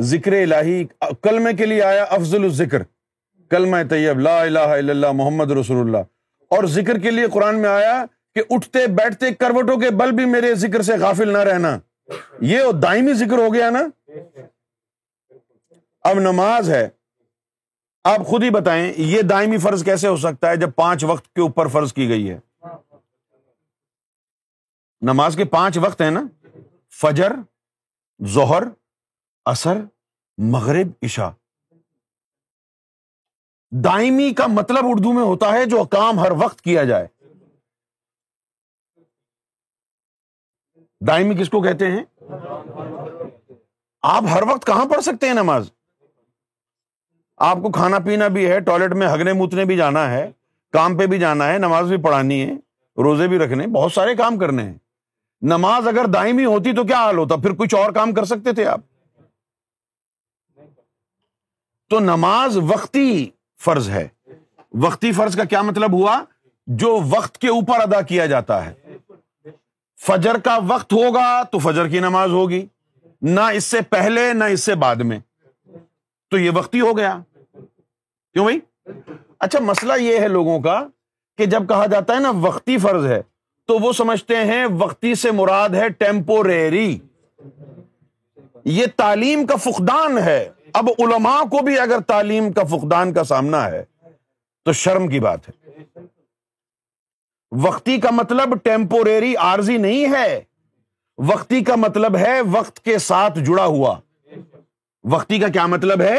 ذکر 0.00 0.32
الہی، 0.32 0.84
کلمے 1.22 1.52
کے 1.52 1.66
لیے 1.66 1.82
آیا 1.82 2.04
افضل 2.04 2.44
الذکر، 2.44 2.82
کلمہ 3.50 3.76
طیب، 3.90 4.18
لا 4.18 4.42
الہ 4.42 4.58
الا 4.58 4.92
اللہ 4.92 5.12
محمد 5.12 5.50
رسول 5.50 5.86
اللہ۔ 5.86 5.98
اور 6.48 6.64
ذکر 6.64 6.98
کے 6.98 7.10
لیے 7.10 7.26
قرآن 7.32 7.58
میں 7.58 7.70
آیا 7.70 8.04
کہ 8.34 8.42
اٹھتے 8.50 8.86
بیٹھتے 8.86 9.34
کروٹوں 9.34 9.76
کے 9.76 9.90
بل 9.90 10.12
بھی 10.12 10.24
میرے 10.24 10.54
ذکر 10.54 10.82
سے 10.82 10.92
غافل 10.96 11.32
نہ 11.32 11.38
رہنا۔ 11.38 11.78
یہ 12.40 12.60
دائمی 12.82 13.14
ذکر 13.14 13.38
ہو 13.38 13.54
گیا 13.54 13.70
نا؟ 13.70 14.10
اب 16.02 16.20
نماز 16.20 16.70
ہے۔ 16.70 16.88
آپ 18.04 18.26
خود 18.26 18.42
ہی 18.42 18.50
بتائیں، 18.50 18.92
یہ 18.96 19.22
دائمی 19.22 19.58
فرض 19.58 19.84
کیسے 19.84 20.08
ہو 20.08 20.16
سکتا 20.16 20.50
ہے 20.50 20.56
جب 20.56 20.70
پانچ 20.76 21.04
وقت 21.04 21.34
کے 21.34 21.40
اوپر 21.40 21.66
فرض 21.68 21.92
کی 21.92 22.08
گئی 22.08 22.30
ہے؟ 22.30 22.38
نماز 25.00 25.36
کے 25.36 25.44
پانچ 25.44 25.78
وقت 25.78 26.02
ہیں 26.02 26.10
نا؟ 26.10 26.22
فجر، 27.00 27.32
ظہر 28.26 28.62
اثر 29.50 29.76
مغرب 30.38 30.88
عشا 31.02 31.30
دائمی 33.84 34.34
کا 34.34 34.46
مطلب 34.46 34.84
اردو 34.84 35.12
میں 35.12 35.22
ہوتا 35.22 35.52
ہے 35.52 35.64
جو 35.64 35.84
کام 35.84 36.18
ہر 36.18 36.30
وقت 36.30 36.60
کیا 36.60 36.84
جائے۔ 36.84 37.06
دائمی 41.06 41.34
کس 41.34 41.48
کو 41.48 41.62
کہتے 41.62 41.90
ہیں؟ 41.90 42.04
آپ 44.02 44.22
ہر 44.34 44.42
وقت 44.42 44.66
کہاں 44.66 44.84
پڑھ 44.84 45.02
سکتے 45.02 45.26
ہیں 45.26 45.34
نماز؟ 45.34 45.70
آپ 47.36 47.56
کو 47.56 47.72
کھانا 47.72 47.98
پینا 47.98 48.28
بھی 48.28 48.50
ہے، 48.50 48.60
ٹوائلٹ 48.60 48.92
میں 48.92 49.08
ہگنے 49.08 49.32
موتنے 49.32 49.64
بھی 49.64 49.76
جانا 49.76 50.10
ہے، 50.10 50.32
کام 50.72 50.98
پہ 50.98 51.06
بھی 51.06 51.18
جانا 51.18 51.52
ہے، 51.52 51.58
نماز 51.58 51.88
بھی 51.88 52.02
پڑھانی 52.02 52.42
ہے، 52.42 52.52
روزے 53.02 53.28
بھی 53.28 53.38
رکھنے، 53.38 53.66
بہت 53.66 53.92
سارے 53.92 54.14
کام 54.14 54.38
کرنے 54.38 54.62
ہیں۔ 54.62 54.78
نماز 55.42 55.88
اگر 55.88 56.04
دائمی 56.04 56.44
ہوتی 56.44 56.72
تو 56.72 56.84
کیا 56.84 56.96
حال 56.96 57.18
ہوتا؟ 57.18 57.36
پھر 57.36 57.54
کچھ 57.54 57.74
اور 57.74 57.92
کام 57.92 58.14
کر 58.14 58.24
سکتے 58.24 58.52
تھے 58.52 58.66
آپ؟ 58.66 58.80
تو 61.90 62.00
نماز 62.00 62.56
وقتی 62.56 63.30
فرض 63.60 63.90
ہے۔ 63.90 64.08
وقتی 64.72 65.12
فرض 65.12 65.36
کا 65.36 65.44
کیا 65.44 65.62
مطلب 65.62 65.92
ہوا؟ 65.92 66.24
جو 66.66 67.00
وقت 67.10 67.38
کے 67.38 67.48
اوپر 67.48 67.80
ادا 67.80 68.00
کیا 68.00 68.26
جاتا 68.26 68.66
ہے۔ 68.66 68.74
فجر 70.00 70.38
کا 70.38 70.58
وقت 70.68 70.92
ہوگا 70.92 71.42
تو 71.42 71.58
فجر 71.58 71.88
کی 71.88 71.98
نماز 71.98 72.30
ہوگی۔ 72.30 72.66
نہ 73.22 73.40
اس 73.40 73.64
سے 73.64 73.80
پہلے، 73.80 74.32
نہ 74.32 74.44
اس 74.44 74.60
سے 74.60 74.74
بعد 74.74 74.96
میں۔ 74.96 75.18
تو 76.30 76.38
یہ 76.38 76.50
وقتی 76.54 76.80
ہو 76.80 76.96
گیا۔ 76.96 77.18
کیوں 78.32 78.44
بھائی؟ 78.44 78.60
اچھا 79.38 79.60
مسئلہ 79.60 79.92
یہ 80.00 80.18
ہے 80.18 80.28
لوگوں 80.28 80.60
کا 80.60 80.86
کہ 81.38 81.46
جب 81.46 81.68
کہا 81.68 81.86
جاتا 81.86 82.14
ہے 82.14 82.20
نا 82.20 82.30
وقتی 82.30 82.78
فرض 82.78 83.06
ہے، 83.06 83.22
تو 83.66 83.78
وہ 83.78 83.92
سمجھتے 83.92 84.36
ہیں 84.36 84.66
وقتی 84.78 85.14
سے 85.14 85.30
مراد 85.30 85.68
ہے 85.68 85.88
ٹیمپوریری۔ 85.88 86.98
یہ 88.64 88.86
تعلیم 88.96 89.46
کا 89.46 89.56
فقدان 89.56 90.18
ہے۔ 90.18 90.48
اب 90.74 90.88
علماء 90.98 91.42
کو 91.42 91.62
بھی 91.62 91.78
اگر 91.78 92.00
تعلیم 92.00 92.52
کا 92.52 92.62
فقدان 92.64 93.12
کا 93.12 93.24
سامنا 93.24 93.70
ہے، 93.70 93.84
تو 94.64 94.72
شرم 94.72 95.08
کی 95.08 95.20
بات 95.20 95.48
ہے۔ 95.48 95.70
وقتی 97.62 98.00
کا 98.00 98.10
مطلب 98.10 98.54
ٹیمپوریری 98.62 99.36
عارضی 99.36 99.76
نہیں 99.76 100.12
ہے۔ 100.12 100.40
وقتی 101.18 101.64
کا 101.64 101.76
مطلب 101.76 102.16
ہے 102.16 102.40
وقت 102.52 102.80
کے 102.80 102.98
ساتھ 102.98 103.38
جڑا 103.38 103.64
ہوا۔ 103.64 104.00
وقتی 105.04 105.38
کا 105.38 105.48
کیا 105.48 105.66
مطلب 105.66 106.00
ہے؟ 106.00 106.18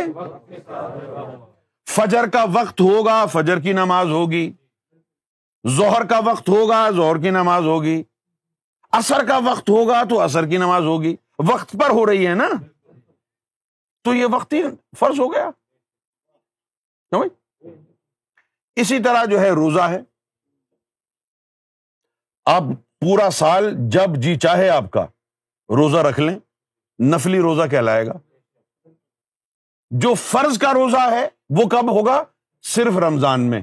فجر 1.90 2.28
کا 2.28 2.46
وقت 2.54 2.82
ہوگا، 2.82 3.26
فجر 3.26 3.60
کی 3.60 3.74
نماز 3.74 4.08
ہوگی۔ 4.08 4.52
زہر 5.70 6.06
کا 6.06 6.20
وقت 6.26 6.50
ہوگا 6.50 6.90
زہر 6.90 7.18
کی 7.18 7.30
نماز 7.30 7.64
ہوگی۔ 7.64 8.04
اثر 8.92 9.24
کا 9.28 9.38
وقت 9.38 9.70
ہوگا 9.70 10.04
تو 10.04 10.20
اثر 10.20 10.46
کی 10.46 10.58
نماز 10.58 10.84
ہوگی۔ 10.84 11.16
وقت 11.40 11.72
پر 11.72 11.90
ہو 11.90 12.06
رہی 12.06 12.28
ہے 12.28 12.34
نا۔ 12.34 12.50
تو 14.02 14.14
یہ 14.14 14.26
وقتی 14.32 14.64
فرض 15.00 15.20
ہو 15.20 15.34
گیا۔ 15.34 15.50
ہاں 17.12 17.24
اسی 18.76 19.04
طرح 19.04 19.26
جو 19.26 19.40
ہے 19.40 19.50
روزہ 19.50 19.82
ہے۔ 19.82 20.00
آپ 22.46 22.64
پورا 23.00 23.30
سال 23.30 23.74
جب 23.78 24.16
جی 24.18 24.38
چاہے 24.38 24.70
آپ 24.70 24.84
کا 24.92 25.06
روزہ 25.70 25.98
رکھ 25.98 26.20
لیں، 26.20 26.40
نفلی 27.16 27.40
روزہ 27.40 27.68
کہلائے 27.68 28.08
گا۔ 28.08 28.14
جو 29.90 30.14
فرض 30.14 30.58
کا 30.58 30.74
روزہ 30.74 31.12
ہے، 31.12 31.30
وہ 31.50 31.70
کب 31.70 31.92
ہوگا؟ 31.92 32.24
صرف 32.62 32.98
رمضان 32.98 33.42
میں۔ 33.50 33.62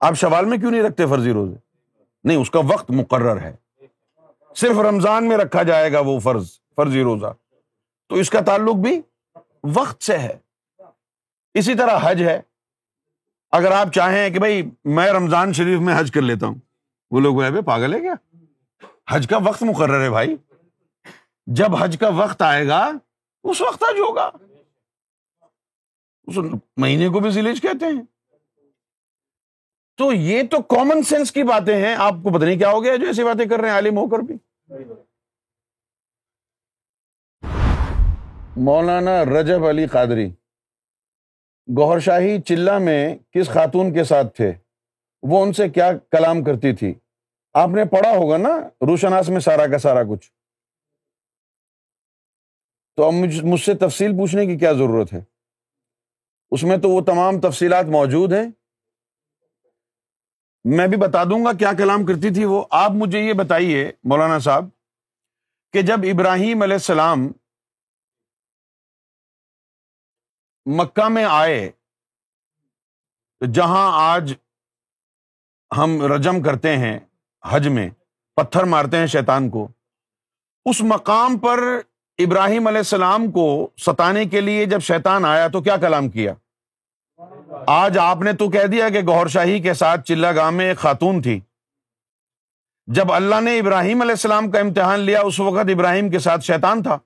آپ 0.00 0.14
شوال 0.14 0.44
میں 0.44 0.58
کیوں 0.58 0.70
نہیں 0.70 0.82
رکھتے 0.82 1.06
فرضی 1.06 1.32
روزے؟ 1.32 1.56
نہیں، 2.24 2.36
اس 2.36 2.50
کا 2.50 2.58
وقت 2.58 2.90
مقرر 2.90 3.40
ہے۔ 3.40 3.56
صرف 4.56 4.76
رمضان 4.76 5.28
میں 5.28 5.36
رکھا 5.36 5.62
جائے 5.62 5.92
گا 5.92 6.00
وہ 6.00 6.18
فرض، 6.18 6.60
فرضی 6.76 7.02
روزہ۔ 7.02 7.26
تو 8.12 8.18
اس 8.18 8.30
کا 8.30 8.40
تعلق 8.40 8.74
بھی 8.74 9.00
وقت 9.74 10.02
سے 10.02 10.18
ہے۔ 10.18 10.38
اسی 11.54 11.74
طرح 11.74 11.98
حج 12.02 12.22
ہے۔ 12.22 12.40
اگر 13.50 13.72
آپ 13.72 13.86
چاہیں 13.94 14.30
کہ 14.30 14.38
بھائی 14.38 14.70
میں 14.84 15.12
رمضان 15.12 15.52
شریف 15.52 15.80
میں 15.80 16.00
حج 16.00 16.12
کر 16.12 16.22
لیتا 16.22 16.46
ہوں، 16.46 16.54
وہ 17.10 17.20
لوگ 17.20 17.42
پاگل 17.66 17.94
ہے 17.94 18.00
کیا؟ 18.00 18.14
حج 19.10 19.26
کا 19.28 19.36
وقت 19.36 19.62
مقرر 19.62 20.04
ہے 20.04 20.10
بھائی۔ 20.10 20.36
جب 21.46 21.76
حج 21.76 21.96
کا 22.00 22.08
وقت 22.08 22.42
آئے 22.42 22.68
گا، 22.68 22.90
اس 23.44 23.60
وقت 23.60 23.82
حج 23.82 24.00
ہوگا۔ 24.00 24.30
اس 26.26 26.38
مہینے 26.76 27.08
کو 27.08 27.20
بھی 27.20 27.30
ضلع 27.30 27.52
کہتے 27.52 27.86
ہیں۔ 27.86 28.02
تو 29.96 30.12
یہ 30.12 30.42
تو 30.50 30.62
کامن 30.62 31.02
سینس 31.02 31.32
کی 31.32 31.42
باتیں 31.42 31.76
ہیں۔ 31.76 31.94
آپ 31.94 32.14
کو 32.22 32.38
پتہ 32.38 32.44
نہیں 32.44 32.58
کیا 32.58 32.70
ہو 32.70 32.84
گیا 32.84 32.96
جو 32.96 33.06
ایسی 33.06 33.24
باتیں 33.24 33.46
کر 33.46 33.58
رہے 33.60 33.68
ہیں، 33.68 33.74
عالم 33.74 33.96
ہو 33.96 34.08
کر 34.08 34.18
بھی۔ 34.18 34.34
مولانا 38.56 39.24
رجب 39.24 39.66
علی 39.66 39.86
قادری 39.86 40.30
گوہر 41.76 41.98
شاہی 41.98 42.42
چلہ 42.42 42.78
میں 42.78 43.16
کس 43.30 43.48
خاتون 43.48 43.94
کے 43.94 44.04
ساتھ 44.04 44.36
تھے؟ 44.36 44.52
وہ 45.22 45.42
ان 45.42 45.52
سے 45.52 45.68
کیا 45.68 45.92
کلام 46.10 46.44
کرتی 46.44 46.74
تھی؟ 46.74 46.94
آپ 47.54 47.68
نے 47.68 47.84
پڑھا 47.84 48.10
ہوگا 48.10 48.36
نا 48.36 48.68
روشناس 48.86 49.28
میں 49.28 49.40
سارا 49.40 49.66
کا 49.66 49.78
سارا 49.78 50.02
کچھ؟ 50.02 50.32
تو 52.96 53.04
اب 53.04 53.12
مجھ 53.44 53.60
سے 53.60 53.74
تفصیل 53.74 54.10
پوچھنے 54.12 54.46
کی 54.46 54.56
کیا 54.56 54.72
ضرورت 54.72 55.12
ہے؟ 55.12 55.20
اس 56.50 56.62
میں 56.62 56.76
تو 56.76 56.88
وہ 56.88 57.00
تمام 57.00 57.40
تفصیلات 57.40 57.84
موجود 57.84 58.32
ہیں۔ 58.32 58.50
میں 60.64 60.86
بھی 60.86 60.96
بتا 60.96 61.24
دوں 61.24 61.44
گا 61.44 61.52
کیا 61.52 61.72
کلام 61.78 62.06
کرتی 62.06 62.34
تھی 62.34 62.44
وہ۔ 62.44 62.64
آپ 62.70 62.90
مجھے 62.90 63.20
یہ 63.20 63.32
بتائیے 63.32 63.92
مولانا 64.04 64.38
صاحب 64.38 64.64
کہ 65.72 65.82
جب 65.82 65.96
ابراہیم 66.02 66.62
علیہ 66.62 66.74
السلام 66.74 67.32
مکہ 70.66 71.08
میں 71.08 71.24
آئے 71.24 71.70
جہاں 73.52 74.12
آج 74.12 74.34
ہم 75.76 76.12
رجم 76.12 76.42
کرتے 76.42 76.76
ہیں 76.76 76.98
حج 77.44 77.68
میں، 77.68 77.90
پتھر 78.36 78.64
مارتے 78.64 78.96
ہیں 78.96 79.06
شیطان 79.06 79.50
کو، 79.50 79.68
اس 80.64 80.80
مقام 80.80 81.38
پر 81.38 81.58
ابراہیم 82.18 82.66
علیہ 82.66 82.78
السلام 82.78 83.30
کو 83.30 83.70
ستانے 83.78 84.24
کے 84.24 84.40
لیے 84.40 84.66
جب 84.66 84.80
شیطان 84.80 85.24
آیا 85.24 85.48
تو 85.48 85.62
کیا 85.62 85.76
کلام 85.76 86.08
کیا؟ 86.08 86.32
آج 87.66 87.98
آپ 87.98 88.16
نے 88.16 88.32
تو 88.32 88.50
کہہ 88.50 88.66
دیا 88.66 88.88
کہ 88.88 89.00
گور 89.00 89.26
شاہی 89.26 89.60
کے 89.60 89.74
ساتھ 89.74 90.00
چلا 90.04 90.32
گاہ 90.32 90.50
میں 90.50 90.68
ایک 90.68 90.78
خاتون 90.78 91.22
تھی۔ 91.22 91.40
جب 92.86 93.12
اللہ 93.12 93.40
نے 93.40 93.58
ابراہیم 93.58 94.00
علیہ 94.00 94.12
السلام 94.12 94.50
کا 94.50 94.60
امتحان 94.60 95.00
لیا، 95.00 95.20
اس 95.20 95.40
وقت 95.40 95.70
ابراہیم 95.70 96.10
کے 96.10 96.18
ساتھ 96.18 96.40
شیطان 96.40 96.82
تھا۔ 96.82 96.98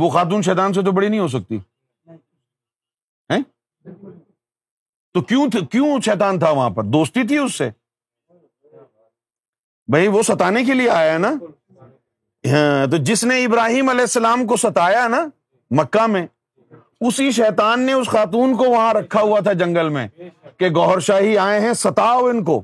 وہ 0.00 0.10
خاتون 0.10 0.42
شیطان 0.42 0.72
سے 0.72 0.82
تو 0.82 0.92
بڑی 0.92 1.08
نہیں 1.08 1.20
ہو 1.20 1.28
سکتی۔ 1.28 1.58
تو 5.14 5.20
کیوں 5.20 5.48
کیوں 5.70 6.00
شیطان 6.00 6.38
تھا 6.38 6.50
وہاں 6.50 6.70
پر؟ 6.70 6.84
دوستی 6.84 7.26
تھی 7.26 7.38
اس 7.38 7.54
سے۔ 7.54 7.70
بھائی 9.88 10.08
وہ 10.08 10.22
ستانے 10.22 10.64
کے 10.64 10.74
لیے 10.74 10.90
آیا 10.90 11.18
نا۔ 11.18 11.28
ہاں، 12.46 12.90
تو 12.90 12.96
جس 12.96 13.24
نے 13.24 13.44
ابراہیم 13.44 13.88
علیہ 13.88 14.00
السلام 14.00 14.46
کو 14.46 14.56
ستایا 14.56 15.08
نا 15.08 15.26
مکہ 15.70 16.06
میں 16.06 16.26
اسی 17.00 17.30
شیطان 17.30 17.80
نے 17.80 17.92
اس 17.92 18.08
خاتون 18.08 18.56
کو 18.56 18.64
وہاں 18.64 18.94
رکھا 18.94 19.20
ہوا 19.20 19.40
تھا 19.40 19.52
جنگل 19.52 19.88
میں 19.88 20.08
کہ 20.56 20.68
گوہر 20.70 21.00
شاہی 21.00 21.38
آئے 21.38 21.60
ہیں 21.60 21.72
ستاؤ 21.72 22.26
ان 22.26 22.44
کو۔ 22.44 22.62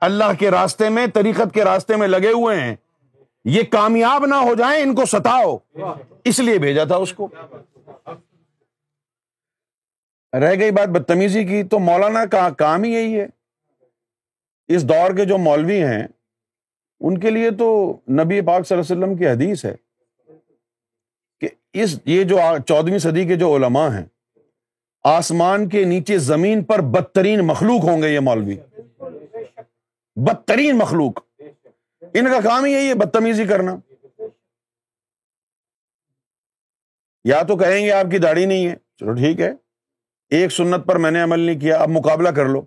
اللہ 0.00 0.32
کے 0.38 0.50
راستے 0.50 0.88
میں 0.88 1.06
طریقت 1.06 1.54
کے 1.54 1.64
راستے 1.64 1.96
میں 1.96 2.08
لگے 2.08 2.32
ہوئے 2.32 2.60
ہیں۔ 2.60 2.76
یہ 3.48 3.62
کامیاب 3.62 4.26
نہ 4.26 4.34
ہو 4.34 4.54
جائیں، 4.54 4.82
ان 4.82 4.94
کو 4.94 5.04
ستاؤ۔ 5.04 5.58
اس 6.24 6.38
لیے 6.38 6.58
بھیجا 6.58 6.84
تھا 6.84 6.96
اس 6.96 7.12
کو۔ 7.12 7.28
رہ 10.32 10.58
گئی 10.58 10.70
بات 10.70 10.88
بدتمیزی 10.88 11.44
کی، 11.44 11.62
تو 11.62 11.78
مولانا 11.78 12.26
کا 12.26 12.50
کام 12.50 12.82
ہی 12.82 12.90
یہی 12.90 13.20
ہے۔ 13.20 13.26
اس 14.68 14.88
دور 14.88 15.16
کے 15.16 15.24
جو 15.24 15.38
مولوی 15.38 15.82
ہیں، 15.84 16.06
ان 17.00 17.18
کے 17.18 17.30
لیے 17.30 17.50
تو 17.50 17.96
نبی 18.08 18.40
پاک 18.40 18.66
صلی 18.66 18.78
اللہ 18.78 18.94
علیہ 18.94 19.04
وسلم 19.04 19.16
کی 19.16 19.28
حدیث 19.28 19.64
ہے 19.64 19.74
کہ 21.40 21.48
اس، 21.72 22.00
یہ 22.04 22.24
جو 22.24 22.38
چودہویں 22.66 22.98
صدی 22.98 23.26
کے 23.26 23.34
جو 23.34 23.56
علماء 23.56 23.88
ہیں، 23.88 24.04
آسمان 25.04 25.68
کے 25.68 25.84
نیچے 25.84 26.18
زمین 26.18 26.64
پر 26.64 26.80
بدترین 26.80 27.40
مخلوق 27.46 27.84
ہوں 27.84 28.02
گے 28.02 28.08
یہ 28.08 28.20
مولوی۔ 28.20 28.56
بدترین 30.16 30.78
مخلوق۔ 30.78 31.27
ان 32.14 32.24
کا 32.24 32.40
کام 32.40 32.64
ہی 32.64 32.72
یہی 32.72 32.88
ہے، 32.88 32.94
بدتمیزی 32.94 33.44
کرنا۔ 33.44 33.76
یا 37.24 37.42
تو 37.42 37.56
کہیں 37.56 37.86
گے 37.86 37.92
آپ 37.92 38.10
کی 38.10 38.18
داڑھی 38.18 38.46
نہیں 38.46 38.68
ہے، 38.68 38.74
چلو 38.96 39.12
ٹھیک 39.12 39.40
ہے۔ 39.40 39.50
ایک 40.30 40.52
سنت 40.52 40.86
پر 40.86 40.96
میں 40.96 41.10
نے 41.10 41.22
عمل 41.22 41.40
نہیں 41.40 41.60
کیا، 41.60 41.76
اب 41.76 41.88
مقابلہ 41.88 42.28
کر 42.28 42.46
لو۔ 42.46 42.60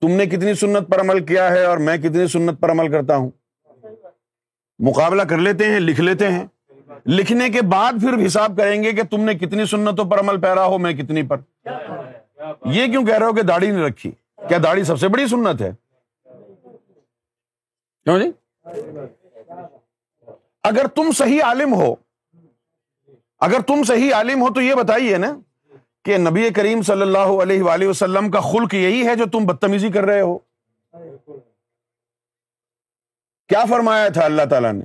تم 0.00 0.10
نے 0.10 0.26
کتنی 0.26 0.54
سنت 0.54 0.88
پر 0.88 1.00
عمل 1.00 1.24
کیا 1.24 1.50
ہے 1.50 1.64
اور 1.64 1.78
میں 1.78 1.96
کتنی 1.96 2.26
سنت 2.26 2.60
پر 2.60 2.70
عمل 2.70 2.92
کرتا 2.92 3.16
ہوں؟ 3.16 3.30
مقابلہ 4.78 5.22
کر 5.22 5.38
لیتے 5.38 5.64
ہیں، 5.64 5.80
لکھ 5.80 6.00
لیتے 6.00 6.28
ہیں۔ 6.28 6.46
لکھنے 7.06 7.48
کے 7.48 7.62
بعد 7.62 7.92
پھر 7.92 8.26
حساب 8.26 8.56
کریں 8.56 8.82
گے 8.82 8.92
کہ 8.92 9.02
تم 9.02 9.20
نے 9.20 9.34
کتنی 9.34 9.64
سنتوں 9.64 10.04
پر 10.04 10.20
عمل 10.20 10.40
پیرا 10.40 10.64
ہو، 10.64 10.78
میں 10.78 10.92
کتنی 10.92 11.22
پر۔ 11.22 11.36
یہ 12.64 12.86
کیوں 12.86 13.06
کہہ 13.06 13.18
رہے 13.18 13.26
ہو 13.26 13.34
کہ 13.34 13.42
داڑھی 13.42 13.70
نہیں 13.70 13.84
رکھی؟ 13.84 14.10
کیا 14.48 14.58
داڑھی 14.64 14.84
سب 14.84 15.00
سے 15.00 15.08
بڑی 15.08 15.26
سنت 15.26 15.62
ہے؟ 15.62 15.70
کیوں 18.04 18.18
جی؟ 18.18 18.45
اگر 20.64 20.86
تم 20.86 21.10
صحیح 21.16 21.42
عالم 21.44 21.74
ہو، 21.74 21.94
اگر 23.40 23.60
تم 23.60 23.82
صحیح 23.84 24.14
عالم 24.14 24.42
ہو 24.42 24.52
تو 24.54 24.60
یہ 24.60 24.74
بتائیے 24.74 25.16
نا 25.18 25.36
کہ 26.04 26.16
نبی 26.18 26.50
کریم 26.50 26.82
صلی 26.82 27.02
اللہ 27.02 27.42
علیہ 27.42 27.62
وآلہ 27.62 27.86
وسلم 27.86 28.30
کا 28.30 28.40
خلق 28.40 28.74
یہی 28.74 29.06
ہے 29.06 29.14
جو 29.16 29.24
تم 29.32 29.46
بدتمیزی 29.46 29.90
کر 29.92 30.04
رہے 30.04 30.20
ہو؟ 30.20 30.38
کیا 33.48 33.64
فرمایا 33.68 34.08
تھا 34.08 34.24
اللہ 34.24 34.42
تعالیٰ 34.50 34.72
نے؟ 34.72 34.84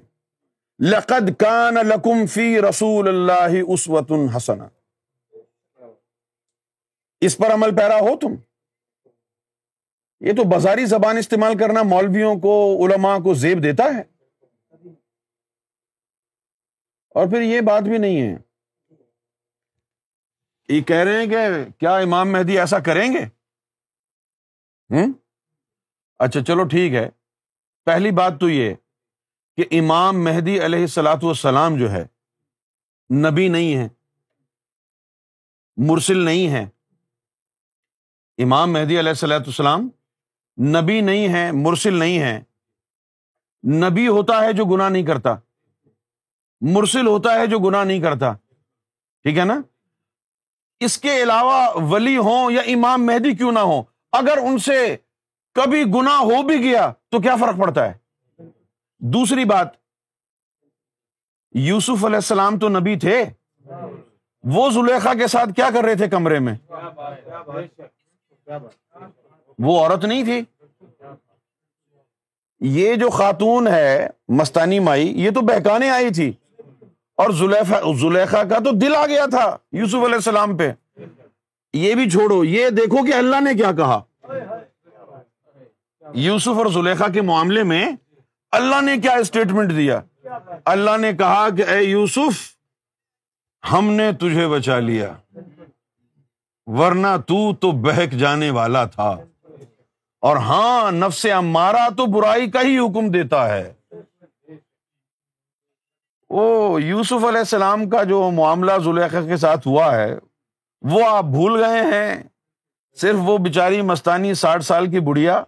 لقد 0.79 1.29
کان 1.39 1.75
لکم 1.87 2.25
فی 2.25 2.61
رسول 2.61 3.07
اللہ 3.07 3.61
اسوت 3.67 4.11
حسنا 4.35 4.67
اس 7.21 7.37
پر 7.37 7.53
عمل 7.53 7.75
پیرا 7.75 7.99
ہو 7.99 8.15
تم؟ 8.17 8.35
یہ 10.21 10.31
تو 10.31 10.43
بازاری 10.43 10.85
زبان 10.85 11.17
استعمال 11.17 11.57
کرنا 11.57 11.83
مولویوں 11.83 12.35
کو، 12.35 12.85
علماء 12.85 13.17
کو 13.17 13.33
زیب 13.33 13.63
دیتا 13.63 13.83
ہے۔ 13.83 14.01
اور 17.09 17.27
پھر 17.27 17.41
یہ 17.41 17.61
بات 17.61 17.83
بھی 17.83 17.97
نہیں 17.97 18.21
ہے۔ 18.21 18.37
یہ 20.69 20.81
کہہ 20.81 20.95
رہے 20.95 21.19
ہیں 21.19 21.29
کہ 21.29 21.71
کیا 21.79 21.95
امام 21.95 22.31
مہدی 22.31 22.59
ایسا 22.59 22.79
کریں 22.79 23.13
گے؟ 23.13 23.25
ہوں 24.89 25.13
اچھا 26.19 26.43
چلو 26.43 26.63
ٹھیک 26.63 26.93
ہے۔ 26.93 27.09
پہلی 27.85 28.11
بات 28.11 28.33
تو 28.39 28.49
یہ 28.49 28.73
کہ 29.57 29.65
امام 29.71 30.23
مہدی 30.23 30.65
علیہ 30.65 30.79
السلاۃ 30.79 31.23
والسلام 31.23 31.77
جو 31.77 31.91
ہے، 31.91 32.03
نبی 33.09 33.47
نہیں 33.47 33.75
ہے 33.75 33.87
مرسل 35.77 36.17
نہیں 36.17 36.49
ہے 36.49 36.63
امام 38.43 38.73
مہدی 38.73 38.99
علیہ 38.99 39.09
السلاۃ 39.09 39.39
والسلام 39.39 39.89
نبی 40.61 41.01
نہیں 41.01 41.33
ہے، 41.33 41.51
مرسل 41.51 41.93
نہیں 41.93 42.19
ہے۔ 42.19 42.43
نبی 43.71 44.07
ہوتا 44.07 44.43
ہے 44.43 44.53
جو 44.53 44.65
گناہ 44.65 44.89
نہیں 44.89 45.03
کرتا۔ 45.03 45.35
مرسل 46.61 47.07
ہوتا 47.07 47.33
ہے 47.33 47.47
جو 47.47 47.59
گناہ 47.59 47.83
نہیں 47.83 48.01
کرتا۔ 48.01 48.33
ٹھیک 49.23 49.37
ہے 49.37 49.45
نا؟ 49.45 49.61
اس 50.79 50.97
کے 50.97 51.23
علاوہ 51.23 51.69
ولی 51.75 52.17
ہوں 52.17 52.51
یا 52.51 52.61
امام 52.61 53.05
مہدی 53.05 53.35
کیوں 53.35 53.51
نہ 53.51 53.59
ہو 53.59 53.83
اگر 54.11 54.37
ان 54.37 54.57
سے 54.57 54.97
کبھی 55.53 55.83
گنا 55.83 56.19
ہو 56.19 56.41
بھی 56.43 56.63
گیا 56.63 56.93
تو 57.09 57.19
کیا 57.19 57.35
فرق 57.35 57.59
پڑتا 57.59 57.89
ہے؟ 57.89 57.93
دوسری 58.99 59.45
بات، 59.45 59.67
یوسف 61.51 62.05
علیہ 62.05 62.15
السلام 62.15 62.59
تو 62.59 62.69
نبی 62.69 62.99
تھے۔ 62.99 63.25
وہ 64.43 64.69
زلیخا 64.69 65.13
کے 65.13 65.27
ساتھ 65.27 65.49
کیا 65.55 65.69
کر 65.73 65.83
رہے 65.83 65.95
تھے 65.95 66.09
کمرے 66.09 66.39
میں؟ 66.39 66.55
وہ 69.61 69.79
عورت 69.79 70.05
نہیں 70.05 70.23
تھی۔ 70.23 70.41
یہ 72.59 72.95
جو 72.95 73.09
خاتون 73.09 73.67
ہے 73.67 74.07
مستانی 74.27 74.79
مائی، 74.79 75.21
یہ 75.21 75.31
تو 75.31 75.41
بہکانے 75.41 75.89
آئی 75.89 76.09
تھی۔ 76.09 76.33
اور 77.17 77.29
زلیخا 77.95 78.43
کا 78.43 78.59
تو 78.59 78.71
دل 78.71 78.95
آ 78.95 79.05
گیا 79.05 79.25
تھا 79.25 79.57
یوسف 79.71 79.95
علیہ 79.95 80.15
السلام 80.15 80.57
پہ۔ 80.57 80.71
یہ 81.73 81.95
بھی 81.95 82.09
چھوڑو، 82.09 82.43
یہ 82.43 82.69
دیکھو 82.69 83.05
کہ 83.05 83.13
اللہ 83.13 83.41
نے 83.41 83.53
کیا 83.53 83.71
کہا۔ 83.71 84.01
یوسف 86.13 86.57
اور 86.57 86.65
زلیخا 86.65 87.07
کے 87.07 87.21
معاملے 87.21 87.63
میں 87.63 87.91
اللہ 88.51 88.81
نے 88.81 88.97
کیا 88.97 89.13
اسٹیٹمنٹ 89.13 89.71
دیا؟ 89.71 90.01
اللہ 90.65 90.97
نے 90.97 91.13
کہا 91.13 91.49
کہ 91.49 91.61
اے 91.61 91.83
یوسف، 91.83 92.55
ہم 93.71 93.91
نے 93.91 94.11
تجھے 94.11 94.47
بچا 94.47 94.79
لیا۔ 94.79 95.13
ورنہ 96.65 97.17
تو 97.27 97.55
تو 97.55 97.71
بہک 97.71 98.11
جانے 98.11 98.49
والا 98.49 98.85
تھا۔ 98.85 99.17
اور 100.21 100.37
ہاں 100.37 100.91
نفس 100.91 101.25
ہمارا 101.25 101.87
تو 101.97 102.05
برائی 102.05 102.51
کا 102.51 102.61
ہی 102.61 102.77
حکم 102.77 103.09
دیتا 103.11 103.57
ہے۔ 103.57 103.73
وہ 106.29 106.81
یوسف 106.81 107.25
علیہ 107.25 107.39
السلام 107.39 107.89
کا 107.89 108.03
جو 108.03 108.31
معاملہ 108.31 108.71
زلیخا 108.85 109.21
کے 109.21 109.37
ساتھ 109.37 109.67
ہوا 109.67 109.95
ہے، 109.95 110.15
وہ 110.81 111.07
آپ 111.07 111.23
بھول 111.23 111.63
گئے 111.63 111.81
ہیں۔ 111.81 112.23
صرف 112.95 113.15
وہ 113.19 113.37
بچاری 113.37 113.81
مستانی 113.81 114.33
ساٹھ 114.33 114.63
سال 114.63 114.91
کی 114.91 114.99
بڑھیا 114.99 115.43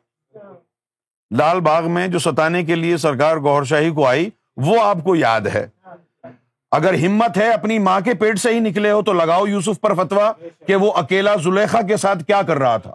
لال 1.38 1.59
باغ 1.59 1.91
میں 1.91 2.07
جو 2.07 2.19
ستانے 2.19 2.63
کے 2.63 2.76
لیے 2.76 2.97
سرکار 2.97 3.38
گور 3.38 3.63
شاہی 3.63 3.91
کو 3.91 4.07
آئی، 4.07 4.30
وہ 4.57 4.82
آپ 4.82 4.97
کو 5.03 5.15
یاد 5.15 5.41
ہے۔ 5.41 5.67
اگر 6.71 6.93
ہمت 6.93 7.38
ہے 7.38 7.49
اپنی 7.53 7.80
ماں 7.80 8.01
کے 8.01 8.13
پیٹ 8.13 8.39
سے 8.39 8.53
ہی 8.53 8.59
نکلے 8.59 8.91
ہو 8.91 9.01
تو 9.01 9.13
لگاؤ 9.13 9.45
یوسف 9.45 9.82
پر 9.82 9.93
فتوا 9.93 10.32
کہ 10.67 10.76
وہ 10.76 10.91
اکیلا 10.93 11.36
زلیخا 11.36 11.82
کے 11.82 11.97
ساتھ 11.97 12.24
کیا 12.24 12.41
کر 12.41 12.57
رہا 12.57 12.78
تھا۔ 12.78 12.93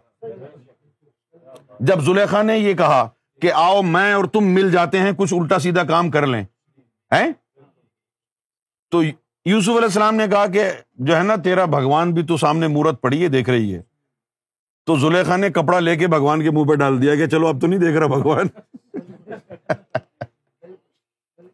جب 1.80 2.00
زلیخا 2.00 2.42
نے 2.42 2.58
یہ 2.58 2.74
کہا 2.74 3.08
کہ 3.42 3.52
آؤ 3.52 3.82
میں 3.82 4.12
اور 4.12 4.24
تم 4.24 4.44
مل 4.44 4.70
جاتے 4.70 4.98
ہیں، 4.98 5.12
کچھ 5.16 5.34
الٹا 5.34 5.58
سیدھا 5.58 5.84
کام 5.84 6.10
کر 6.10 6.26
لیں۔ 6.26 6.44
تو 8.90 9.02
یوسف 9.44 9.68
علیہ 9.68 9.80
السلام 9.80 10.14
نے 10.14 10.28
کہا 10.28 10.46
کہ 10.46 10.70
جو 10.94 11.16
ہے 11.16 11.22
نا، 11.22 11.36
تیرا 11.36 11.64
بھگوان 11.64 12.14
بھی 12.14 12.22
تو 12.22 12.36
سامنے 12.36 12.66
مورت 12.66 13.00
پڑی 13.00 13.22
ہے، 13.22 13.28
دیکھ 13.28 13.50
رہی 13.50 13.74
ہے۔ 13.74 13.82
تو 14.86 14.96
زلیخا 14.96 15.36
نے 15.36 15.50
کپڑا 15.50 15.80
لے 15.80 15.96
کے 15.96 16.06
بھگوان 16.06 16.42
کے 16.42 16.50
منہ 16.50 16.64
پہ 16.64 16.74
ڈال 16.74 17.02
دیا 17.02 17.14
کہ 17.14 17.26
چلو 17.26 17.46
اب 17.46 17.60
تو 17.60 17.66
نہیں 17.66 17.80
دیکھ 17.80 17.90
رہا 17.90 18.06
بھگوان۔ 18.06 18.46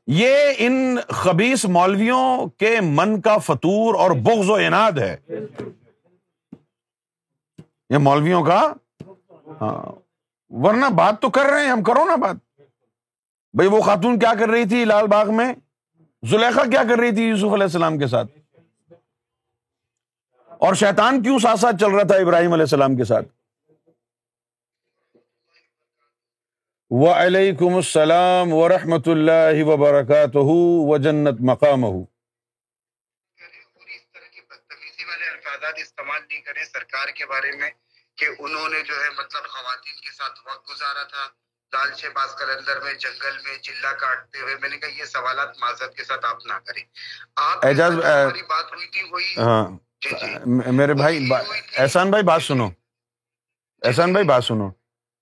یہ 0.06 0.36
ان 0.58 0.98
خبیس 1.08 1.64
مولویوں 1.64 2.46
کے 2.46 2.78
من 2.82 3.20
کا 3.20 3.38
فطور 3.38 3.94
اور 3.94 4.10
بغض 4.10 4.50
و 4.50 4.54
اناد 4.54 4.92
ہے۔ 4.92 5.16
یہ 7.90 7.98
مولویوں 7.98 8.44
کا؟ 8.44 8.72
ہاں۔ 9.60 10.03
ورنہ 10.62 10.86
بات 10.86 11.20
تو 11.22 11.30
کر 11.30 11.46
رہے 11.50 11.64
ہیں، 11.64 11.70
ہم 11.70 11.82
کرو 11.82 12.04
نا 12.04 12.16
بات۔ 12.16 12.36
بھائی 13.54 13.68
وہ 13.68 13.80
خاتون 13.80 14.18
کیا 14.18 14.32
کر 14.38 14.48
رہی 14.48 14.68
تھی 14.68 14.84
لال 14.84 15.06
باغ 15.06 15.34
میں؟ 15.36 15.54
زلیخا 16.22 16.62
کیا 16.70 16.82
کر 16.88 16.98
رہی 16.98 17.14
تھی 17.14 17.22
یوسف 17.22 17.52
علیہ 17.54 17.64
السلام 17.64 17.98
کے 17.98 18.06
ساتھ؟ 18.06 18.30
اور 20.48 20.74
شیطان 20.74 21.22
کیوں 21.22 21.38
ساتھ 21.38 21.60
ساتھ 21.60 21.76
چل 21.80 21.90
رہا 21.90 22.02
تھا 22.02 22.14
ابراہیم 22.14 22.52
علیہ 22.52 22.62
السلام 22.62 22.96
کے 22.96 23.04
ساتھ؟ 23.04 23.28
وعلیکم 26.90 27.74
السلام 27.74 28.52
ورحمۃ 28.52 29.06
اللہ 29.06 29.64
وبرکاتہ 29.64 30.38
و 30.38 30.96
جنت 30.96 31.40
مقام 31.40 31.84
استعمال 35.76 36.20
نہیں 36.28 36.40
کرے 36.40 36.64
سرکار 36.64 37.08
کے 37.08 37.26
بارے 37.26 37.56
میں 37.56 37.70
کہ 38.16 38.26
انہوں 38.38 38.68
نے 38.68 38.82
جو 38.82 38.94
ہے 38.94 39.10
مطلب 39.10 39.42
خواتین 39.48 39.94
کے 40.00 40.10
ساتھ 40.16 40.40
وقت 40.46 40.70
گزارا 40.70 41.02
تھا۔ 41.02 41.44
لال 41.72 41.94
شہباز 41.96 42.34
کلندر 42.34 42.80
میں 42.80 42.94
جنگل 42.94 43.38
میں 43.44 43.58
چلا 43.58 43.92
کاٹتے 43.92 44.40
ہوئے 44.40 44.56
میں 44.60 44.68
نے 44.68 44.76
کہا 44.76 44.88
یہ 44.88 45.04
سوالات 45.04 45.58
معذرت 45.60 45.94
کے 45.94 46.04
ساتھ 46.04 46.26
آپ 46.26 46.46
نہ 46.46 46.52
کریں۔ 46.52 46.82
آپ 47.36 47.66
اعجاز 47.66 47.94
بات 47.94 48.74
ہوئی 48.74 48.86
تھی 48.86 49.02
وہی 49.10 49.34
ہاں۔ 49.38 49.66
میرے 50.72 50.94
بھائی 50.94 51.28
احسان 51.76 52.10
بھائی 52.10 52.24
بات 52.24 52.42
سنو۔ 52.42 52.70
احسان 53.82 54.12
بھائی 54.12 54.26
بات 54.26 54.44
سنو۔ 54.44 54.70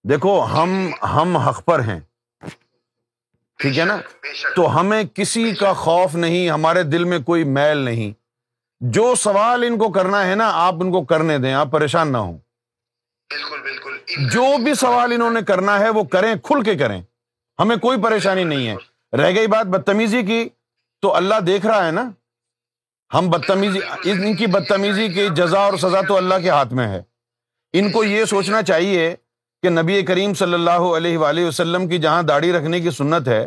دیکھو 0.09 0.45
ہم 0.45 0.91
ہم 1.03 1.37
حق 1.37 1.65
پر 1.65 1.81
ہیں۔ 1.81 2.01
ٹھیک 3.59 3.79
ہے 3.79 3.85
نا؟ 3.85 3.97
تو 4.57 4.81
ہمیں 4.81 5.05
کسی 5.05 5.55
کا 5.55 5.73
خوف 5.73 6.15
نہیں 6.15 6.51
ہمارے 6.51 6.83
دل 6.83 7.05
میں 7.05 7.19
کوئی 7.19 7.45
میل 7.45 7.77
نہیں۔ 7.77 8.13
جو 8.81 9.15
سوال 9.15 9.65
ان 9.67 9.79
کو 9.79 9.93
کرنا 9.93 10.27
ہے 10.27 10.35
نا 10.35 10.51
آپ 10.55 10.75
ان 10.75 10.93
کو 10.93 11.05
کرنے 11.05 11.39
دیں 11.39 11.55
آپ 11.55 11.69
پریشان 11.73 12.13
نہ 12.13 12.17
ہوں۔ 12.17 12.39
بالکل 13.33 13.63
بالکل۔ 13.63 14.29
جو 14.29 14.59
بھی 14.59 14.75
سوال 14.75 15.13
انہوں 15.13 15.31
نے 15.31 15.43
کرنا 15.43 15.79
ہے، 15.79 15.89
وہ 15.89 16.05
کریں، 16.05 16.35
کھل 16.43 16.63
کے 16.63 16.75
کریں۔ 16.75 17.03
ہمیں 17.59 17.77
کوئی 17.77 18.03
پریشانی 18.03 18.45
نہیں 18.45 18.69
ہے۔ 18.69 18.77
رہ 19.17 19.35
گئی 19.35 19.47
بات 19.47 19.67
بدتمیزی 19.67 20.23
کی۔ 20.23 20.49
تو 21.03 21.15
اللہ 21.15 21.41
دیکھ 21.41 21.67
رہا 21.67 21.87
ہے 21.87 21.91
نا۔ 21.91 22.11
ہم 23.15 23.31
بدتمیزی 23.31 23.79
ان 24.05 24.37
کی 24.37 24.47
بدتمیزی 24.47 25.09
کی 25.09 25.29
جزا 25.37 25.59
اور 25.59 25.73
سزا 25.77 26.01
تو 26.09 26.17
اللہ 26.17 26.35
کے 26.43 26.51
ہاتھ 26.51 26.73
میں 26.73 26.89
ہے۔ 26.89 27.03
ان 27.73 27.91
کو 27.91 28.05
یہ 28.05 28.25
سوچنا 28.25 28.63
چاہیے 28.63 29.15
کہ 29.63 29.69
نبی 29.69 30.03
کریم 30.03 30.35
صلی 30.35 30.55
اللہ 30.55 30.71
علیہ 30.71 31.19
وآلہ 31.19 31.45
وسلم 31.45 31.89
کی 31.89 31.99
جہاں 31.99 32.23
داڑھی 32.23 32.53
رکھنے 32.53 32.81
کی 32.81 32.91
سنت 32.91 33.29
ہے، 33.29 33.47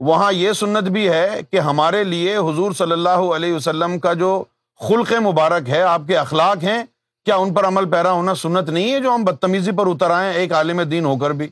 وہاں 0.00 0.32
یہ 0.32 0.52
سنت 0.52 0.88
بھی 0.88 1.08
ہے 1.08 1.40
کہ 1.50 1.60
ہمارے 1.60 2.04
لیے 2.04 2.36
حضور 2.36 2.72
صلی 2.72 2.92
اللہ 2.92 3.08
علیہ 3.08 3.54
وسلم 3.54 3.98
کا 3.98 4.12
جو 4.12 4.44
خلق 4.88 5.12
مبارک 5.12 5.68
ہے، 5.68 5.82
آپ 5.82 6.02
کے 6.06 6.16
اخلاق 6.16 6.64
ہیں 6.64 6.84
کیا 7.24 7.36
ان 7.36 7.54
پر 7.54 7.64
عمل 7.66 7.90
پیرا 7.90 8.12
ہونا 8.12 8.34
سنت 8.34 8.68
نہیں 8.68 8.92
ہے 8.94 9.00
جو 9.00 9.14
ہم 9.14 9.24
بدتمیزی 9.24 9.70
پر 9.70 9.86
اتر 9.86 10.10
آئے 10.10 10.34
ایک 10.34 10.52
عالم 10.52 10.82
دین 10.82 11.04
ہو 11.04 11.18
کر 11.18 11.30
بھی۔ 11.30 11.48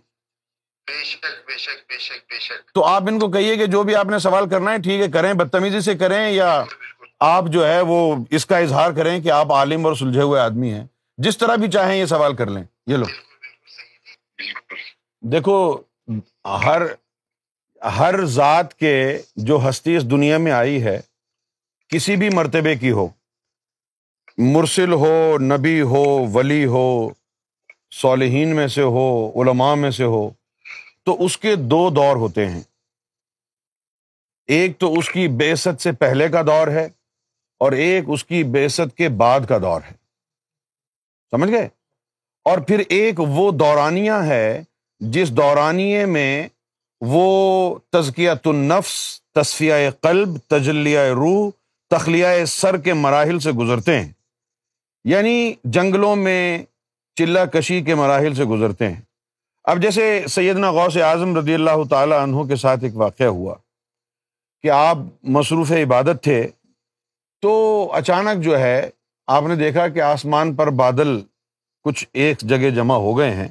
تو 2.74 2.84
آپ 2.84 3.02
ان 3.02 3.18
کو 3.18 3.30
کہیے 3.30 3.56
کہ 3.56 3.66
جو 3.66 3.82
بھی 3.82 3.94
آپ 3.94 4.06
نے 4.06 4.18
سوال 4.18 4.48
کرنا 4.48 4.72
ہے 4.72 4.78
ٹھیک 4.78 5.00
ہے 5.00 5.08
کریں۔ 5.08 5.32
بدتمیزی 5.32 5.80
سے 5.80 5.94
کریں 5.94 6.30
یا 6.30 6.64
آپ 7.20 7.44
جو 7.46 7.68
ہے 7.68 7.80
وہ 7.80 8.16
اس 8.30 8.46
کا 8.46 8.58
اظہار 8.58 8.92
کریں 8.92 9.20
کہ 9.20 9.30
آپ 9.30 9.52
عالم 9.52 9.86
اور 9.86 9.94
سلجھے 9.94 10.22
ہوئے 10.22 10.40
آدمی 10.40 10.72
ہیں۔ 10.72 10.84
جس 11.18 11.38
طرح 11.38 11.56
بھی 11.56 11.70
چاہیں 11.70 11.96
یہ 12.00 12.04
سوال 12.04 12.36
کر 12.36 12.46
لیں۔ 12.46 12.62
یہ 12.86 12.96
لو۔ 12.96 13.06
دیکھو 15.20 15.76
ہر 16.44 16.82
ہر 17.98 18.24
ذات 18.24 18.74
کے 18.74 19.18
جو 19.36 19.68
ہستی 19.68 19.96
اس 19.96 20.10
دنیا 20.10 20.38
میں 20.38 20.52
آئی 20.52 20.82
ہے 20.82 21.00
کسی 21.88 22.16
بھی 22.16 22.28
مرتبے 22.28 22.76
کی 22.76 22.90
ہو 22.90 23.08
مرسل 24.43 24.93
ہو، 24.93 25.38
نبی 25.38 25.80
ہو، 25.80 26.26
ولی 26.32 26.64
ہو، 26.66 27.09
صالحین 28.01 28.57
میں 28.57 28.66
سے 28.66 28.82
ہو، 28.82 29.43
علماء 29.43 29.74
میں 29.74 29.91
سے 29.91 30.05
ہو، 30.05 30.30
تو 31.05 31.24
اس 31.24 31.38
کے 31.38 31.57
دو 31.57 31.91
دور 31.91 32.16
ہوتے 32.16 32.49
ہیں۔ 32.49 32.61
ایک 34.47 34.78
تو 34.78 34.95
اس 34.95 35.11
کی 35.11 35.28
بےست 35.28 35.82
سے 35.82 35.93
پہلے 35.93 36.28
کا 36.28 36.43
دور 36.43 36.68
ہے 36.68 36.88
اور 37.59 37.72
ایک 37.72 38.05
اس 38.07 38.24
کی 38.24 38.45
بےست 38.45 38.97
کے 38.97 39.09
بعد 39.09 39.41
کا 39.49 39.59
دور 39.59 39.80
ہے۔ 39.91 39.95
سمجھ 41.30 41.51
گئے؟ 41.51 41.68
اور 42.45 42.59
پھر 42.59 42.82
ایک 42.88 43.14
وہ 43.18 43.51
دورانیہ 43.51 44.12
ہے 44.12 44.62
جس 45.01 45.30
دورانیے 45.30 46.07
میں 46.07 46.49
وہ 47.01 47.78
تزکیت 47.91 48.47
النفس، 48.47 49.20
تصفیہ 49.34 49.74
قلب، 50.01 50.28
تجلیہ 50.49 50.99
روح، 50.99 51.51
تخلیہ 51.91 52.45
سر 52.45 52.76
کے 52.76 52.95
مراحل 52.95 53.38
سے 53.38 53.51
گزرتے 53.51 54.01
ہیں۔ 54.01 54.12
یعنی 55.05 55.53
جنگلوں 55.64 56.16
میں 56.16 56.64
چلہ 57.14 57.40
کشی 57.53 57.82
کے 57.82 57.94
مراحل 57.94 58.34
سے 58.34 58.44
گزرتے 58.44 58.88
ہیں۔ 58.88 59.01
اب 59.64 59.82
جیسے 59.82 60.24
سیدنا 60.28 60.70
غوث 60.70 60.96
اعظم 60.96 61.36
رضی 61.38 61.55
اللہ 61.55 61.84
تعالیٰ 61.90 62.22
عنہ 62.22 62.42
کے 62.42 62.57
ساتھ 62.57 62.84
ایک 62.84 62.96
واقعہ 62.96 63.26
ہوا 63.26 63.55
کہ 64.62 64.70
آپ 64.70 64.96
مصروف 65.22 65.72
عبادت 65.72 66.22
تھے 66.22 66.48
تو 67.42 67.53
اچانک 67.92 68.44
جو 68.44 68.59
ہے 68.59 68.90
آپ 69.26 69.42
نے 69.42 69.57
دیکھا 69.57 69.88
کہ 69.88 70.01
آسمان 70.01 70.55
پر 70.55 70.70
بادل 70.70 71.20
کچھ 71.84 72.07
ایک 72.12 72.40
جگہ 72.40 72.70
جمع 72.70 72.94
ہو 72.94 73.18
گئے 73.18 73.30
ہیں 73.30 73.48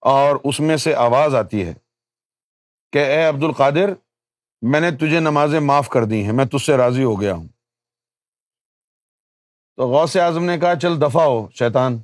اور 0.00 0.36
اس 0.44 0.60
میں 0.60 0.76
سے 0.76 0.94
آواز 0.94 1.34
آتی 1.34 1.64
ہے 1.64 1.74
کہ 2.92 2.98
اے 2.98 3.24
عبد 3.24 3.42
القادر 3.42 3.92
میں 4.62 4.80
نے 4.80 4.90
تجھے 4.90 5.20
نمازیں 5.20 5.60
معاف 5.60 5.88
کر 5.88 6.04
دی 6.04 6.24
ہیں، 6.24 6.32
میں 6.32 6.44
تجھ 6.44 6.64
سے 6.66 6.76
راضی 6.76 7.04
ہو 7.04 7.20
گیا 7.20 7.34
ہوں۔ 7.34 7.48
تو 9.76 9.88
غوث 9.88 10.16
اعظم 10.16 10.44
نے 10.44 10.58
کہا، 10.58 10.76
چل 10.76 11.00
دفاع 11.00 11.24
ہو 11.24 11.48
شیطان۔ 11.58 11.98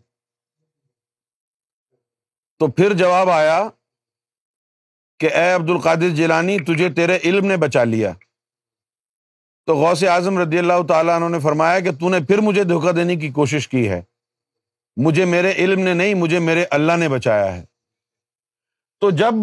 تو 2.58 2.68
پھر 2.68 2.92
جواب 2.92 3.30
آیا 3.30 3.68
کہ، 5.18 5.32
اے 5.32 5.52
عبد 5.52 5.70
القادر 5.70 6.08
جیلانی، 6.08 6.58
تجھے 6.58 6.90
تیرے 6.90 7.18
علم 7.24 7.46
نے 7.46 7.56
بچا 7.56 7.84
لیا۔ 7.84 8.12
تو 9.66 9.76
غوث 9.76 10.04
اعظم 10.04 10.38
رضی 10.38 10.58
اللہ 10.58 10.86
تعالیٰ 10.88 11.30
نے 11.30 11.40
فرمایا 11.40 11.80
کہ، 11.80 11.90
تو 11.92 12.08
نے 12.08 12.20
پھر 12.20 12.38
مجھے 12.38 12.64
دھوکہ 12.64 12.92
دینے 12.92 13.16
کی 13.16 13.30
کوشش 13.30 13.68
کی 13.68 13.88
ہے۔ 13.88 14.02
مجھے 14.96 15.24
میرے 15.24 15.52
علم 15.52 15.80
نے 15.80 15.94
نہیں، 15.94 16.14
مجھے 16.14 16.38
میرے 16.38 16.64
اللہ 16.70 16.92
نے 16.92 17.08
بچایا 17.08 17.56
ہے۔ 17.56 17.64
تو 19.00 19.10
جب 19.10 19.34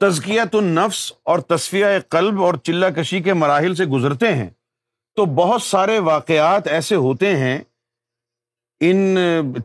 تزکیت 0.00 0.54
النفس 0.54 1.12
اور 1.22 1.38
تصفیہ 1.38 1.86
قلب 2.08 2.42
اور 2.42 2.54
چلہ 2.54 2.86
کشی 2.86 3.22
کے 3.22 3.32
مراحل 3.32 3.74
سے 3.74 3.84
گزرتے 3.84 4.34
ہیں 4.34 4.50
تو 5.16 5.24
بہت 5.24 5.62
سارے 5.62 5.98
واقعات 5.98 6.68
ایسے 6.68 6.94
ہوتے 6.94 7.36
ہیں 7.36 7.58
ان 8.80 9.16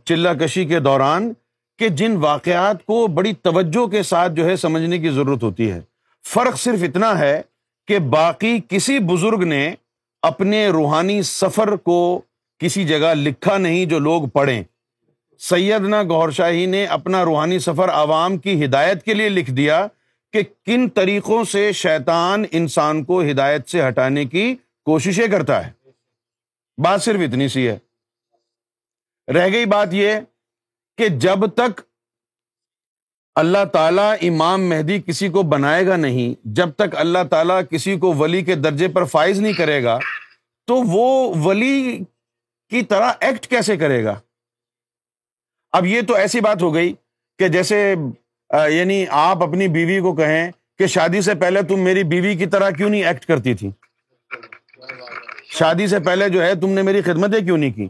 چلہ 0.05 0.29
کشی 0.29 0.65
کے 0.65 0.79
دوران 0.79 1.33
کہ 1.79 1.89
جن 1.89 2.17
واقعات 2.17 2.85
کو 2.85 3.07
بڑی 3.07 3.33
توجہ 3.33 3.87
کے 3.87 4.03
ساتھ 4.03 4.31
جو 4.31 4.45
ہے 4.45 4.55
سمجھنے 4.55 4.97
کی 4.97 5.09
ضرورت 5.09 5.43
ہوتی 5.43 5.71
ہے۔ 5.71 5.81
فرق 6.27 6.59
صرف 6.59 6.83
اتنا 6.83 7.19
ہے 7.19 7.41
کہ 7.87 7.99
باقی 7.99 8.59
کسی 8.69 8.99
بزرگ 8.99 9.43
نے 9.43 9.75
اپنے 10.21 10.67
روحانی 10.67 11.21
سفر 11.21 11.75
کو 11.75 12.21
کسی 12.59 12.83
جگہ 12.83 13.13
لکھا 13.13 13.57
نہیں 13.57 13.85
جو 13.85 13.99
لوگ 13.99 14.27
پڑھیں۔ 14.27 14.63
سیدنا 15.39 16.03
گور 16.03 16.29
شاہی 16.29 16.65
نے 16.65 16.85
اپنا 16.85 17.25
روحانی 17.25 17.59
سفر 17.59 17.89
عوام 17.89 18.37
کی 18.37 18.65
ہدایت 18.65 19.03
کے 19.03 19.13
لیے 19.13 19.29
لکھ 19.29 19.51
دیا 19.51 19.87
کہ 20.33 20.41
کن 20.65 20.89
طریقوں 20.89 21.43
سے 21.43 21.71
شیطان 21.71 22.45
انسان 22.51 23.03
کو 23.03 23.21
ہدایت 23.21 23.69
سے 23.69 23.87
ہٹانے 23.87 24.25
کی 24.25 24.55
کوششیں 24.85 25.27
کرتا 25.27 25.67
ہے۔ 25.67 25.71
بات 26.83 27.01
صرف 27.01 27.19
اتنی 27.19 27.47
سی 27.47 27.69
ہے۔ 27.69 27.77
رہ 29.33 29.51
گئی 29.51 29.65
بات 29.65 29.87
یہ 29.91 30.13
کہ 30.97 31.07
جب 31.07 31.47
تک 31.55 31.81
اللہ 33.35 33.65
تعالیٰ 33.73 34.15
امام 34.21 34.69
مہدی 34.69 35.01
کسی 35.01 35.29
کو 35.29 35.43
بنائے 35.43 35.87
گا 35.87 35.95
نہیں، 35.95 36.41
جب 36.43 36.69
تک 36.71 36.95
اللہ 36.95 37.19
تعالیٰ 37.31 37.61
کسی 37.71 37.97
کو 37.97 38.13
ولی 38.13 38.41
کے 38.41 38.55
درجے 38.55 38.87
پر 38.87 39.05
فائز 39.05 39.39
نہیں 39.39 39.53
کرے 39.53 39.83
گا، 39.83 39.99
تو 40.67 40.75
وہ 40.75 41.33
ولی 41.43 41.99
کی 42.69 42.81
طرح 42.81 43.11
ایکٹ 43.19 43.47
کیسے 43.47 43.77
کرے 43.77 44.03
گا؟ 44.03 44.19
اب 45.71 45.85
یہ 45.85 46.01
تو 46.07 46.15
ایسی 46.15 46.39
بات 46.39 46.61
ہو 46.61 46.73
گئی 46.73 46.93
کہ 47.37 47.47
جیسے 47.47 47.95
یعنی 48.69 49.05
آپ 49.09 49.43
اپنی 49.43 49.67
بیوی 49.67 49.99
کو 49.99 50.15
کہیں 50.15 50.51
کہ 50.77 50.87
شادی 50.87 51.21
سے 51.21 51.35
پہلے 51.35 51.61
تم 51.63 51.79
میری 51.79 52.03
بیوی 52.03 52.35
کی 52.35 52.45
طرح 52.45 52.69
کیوں 52.69 52.89
نہیں 52.89 53.03
ایکٹ 53.03 53.25
کرتی 53.25 53.53
تھی؟ 53.53 53.71
شادی 55.43 55.87
سے 55.87 55.99
پہلے 55.99 56.29
جو 56.29 56.43
ہے 56.43 56.55
تم 56.55 56.69
نے 56.69 56.81
میری 56.81 57.01
خدمتیں 57.01 57.39
کیوں 57.39 57.57
نہیں 57.57 57.71
کی؟ 57.71 57.89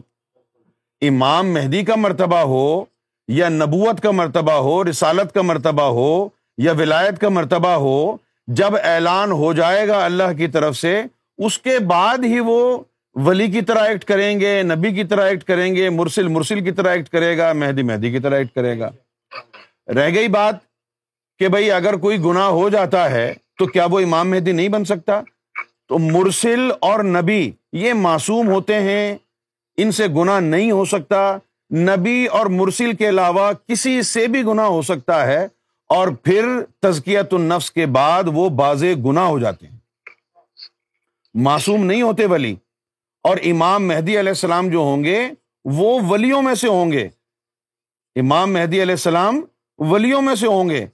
امام 1.00 1.52
مہدی 1.52 1.84
کا 1.84 1.94
مرتبہ 1.94 2.38
ہو 2.38 2.84
یا 3.28 3.48
نبوت 3.48 4.00
کا 4.00 4.10
مرتبہ 4.10 4.52
ہو، 4.52 4.84
رسالت 4.84 5.32
کا 5.32 5.42
مرتبہ 5.42 5.82
ہو 5.82 6.28
یا 6.58 6.72
ولایت 6.72 7.18
کا 7.18 7.28
مرتبہ 7.28 7.68
ہو، 7.68 8.16
جب 8.46 8.76
اعلان 8.82 9.32
ہو 9.32 9.52
جائے 9.52 9.88
گا 9.88 10.04
اللہ 10.04 10.32
کی 10.38 10.46
طرف 10.46 10.76
سے، 10.76 11.02
اس 11.38 11.58
کے 11.58 11.78
بعد 11.78 12.18
ہی 12.24 12.40
وہ 12.40 12.78
ولی 13.14 13.46
کی 13.46 13.60
طرح 13.60 13.78
ایکٹ 13.78 14.04
کریں 14.04 14.40
گے، 14.40 14.62
نبی 14.62 14.92
کی 14.92 15.04
طرح 15.04 15.28
ایکٹ 15.28 15.44
کریں 15.44 15.76
گے، 15.76 15.88
مرسل 15.90 16.28
مرسل 16.28 16.64
کی 16.64 16.70
طرح 16.70 16.88
ایکٹ 16.88 17.08
کرے 17.08 17.38
گا، 17.38 17.52
مہدی 17.52 17.82
مہدی 17.82 18.10
کی 18.10 18.18
طرح 18.18 18.36
ایکٹ 18.36 18.54
کرے 18.54 18.78
گا۔ 18.78 18.90
رہ 19.94 20.14
گئی 20.14 20.28
بات 20.28 20.54
کہ 21.38 21.48
بھائی 21.48 21.70
اگر 21.70 21.96
کوئی 21.96 22.24
گنا 22.24 22.46
ہو 22.48 22.68
جاتا 22.68 23.10
ہے 23.10 23.34
تو 23.58 23.66
کیا 23.66 23.86
وہ 23.90 24.00
امام 24.00 24.30
مہدی 24.30 24.52
نہیں 24.52 24.68
بن 24.68 24.84
سکتا؟ 24.84 25.20
تو 25.90 25.98
مرسل 25.98 26.70
اور 26.80 27.02
نبی 27.04 27.50
یہ 27.72 27.92
معصوم 27.92 28.48
ہوتے 28.48 28.74
ہیں، 28.80 29.16
ان 29.78 29.90
سے 29.92 30.06
گنا 30.06 30.38
نہیں 30.40 30.70
ہو 30.70 30.84
سکتا۔ 30.84 31.22
نبی 31.70 32.26
اور 32.26 32.46
مرسل 32.46 32.92
کے 32.96 33.08
علاوہ 33.08 33.50
کسی 33.68 34.02
سے 34.02 34.26
بھی 34.26 34.42
گنا 34.42 34.66
ہو 34.66 34.80
سکتا 34.82 35.26
ہے، 35.26 35.42
اور 35.90 36.08
پھر 36.24 36.44
تزکیت 36.82 37.34
النفس 37.34 37.70
کے 37.70 37.86
بعد 37.88 38.24
وہ 38.34 38.48
باز 38.56 38.84
گنا 39.06 39.26
ہو 39.26 39.38
جاتے 39.38 39.66
ہیں۔ 39.66 39.78
معصوم 41.34 41.84
نہیں 41.84 42.02
ہوتے 42.02 42.26
ولی، 42.26 42.54
اور 43.24 43.36
امام 43.44 43.88
مہدی 43.88 44.18
علیہ 44.20 44.30
السلام 44.30 44.68
جو 44.70 44.78
ہوں 44.80 45.04
گے، 45.04 45.20
وہ 45.64 45.98
ولیوں 46.08 46.42
میں 46.42 46.54
سے 46.54 46.68
ہوں 46.68 46.92
گے۔ 46.92 47.08
امام 48.16 48.52
مہدی 48.52 48.82
علیہ 48.82 48.94
السلام 48.94 49.40
ولیوں 49.78 50.22
میں 50.22 50.34
سے 50.34 50.46
ہوں 50.46 50.68
گے۔ 50.68 50.86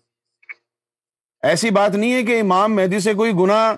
ایسی 1.42 1.70
بات 1.70 1.94
نہیں 1.94 2.12
ہے 2.12 2.22
کہ 2.22 2.40
امام 2.40 2.74
مہدی 2.76 3.00
سے 3.00 3.14
کوئی 3.14 3.32
گنا 3.32 3.74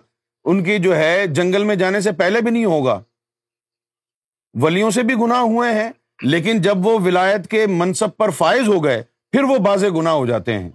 ان 0.48 0.64
کی 0.64 0.78
جو 0.78 0.96
ہے 0.96 1.26
جنگل 1.26 1.64
میں 1.64 1.76
جانے 1.76 2.00
سے 2.00 2.12
پہلے 2.12 2.40
بھی 2.40 2.50
نہیں 2.50 2.64
ہوگا۔ 2.64 3.00
ولیوں 4.54 4.90
سے 4.90 5.02
بھی 5.02 5.14
گنا 5.14 5.40
ہوئے 5.40 5.72
ہیں، 5.72 5.90
لیکن 6.22 6.60
جب 6.60 6.86
وہ 6.86 6.98
ولایت 7.04 7.46
کے 7.46 7.66
منصب 7.66 8.08
پر 8.16 8.30
فائز 8.30 8.68
ہو 8.68 8.84
گئے، 8.84 9.02
پھر 9.32 9.42
وہ 9.42 9.58
باز 9.58 9.84
گنا 9.84 10.12
ہو 10.12 10.26
جاتے 10.26 10.58
ہیں۔ 10.58 10.70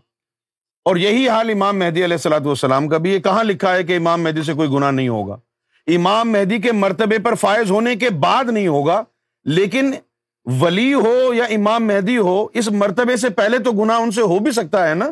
اور 0.85 0.95
یہی 0.95 1.29
حال 1.29 1.49
امام 1.49 1.79
مہدی 1.79 2.03
علیہ 2.03 2.03
السلاۃ 2.03 2.45
والسلام 2.45 2.87
کا 2.87 2.97
بھی 2.97 3.13
یہ 3.13 3.19
کہاں 3.19 3.43
لکھا 3.43 3.75
ہے 3.75 3.83
کہ 3.83 3.97
امام 3.97 4.23
مہدی 4.23 4.41
سے 4.41 4.53
کوئی 4.53 4.69
گنا 4.69 4.91
نہیں 4.91 5.07
ہوگا؟ 5.07 5.37
امام 5.87 6.31
مہدی 6.31 6.59
کے 6.59 6.71
مرتبے 6.71 7.19
پر 7.19 7.35
فائز 7.35 7.71
ہونے 7.71 7.95
کے 7.95 8.09
بعد 8.09 8.43
نہیں 8.43 8.67
ہوگا، 8.67 9.03
لیکن 9.45 9.93
ولی 10.45 10.93
ہو 10.93 11.33
یا 11.33 11.43
امام 11.43 11.87
مہدی 11.87 12.17
ہو، 12.17 12.47
اس 12.53 12.71
مرتبے 12.71 13.17
سے 13.17 13.29
پہلے 13.29 13.59
تو 13.59 13.71
گنا 13.71 13.97
ان 13.97 14.11
سے 14.11 14.21
ہو 14.21 14.39
بھی 14.39 14.51
سکتا 14.51 14.89
ہے 14.89 14.93
نا؟ 14.93 15.09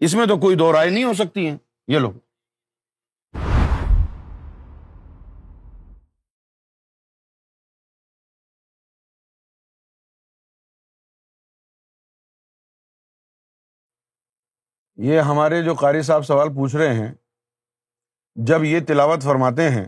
اس 0.00 0.14
میں 0.14 0.26
تو 0.26 0.36
کوئی 0.36 0.56
دو 0.56 0.72
رائے 0.72 0.90
نہیں 0.90 1.04
ہو 1.04 1.14
سکتی 1.14 1.48
ہیں۔ 1.48 1.56
یہ 1.88 1.98
لوگ 1.98 2.12
یہ 14.96 15.20
ہمارے 15.20 15.62
جو 15.62 15.74
قاری 15.74 16.02
صاحب 16.02 16.22
سوال 16.22 16.48
پوچھ 16.48 16.76
رہے 16.76 16.94
ہیں، 16.94 17.14
جب 18.34 18.64
یہ 18.64 18.80
تلاوت 18.88 19.22
فرماتے 19.22 19.70
ہیں، 19.70 19.84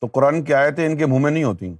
تو 0.00 0.06
قرآن 0.06 0.44
کی 0.44 0.54
آیتیں 0.54 0.86
ان 0.86 0.98
کے 0.98 1.06
منہ 1.06 1.18
میں 1.18 1.30
نہیں 1.30 1.44
ہوتی 1.44 1.74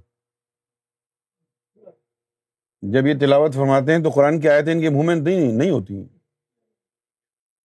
جب 2.81 3.07
یہ 3.07 3.13
تلاوت 3.19 3.53
فرماتے 3.53 3.95
ہیں، 3.95 4.03
تو 4.03 4.09
قرآن 4.09 4.41
کی 4.41 4.49
آیتیں 4.49 4.73
ان 4.73 4.81
کے 4.81 4.89
منہ 4.89 5.03
میں 5.03 5.15
نہیں 5.51 5.69
ہوتی 5.69 6.03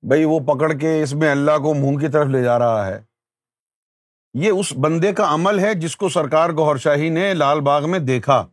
بھائی 0.02 0.24
وہ 0.24 0.40
پکڑ 0.40 0.72
کے 0.72 1.02
اس 1.02 1.14
میں 1.14 1.30
اللہ 1.30 1.50
کو 1.50 1.74
منہ 1.74 1.98
کی 1.98 2.08
طرف 2.08 2.26
لے 2.26 2.42
جا 2.42 2.58
رہا 2.58 2.86
ہے۔ 2.86 3.02
یہ 4.34 4.50
اس 4.50 4.72
بندے 4.80 5.12
کا 5.12 5.34
عمل 5.34 5.58
ہے 5.58 5.74
جس 5.74 5.96
کو 5.96 6.08
سرکار 6.08 6.50
گور 6.50 6.76
شاہی 6.76 7.08
نے 7.08 7.34
لال 7.34 7.60
باغ 7.60 7.90
میں 7.90 7.98
دیکھا۔ 7.98 8.46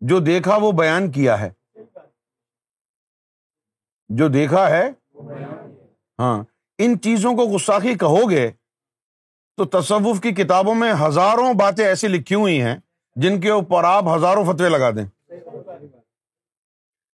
جو 0.00 0.18
دیکھا 0.18 0.56
وہ 0.56 0.72
بیان 0.72 1.10
کیا 1.10 1.40
ہے۔ 1.40 1.50
جو 4.08 4.28
دیکھا 4.28 4.70
ہے 4.70 4.90
ہاں 6.18 6.44
ان 6.78 7.00
چیزوں 7.00 7.34
کو 7.34 7.56
گستاخی 7.56 7.94
کہو 7.94 8.30
گے 8.30 8.50
تو 9.56 9.64
تصوف 9.64 10.20
کی 10.20 10.30
کتابوں 10.32 10.74
میں 10.74 10.92
ہزاروں 11.06 11.54
باتیں 11.54 11.84
ایسی 11.84 12.08
لکھی 12.08 12.34
ہوئی 12.34 12.62
ہیں 12.62 12.76
جن 13.16 13.40
کے 13.40 13.50
اوپر 13.50 13.84
آپ 13.84 14.04
ہزاروں 14.16 14.44
فتوے 14.44 14.68
لگا 14.68 14.90
دیں۔ 14.90 15.30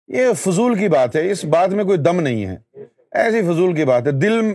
یہ 0.09 0.32
فضول 0.32 0.78
کی 0.78 0.88
بات 0.88 1.16
ہے، 1.16 1.30
اس 1.30 1.44
بات 1.44 1.68
میں 1.68 1.84
کوئی 1.84 1.98
دم 1.98 2.20
نہیں 2.20 2.46
ہے۔ 2.46 2.57
ایسی 3.12 3.42
فضول 3.42 3.74
کی 3.74 3.84
بات 3.84 4.07
ہے، 4.07 4.12
دل 4.12 4.54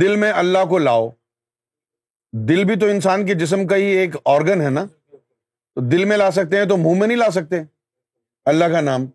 دل 0.00 0.16
میں 0.16 0.32
اللہ 0.32 0.64
کو 0.68 0.78
لاؤ۔ 0.78 1.08
دل 2.32 2.64
بھی 2.64 2.76
تو 2.76 2.86
انسان 2.86 3.26
کے 3.26 3.34
جسم 3.34 3.66
کا 3.66 3.76
ہی 3.76 3.84
ایک 3.84 4.16
آرگن 4.24 4.60
ہے 4.60 4.70
نا۔ 4.70 4.84
تو 5.74 5.80
دل 5.80 6.04
میں 6.04 6.16
لا 6.16 6.30
سکتے 6.30 6.56
ہیں 6.56 6.64
تو 6.64 6.76
منہ 6.76 6.98
میں 6.98 7.08
نہیں 7.08 7.18
لا 7.18 7.30
سکتے۔ 7.30 7.56
اللہ 8.44 8.64
کا 8.64 8.80
نام۔ 8.80 9.06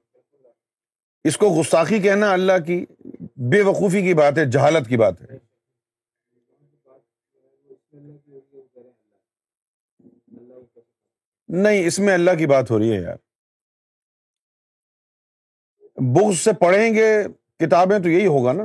اس 1.24 1.38
کو 1.38 1.60
گستاخی 1.60 2.00
کہنا 2.00 2.34
اللہ 2.34 2.54
کی 2.66 2.86
بے 3.38 3.62
وقوفی 3.62 4.02
کی 4.02 4.14
بات 4.14 4.38
ہے، 4.38 4.46
جہالت 4.46 4.88
کی 4.88 4.98
بات 4.98 5.22
ہے۔ 5.22 5.38
نہیں، 11.48 11.88
اس 11.88 12.00
میں 12.00 12.14
اللہ 12.14 12.32
کی 12.38 12.48
بات 12.48 12.72
ہو 12.72 12.80
رہی 12.80 12.96
ہے 12.96 13.02
یار۔ 13.02 13.18
بکس 15.96 16.40
سے 16.40 16.52
پڑھیں 16.54 16.94
گے 16.94 17.24
کتابیں 17.60 18.00
تو 18.00 18.10
یہی 18.10 18.28
ہوگا 18.28 18.52
نا۔ 18.54 18.64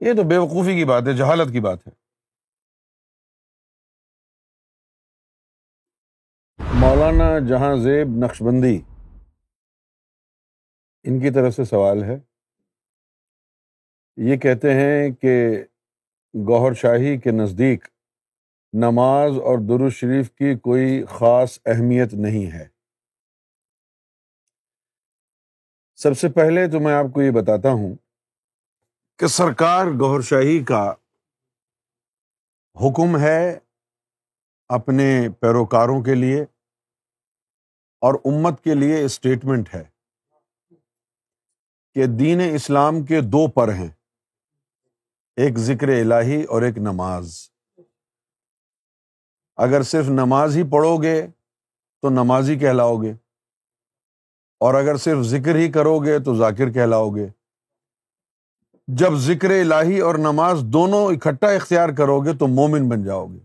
یہ 0.00 0.12
تو 0.12 0.22
بے 0.28 0.36
وقوفی 0.36 0.74
کی 0.74 0.84
بات 0.84 1.02
ہے، 1.06 1.12
جہالت 1.12 1.52
کی 1.52 1.60
بات 1.60 1.88
ہے۔ 1.88 1.92
مولانا 6.74 7.38
جہاں 7.48 7.76
زیب 7.76 8.24
نقش 8.24 8.42
بندی۔ 8.42 8.80
ان 11.08 11.20
کی 11.20 11.30
طرف 11.30 11.54
سے 11.54 11.64
سوال 11.64 12.04
ہے۔ 12.04 12.18
یہ 14.16 14.36
کہتے 14.36 14.74
ہیں 14.74 15.10
کہ 15.10 15.64
گوہر 16.34 16.74
شاہی 16.74 17.18
کے 17.18 17.30
نزدیک 17.30 17.84
نماز 18.72 19.30
اور 19.30 19.58
درو 19.58 19.90
شریف 19.90 20.30
کی 20.30 20.58
کوئی 20.58 21.04
خاص 21.04 21.58
اہمیت 21.66 22.14
نہیں 22.14 22.52
ہے۔ 22.52 22.68
سب 25.96 26.18
سے 26.18 26.28
پہلے 26.28 26.66
تو 26.70 26.80
میں 26.80 26.94
آپ 26.94 27.14
کو 27.14 27.22
یہ 27.22 27.30
بتاتا 27.30 27.70
ہوں 27.70 27.94
کہ 29.18 29.26
سرکار 29.26 29.86
گوہر 29.86 30.20
شاہی 30.20 30.64
کا 30.64 30.94
حکم 32.74 33.18
ہے 33.20 33.58
اپنے 34.68 35.28
پیروکاروں 35.40 36.02
کے 36.02 36.14
لیے 36.14 36.42
اور 38.00 38.14
امت 38.24 38.64
کے 38.64 38.74
لیے 38.74 39.04
اسٹیٹمنٹ 39.04 39.74
ہے۔ 39.74 39.97
کہ 41.96 42.06
دین 42.18 42.40
اسلام 42.44 43.02
کے 43.04 43.20
دو 43.22 43.46
پر 43.50 43.72
ہیں، 43.74 43.88
ایک 45.36 45.58
ذکر 45.58 45.88
الہی 45.90 46.42
اور 46.44 46.62
ایک 46.62 46.78
نماز۔ 46.78 47.36
اگر 49.58 49.82
صرف 49.82 50.08
نماز 50.08 50.56
ہی 50.56 50.62
پڑھو 50.70 50.96
گے 51.02 51.20
تو 52.02 52.10
نمازی 52.10 52.58
کہلاؤ 52.58 52.96
گے، 53.02 53.12
اور 54.60 54.74
اگر 54.74 54.96
صرف 54.96 55.18
ذکر 55.26 55.56
ہی 55.56 55.70
کرو 55.72 55.98
گے 55.98 56.18
تو 56.18 56.34
ذاکر 56.34 56.70
کہلاؤ 56.72 57.08
گے۔ 57.10 57.28
جب 58.88 59.14
ذکر 59.20 59.50
الہی 59.50 59.98
اور 60.00 60.14
نماز 60.14 60.62
دونوں 60.72 61.04
اکٹھا 61.06 61.48
اختیار 61.48 61.88
کرو 61.98 62.20
گے 62.20 62.32
تو 62.38 62.46
مومن 62.48 62.88
بن 62.88 63.04
جاؤ 63.04 63.26
گے۔ 63.26 63.38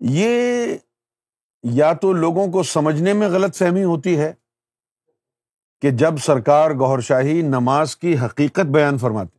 یہ 0.00 0.76
یا 1.64 1.92
تو 1.92 2.12
لوگوں 2.12 2.46
کو 2.52 2.62
سمجھنے 2.62 3.12
میں 3.12 3.28
غلط 3.28 3.56
فہمی 3.56 3.84
ہوتی 3.84 4.18
ہے 4.18 4.32
کہ 5.82 5.90
جب 5.90 6.16
سرکار 6.16 6.70
گور 6.70 6.98
شاہی 6.98 7.42
نماز 7.42 7.96
کی 7.96 8.18
حقیقت 8.18 8.66
بیان 8.66 8.98
فرماتے 8.98 9.36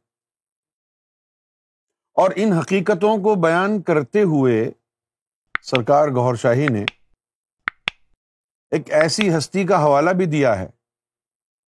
اور 2.14 2.32
ان 2.36 2.54
حقیقتوں 2.54 3.18
کو 3.18 3.36
بیان 3.36 3.82
کرتے 3.82 4.22
ہوئے 4.22 4.72
سرکار 5.62 6.08
گور 6.08 6.36
شاہی 6.36 6.68
نے 6.68 6.86
ایک 8.72 8.94
ایسی 8.94 9.38
ہستی 9.38 9.64
کا 9.64 9.84
حوالہ 9.84 10.10
بھی 10.10 10.26
دیا 10.26 10.60
ہے 10.60 10.68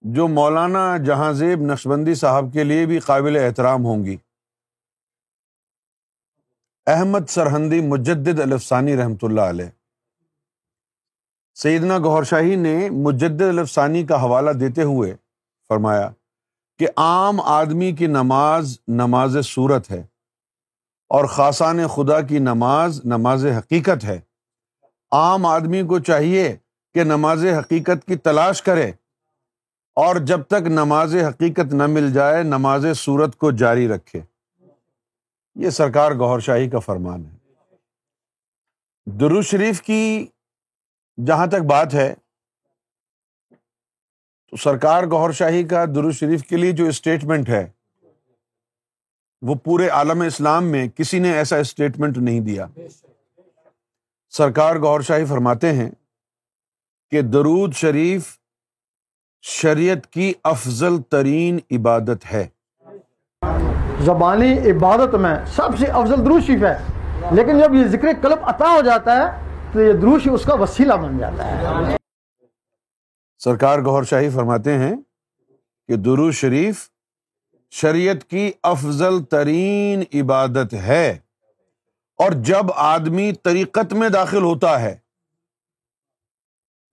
جو 0.01 0.27
مولانا 0.27 0.97
جہاں 0.97 1.33
زیب 1.33 1.59
نقشبندی 1.61 2.15
صاحب 2.15 2.45
کے 2.53 2.63
لیے 2.63 2.85
بھی 2.85 2.99
قابل 2.99 3.37
احترام 3.37 3.85
ہوں 3.85 4.05
گی۔ 4.05 4.17
احمد 6.87 7.29
سرحندی 7.29 7.81
مجدد 7.81 8.39
الفسانی 8.39 8.97
رحمۃ 8.97 9.23
اللہ 9.23 9.41
علیہ۔ 9.41 9.82
سیدنا 11.53 11.97
گہر 11.97 12.23
شاہی 12.23 12.55
نے 12.55 12.89
مجدد 12.89 13.41
الفسانی 13.41 14.03
کا 14.03 14.21
حوالہ 14.21 14.51
دیتے 14.51 14.83
ہوئے 14.83 15.15
فرمایا 15.67 16.11
کہ 16.79 16.87
عام 16.97 17.41
آدمی 17.41 17.91
کی 17.91 18.07
نماز 18.07 18.77
نماز 18.87 19.37
صورت 19.43 19.91
ہے 19.91 20.03
اور 21.09 21.25
خاصان 21.25 21.87
خدا 21.87 22.21
کی 22.21 22.39
نماز 22.39 23.01
نماز 23.05 23.45
حقیقت 23.45 24.03
ہے۔ 24.03 24.19
عام 25.11 25.45
آدمی 25.45 25.83
کو 25.83 25.99
چاہیے 25.99 26.55
کہ 26.93 27.03
نماز 27.03 27.45
حقیقت 27.45 28.07
کی 28.07 28.15
تلاش 28.15 28.61
کرے 28.61 28.91
اور 29.95 30.15
جب 30.15 30.41
تک 30.43 30.67
نماز 30.67 31.15
حقیقت 31.15 31.73
نہ 31.73 31.85
مل 31.85 32.13
جائے 32.13 32.43
نماز 32.43 32.85
صورت 32.95 33.37
کو 33.37 33.51
جاری 33.51 33.87
رکھے۔ 33.87 34.21
یہ 35.55 35.69
سرکار 35.69 36.11
گور 36.11 36.39
شاہی 36.39 36.69
کا 36.69 36.79
فرمان 36.79 37.25
ہے۔ 37.25 37.35
درو 39.05 39.41
شریف 39.41 39.81
کی 39.81 40.27
جہاں 41.17 41.47
تک 41.47 41.61
بات 41.69 41.93
ہے، 41.93 42.13
تو 44.53 44.57
سرکار 44.57 45.03
گور 45.03 45.31
شاہی 45.31 45.63
کا 45.63 45.83
درو 45.95 46.11
شریف 46.11 46.43
کے 46.43 46.57
لیے 46.57 46.71
جو 46.71 46.85
اسٹیٹمنٹ 46.85 47.49
ہے، 47.49 47.65
وہ 49.41 49.55
پورے 49.55 49.87
عالم 49.89 50.21
اسلام 50.21 50.65
میں 50.65 50.87
کسی 50.87 51.19
نے 51.19 51.33
ایسا 51.33 51.57
اسٹیٹمنٹ 51.57 52.17
نہیں 52.17 52.39
دیا۔ 52.39 52.65
سرکار 54.33 54.75
گور 54.75 55.01
شاہی 55.01 55.25
فرماتے 55.25 55.71
ہیں 55.73 55.89
کہ 57.11 57.21
درود 57.21 57.73
شریف 57.75 58.37
شریعت 59.43 60.05
کی 60.07 60.31
افضل 60.43 61.01
ترین 61.01 61.59
عبادت 61.71 62.25
ہے۔ 62.33 62.47
زبانی 64.05 64.53
عبادت 64.71 65.15
میں 65.15 65.35
سب 65.55 65.77
سے 65.79 65.85
افضل 65.87 66.25
درود 66.25 66.43
شریف 66.43 66.63
ہے، 66.63 66.77
لیکن 67.35 67.59
جب 67.59 67.73
یہ 67.75 67.87
ذکر 67.91 68.07
قلب 68.21 68.45
عطا 68.49 68.73
ہو 68.73 68.81
جاتا 68.81 69.17
ہے 69.17 69.51
تو 69.73 69.81
یہ 69.81 69.93
درود 69.93 70.21
شریف 70.21 70.33
اس 70.33 70.45
کا 70.45 70.55
وسیلہ 70.55 70.93
بن 70.93 71.17
جاتا 71.17 71.45
ہے۔ 71.91 71.97
سرکار 73.37 73.79
گور 73.79 74.03
شاہی 74.03 74.29
فرماتے 74.29 74.77
ہیں 74.77 74.95
کہ 75.87 75.95
درو 75.95 76.31
شریف 76.31 76.89
شریعت 77.71 78.29
کی 78.29 78.51
افضل 78.63 79.23
ترین 79.23 80.03
عبادت 80.13 80.73
ہے۔ 80.73 81.19
اور 82.15 82.31
جب 82.31 82.71
آدمی 82.75 83.33
طریقت 83.33 83.93
میں 83.93 84.09
داخل 84.09 84.43
ہوتا 84.43 84.81
ہے، 84.81 84.97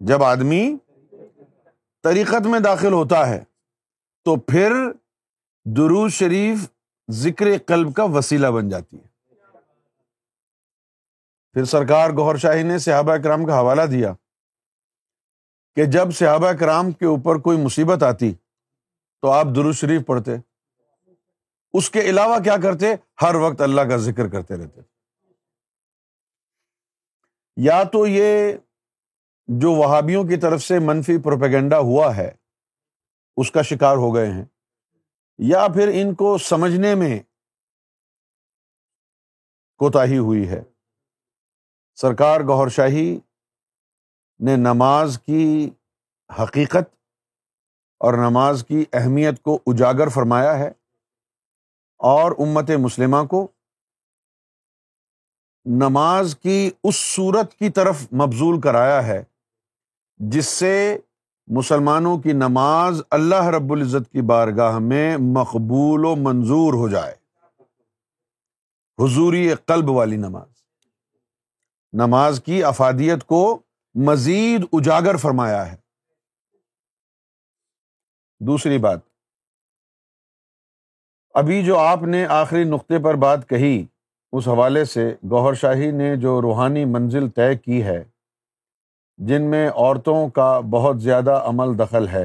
جب 0.00 0.24
آدمی 0.24 0.76
طریقت 2.02 2.46
میں 2.46 2.60
داخل 2.60 2.92
ہوتا 2.92 3.28
ہے، 3.28 3.44
تو 4.24 4.36
پھر 4.36 4.72
درو 5.64 6.08
شریف 6.08 6.68
ذکر 7.10 7.46
قلب 7.66 7.94
کا 7.94 8.04
وسیلہ 8.04 8.46
بن 8.46 8.68
جاتی 8.68 8.96
ہے۔ 8.96 9.09
پھر 11.52 11.64
سرکار 11.64 12.10
گور 12.10 12.36
شاہی 12.36 12.62
نے 12.62 12.78
صحابہ 12.78 13.16
کرام 13.16 13.46
کا 13.46 13.58
حوالہ 13.58 13.82
دیا 13.82 14.12
کہ 15.76 15.84
جب 15.84 16.12
صحابہ 16.12 16.52
کرام 16.52 16.90
کے 16.90 17.06
اوپر 17.06 17.36
کوئی 17.36 17.58
مصیبت 17.58 18.02
آتی 18.02 18.34
تو 19.20 19.30
آپ 19.30 19.46
درو 19.56 19.72
شریف 19.72 20.06
پڑھتے، 20.06 20.30
اس 21.72 21.90
کے 21.90 22.00
علاوہ 22.00 22.38
کیا 22.38 22.56
کرتے؟ 22.62 22.86
ہر 23.22 23.34
وقت 23.34 23.60
اللہ 23.60 23.80
کا 23.80 23.96
ذکر 23.96 24.28
کرتے 24.28 24.56
رہتے۔ 24.56 24.80
یا 27.56 27.82
تو 27.82 28.06
یہ 28.06 28.52
جو 29.48 29.72
وہابیوں 29.72 30.24
کی 30.24 30.36
طرف 30.36 30.62
سے 30.62 30.78
منفی 30.78 31.18
پروپیگنڈا 31.18 31.78
ہوا 31.78 32.16
ہے، 32.16 32.30
اس 33.36 33.50
کا 33.50 33.62
شکار 33.62 33.96
ہو 33.96 34.14
گئے 34.14 34.26
ہیں، 34.26 34.44
یا 35.38 35.66
پھر 35.74 35.90
ان 35.94 36.14
کو 36.14 36.38
سمجھنے 36.38 36.94
میں 36.94 37.18
کوتا 39.78 40.04
ہوئی 40.04 40.48
ہے۔ 40.48 40.62
سرکار 42.00 42.40
گور 42.40 42.68
شاہی 42.68 43.18
نے 44.40 44.56
نماز 44.56 45.18
کی 45.26 45.70
حقیقت 46.42 46.94
اور 47.98 48.14
نماز 48.14 48.64
کی 48.68 48.84
اہمیت 48.92 49.42
کو 49.42 49.58
اجاگر 49.66 50.08
فرمایا 50.08 50.58
ہے 50.58 50.68
اور 51.98 52.32
امت 52.38 52.70
مسلمہ 52.70 53.26
کو 53.30 53.48
نماز 55.64 56.36
کی 56.42 56.70
اس 56.84 56.96
صورت 56.96 57.54
کی 57.54 57.70
طرف 57.70 58.02
مبزول 58.12 58.60
کرایا 58.60 59.06
ہے 59.06 59.24
جس 60.16 60.46
سے 60.46 60.98
مسلمانوں 61.46 62.18
کی 62.18 62.32
نماز 62.32 63.02
اللہ 63.10 63.44
رب 63.44 63.72
العزت 63.72 64.12
کی 64.12 64.22
بارگاہ 64.22 64.78
میں 64.78 65.16
مقبول 65.16 66.04
و 66.04 66.16
منظور 66.16 66.74
ہو 66.74 66.88
جائے۔ 66.88 67.14
حضوری 69.04 69.54
قلب 69.66 69.90
والی 69.90 70.16
نماز۔ 70.16 70.49
نماز 71.92 72.42
کی 72.44 72.64
افادیت 72.64 73.24
کو 73.24 73.62
مزید 73.94 74.64
اجاگر 74.72 75.16
فرمایا 75.16 75.72
ہے۔ 75.72 75.76
دوسری 78.40 78.78
بات۔ 78.78 79.00
ابھی 81.34 81.64
جو 81.64 81.78
آپ 81.78 82.02
نے 82.02 82.26
آخری 82.26 82.64
نقطے 82.64 82.98
پر 83.04 83.14
بات 83.14 83.48
کہی، 83.48 83.86
اس 84.32 84.48
حوالے 84.48 84.84
سے 84.84 85.14
گوہر 85.30 85.54
شاہی 85.54 85.90
نے 85.90 86.16
جو 86.16 86.42
روحانی 86.42 86.84
منزل 86.84 87.28
طے 87.28 87.56
کی 87.56 87.82
ہے، 87.82 88.04
جن 89.18 89.42
میں 89.42 89.70
عورتوں 89.70 90.28
کا 90.28 90.60
بہت 90.60 91.02
زیادہ 91.02 91.30
عمل 91.30 91.78
دخل 91.78 92.08
ہے 92.08 92.24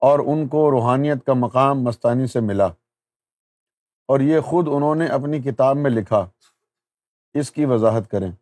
اور 0.00 0.18
ان 0.18 0.48
کو 0.48 0.70
روحانیت 0.70 1.26
کا 1.26 1.32
مقام 1.32 1.82
مستانی 1.82 2.26
سے 2.26 2.40
ملا 2.40 2.66
اور 4.08 4.20
یہ 4.20 4.40
خود 4.40 4.68
انہوں 4.72 4.94
نے 4.94 5.06
اپنی 5.06 5.42
کتاب 5.42 5.76
میں 5.76 5.90
لکھا۔ 5.90 6.28
اس 7.34 7.50
کی 7.50 7.64
وضاحت 7.64 8.10
کریں۔ 8.10 8.32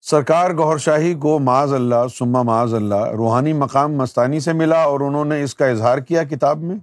سرکار 0.00 0.50
گور 0.50 0.78
شاہی 0.78 1.14
کو 1.14 1.38
معاذ 1.38 1.72
اللہ 1.72 2.08
سما 2.14 2.42
معاذ 2.42 2.74
اللہ، 2.74 3.10
روحانی 3.16 3.52
مقام 3.52 3.92
مستانی 3.92 4.40
سے 4.40 4.52
ملا 4.52 4.82
اور 4.82 5.00
انہوں 5.00 5.24
نے 5.24 5.42
اس 5.42 5.54
کا 5.54 5.66
اظہار 5.66 5.98
کیا 5.98 6.24
کتاب 6.24 6.58
میں۔ 6.58 6.76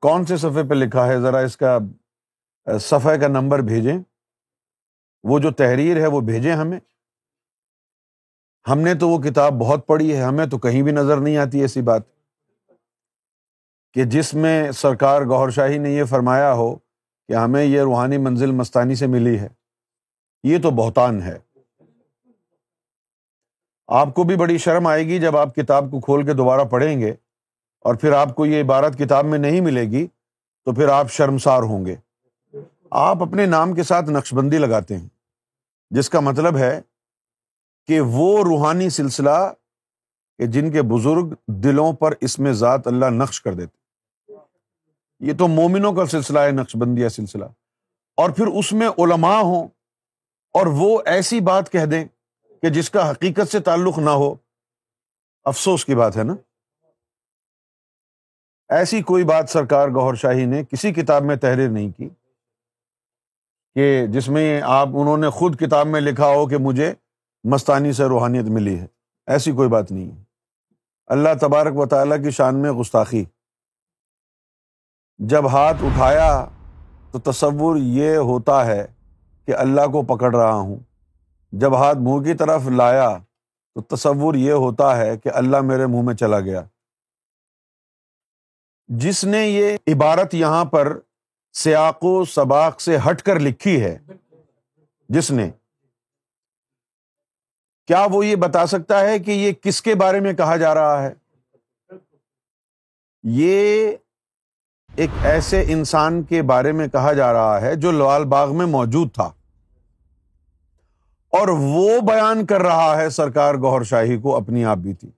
کون 0.00 0.24
سے 0.24 0.36
صفحے 0.36 0.68
پہ 0.68 0.74
لکھا 0.74 1.06
ہے؟ 1.06 1.20
ذرا 1.20 1.38
اس 1.38 1.56
کا 1.56 1.78
صفحے 2.80 3.18
کا 3.18 3.28
نمبر 3.28 3.58
بھیجیں۔ 3.58 3.98
وہ 5.22 5.38
جو 5.38 5.50
تحریر 5.50 5.96
ہے 5.96 6.06
وہ 6.06 6.20
بھیجیں 6.20 6.52
ہمیں۔ 6.52 6.80
ہم 8.68 8.78
نے 8.78 8.94
تو 8.94 9.08
وہ 9.08 9.18
کتاب 9.18 9.52
بہت 9.52 9.86
پڑھی 9.86 10.16
ہے، 10.16 10.22
ہمیں 10.22 10.46
تو 10.46 10.58
کہیں 10.58 10.82
بھی 10.82 10.92
نظر 10.92 11.16
نہیں 11.16 11.36
آتی 11.36 11.60
ایسی 11.60 11.82
بات۔ 11.82 12.02
کہ 13.92 14.04
جس 14.04 14.34
میں 14.34 14.72
سرکار 14.72 15.22
گور 15.22 15.50
شاہی 15.50 15.78
نے 15.78 15.90
یہ 15.90 16.04
فرمایا 16.04 16.52
ہو 16.52 16.76
کہ 17.28 17.32
ہمیں 17.32 17.64
یہ 17.64 17.80
روحانی 17.80 18.18
منزل 18.18 18.50
مستانی 18.50 18.94
سے 18.94 19.06
ملی 19.06 19.38
ہے۔ 19.38 19.48
یہ 20.42 20.58
تو 20.62 20.70
بہتان 20.70 21.22
ہے۔ 21.22 21.38
آپ 23.86 24.14
کو 24.14 24.24
بھی 24.24 24.36
بڑی 24.36 24.58
شرم 24.58 24.86
آئے 24.86 25.06
گی 25.06 25.20
جب 25.20 25.36
آپ 25.36 25.54
کتاب 25.54 25.84
کو 25.90 26.00
کھول 26.00 26.26
کے 26.26 26.32
دوبارہ 26.32 26.60
پڑھیں 26.60 27.00
گے 27.00 27.10
اور 27.80 27.94
پھر 27.94 28.12
آپ 28.12 28.34
کو 28.34 28.46
یہ 28.46 28.62
عبارت 28.62 28.98
کتاب 28.98 29.24
میں 29.24 29.38
نہیں 29.38 29.60
ملے 29.60 29.82
گی 29.82 30.06
تو 30.64 30.74
پھر 30.74 30.88
آپ 30.88 31.10
شرمسار 31.10 31.62
ہوں 31.62 31.86
گے۔ 31.86 31.96
آپ 32.90 33.22
اپنے 33.22 33.46
نام 33.46 33.74
کے 33.74 33.82
ساتھ 33.82 34.10
نقش 34.10 34.34
بندی 34.34 34.58
لگاتے 34.58 34.96
ہیں، 34.96 35.08
جس 35.90 36.10
کا 36.10 36.20
مطلب 36.20 36.56
ہے 36.56 36.80
کہ 37.86 38.00
وہ 38.00 38.44
روحانی 38.44 38.90
سلسلہ 38.90 39.52
کہ 40.38 40.46
جن 40.46 40.70
کے 40.70 40.82
بزرگ 40.82 41.34
دلوں 41.46 41.92
پر 41.92 42.14
اس 42.20 42.38
میں 42.38 42.52
ذات 42.52 42.86
اللہ 42.86 43.06
نقش 43.06 43.42
کر 43.42 43.54
دیتے 43.54 43.78
یہ 45.20 45.32
تو 45.38 45.48
مومنوں 45.48 45.92
کا 45.92 46.06
سلسلہ 46.06 46.38
ہے 46.38 46.50
نقش 46.50 46.76
بندی 46.76 47.08
سلسلہ۔ 47.08 47.44
اور 48.16 48.30
پھر 48.30 48.46
اس 48.46 48.72
میں 48.72 48.88
علماء 48.88 49.40
ہوں 49.40 49.68
اور 50.52 50.66
وہ 50.66 51.02
ایسی 51.06 51.40
بات 51.40 51.72
کہہ 51.72 51.84
دیں 51.84 52.04
کہ 52.62 52.68
جس 52.68 52.90
کا 52.90 53.10
حقیقت 53.10 53.52
سے 53.52 53.60
تعلق 53.60 53.98
نہ 53.98 54.10
ہو۔ 54.10 54.34
افسوس 55.44 55.84
کی 55.84 55.94
بات 55.94 56.16
ہے 56.16 56.22
نا۔ 56.22 56.34
ایسی 58.68 59.02
کوئی 59.02 59.24
بات 59.24 59.50
سرکار 59.50 59.88
گور 59.88 60.14
شاہی 60.14 60.44
نے 60.44 60.64
کسی 60.64 60.92
کتاب 60.92 61.22
میں 61.22 61.36
تحریر 61.36 61.68
نہیں 61.68 61.90
کی 61.90 62.08
کہ 63.74 64.06
جس 64.06 64.28
میں 64.28 64.60
آپ، 64.64 64.88
انہوں 64.88 65.16
نے 65.16 65.30
خود 65.30 65.60
کتاب 65.60 65.86
میں 65.86 66.00
لکھا 66.00 66.26
ہو 66.26 66.46
کہ 66.46 66.56
مجھے 66.56 66.94
مستانی 67.44 67.92
سے 67.92 68.04
روحانیت 68.04 68.44
ملی 68.44 68.78
ہے۔ 68.78 68.86
ایسی 69.26 69.52
کوئی 69.52 69.68
بات 69.68 69.92
نہیں 69.92 70.18
ہے۔ 70.18 70.22
اللہ 71.06 71.28
تبارک 71.40 71.76
و 71.76 71.86
تعالیٰ 71.86 72.24
کی 72.24 72.30
شان 72.30 72.62
میں 72.62 72.70
گستاخی۔ 72.70 73.24
جب 75.18 75.46
ہاتھ 75.46 75.76
اٹھایا 75.82 76.46
تو 77.12 77.18
تصور 77.18 77.76
یہ 77.76 78.16
ہوتا 78.16 78.66
ہے 78.66 78.86
کہ 79.46 79.54
اللہ 79.54 79.80
کو 79.80 80.02
پکڑ 80.02 80.36
رہا 80.36 80.52
ہوں۔ 80.52 80.76
جب 81.52 81.74
ہاتھ 81.74 81.98
منہ 81.98 82.24
کی 82.24 82.34
طرف 82.34 82.62
لایا 82.76 83.18
تو 83.74 83.96
تصور 83.96 84.34
یہ 84.34 84.52
ہوتا 84.52 84.96
ہے 84.96 85.18
کہ 85.18 85.30
اللہ 85.34 85.60
میرے 85.60 85.86
منہ 85.86 86.02
میں 86.02 86.14
چلا 86.14 86.40
گیا۔ 86.40 86.62
جس 88.88 89.24
نے 89.24 89.46
یہ 89.46 89.76
عبارت 89.86 90.34
یہاں 90.34 90.64
پر 90.64 90.98
سیاق 91.52 92.04
و 92.04 92.24
سباق 92.24 92.80
سے 92.80 92.96
ہٹ 93.10 93.22
کر 93.22 93.40
لکھی 93.40 93.84
ہے، 93.84 93.98
جس 95.08 95.30
نے۔ 95.30 95.50
کیا 97.86 98.06
وہ 98.12 98.26
یہ 98.26 98.36
بتا 98.36 98.66
سکتا 98.66 99.00
ہے 99.00 99.18
کہ 99.18 99.30
یہ 99.30 99.52
کس 99.52 99.82
کے 99.82 99.94
بارے 99.94 100.20
میں 100.20 100.32
کہا 100.32 100.56
جا 100.56 100.74
رہا 100.74 101.02
ہے؟ 101.02 101.14
یہ 103.22 103.92
ایک 104.98 105.10
ایسے 105.22 105.64
انسان 105.68 106.22
کے 106.22 106.42
بارے 106.42 106.72
میں 106.72 106.88
کہا 106.88 107.12
جا 107.12 107.32
رہا 107.32 107.60
ہے 107.60 107.74
جو 107.74 107.92
لال 107.92 108.24
باغ 108.24 108.56
میں 108.56 108.66
موجود 108.66 109.14
تھا۔ 109.14 109.32
اور 111.28 111.48
وہ 111.48 112.00
بیان 112.00 112.46
کر 112.46 112.60
رہا 112.62 112.96
ہے 112.96 113.10
سرکار 113.10 113.54
گور 113.54 113.82
شاہی 113.82 114.16
کو 114.16 114.36
اپنی 114.36 114.64
آپ 114.64 114.76
بھی 114.76 114.94
تھی 114.94 115.10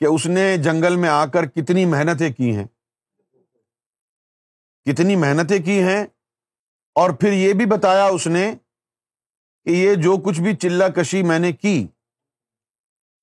کہ 0.00 0.04
اس 0.04 0.26
نے 0.26 0.56
جنگل 0.56 0.96
میں 0.96 1.08
آ 1.08 1.26
کر 1.26 1.46
کتنی 1.46 1.84
محنتیں 1.84 2.32
کی 2.32 2.56
ہیں۔ 2.56 2.64
کتنی 4.84 5.16
محنتیں 5.16 5.62
کی 5.62 5.82
ہیں۔ 5.82 6.04
اور 6.94 7.10
پھر 7.10 7.32
یہ 7.32 7.52
بھی 7.52 7.66
بتایا 7.66 8.04
اس 8.04 8.26
نے 8.26 8.54
کہ 9.64 9.70
یہ 9.70 9.94
جو 9.94 10.16
کچھ 10.16 10.40
بھی 10.40 10.56
چلا 10.56 10.88
کشی 10.88 11.22
میں 11.22 11.38
نے 11.38 11.52
کی 11.52 11.86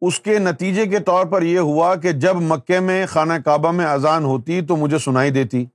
اس 0.07 0.19
کے 0.19 0.39
نتیجے 0.39 0.85
کے 0.85 0.99
طور 0.99 1.25
پر 1.25 1.41
یہ 1.41 1.59
ہوا 1.59 1.95
کہ 1.95 2.11
جب 2.11 2.35
مکے 2.35 2.79
میں 2.79 3.05
خانہ 3.05 3.33
کعبہ 3.45 3.71
میں 3.71 3.85
اذان 3.85 4.23
ہوتی 4.23 4.65
تو 4.65 4.75
مجھے 4.75 4.97
سنائی 4.97 5.31
دیتی۔ 5.31 5.65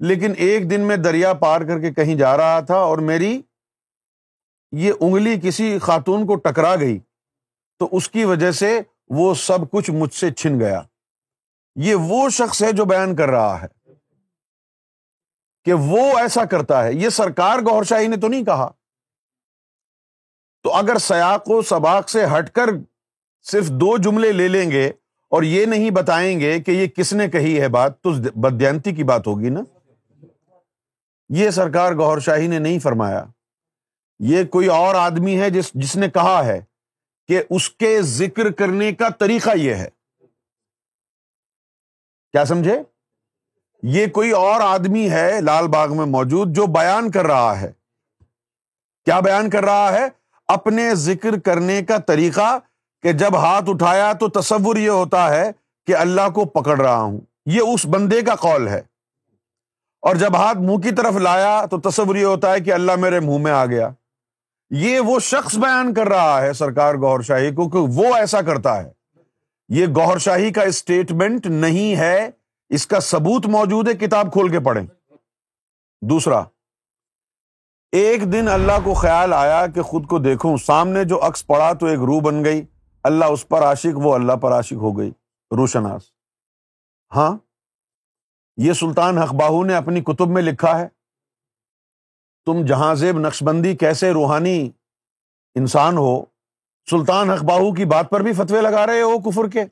لیکن 0.00 0.32
ایک 0.36 0.70
دن 0.70 0.80
میں 0.80 0.96
دریا 0.96 1.34
پار 1.34 1.60
کر 1.60 1.80
کے 1.80 1.92
کہیں 1.92 2.14
جا 2.14 2.36
رہا 2.36 2.60
تھا 2.60 2.74
اور 2.74 2.98
میری 2.98 3.42
یہ 4.72 4.92
انگلی 5.00 5.40
کسی 5.42 5.78
خاتون 5.78 6.26
کو 6.26 6.34
ٹکرا 6.34 6.76
گئی۔ 6.76 6.98
تو 7.78 7.88
اس 7.92 8.08
کی 8.08 8.24
وجہ 8.24 8.50
سے 8.50 8.80
وہ 9.08 9.34
سب 9.34 9.70
کچھ 9.70 9.90
مجھ 9.90 10.14
سے 10.14 10.32
چھن 10.32 10.60
گیا۔ 10.60 10.82
یہ 11.76 11.94
وہ 11.94 12.28
شخص 12.28 12.62
ہے 12.62 12.72
جو 12.72 12.84
بیان 12.84 13.16
کر 13.16 13.28
رہا 13.28 13.62
ہے 13.62 13.92
کہ 15.64 15.72
وہ 15.72 16.18
ایسا 16.18 16.44
کرتا 16.44 16.84
ہے۔ 16.84 16.92
یہ 16.92 17.08
سرکار 17.08 17.58
گور 17.58 17.84
شاہی 17.84 18.06
نے 18.06 18.16
تو 18.16 18.28
نہیں 18.28 18.44
کہا۔ 18.44 18.70
تو 20.62 20.72
اگر 20.72 20.98
سیاق 20.98 21.50
و 21.50 21.62
سباق 21.62 22.08
سے 22.10 22.24
ہٹ 22.38 22.50
کر 22.50 22.66
صرف 23.42 23.68
دو 23.68 23.96
جملے 23.96 24.32
لے 24.32 24.48
لیں 24.48 24.70
گے 24.70 24.88
اور 25.28 25.42
یہ 25.42 25.66
نہیں 25.66 25.90
بتائیں 25.90 26.40
گے 26.40 26.60
کہ 26.60 26.70
یہ 26.70 26.86
کس 26.86 27.12
نے 27.12 27.28
کہی 27.28 27.60
ہے 27.60 27.68
بات، 27.68 28.00
تو 28.00 28.10
بدیانتی 28.34 28.92
کی 28.92 29.04
بات 29.04 29.26
ہوگی 29.26 29.48
نا۔ 29.48 29.60
یہ 31.28 31.50
سرکار 31.50 31.92
گور 31.92 32.18
شاہی 32.18 32.46
نے 32.46 32.58
نہیں 32.58 32.78
فرمایا۔ 32.78 33.24
یہ 34.18 34.44
کوئی 34.44 34.66
اور 34.66 34.94
آدمی 34.94 35.40
ہے 35.40 35.50
جس 35.50 35.72
جس 35.74 35.96
نے 35.96 36.10
کہا 36.10 36.44
ہے 36.44 36.60
کہ 37.28 37.42
اس 37.50 37.70
کے 37.70 38.02
ذکر 38.02 38.52
کرنے 38.52 38.92
کا 38.92 39.08
طریقہ 39.08 39.50
یہ 39.54 39.74
ہے۔ 39.74 39.88
کیا 42.32 42.44
سمجھے؟ 42.44 42.82
یہ 43.82 44.06
کوئی 44.06 44.30
اور 44.30 44.60
آدمی 44.60 45.10
ہے 45.10 45.40
لال 45.40 45.66
باغ 45.66 45.96
میں 45.96 46.06
موجود 46.06 46.56
جو 46.56 46.66
بیان 46.66 47.10
کر 47.10 47.26
رہا 47.26 47.60
ہے۔ 47.60 47.72
کیا 49.04 49.20
بیان 49.20 49.50
کر 49.50 49.64
رہا 49.64 49.92
ہے؟ 49.92 50.06
اپنے 50.48 50.94
ذکر 50.94 51.38
کرنے 51.38 51.82
کا 51.82 51.98
طریقہ 51.98 52.58
کہ 53.02 53.12
جب 53.12 53.36
ہاتھ 53.36 53.64
اٹھایا 53.68 54.12
تو 54.12 54.28
تصور 54.28 54.76
یہ 54.76 54.90
ہوتا 54.90 55.34
ہے 55.34 55.50
کہ 55.86 55.96
اللہ 55.96 56.28
کو 56.34 56.44
پکڑ 56.44 56.80
رہا 56.80 56.96
ہوں۔ 56.96 57.20
یہ 57.46 57.60
اس 57.60 57.86
بندے 57.86 58.22
کا 58.22 58.34
قول 58.34 58.68
ہے۔ 58.68 58.80
اور 60.02 60.16
جب 60.16 60.36
ہاتھ 60.36 60.58
منہ 60.58 60.76
کی 60.76 60.90
طرف 60.90 61.14
لایا 61.14 61.66
تو 61.70 61.80
تصور 61.80 62.16
یہ 62.16 62.24
ہوتا 62.24 62.52
ہے 62.52 62.60
کہ 62.60 62.72
اللہ 62.72 62.92
میرے 62.96 63.20
منہ 63.20 63.38
میں 63.38 63.52
آ 63.52 63.66
گیا۔ 63.66 63.88
یہ 64.70 65.00
وہ 65.00 65.20
شخص 65.20 65.58
بیان 65.58 65.94
کر 65.94 66.08
رہا 66.08 66.42
ہے 66.42 66.52
سرکار 66.52 66.94
گور 66.94 67.20
شاہی 67.20 67.54
کو 67.54 67.68
کہ 67.68 67.78
وہ 67.78 68.14
ایسا 68.14 68.42
کرتا 68.42 68.84
ہے۔ 68.84 68.90
یہ 69.68 69.86
گور 69.86 70.18
شاہی 70.18 70.52
کا 70.52 70.62
اسٹیٹمنٹ 70.62 71.46
نہیں 71.46 71.96
ہے، 71.96 72.30
اس 72.68 72.86
کا 72.86 73.00
ثبوت 73.00 73.46
موجود 73.46 73.88
ہے، 73.88 73.94
کتاب 73.94 74.32
کھول 74.32 74.48
کے 74.48 74.60
پڑھیں۔ 74.60 74.86
دوسرا، 76.02 76.42
ایک 77.92 78.32
دن 78.32 78.48
اللہ 78.48 78.72
کو 78.84 78.94
خیال 78.94 79.32
آیا 79.32 79.66
کہ 79.66 79.82
خود 79.82 80.06
کو 80.06 80.18
دیکھوں، 80.18 80.56
سامنے 80.56 81.04
جو 81.04 81.26
عکس 81.26 81.46
پڑا 81.46 81.72
تو 81.72 81.86
ایک 81.86 81.98
روح 81.98 82.20
بن 82.20 82.44
گئی۔ 82.44 82.62
اللہ 83.04 83.24
اس 83.24 83.48
پر 83.48 83.62
عاشق، 83.62 83.98
وہ 83.98 84.14
اللہ 84.14 84.32
پر 84.32 84.52
عاشق 84.52 84.72
ہو 84.72 84.98
گئی۔ 84.98 85.10
روشناس 85.56 86.02
ہاں 87.16 87.36
یہ 88.56 88.72
سلطان 88.72 89.14
باہو 89.14 89.64
نے 89.64 89.74
اپنی 89.74 90.00
کتب 90.00 90.28
میں 90.28 90.42
لکھا 90.42 90.78
ہے۔ 90.78 90.88
تم 92.46 92.64
جہاں 92.64 92.94
زیب 92.94 93.18
نقش 93.18 93.42
بندی 93.42 93.76
کیسے 93.76 94.10
روحانی 94.10 94.70
انسان 95.54 95.96
ہو، 95.96 96.24
سلطان 96.90 97.28
باہو 97.28 97.74
کی 97.74 97.84
بات 97.84 98.10
پر 98.10 98.20
بھی 98.20 98.32
فتوے 98.32 98.60
لگا 98.60 98.86
رہے 98.86 99.02
ہو 99.02 99.18
کفر 99.18 99.48
کے۔ 99.48 99.64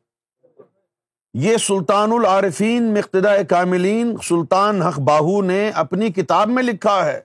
یہ 1.35 1.57
سلطان 1.57 2.13
العارفین 2.13 2.95
مقتدا 2.95 3.43
کاملین، 3.43 4.17
سلطان 4.29 4.83
حق 4.83 4.99
باہو 4.99 5.43
نے 5.43 5.71
اپنی 5.71 6.13
کتاب 6.13 6.49
میں 6.49 6.63
لکھا 6.63 7.05
ہے۔ 7.05 7.21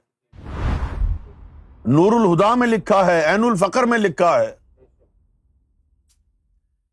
نور 1.86 2.11
الہدا 2.11 2.56
میں 2.56 2.68
لکھا 2.68 3.06
ہے 3.06 3.22
این 3.22 3.44
الفقر 3.44 3.84
میں 3.84 3.98
لکھا 3.98 4.40
ہے۔ 4.40 4.64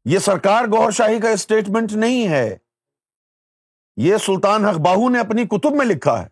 یہ 0.04 0.18
سرکار 0.18 0.64
گور 0.64 0.90
شاہی 0.90 1.20
کا 1.20 1.28
اسٹیٹمنٹ 1.28 1.92
نہیں 1.92 2.28
ہے۔ 2.28 2.56
یہ 3.96 4.16
سلطان 4.16 4.64
حق 4.64 4.76
باہو 4.76 5.08
نے 5.08 5.20
اپنی 5.20 5.46
کتب 5.46 5.72
میں 5.72 5.86
لکھا 5.86 6.22
ہے۔ 6.22 6.28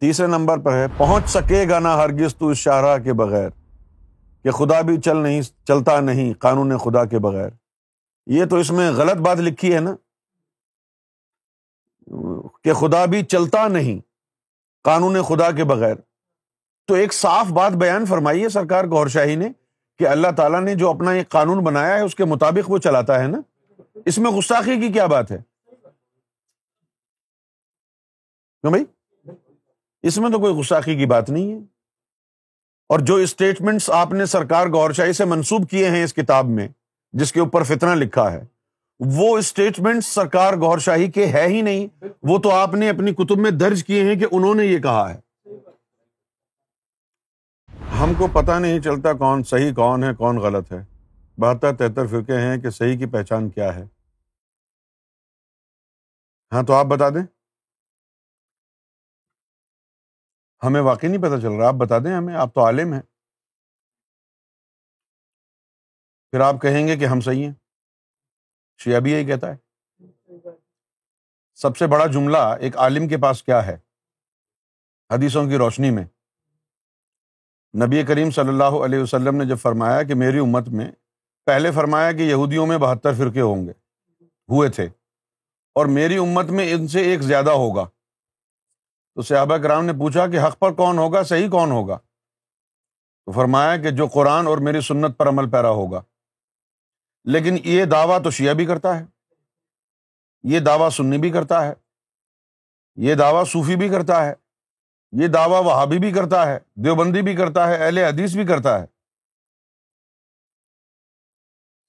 تیسرے 0.00 0.26
نمبر 0.26 0.58
پر 0.58 0.72
ہے، 0.72 0.86
پہنچ 0.96 1.30
سکے 1.30 1.68
گا 1.68 1.78
نا 1.78 1.94
ہرگز 1.94 2.36
تو 2.36 2.48
اس 2.48 2.58
شاہراہ 2.58 2.98
کے 2.98 3.12
بغیر۔ 3.12 3.48
کہ 4.42 4.50
خدا 4.50 4.80
بھی 4.80 5.00
چل 5.00 5.16
نہیں، 5.16 5.42
چلتا 5.42 6.00
نہیں، 6.00 6.34
قانون 6.34 6.78
خدا 6.78 7.04
کے 7.04 7.18
بغیر۔ 7.18 7.50
یہ 8.26 8.44
تو 8.44 8.56
اس 8.56 8.70
میں 8.70 8.90
غلط 8.90 9.16
بات 9.16 9.36
لکھی 9.36 9.74
ہے 9.74 9.80
نا۔ 9.80 9.96
کہ 12.62 12.72
خدا 12.72 13.04
بھی 13.04 13.22
چلتا 13.22 13.68
نہیں، 13.68 14.00
قانون 14.82 15.22
خدا 15.22 15.50
کے 15.50 15.64
بغیر۔ 15.64 15.94
تو 16.86 16.94
ایک 16.94 17.14
صاف 17.14 17.46
بات 17.46 17.72
بیان 17.72 18.06
فرمائی 18.06 18.42
ہے 18.42 18.48
سرکار 18.48 18.84
گور 18.84 19.06
شاہی 19.06 19.36
نے۔ 19.36 19.48
کہ 19.98 20.08
اللہ 20.08 20.28
تعالیٰ 20.36 20.60
نے 20.60 20.74
جو 20.74 20.90
اپنا 20.90 21.10
ایک 21.10 21.28
قانون 21.28 21.64
بنایا 21.64 21.94
ہے، 21.94 22.00
اس 22.00 22.14
کے 22.14 22.24
مطابق 22.24 22.70
وہ 22.70 22.78
چلاتا 22.78 23.22
ہے 23.22 23.26
نا؟ 23.26 23.40
اس 24.04 24.18
میں 24.18 24.30
گستاخی 24.30 24.80
کی 24.80 24.92
کیا 24.92 25.06
بات 25.06 25.30
ہے؟ 25.30 25.38
کیوں 28.60 28.70
بھائی؟ 28.70 28.84
اس 30.02 30.18
میں 30.18 30.30
تو 30.30 30.38
کوئی 30.38 30.54
گستاخی 30.54 30.96
کی 30.96 31.06
بات 31.06 31.30
نہیں 31.30 31.52
ہے۔ 31.52 31.58
اور 32.88 32.98
جو 32.98 33.14
اسٹیٹمنٹس 33.14 33.90
آپ 33.90 34.12
نے 34.12 34.26
سرکار 34.26 34.66
گور 34.66 34.90
شاہی 34.90 35.12
سے 35.12 35.24
منسوب 35.24 35.70
کیے 35.70 35.90
ہیں 35.90 36.04
اس 36.04 36.14
کتاب 36.14 36.46
میں، 36.46 36.68
جس 37.12 37.32
کے 37.32 37.40
اوپر 37.40 37.62
فتنا 37.62 37.94
لکھا 37.94 38.32
ہے، 38.32 38.44
وہ 39.00 39.38
اسٹیٹمنٹ 39.38 40.04
سرکار 40.04 40.54
گور 40.54 40.78
شاہی 40.78 41.10
کے 41.10 41.26
ہے 41.26 41.48
ہی 41.48 41.62
نہیں۔ 41.62 42.04
وہ 42.22 42.38
تو 42.38 42.50
آپ 42.50 42.74
نے 42.74 42.88
اپنی 42.88 43.14
کتب 43.14 43.38
میں 43.38 43.50
درج 43.50 43.84
کیے 43.84 44.04
ہیں 44.04 44.14
کہ 44.14 44.26
انہوں 44.30 44.54
نے 44.54 44.66
یہ 44.66 44.78
کہا 44.78 45.14
ہے۔ 45.14 45.20
ہم 48.02 48.12
کو 48.18 48.26
پتا 48.26 48.58
نہیں 48.58 48.80
چلتا 48.80 49.12
کون 49.12 49.42
صحیح 49.42 49.74
کون 49.74 50.04
ہے، 50.04 50.14
کون 50.14 50.36
غلط 50.36 50.72
ہے۔ 50.72 50.78
بہتر 51.40 51.76
تہتر 51.76 52.06
فرقے 52.06 52.40
ہیں 52.40 52.62
کہ 52.62 52.70
صحیح 52.70 52.98
کی 52.98 53.06
پہچان 53.06 53.50
کیا 53.50 53.74
ہے۔ 53.74 53.84
ہاں 56.52 56.62
تو 56.62 56.72
آپ 56.72 56.86
بتا 56.86 57.08
دیں۔ 57.08 57.26
ہمیں 60.66 60.80
واقعی 60.80 61.08
نہیں 61.08 61.22
پتا 61.22 61.40
چل 61.40 61.52
رہا، 61.58 61.68
آپ 61.68 61.74
بتا 61.74 61.98
دیں 61.98 62.16
ہمیں۔ 62.16 62.34
آپ 62.34 62.54
تو 62.54 62.64
عالم 62.64 62.92
ہیں۔ 62.92 63.02
پھر 66.30 66.40
آپ 66.40 66.54
کہیں 66.62 66.88
گے 66.88 66.96
کہ 66.96 67.04
ہم 67.04 67.20
صحیح 67.20 67.44
ہیں۔ 67.44 67.54
شیعہ 68.78 69.00
بھی 69.00 69.12
یہی 69.12 69.26
کہتا 69.26 69.54
ہے۔ 69.54 69.56
سب 71.54 71.76
سے 71.76 71.86
بڑا 71.86 72.06
جملہ 72.06 72.56
ایک 72.60 72.76
عالم 72.76 73.08
کے 73.08 73.16
پاس 73.16 73.42
کیا 73.42 73.66
ہے؟ 73.66 73.76
حدیثوں 75.10 75.48
کی 75.48 75.56
روشنی 75.56 75.90
میں۔ 75.90 76.04
نبی 77.74 78.02
کریم 78.02 78.30
صلی 78.30 78.48
اللہ 78.48 78.76
علیہ 78.84 78.98
وسلم 78.98 79.36
نے 79.36 79.44
جب 79.44 79.58
فرمایا 79.58 80.02
کہ 80.02 80.14
میری 80.14 80.38
امت 80.38 80.68
میں 80.68 80.90
پہلے 81.46 81.70
فرمایا 81.70 82.12
کہ 82.12 82.22
یہودیوں 82.22 82.66
میں 82.66 82.78
بہتر 82.78 83.14
فرقے 83.14 83.40
ہوں 83.40 83.66
گے، 83.66 83.72
ہوئے 84.48 84.68
تھے، 84.68 84.84
اور 85.74 85.86
میری 85.86 86.16
امت 86.16 86.44
میں 86.44 86.72
ان 86.72 86.88
سے 86.88 87.00
ایک 87.00 87.22
زیادہ 87.22 87.50
ہوگا۔ 87.50 87.84
تو 89.14 89.22
صحابہ 89.22 89.56
کرام 89.56 89.84
نے 89.84 89.92
پوچھا 89.92 90.26
کہ 90.26 90.38
حق 90.38 90.58
پر 90.58 90.72
کون 90.72 90.98
ہوگا، 90.98 91.22
صحیح 91.22 91.48
کون 91.48 91.70
ہوگا؟ 91.70 91.98
تو 93.26 93.32
فرمایا 93.32 93.76
کہ 93.76 93.90
جو 93.90 94.06
قرآن 94.06 94.46
اور 94.46 94.58
میری 94.58 94.80
سنت 94.80 95.18
پر 95.18 95.28
عمل 95.28 95.50
پیرا 95.50 95.70
ہوگا۔ 95.70 96.02
لیکن 97.24 97.56
یہ 97.64 97.84
دعویٰ 97.84 98.22
تو 98.22 98.30
شیعہ 98.30 98.54
بھی 98.54 98.66
کرتا 98.66 98.98
ہے، 99.00 99.04
یہ 100.42 100.60
دعویٰ 100.60 100.90
سنی 100.90 101.18
بھی 101.18 101.30
کرتا 101.30 101.66
ہے، 101.66 101.72
یہ 102.94 103.14
دعویٰ 103.14 103.44
صوفی 103.46 103.76
بھی 103.76 103.88
کرتا 103.88 104.24
ہے۔ 104.24 104.43
یہ 105.22 105.28
دعویٰ 105.28 105.64
وہابی 105.64 105.98
بھی 105.98 106.12
کرتا 106.12 106.46
ہے، 106.46 106.58
دیوبندی 106.74 107.22
بھی 107.22 107.36
کرتا 107.36 107.68
ہے، 107.68 107.86
اہل 107.86 107.98
حدیث 107.98 108.34
بھی 108.34 108.46
کرتا 108.46 108.80
ہے۔ 108.80 108.86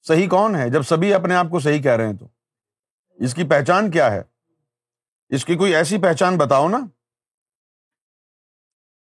صحیح 0.01 0.29
کون 0.29 0.55
ہے؟ 0.55 0.69
جب 0.69 0.81
سبھی 0.81 1.13
اپنے 1.13 1.35
آپ 1.35 1.45
کو 1.51 1.59
صحیح 1.59 1.81
کہہ 1.81 1.91
رہے 1.91 2.07
ہیں 2.07 2.13
تو۔ 2.13 2.27
اس 3.09 3.33
کی 3.33 3.43
پہچان 3.43 3.91
کیا 3.91 4.11
ہے؟ 4.11 4.21
اس 5.29 5.45
کی 5.45 5.55
کوئی 5.55 5.75
ایسی 5.75 6.01
پہچان 6.01 6.37
بتاؤ 6.37 6.69
نا 6.69 6.77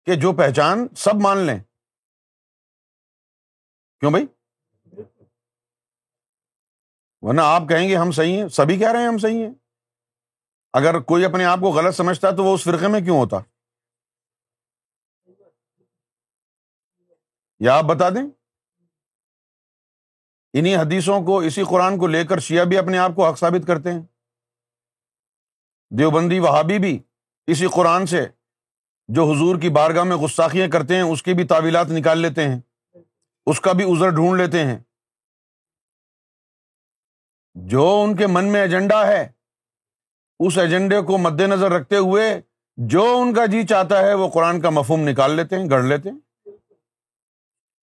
کہ 0.05 0.15
جو 0.15 0.33
پہچان 0.33 0.87
سب 0.97 1.15
مان 1.21 1.37
لیں۔ 1.37 1.59
کیوں 3.99 4.11
بھائی؟ 4.11 4.25
ورنہ 7.21 7.41
آپ 7.43 7.61
کہیں 7.69 7.89
گے 7.89 7.95
ہم 7.95 8.11
صحیح 8.11 8.41
ہیں، 8.41 8.47
سبھی 8.47 8.79
کہہ 8.79 8.91
رہے 8.91 8.99
ہیں 8.99 9.07
ہم 9.07 9.17
صحیح 9.17 9.45
ہیں۔ 9.45 9.53
اگر 10.73 10.99
کوئی 10.99 11.25
اپنے 11.25 11.45
آپ 11.45 11.57
کو 11.57 11.71
غلط 11.71 11.95
سمجھتا 11.95 12.31
تو 12.31 12.43
وہ 12.43 12.53
اس 12.53 12.63
فرقے 12.63 12.87
میں 12.87 13.01
کیوں 13.01 13.17
ہوتا؟ 13.17 13.37
یا 17.59 17.77
آپ 17.77 17.83
بتا 17.83 18.09
دیں؟ 18.09 18.29
انہیں 20.53 20.77
حدیثوں 20.77 21.21
کو، 21.21 21.39
اسی 21.39 21.63
قرآن 21.63 21.99
کو 21.99 22.07
لے 22.07 22.25
کر 22.25 22.39
شیعہ 22.39 22.65
بھی 22.65 22.77
اپنے 22.77 22.97
آپ 22.97 23.11
کو 23.15 23.27
حق 23.27 23.37
ثابت 23.37 23.67
کرتے 23.67 23.91
ہیں۔ 23.91 24.01
دیوبندی 25.89 26.39
وہابی 26.39 26.79
بھی 26.79 27.03
اسی 27.47 27.67
قرآن 27.67 28.05
سے 28.05 28.27
جو 29.07 29.31
حضور 29.31 29.59
کی 29.59 29.69
بارگاہ 29.69 30.03
میں 30.03 30.17
گستاخیاں 30.17 30.67
کرتے 30.67 30.95
ہیں، 30.95 31.01
اس 31.01 31.23
کی 31.23 31.33
بھی 31.33 31.47
تعویلات 31.47 31.87
نکال 31.89 32.19
لیتے 32.19 32.47
ہیں۔ 32.47 32.59
اس 33.45 33.61
کا 33.61 33.71
بھی 33.71 33.83
ازر 33.83 34.09
ڈھونڈ 34.09 34.41
لیتے 34.41 34.63
ہیں۔ 34.65 34.79
جو 37.53 38.01
ان 38.03 38.15
کے 38.15 38.27
من 38.27 38.45
میں 38.45 38.61
ایجنڈا 38.61 39.07
ہے، 39.07 39.31
اس 40.39 40.57
ایجنڈے 40.57 41.01
کو 41.01 41.17
مد 41.17 41.41
نظر 41.41 41.71
رکھتے 41.71 41.97
ہوئے 41.97 42.41
جو 42.77 43.17
ان 43.21 43.33
کا 43.33 43.45
جی 43.45 43.67
چاہتا 43.67 43.99
ہے، 43.99 44.13
وہ 44.13 44.29
قرآن 44.29 44.61
کا 44.61 44.69
مفہوم 44.69 44.99
نکال 45.07 45.31
لیتے 45.31 45.55
ہیں، 45.55 45.69
گڑھ 45.69 45.85
لیتے 45.85 46.09
ہیں۔ 46.09 46.24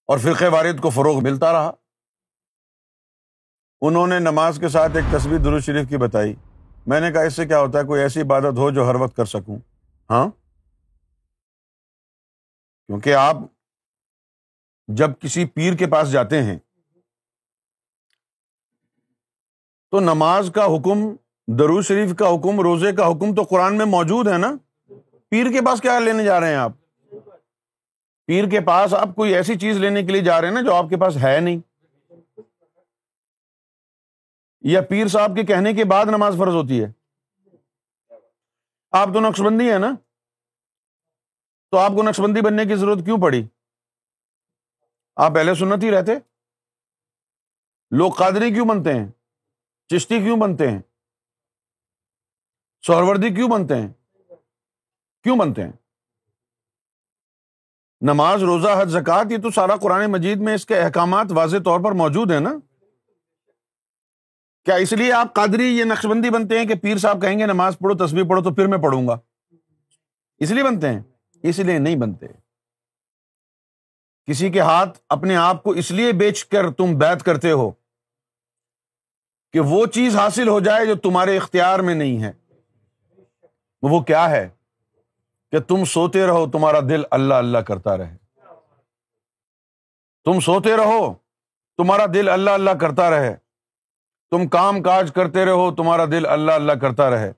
اور 0.06 0.18
فرقے 0.18 0.48
وارد 0.48 0.80
کو 0.80 0.90
فروغ 0.90 1.22
ملتا 1.22 1.52
رہا۔ 1.52 1.70
انہوں 3.80 4.06
نے 4.06 4.18
نماز 4.18 4.58
کے 4.60 4.68
ساتھ 4.68 4.96
ایک 4.96 5.04
تصویر 5.12 5.38
درست 5.38 5.66
شریف 5.66 5.88
کی 5.88 5.96
بتائی۔ 5.96 6.34
میں 6.86 7.00
نے 7.00 7.12
کہا، 7.12 7.20
اس 7.20 7.34
سے 7.34 7.46
کیا 7.46 7.60
ہوتا 7.60 7.78
ہے، 7.78 7.84
کوئی 7.84 8.02
ایسی 8.02 8.20
عبادت 8.20 8.56
ہو 8.56 8.70
جو 8.70 8.88
ہر 8.88 8.94
وقت 8.94 9.16
کر 9.16 9.24
سکوں؟ 9.24 9.58
ہاں؟ 10.10 10.28
کیونکہ 12.86 13.14
آپ 13.14 13.36
جب 14.88 15.10
کسی 15.20 15.44
پیر 15.44 15.74
کے 15.74 15.86
پاس 15.86 16.12
جاتے 16.12 16.42
ہیں، 16.42 16.58
تو 19.90 20.00
نماز 20.00 20.50
کا 20.54 20.64
حکم 20.64 20.98
درو 21.46 21.82
شریف 21.82 22.14
کا 22.16 22.28
حکم، 22.28 22.60
روزے 22.60 22.92
کا 22.92 23.06
حکم 23.06 23.34
تو 23.34 23.42
قرآن 23.42 23.78
میں 23.78 23.86
موجود 23.86 24.28
ہے 24.28 24.38
نا؟ 24.38 24.52
پیر 25.28 25.52
کے 25.52 25.64
پاس 25.64 25.80
کیا 25.80 25.98
لینے 25.98 26.24
جا 26.24 26.40
رہے 26.40 26.48
ہیں 26.48 26.56
آپ؟ 26.56 26.72
پیر 28.26 28.48
کے 28.50 28.60
پاس 28.60 28.94
آپ 28.94 29.08
کوئی 29.16 29.34
ایسی 29.34 29.58
چیز 29.58 29.76
لینے 29.76 30.02
کے 30.02 30.12
لیے 30.12 30.22
جا 30.22 30.40
رہے 30.40 30.48
ہیں 30.48 30.54
نا 30.54 30.60
جو 30.60 30.74
آپ 30.74 30.84
کے 30.90 30.96
پاس 30.96 31.16
ہے 31.16 31.40
نہیں۔ 31.40 31.58
یا 34.60 34.80
پیر 34.82 35.06
صاحب 35.06 35.30
کے 35.36 35.42
کہنے 35.42 35.72
کے 35.72 35.84
بعد 35.84 36.06
نماز 36.06 36.34
فرض 36.38 36.54
ہوتی 36.54 36.84
ہے۔ 36.84 36.92
آپ 38.90 39.08
تو 39.14 39.20
نقش 39.20 39.40
بندی 39.40 39.72
ہے 39.72 39.78
نا۔ 39.78 39.90
تو 41.70 41.78
آپ 41.78 41.90
کو 41.90 42.02
نقش 42.02 42.20
بندی 42.20 42.40
بننے 42.40 42.64
کی 42.64 42.74
ضرورت 42.74 42.98
کیوں 43.04 43.18
پڑی؟ 43.22 43.48
آپ 45.16 45.34
پہلے 45.34 45.54
سنت 45.54 45.82
ہی 45.82 45.90
رہتے۔ 45.90 46.12
لوگ 47.90 48.12
قادری 48.12 48.50
کیوں 48.50 48.66
بنتے 48.68 48.94
ہیں؟ 48.94 49.06
چشتی 49.88 50.18
کیوں 50.18 50.36
بنتے 50.40 50.70
ہیں؟ 50.70 50.82
سہروردی 52.86 53.34
کیوں 53.34 53.48
بنتے 53.48 53.74
ہیں؟ 53.76 53.92
کیوں 55.22 55.38
بنتے 55.38 55.62
ہیں؟ 55.62 55.72
نماز، 58.02 58.42
روزہ، 58.42 58.68
حج، 58.78 58.90
زکات، 58.90 59.26
یہ 59.30 59.38
تو 59.38 59.50
سارا 59.50 59.76
قرآن 59.76 60.10
مجید 60.10 60.38
میں 60.38 60.54
اس 60.54 60.66
کے 60.66 60.80
احکامات 60.80 61.26
واضح 61.30 61.56
طور 61.64 61.80
پر 61.80 61.92
موجود 61.92 62.30
ہیں 62.30 62.40
نا؟ 62.40 62.54
کیا 64.64 64.74
اس 64.74 64.92
لیے 64.92 65.12
آپ 65.12 65.34
قادری 65.34 65.78
یہ 65.78 65.84
نقش 65.84 66.06
بندی 66.06 66.30
بنتے 66.30 66.58
ہیں 66.58 66.66
کہ 66.66 66.74
پیر 66.74 66.98
صاحب 66.98 67.22
کہیں 67.22 67.38
گے 67.38 67.46
نماز 67.46 67.78
پڑھو 67.78 68.06
تصویر 68.06 68.24
پڑھو، 68.24 68.42
تو 68.42 68.54
پھر 68.54 68.66
میں 68.66 68.78
پڑھوں 68.78 69.08
گا؟ 69.08 69.18
اس 70.38 70.50
لیے 70.50 70.64
بنتے 70.64 70.88
ہیں؟ 70.88 71.00
اس 71.42 71.58
لیے 71.58 71.78
نہیں 71.78 71.96
بنتے۔ 71.96 72.26
کسی 74.26 74.50
کے 74.50 74.60
ہاتھ 74.60 74.98
اپنے 75.08 75.36
آپ 75.36 75.62
کو 75.62 75.70
اس 75.70 75.90
لیے 75.90 76.12
بیچ 76.12 76.44
کر 76.44 76.70
تم 76.70 76.98
بیت 76.98 77.22
کرتے 77.22 77.50
ہو 77.50 77.70
کہ 79.52 79.60
وہ 79.60 79.86
چیز 79.86 80.16
حاصل 80.16 80.48
ہو 80.48 80.60
جائے 80.60 80.86
جو 80.86 80.94
تمہارے 80.94 81.36
اختیار 81.36 81.78
میں 81.78 81.94
نہیں 81.94 82.22
ہے۔ 82.22 82.32
وہ 83.82 84.00
کیا 84.00 84.30
ہے؟ 84.30 84.48
کہ 85.52 85.60
تم 85.60 85.84
سوتے 85.84 86.26
رہو، 86.26 86.50
تمہارا 86.50 86.80
دل 86.80 87.02
اللہ 87.10 87.34
اللہ 87.34 87.58
کرتا 87.58 87.96
رہے۔ 87.96 88.16
تم 90.24 90.40
سوتے 90.40 90.76
رہو، 90.76 91.14
تمہارا 91.76 92.06
دل 92.14 92.28
اللہ 92.28 92.50
اللہ 92.50 92.70
کرتا 92.70 93.10
رہے۔ 93.10 93.36
تم 94.30 94.48
کام 94.48 94.82
کاج 94.82 95.12
کرتے 95.14 95.44
رہو، 95.44 95.74
تمہارا 95.74 96.04
دل 96.04 96.26
اللہ 96.26 96.52
اللہ 96.52 96.72
کرتا 96.72 97.10
رہے۔ 97.10 97.32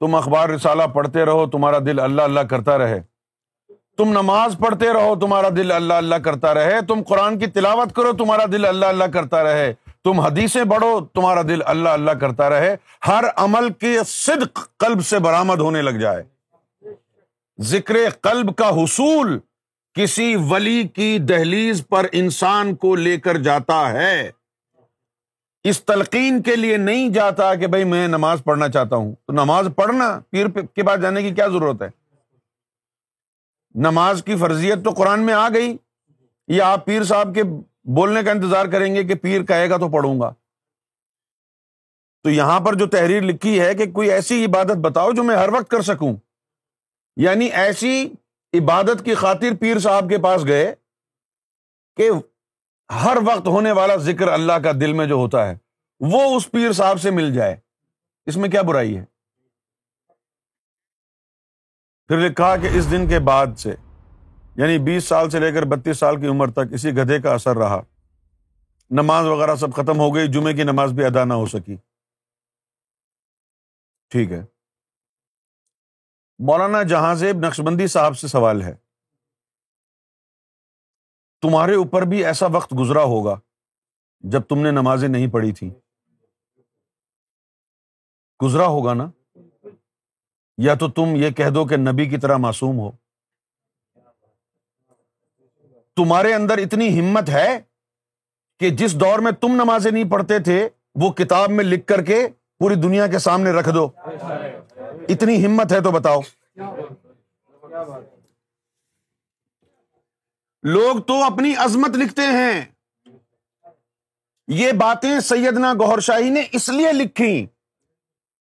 تم 0.00 0.14
اخبار 0.14 0.48
رسالہ 0.48 0.82
پڑھتے 0.82 1.24
رہو، 1.24 1.46
تمہارا 1.46 1.78
دل 1.78 2.00
اللہ 2.00 2.22
اللہ 2.22 2.40
کرتا 2.40 2.78
رہے۔ 2.78 3.00
تم 3.96 4.08
نماز 4.08 4.56
پڑھتے 4.58 4.92
رہو، 4.92 5.18
تمہارا 5.18 5.48
دل 5.48 5.72
اللہ 5.72 5.94
اللہ 5.94 6.14
کرتا 6.14 6.54
رہے۔ 6.54 6.80
تم 6.88 7.02
قرآن 7.08 7.38
کی 7.38 7.46
تلاوت 7.46 7.96
کرو، 7.96 8.12
تمہارا 8.12 8.44
دل 8.52 8.64
اللہ 8.64 8.86
اللہ 8.86 9.04
کرتا 9.04 9.42
رہے۔ 9.42 9.74
تم 10.04 10.20
حدیثیں 10.20 10.64
بڑھو 10.64 11.06
تمہارا 11.06 11.42
دل 11.42 11.60
اللہ 11.66 11.88
اللہ 11.88 12.10
کرتا 12.10 12.50
رہے۔ 12.50 12.76
ہر 13.06 13.24
عمل 13.36 13.72
کے 13.72 13.96
صدق 14.06 14.76
قلب 14.76 15.04
سے 15.04 15.18
برآمد 15.18 15.58
ہونے 15.58 15.82
لگ 15.82 15.90
جائے۔ 15.90 16.39
ذکر 17.62 18.10
قلب 18.10 18.56
کا 18.56 18.68
حصول 18.68 19.38
کسی 19.94 20.36
ولی 20.48 20.88
کی 20.88 21.18
دہلیز 21.18 21.86
پر 21.88 22.06
انسان 22.12 22.74
کو 22.74 22.96
لے 22.96 23.20
کر 23.20 23.36
جاتا 23.36 23.92
ہے۔ 23.92 24.30
اس 25.64 25.84
تلقین 25.84 26.42
کے 26.42 26.56
لیے 26.56 26.76
نہیں 26.76 27.08
جاتا 27.08 27.54
کہ 27.54 27.66
بھائی 27.66 27.84
میں 27.84 28.08
نماز 28.08 28.42
پڑھنا 28.44 28.68
چاہتا 28.68 28.96
ہوں۔ 28.96 29.14
تو 29.26 29.32
نماز 29.32 29.68
پڑھنا، 29.76 30.20
پیر 30.30 30.46
کے 30.48 30.82
پاس 30.82 31.02
جانے 31.02 31.22
کی 31.22 31.34
کیا 31.34 31.46
ضرورت 31.46 31.82
ہے؟ 31.82 31.88
نماز 33.74 34.22
کی 34.26 34.36
فرضیت 34.36 34.84
تو 34.84 34.90
قرآن 34.90 35.20
میں 35.20 35.34
آ 35.34 35.48
گئی۔ 35.48 35.76
یا 36.48 36.68
آپ 36.68 36.84
پیر 36.84 37.02
صاحب 37.02 37.34
کے 37.34 37.42
بولنے 37.84 38.22
کا 38.22 38.30
انتظار 38.30 38.66
کریں 38.66 38.94
گے 38.94 39.04
کہ 39.04 39.14
پیر 39.14 39.42
کہے 39.42 39.70
گا 39.70 39.76
تو 39.76 39.88
پڑھوں 39.88 40.20
گا۔ 40.20 40.32
تو 42.22 42.30
یہاں 42.30 42.60
پر 42.60 42.74
جو 42.74 42.86
تحریر 42.86 43.22
لکھی 43.22 43.60
ہے 43.60 43.74
کہ 43.74 43.90
کوئی 43.90 44.10
ایسی 44.10 44.44
عبادت 44.44 44.76
بتاؤ 44.76 45.12
جو 45.12 45.22
میں 45.22 45.36
ہر 45.36 45.48
وقت 45.48 45.70
کر 45.70 45.82
سکوں۔ 45.82 46.16
یعنی 47.16 47.46
ایسی 47.46 48.12
عبادت 48.52 49.04
کی 49.04 49.14
خاطر 49.14 49.56
پیر 49.60 49.78
صاحب 49.78 50.08
کے 50.08 50.18
پاس 50.18 50.44
گئے 50.46 50.74
کہ 51.96 52.10
ہر 52.92 53.16
وقت 53.26 53.46
ہونے 53.46 53.72
والا 53.72 53.96
ذکر 53.96 54.28
اللہ 54.28 54.52
کا 54.52 54.72
دل 54.72 54.92
میں 54.92 55.06
جو 55.06 55.14
ہوتا 55.14 55.48
ہے، 55.48 55.56
وہ 56.00 56.36
اس 56.36 56.50
پیر 56.50 56.72
صاحب 56.72 57.00
سے 57.00 57.10
مل 57.10 57.34
جائے۔ 57.34 57.56
اس 58.26 58.36
میں 58.36 58.48
کیا 58.48 58.62
برائی 58.62 58.98
ہے؟ 58.98 59.04
پھر 62.08 62.16
لکھا 62.16 62.56
کہ 62.56 62.68
اس 62.72 62.90
دن 62.90 63.08
کے 63.08 63.18
بعد 63.18 63.46
سے 63.58 63.74
یعنی 64.56 64.78
بیس 64.78 65.04
سال 65.04 65.30
سے 65.30 65.40
لے 65.40 65.52
کر 65.52 65.64
بتیس 65.64 65.98
سال 65.98 66.20
کی 66.20 66.26
عمر 66.26 66.50
تک 66.50 66.72
اسی 66.72 66.90
گدھے 66.90 67.20
کا 67.20 67.34
اثر 67.34 67.56
رہا۔ 67.56 67.80
نماز 68.90 69.26
وغیرہ 69.26 69.56
سب 69.56 69.72
ختم 69.72 69.98
ہو 69.98 70.14
گئی، 70.14 70.28
جمعے 70.28 70.54
کی 70.54 70.62
نماز 70.62 70.92
بھی 70.92 71.04
ادا 71.04 71.24
نہ 71.24 71.34
ہو 71.34 71.46
سکی۔ 71.46 71.76
ٹھیک 74.08 74.32
ہے۔ 74.32 74.44
مولانا 76.46 76.82
جہاں 76.82 77.14
زیب 77.14 77.36
نقش 77.46 77.60
بندی 77.60 77.86
صاحب 77.86 78.18
سے 78.18 78.28
سوال 78.28 78.62
ہے۔ 78.62 78.74
تمہارے 81.40 81.74
اوپر 81.74 82.02
بھی 82.02 82.24
ایسا 82.24 82.46
وقت 82.46 82.74
گزرا 82.78 83.02
ہوگا 83.02 83.40
جب 84.20 84.42
تم 84.42 84.58
نے 84.58 84.70
نمازیں 84.70 85.08
نہیں 85.08 85.32
پڑھی 85.32 85.52
تھی 85.52 85.70
گزرا 88.44 88.66
ہوگا 88.66 88.94
نا؟ 88.94 89.10
یا 90.58 90.74
تو 90.74 90.90
تم 90.90 91.04
یہ 91.14 91.30
کہہ 91.30 91.50
دو 91.54 91.66
کہ 91.66 91.76
نبی 91.76 92.06
کی 92.06 92.18
طرح 92.18 92.36
معصوم 92.36 92.78
ہو۔ 92.78 92.90
تمہارے 95.96 96.34
اندر 96.34 96.58
اتنی 96.58 97.00
ہمت 97.00 97.28
ہے 97.28 97.60
کہ 98.58 98.70
جس 98.70 99.00
دور 99.00 99.18
میں 99.18 99.32
تم 99.32 99.48
نمازیں 99.48 99.90
نہیں 99.90 100.10
پڑھتے 100.10 100.38
تھے 100.38 100.68
وہ 100.94 101.12
کتاب 101.12 101.50
میں 101.50 101.64
لکھ 101.64 101.86
کر 101.86 102.04
کے 102.04 102.28
پوری 102.58 102.74
دنیا 102.74 103.06
کے 103.06 103.18
سامنے 103.18 103.50
رکھ 103.50 103.68
دو۔ 103.74 103.90
اتنی 105.12 105.46
ہمت 105.46 105.72
ہے 105.72 105.80
تو 105.80 105.90
بتاؤ۔ 105.90 106.20
لوگ 110.62 111.00
تو 111.00 111.24
اپنی 111.24 111.54
عظمت 111.58 111.90
لکھتے 111.90 112.22
ہیں۔ 112.22 112.64
یہ 114.48 114.72
باتیں 114.72 115.20
سیدنا 115.20 115.74
گہر 115.74 116.00
شاہی 116.00 116.30
نے 116.30 116.42
اس 116.52 116.68
لیے 116.68 116.92
لکھی 116.92 117.46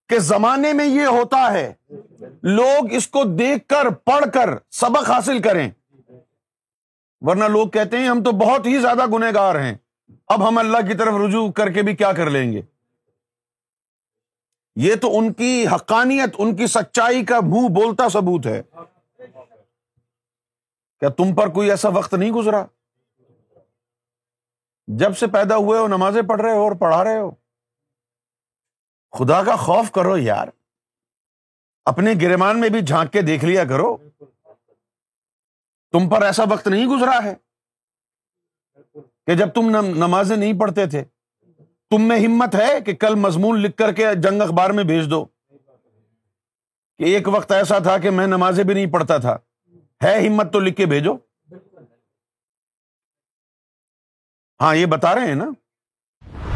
کہ 0.08 0.18
زمانے 0.18 0.72
میں 0.72 0.86
یہ 0.86 1.06
ہوتا 1.06 1.52
ہے۔ 1.52 1.74
لوگ 2.42 2.92
اس 2.92 3.08
کو 3.08 3.24
دیکھ 3.24 3.68
کر، 3.68 3.90
پڑھ 3.90 4.24
کر 4.34 4.50
سبق 4.70 5.10
حاصل 5.10 5.42
کریں۔ 5.42 5.70
ورنہ 7.20 7.44
لوگ 7.44 7.68
کہتے 7.68 7.98
ہیں 7.98 8.08
ہم 8.08 8.22
تو 8.22 8.32
بہت 8.32 8.66
ہی 8.66 8.80
زیادہ 8.80 9.06
گنہ 9.06 9.26
گار 9.34 9.54
ہیں۔ 9.54 9.74
اب 10.26 10.48
ہم 10.48 10.58
اللہ 10.58 10.78
کی 10.78 10.96
طرف 10.96 11.14
رجوع 11.26 11.52
کر 11.52 11.70
کے 11.70 11.82
بھی 11.82 11.96
کیا 11.96 12.12
کر 12.12 12.30
لیں 12.30 12.52
گے؟ 12.52 12.62
یہ 14.82 14.94
تو 14.94 15.18
ان 15.18 15.32
کی 15.32 15.66
حقانیت، 15.74 16.34
ان 16.38 16.56
کی 16.56 16.66
سچائی 16.66 17.24
کا 17.24 17.40
منہ 17.40 17.68
بولتا 17.68 18.08
ثبوت 18.08 18.46
ہے۔ 18.46 18.62
کیا 21.00 21.08
تم 21.08 21.34
پر 21.34 21.48
کوئی 21.48 21.70
ایسا 21.70 21.88
وقت 21.88 22.14
نہیں 22.14 22.32
گزرا؟ 22.32 22.66
جب 24.86 25.16
سے 25.16 25.26
پیدا 25.26 25.56
ہوئے 25.56 25.78
ہو، 25.78 25.88
نمازیں 25.88 26.22
پڑھ 26.22 26.42
رہے 26.42 26.52
ہو 26.52 26.62
اور 26.62 26.72
پڑھا 26.72 27.04
رہے 27.04 27.18
ہو۔ 27.18 27.30
خدا 29.18 29.42
کا 29.42 29.56
خوف 29.56 29.90
کرو 29.90 30.18
یار۔ 30.18 30.48
اپنے 31.84 32.10
گرمان 32.22 32.60
میں 32.60 32.68
بھی 32.68 32.80
جھانک 32.80 33.12
کے 33.12 33.22
دیکھ 33.22 33.44
لیا 33.44 33.64
کرو۔ 33.64 33.96
تم 35.92 36.08
پر 36.08 36.22
ایسا 36.22 36.42
وقت 36.50 36.68
نہیں 36.68 36.86
گزرا 36.86 37.24
ہے 37.24 37.34
کہ 39.26 39.34
جب 39.34 39.54
تم 39.54 39.70
نمازیں 39.80 40.36
نہیں 40.36 40.60
پڑھتے 40.60 40.86
تھے۔ 40.86 41.04
تم 41.90 42.02
میں 42.02 42.26
ہمت 42.26 42.54
ہے 42.54 42.80
کہ 42.80 42.94
کل 42.94 43.14
مضمون 43.14 43.58
لکھ 43.60 43.76
کر 43.76 43.92
کے 43.92 44.06
جنگ 44.14 44.42
اخبار 44.42 44.70
میں 44.70 44.84
بھیج 44.84 45.10
دو؟ 45.10 45.24
کہ 46.98 47.04
ایک 47.04 47.28
وقت 47.28 47.52
ایسا 47.52 47.78
تھا 47.78 47.98
کہ 47.98 48.10
میں 48.10 48.26
نمازیں 48.26 48.64
بھی 48.64 48.74
نہیں 48.74 48.86
پڑھتا 48.86 49.16
تھا۔ 49.16 49.38
ہے 50.02 50.26
ہمت 50.26 50.52
تو 50.52 50.60
لکھ 50.60 50.76
کے 50.76 50.86
بھیجو۔ 50.86 51.16
ہاں 54.60 54.76
یہ 54.76 54.86
بتا 54.86 55.14
رہے 55.14 55.26
ہیں 55.26 55.34
نا۔ 55.34 55.50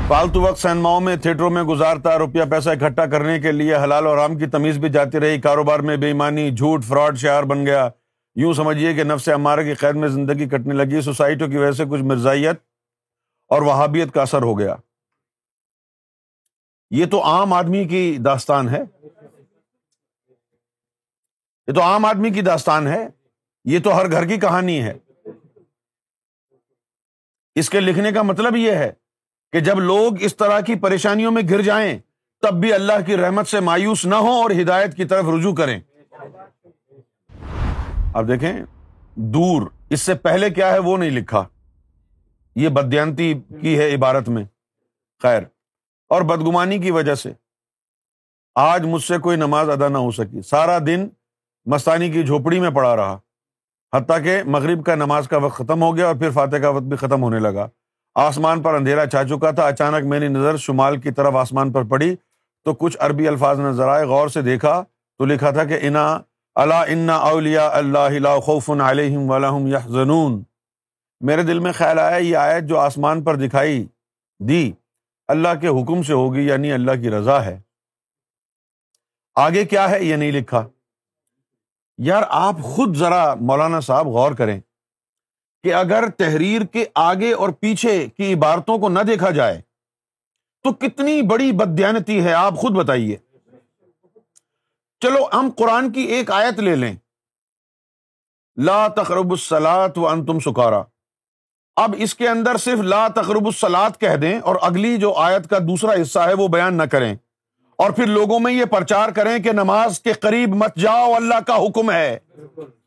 فالتو 0.08 0.40
وقت 0.40 0.58
سینماؤں 0.58 1.00
میں، 1.00 1.16
تھیٹروں 1.16 1.50
میں 1.50 1.62
گزارتا 1.62 2.18
روپیہ 2.18 2.42
پیسہ 2.50 2.70
اکٹھا 2.70 3.06
کرنے 3.06 3.40
کے 3.40 3.52
لیے 3.52 3.76
حلال 3.76 4.06
اور 4.06 4.18
عام 4.18 4.38
کی 4.38 4.46
تمیز 4.46 4.78
بھی 4.78 4.88
جاتی 4.88 5.20
رہی۔ 5.20 5.40
کاروبار 5.40 5.80
میں 5.80 5.96
بےمانی 5.96 6.50
جھوٹ، 6.50 6.84
فراڈ 6.84 7.18
شعر 7.18 7.42
بن 7.42 7.66
گیا۔ 7.66 7.88
یوں 8.34 8.52
سمجھیے 8.52 8.94
کہ 8.94 9.04
نفس 9.04 9.28
ہمارے 9.28 9.64
کی 9.64 9.74
قید 9.74 9.94
میں 9.94 10.08
زندگی 10.08 10.48
کٹنے 10.48 10.74
لگی۔ 10.74 11.00
سوسائٹیوں 11.00 11.50
کی 11.50 11.56
وجہ 11.56 11.72
سے 11.72 11.84
کچھ 11.90 12.02
مرزائیت 12.02 12.56
اور 13.48 13.62
وہابیت 13.62 14.12
کا 14.12 14.22
اثر 14.22 14.42
ہو 14.42 14.58
گیا۔ 14.58 14.76
یہ 16.92 17.06
تو 17.06 17.22
عام 17.22 17.52
آدمی 17.52 17.84
کی 17.84 18.18
داستان 18.24 18.68
ہے۔ 18.68 18.82
یہ 21.66 21.72
تو 21.72 21.82
عام 21.82 22.04
آدمی 22.04 22.30
کی 22.30 22.40
داستان 22.40 22.86
ہے۔ 22.86 23.08
یہ 23.64 23.78
تو 23.78 23.96
ہر 23.96 24.12
گھر 24.12 24.26
کی 24.26 24.36
کہانی 24.36 24.82
ہے۔ 24.82 24.92
اس 27.54 27.70
کے 27.70 27.80
لکھنے 27.80 28.12
کا 28.12 28.22
مطلب 28.22 28.56
یہ 28.56 28.72
ہے 28.72 28.92
کہ 29.52 29.60
جب 29.60 29.80
لوگ 29.80 30.22
اس 30.22 30.36
طرح 30.36 30.60
کی 30.60 30.74
پریشانیوں 30.74 31.32
میں 31.32 31.42
گر 31.50 31.62
جائیں، 31.62 31.98
تب 32.42 32.60
بھی 32.60 32.72
اللہ 32.72 32.92
کی 33.06 33.16
رحمت 33.16 33.46
سے 33.46 33.60
مایوس 33.60 34.06
نہ 34.06 34.14
ہو 34.14 34.30
اور 34.30 34.50
ہدایت 34.50 34.96
کی 34.96 35.04
طرف 35.04 35.24
رجوع 35.38 35.54
کریں۔ 35.54 35.80
اب 38.14 38.28
دیکھیں، 38.28 38.52
دور، 39.14 39.62
اس 39.90 40.00
سے 40.00 40.14
پہلے 40.14 40.50
کیا 40.50 40.72
ہے 40.72 40.78
وہ 40.78 40.96
نہیں 40.96 41.10
لکھا۔ 41.10 41.44
یہ 42.56 42.68
بدیانتی 42.68 43.34
کی 43.60 43.78
ہے 43.78 43.94
عبارت 43.94 44.28
میں۔ 44.28 44.44
خیر۔ 45.22 45.42
اور 46.12 46.22
بدگمانی 46.22 46.78
کی 46.78 46.90
وجہ 46.90 47.14
سے۔ 47.14 47.32
آج 48.54 48.86
مجھ 48.86 49.02
سے 49.02 49.18
کوئی 49.18 49.36
نماز 49.36 49.70
ادا 49.70 49.88
نہ 49.88 49.98
ہو 49.98 50.10
سکی۔ 50.10 50.42
سارا 50.42 50.78
دن 50.86 51.08
مستانی 51.66 52.10
کی 52.10 52.22
جھوپڑی 52.22 52.60
میں 52.60 52.70
پڑا 52.70 52.96
رہا۔ 52.96 53.18
حتیٰ 53.96 54.24
کہ 54.24 54.42
مغرب 54.46 54.84
کا 54.84 54.94
نماز 54.94 55.28
کا 55.28 55.36
وقت 55.36 55.56
ختم 55.56 55.82
ہو 55.82 55.96
گیا 55.96 56.06
اور 56.06 56.14
پھر 56.14 56.30
فاتح 56.30 56.56
کا 56.56 56.68
وقت 56.68 56.82
بھی 56.82 56.96
ختم 56.96 57.22
ہونے 57.22 57.38
لگا۔ 57.38 57.68
آسمان 58.14 58.62
پر 58.62 58.74
اندھیرا 58.74 59.06
چھا 59.06 59.24
چکا 59.24 59.50
تھا۔ 59.50 59.66
اچانک 59.66 60.06
میری 60.06 60.28
نظر 60.28 60.56
شمال 60.56 61.00
کی 61.00 61.10
طرف 61.10 61.34
آسمان 61.36 61.72
پر 61.72 61.82
پڑی 61.82 62.16
تو 62.64 62.74
کچھ 62.74 62.96
عربی 63.00 63.28
الفاظ 63.28 63.60
نظر 63.60 63.88
آئے۔ 63.88 64.04
غور 64.04 64.28
سے 64.28 64.42
دیکھا 64.42 64.84
تو 65.18 65.24
لکھا 65.24 65.50
تھا 65.50 65.64
کہ 65.64 65.78
انا 65.82 66.20
اللہ 66.54 66.74
انا 66.74 67.16
اولیا 67.16 67.68
اللہ 67.68 68.38
خوف 68.42 68.70
علیہم 68.70 69.66
یا 69.66 69.78
زنون 69.78 70.42
میرے 71.20 71.42
دل 71.42 71.58
میں 71.58 71.72
خیال 71.72 71.98
آیا، 71.98 72.16
یہ 72.16 72.36
آیت 72.36 72.64
جو 72.64 72.78
آسمان 72.78 73.22
پر 73.24 73.36
دکھائی 73.36 73.86
دی 74.38 74.72
اللہ 75.28 75.48
کے 75.60 75.68
حکم 75.68 76.02
سے 76.02 76.12
ہوگی 76.12 76.46
یعنی 76.46 76.72
اللہ 76.72 76.92
کی 76.92 77.10
رضا 77.10 77.44
ہے۔ 77.44 77.60
آگے 79.34 79.64
کیا 79.64 79.90
ہے؟ 79.90 80.04
یہ 80.04 80.16
نہیں 80.16 80.32
لکھا۔ 80.32 80.68
یار، 81.98 82.22
آپ 82.28 82.54
خود 82.62 82.96
ذرا 82.96 83.34
مولانا 83.34 83.80
صاحب 83.80 84.06
غور 84.06 84.32
کریں 84.32 84.60
کہ 85.62 85.74
اگر 85.74 86.10
تحریر 86.10 86.62
کے 86.62 86.84
آگے 86.94 87.32
اور 87.32 87.48
پیچھے 87.48 88.06
کی 88.06 88.34
عبارتوں 88.34 88.78
کو 88.78 88.88
نہ 88.88 88.98
دیکھا 88.98 89.30
جائے، 89.30 89.62
تو 90.62 90.72
کتنی 90.72 91.22
بڑی 91.22 91.52
بدیانتی 91.52 92.24
ہے۔ 92.24 92.32
آپ 92.32 92.54
خود 92.56 92.72
بتائیے۔ 92.72 93.16
چلو، 95.00 95.28
ہم 95.32 95.50
قرآن 95.56 95.92
کی 95.92 96.00
ایک 96.00 96.30
آیت 96.30 96.58
لے 96.58 96.76
لیں۔ 96.76 96.96
لا 98.56 98.88
تقرب 98.88 99.30
السلات 99.30 99.98
و 99.98 100.08
انتم 100.08 100.38
سکارا۔ 100.38 100.82
اب 101.76 101.94
اس 101.98 102.14
کے 102.14 102.28
اندر 102.28 102.56
صرف 102.56 102.78
لا 102.78 103.08
تقرب 103.08 103.46
السلات 103.46 104.00
کہہ 104.00 104.16
دیں 104.16 104.38
اور 104.38 104.56
اگلی 104.62 104.96
جو 104.96 105.12
آیت 105.12 105.50
کا 105.50 105.58
دوسرا 105.58 106.02
حصہ 106.02 106.18
ہے 106.18 106.34
وہ 106.34 106.48
بیان 106.48 106.74
نہ 106.74 106.82
کریں 106.82 107.16
اور 107.76 107.90
پھر 107.90 108.06
لوگوں 108.06 108.40
میں 108.40 108.52
یہ 108.52 108.64
پرچار 108.64 109.08
کریں 109.08 109.38
کہ 109.38 109.52
نماز 109.52 110.00
کے 110.00 110.12
قریب 110.12 110.54
مت 110.54 110.76
جاؤ، 110.76 111.12
اللہ 111.14 111.40
کا 111.46 111.56
حکم 111.56 111.90
ہے۔ 111.90 112.18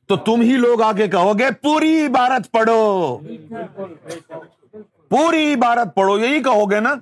تو 0.08 0.16
تم 0.16 0.42
ہی 0.42 0.58
لوگ 0.58 0.82
آگے 0.82 1.08
کہو 1.08 1.40
گے، 1.40 1.46
پوری 1.62 2.06
عبارت 2.06 2.52
پڑھو۔ 2.52 3.18
پوری 5.10 5.54
عبارت 5.54 5.96
پڑھو، 5.96 6.20
یہی 6.20 6.44
کہو 6.44 6.72
گے 6.72 6.80
نا۔ 6.80 6.94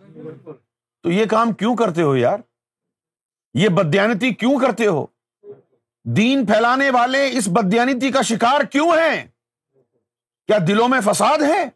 تو 1.04 1.12
یہ 1.12 1.26
کام 1.26 1.52
کیوں 1.52 1.76
کرتے 1.76 2.02
ہو 2.02 2.16
یار؟ 2.16 2.38
یہ 3.54 3.70
بدیانتی 3.70 4.34
کیوں 4.34 4.60
کرتے 4.60 4.86
ہو؟ 4.88 5.06
دین 6.04 6.46
پھیلانے 6.46 6.90
والے 6.90 7.30
اس 7.34 7.48
بدیانتی 7.48 8.12
کا 8.12 8.22
شکار 8.22 8.62
کیوں 8.62 8.90
ہیں؟ 8.90 9.26
کیا 10.48 10.58
دلوں 10.68 10.90
میں 10.90 11.00
فساد 11.02 11.38
ہے؟ 11.42 11.70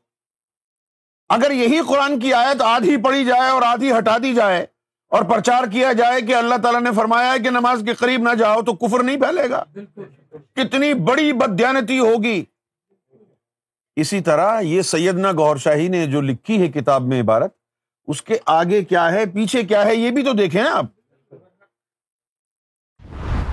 اگر 1.30 1.52
یہی 1.52 1.80
قرآن 1.88 2.20
کی 2.20 2.34
آیت 2.34 2.62
آدھی 2.62 2.98
پڑھی 2.98 3.26
جائے 3.26 3.50
اور 3.50 3.62
آدھی 3.62 3.98
ہٹا 3.98 4.18
دی 4.18 4.34
جائے 4.34 4.66
اور 5.08 5.24
پرچار 5.24 5.64
کیا 5.64 5.94
جائے 5.94 6.22
کہ 6.22 6.36
اللہ 6.36 6.56
تعالیٰ 6.64 6.82
نے 6.82 6.90
فرمایا 6.96 7.34
ہے 7.34 7.40
کہ 7.40 7.50
نماز 7.50 7.82
کے 7.86 7.94
قریب 7.94 8.22
نہ 8.22 8.36
جاؤ 8.36 8.62
تو 8.62 8.74
کفر 8.74 9.04
نہیں 9.04 9.18
پھیلے 9.18 9.50
گا۔ 9.50 9.64
کتنی 10.56 10.94
بڑی 10.94 11.34
بدیانتی 11.34 12.00
ہوگی۔ 12.00 12.46
اسی 13.96 14.22
طرح 14.22 14.60
یہ 14.60 14.82
سیدنا 14.82 15.32
گور 15.32 15.58
شاہی 15.58 15.88
نے 15.88 16.08
جو 16.08 16.22
لکھی 16.22 16.62
ہے 16.62 16.68
کتاب 16.68 17.02
میں 17.02 17.22
عبارت، 17.22 17.54
اس 18.08 18.22
کے 18.22 18.38
آگے 18.46 18.84
کیا 18.84 19.12
ہے، 19.12 19.26
پیچھے 19.26 19.64
کیا 19.64 19.86
ہے، 19.86 19.96
یہ 19.96 20.12
بھی 20.12 20.24
تو 20.24 20.34
دیکھیں 20.34 20.64
آپ۔ 20.64 20.86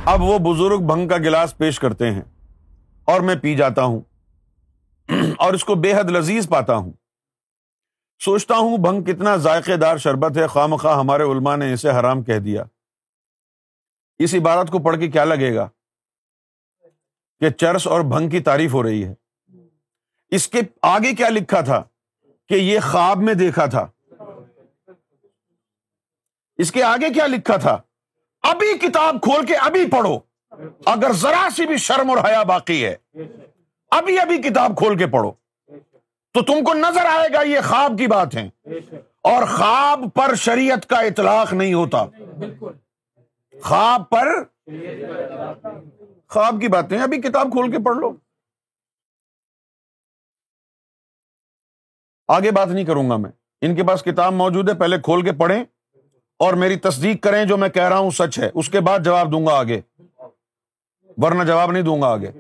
اب 0.05 0.23
وہ 0.23 0.39
بزرگ 0.39 0.87
بھنگ 0.87 1.09
کا 1.09 1.17
گلاس 1.17 1.59
پیش 1.59 1.79
کرتے 1.79 2.11
ہیں 2.11 2.23
اور 3.05 3.21
میں 3.21 3.35
پی 3.35 3.55
جاتا 3.55 3.83
ہوں۔ 3.83 4.01
اور 5.39 5.55
اس 5.55 5.65
کو 5.65 5.75
بے 5.75 5.95
حد 5.95 6.05
لذیذ 6.05 6.49
پاتا 6.49 6.75
ہوں۔ 6.75 6.93
سوچتا 8.25 8.57
ہوں 8.57 8.79
بھنگ 8.79 9.05
کتنا 9.05 9.37
ذائقے 9.37 9.77
دار 9.77 9.97
شربت 9.97 10.37
ہے، 10.37 10.47
خواہ 10.47 10.67
مخواہ 10.67 10.99
ہمارے 10.99 11.23
علما 11.23 11.57
نے 11.57 11.73
اسے 11.73 11.91
حرام 11.91 12.23
کہہ 12.23 12.39
دیا۔ 12.39 12.65
اس 14.19 14.35
عبارت 14.35 14.71
کو 14.71 14.79
پڑھ 14.79 15.01
کے 15.01 15.09
کیا 15.09 15.25
لگے 15.25 15.55
گا؟ 15.55 15.69
کہ 17.41 17.51
چرس 17.51 17.87
اور 17.87 18.01
بھنگ 18.01 18.29
کی 18.29 18.41
تعریف 18.41 18.75
ہو 18.75 18.83
رہی 18.83 19.05
ہے۔ 19.05 19.15
اس 20.29 20.49
کے 20.49 20.61
آگے 20.83 21.15
کیا 21.15 21.29
لکھا 21.29 21.61
تھا؟ 21.61 21.83
کہ 22.49 22.55
یہ 22.55 22.81
خواب 22.81 23.19
میں 23.19 23.35
دیکھا 23.35 23.67
تھا۔ 23.67 23.87
اس 26.57 26.73
کے 26.73 26.83
آگے 26.83 27.13
کیا 27.15 27.27
لکھا 27.27 27.57
تھا؟ 27.57 27.79
ابھی 28.43 28.79
کتاب 28.79 29.17
کھول 29.23 29.47
کے 29.47 29.57
ابھی 29.57 29.91
پڑھو۔ 29.91 30.19
اگر 30.87 31.13
ذرا 31.13 31.49
سی 31.57 31.67
بھی 31.67 31.77
شرم 31.77 32.11
اور 32.11 32.19
حیا 32.19 32.43
باقی 32.43 32.87
ہے۔ 32.87 32.97
ابھی 33.99 34.21
ابھی 34.21 34.43
کتاب 34.43 34.73
کھول 34.79 34.99
کے 34.99 35.07
پڑھو۔ 35.07 35.33
تو 36.33 36.45
تم 36.45 36.65
کو 36.65 36.75
نظر 36.75 37.05
آئے 37.05 37.33
گا 37.33 37.43
یہ 37.43 37.59
خواب 37.69 37.93
کی 37.99 38.07
بات 38.07 38.35
ہے 38.35 38.49
اور 39.23 39.43
خواب 39.43 40.01
پر 40.15 40.35
شریعت 40.35 40.87
کا 40.87 40.97
اطلاق 40.97 41.53
نہیں 41.53 41.75
ہوتا۔ 41.75 42.05
خواب 43.63 44.03
پر 44.11 44.27
خواب 46.29 46.55
کی 46.61 46.69
باتیں۔ 46.69 46.99
ابھی 46.99 47.21
کتاب 47.21 47.47
کھول 47.53 47.71
کے 47.71 47.79
پڑھ 47.85 47.97
لو۔ 47.97 48.13
آگے 52.29 52.51
بات 52.51 52.69
نہیں 52.69 52.85
کروں 52.85 53.11
گا 53.11 53.17
میں۔ 53.17 53.31
ان 53.61 53.77
کے 53.77 53.85
پاس 53.85 54.03
کتاب 54.03 54.33
موجود 54.33 54.69
ہے، 54.69 54.75
پہلے 54.75 54.97
کھول 54.99 55.25
کے 55.25 55.33
پڑھیں۔ 55.33 55.65
اور 56.39 56.55
میری 56.55 56.77
تصدیق 56.77 57.23
کریں 57.23 57.45
جو 57.45 57.57
میں 57.57 57.69
کہہ 57.69 57.89
رہا 57.89 57.99
ہوں 57.99 58.11
سچ 58.11 58.39
ہے۔ 58.39 58.51
اس 58.55 58.69
کے 58.69 58.81
بعد 58.81 58.99
جواب 58.99 59.33
دوں 59.33 59.47
گا 59.47 59.53
آگے۔ 59.53 59.81
ورنہ 61.17 61.45
جواب 61.45 61.73
نہیں 61.73 61.83
دوں 61.83 62.03
گا 62.03 62.07
آگے۔ 62.07 62.31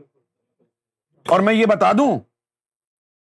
اور 1.29 1.41
میں 1.41 1.55
یہ 1.55 1.67
بتا 1.67 1.93
دوں، 1.93 2.21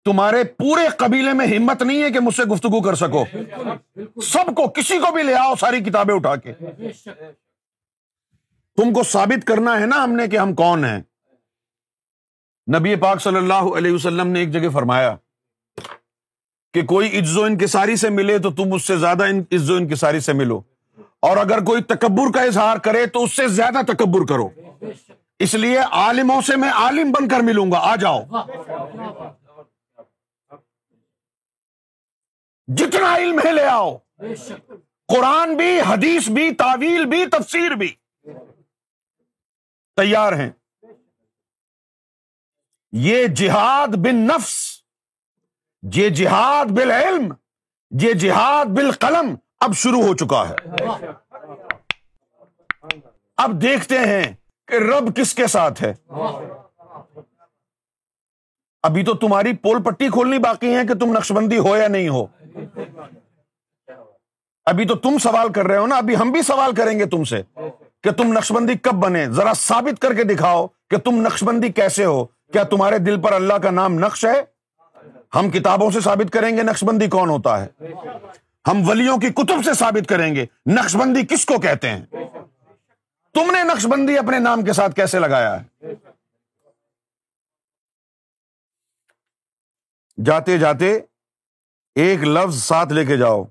تمہارے 0.06 0.44
پورے 0.44 0.88
قبیلے 0.98 1.34
میں 1.34 1.48
ہمت 1.48 1.82
نہیں 1.82 2.04
ہے 2.04 2.12
کہ 2.12 2.20
مجھ 2.20 2.36
سے 2.36 2.44
گفتگو 2.44 2.82
کر 2.82 2.96
سکو۔ 2.96 3.26
سب 4.22 4.56
کو 4.56 4.68
کسی 4.70 4.98
کو 4.98 5.12
بھی 5.12 5.24
لے 5.24 5.34
آؤ 5.34 5.56
ساری 5.56 5.80
کتابیں 5.80 6.16
اٹھا 6.16 6.36
کے۔ 6.36 6.54
تم 8.76 8.94
کو 8.94 9.04
ثابت 9.04 9.48
کرنا 9.48 9.80
ہے 9.80 9.86
نا 9.86 10.04
ہم 10.04 10.12
نے 10.12 10.28
کہ 10.28 10.38
ہم 10.38 10.54
کون 10.56 10.86
ہیں۔ 10.86 11.02
نبی 12.80 12.96
پاک 12.96 13.22
صلی 13.22 13.36
اللہ 13.36 13.78
علیہ 13.78 13.92
وسلم 13.92 14.28
نے 14.28 14.40
ایک 14.40 14.52
جگہ 14.52 14.70
فرمایا 14.70 15.16
کہ 16.74 16.82
کوئی 16.86 17.20
عز 17.20 17.38
و 17.38 17.44
انکساری 17.44 17.96
سے 17.96 18.10
ملے 18.10 18.38
تو 18.38 18.52
تم 18.52 18.74
اس 18.74 18.84
سے 18.84 18.98
زیادہ 18.98 19.26
عز 19.52 19.72
و 19.72 19.76
انکساری 19.76 20.20
سے 20.20 20.34
ملو۔ 20.34 20.62
اور 21.20 21.38
اگر 21.38 21.64
کوئی 21.64 21.84
تکبر 21.84 22.32
کا 22.34 22.42
اظہار 22.42 22.78
کرے 22.78 23.06
تو 23.06 23.24
اس 23.24 23.36
سے 23.36 23.48
زیادہ 23.48 23.92
تکبر 23.92 24.26
کرو۔ 24.26 24.50
اس 25.40 25.54
لیے 25.54 25.80
عالموں 25.80 26.42
سے 26.42 26.56
میں 26.56 26.70
عالم 26.70 27.12
بن 27.12 27.28
کر 27.28 27.40
ملوں 27.40 27.72
گا۔ 27.72 27.78
آ 27.78 27.96
جاؤ۔ 27.96 28.20
جتنا 32.68 33.16
علم 33.16 33.40
ہے 33.40 33.52
لے 33.52 33.66
آؤ۔ 33.66 33.98
قرآن 35.08 35.58
بھی، 35.58 35.82
حدیث 35.82 36.30
بھی، 36.30 36.56
تعویل 36.56 37.06
بھی، 37.06 37.26
تفسیر 37.26 37.72
بھی۔ 37.72 37.96
تیار 39.96 40.34
ہیں۔ 40.34 40.50
یہ 42.92 43.28
جہاد 43.28 43.88
بن 43.88 44.16
نفس 44.16 44.82
یہ 45.96 46.10
جہاد 46.10 46.66
بالعلم، 46.66 47.34
یہ 48.02 48.14
جہاد 48.14 48.66
بالقلم 48.66 49.36
اب 49.60 49.74
شروع 49.74 50.02
ہو 50.02 50.16
چکا 50.16 50.50
ہے۔ 50.50 50.56
اب 53.38 53.62
دیکھتے 53.62 54.00
ہیں۔ 54.00 54.45
کہ 54.68 54.76
رب 54.76 55.16
کس 55.16 55.34
کے 55.34 55.48
ساتھ 55.48 55.84
ہے؟ 55.84 55.94
ابھی 58.84 59.04
تو 59.04 59.14
تمہاری 59.14 59.54
پول 59.54 59.84
پٹی 59.84 60.10
کھولنی 60.10 60.38
باقی 60.40 60.76
ہے 60.76 60.86
کہ 60.88 60.94
تم 60.94 61.12
نقش 61.12 61.32
بندی 61.32 61.58
ہو 61.58 61.78
یا 61.78 61.88
نہیں 61.88 62.10
ہو۔ 62.10 62.26
ابھی 64.66 64.86
تو 64.86 64.96
تم 64.96 65.18
سوال 65.18 65.52
کر 65.52 65.66
رہے 65.68 65.78
ہو 65.78 65.88
نا، 65.88 65.96
ابھی 65.96 66.16
ہم 66.16 66.32
بھی 66.32 66.42
سوال 66.42 66.76
کریں 66.76 67.00
گے 67.00 67.06
تم 67.06 67.24
سے 67.24 67.42
کہ 68.04 68.12
تم 68.12 68.34
نقش 68.34 68.52
بندی 68.52 68.74
کب 68.78 68.94
بنے؟ 68.94 69.26
ذرا 69.30 69.54
ثابت 69.54 70.02
کر 70.02 70.14
کے 70.14 70.24
دکھاؤ 70.24 70.68
کہ 70.90 70.98
تم 70.98 71.22
نقش 71.22 71.44
بندی 71.44 71.70
کیسے 71.70 72.06
ہو۔ 72.06 72.26
کیا 72.26 72.64
تمہارے 72.64 72.98
دل 72.98 73.22
پر 73.22 73.32
اللہ 73.32 73.54
کا 73.54 73.72
نام 73.72 73.94
نقش 73.94 74.26
ہے؟ 74.26 74.44
ہم 75.36 75.50
کتابوں 75.50 75.92
سے 75.92 76.00
ثابت 76.00 76.34
کریں 76.34 76.58
گے 76.58 76.64
نقش 76.64 76.84
بندی 76.84 77.08
کون 77.08 77.30
ہوتا 77.30 77.66
ہے۔ 77.66 77.68
ہم 78.68 78.90
ولیوں 78.90 79.18
کی 79.18 79.30
کتب 79.30 79.66
سے 79.66 79.74
ثابت 79.74 80.10
کریں 80.10 80.36
گے 80.36 80.46
نقش 80.66 80.96
بندی 80.96 81.26
کس 81.26 81.46
کو 81.46 81.60
کہتے 81.60 81.90
ہیں؟ 81.90 82.06
تم 83.36 83.52
نے 83.52 83.64
نقش 83.64 83.86
بندی 83.86 84.18
اپنے 84.18 84.40
نام 84.40 84.62
کے 84.62 84.74
ساتھ 84.74 84.96
کیسے 84.96 85.20
لگایا 85.20 85.62
ہے؟ 85.62 85.94
جاتے 90.26 90.58
جاتے 90.58 91.00
ایک 91.96 92.24
لفظ 92.24 92.64
ساتھ 92.64 92.94
لے 92.94 93.06
کے 93.06 93.18
جاؤ۔ 93.18 93.44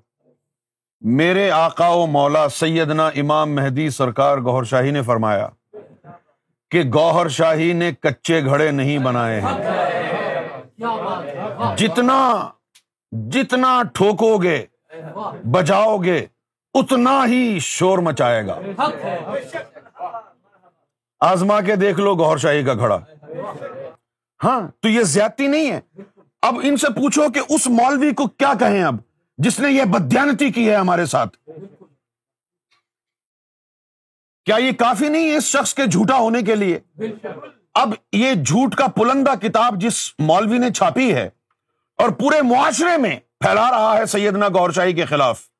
میرے 1.01 1.51
آقا 1.51 1.87
و 1.87 2.07
مولا 2.07 2.49
سیدنا 2.49 3.07
امام 3.07 3.55
مہدی 3.55 3.89
سرکار 3.89 4.37
گوہر 4.37 4.63
شاہی 4.63 4.91
نے 4.91 5.01
فرمایا 5.01 5.47
کہ 6.71 6.83
گوہر 6.93 7.27
شاہی 7.29 7.73
نے 7.73 7.91
کچے 7.91 8.45
گھڑے 8.45 8.71
نہیں 8.71 8.97
بنائے 8.97 9.41
ہیں۔ 9.41 9.57
جتنا 11.77 12.49
جتنا 13.11 13.83
ٹھوکو 13.93 14.37
گے، 14.37 14.65
بجاؤ 15.51 15.97
گے 15.97 16.25
اتنا 16.75 17.25
ہی 17.27 17.59
شور 17.59 17.97
مچائے 17.97 18.47
گا۔ 18.47 18.59
آزما 21.19 21.61
کے 21.61 21.75
دیکھ 21.75 21.99
لو، 21.99 22.15
گوہر 22.15 22.37
شاہی 22.37 22.63
کا 22.63 22.73
گھڑا۔ 22.73 22.99
ہاں 24.43 24.67
تو 24.79 24.89
یہ 24.89 25.03
زیادتی 25.03 25.47
نہیں 25.47 25.71
ہے۔ 25.71 25.81
اب 26.41 26.59
ان 26.63 26.77
سے 26.77 26.87
پوچھو 26.87 27.23
کہ 27.33 27.41
اس 27.49 27.67
مولوی 27.67 28.13
کو 28.13 28.27
کیا 28.27 28.53
کہیں 28.59 28.83
اب، 28.83 28.95
جس 29.37 29.59
نے 29.59 29.71
یہ 29.71 29.83
بدیانتی 29.83 30.51
کی 30.51 30.69
ہے 30.69 30.75
ہمارے 30.75 31.05
ساتھ۔ 31.05 31.37
کیا 34.45 34.55
یہ 34.55 34.71
کافی 34.71 35.09
نہیں 35.09 35.31
ہے 35.31 35.35
اس 35.35 35.43
شخص 35.43 35.73
کے 35.73 35.85
جھوٹا 35.85 36.17
ہونے 36.17 36.41
کے 36.41 36.55
لیے؟ 36.55 36.79
اب 37.73 37.93
یہ 38.11 38.33
جھوٹ 38.33 38.75
کا 38.75 38.87
پلندہ 38.87 39.35
کتاب 39.41 39.81
جس 39.81 40.13
مولوی 40.19 40.57
نے 40.57 40.69
چھاپی 40.69 41.13
ہے 41.13 41.29
اور 41.97 42.09
پورے 42.09 42.41
معاشرے 42.41 42.97
میں 42.97 43.19
پھیلا 43.39 43.71
رہا 43.71 43.97
ہے 43.97 44.05
سیدنا 44.05 44.47
گور 44.47 44.69
شاہی 44.69 44.93
کے 44.93 45.05
خلاف۔ 45.05 45.54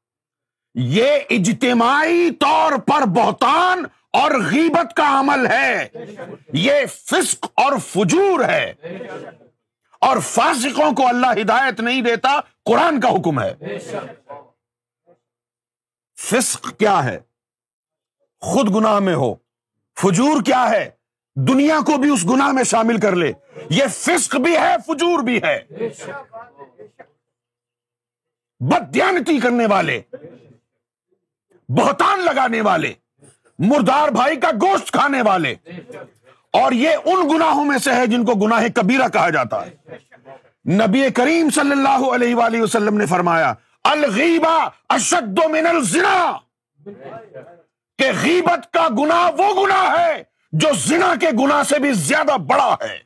یہ 0.75 1.19
اجتماعی 1.29 2.31
طور 2.31 2.71
پر 2.71 3.05
بہتان 3.07 3.83
اور 4.13 4.31
غیبت 4.31 4.95
کا 4.95 5.19
عمل 5.19 5.47
ہے۔ 5.47 5.87
یہ 6.53 6.73
فسق 6.85 7.45
اور 7.55 7.73
فجور 7.77 8.43
ہے۔ 8.43 8.73
اور 10.01 10.17
فاسقوں 10.17 10.91
کو 10.91 11.07
اللہ 11.07 11.41
ہدایت 11.41 11.79
نہیں 11.79 12.01
دیتا، 12.01 12.39
قرآن 12.65 12.99
کا 12.99 13.09
حکم 13.09 13.39
ہے۔ 13.39 13.77
فسق 16.15 16.79
کیا 16.79 17.03
ہے؟ 17.03 17.19
خود 18.41 18.75
گناہ 18.75 18.99
میں 18.99 19.15
ہو۔ 19.15 19.35
فجور 20.01 20.41
کیا 20.41 20.69
ہے؟ 20.69 20.89
دنیا 21.35 21.79
کو 21.85 21.97
بھی 21.97 22.09
اس 22.09 22.25
گناہ 22.25 22.51
میں 22.51 22.63
شامل 22.63 22.99
کر 22.99 23.15
لے۔ 23.15 23.31
یہ 23.69 23.83
فسق 23.91 24.35
بھی 24.35 24.57
ہے، 24.57 24.75
فجور 24.87 25.19
بھی 25.19 25.39
ہے۔ 25.43 25.61
بدیانتی 28.59 29.39
کرنے 29.39 29.65
والے۔ 29.65 30.01
بہتان 31.69 32.19
لگانے 32.19 32.61
والے، 32.61 32.93
مردار 33.59 34.07
بھائی 34.09 34.35
کا 34.35 34.51
گوشت 34.51 34.91
کھانے 34.91 35.21
والے۔ 35.21 35.55
اور 36.53 36.71
یہ 36.71 36.89
ان 37.05 37.29
گناہوں 37.29 37.65
میں 37.65 37.77
سے 37.77 37.91
ہے 37.91 38.07
جن 38.07 38.25
کو 38.25 38.33
گناہ 38.33 38.63
کبیرہ 38.75 39.07
کہا 39.07 39.29
جاتا 39.29 39.65
ہے۔ 39.65 39.75
نبی 40.69 41.09
کریم 41.09 41.49
صلی 41.49 41.71
اللہ 41.71 42.15
علیہ 42.15 42.35
وآلہ 42.35 42.61
وسلم 42.61 42.97
نے 42.97 43.05
فرمایا، 43.05 43.53
الغیبہ 43.83 44.69
اشد 44.89 45.39
من 45.51 45.67
الزنا۔ 45.67 46.31
کہ 47.97 48.11
غیبت 48.23 48.73
کا 48.73 48.87
گناہ 48.99 49.31
وہ 49.37 49.65
گناہ 49.65 49.99
ہے 49.99 50.23
جو 50.51 50.69
زنا 50.75 51.13
کے 51.19 51.27
گناہ 51.39 51.63
سے 51.63 51.79
بھی 51.79 51.91
زیادہ 51.93 52.37
بڑا 52.37 52.75
ہے۔ 52.81 52.97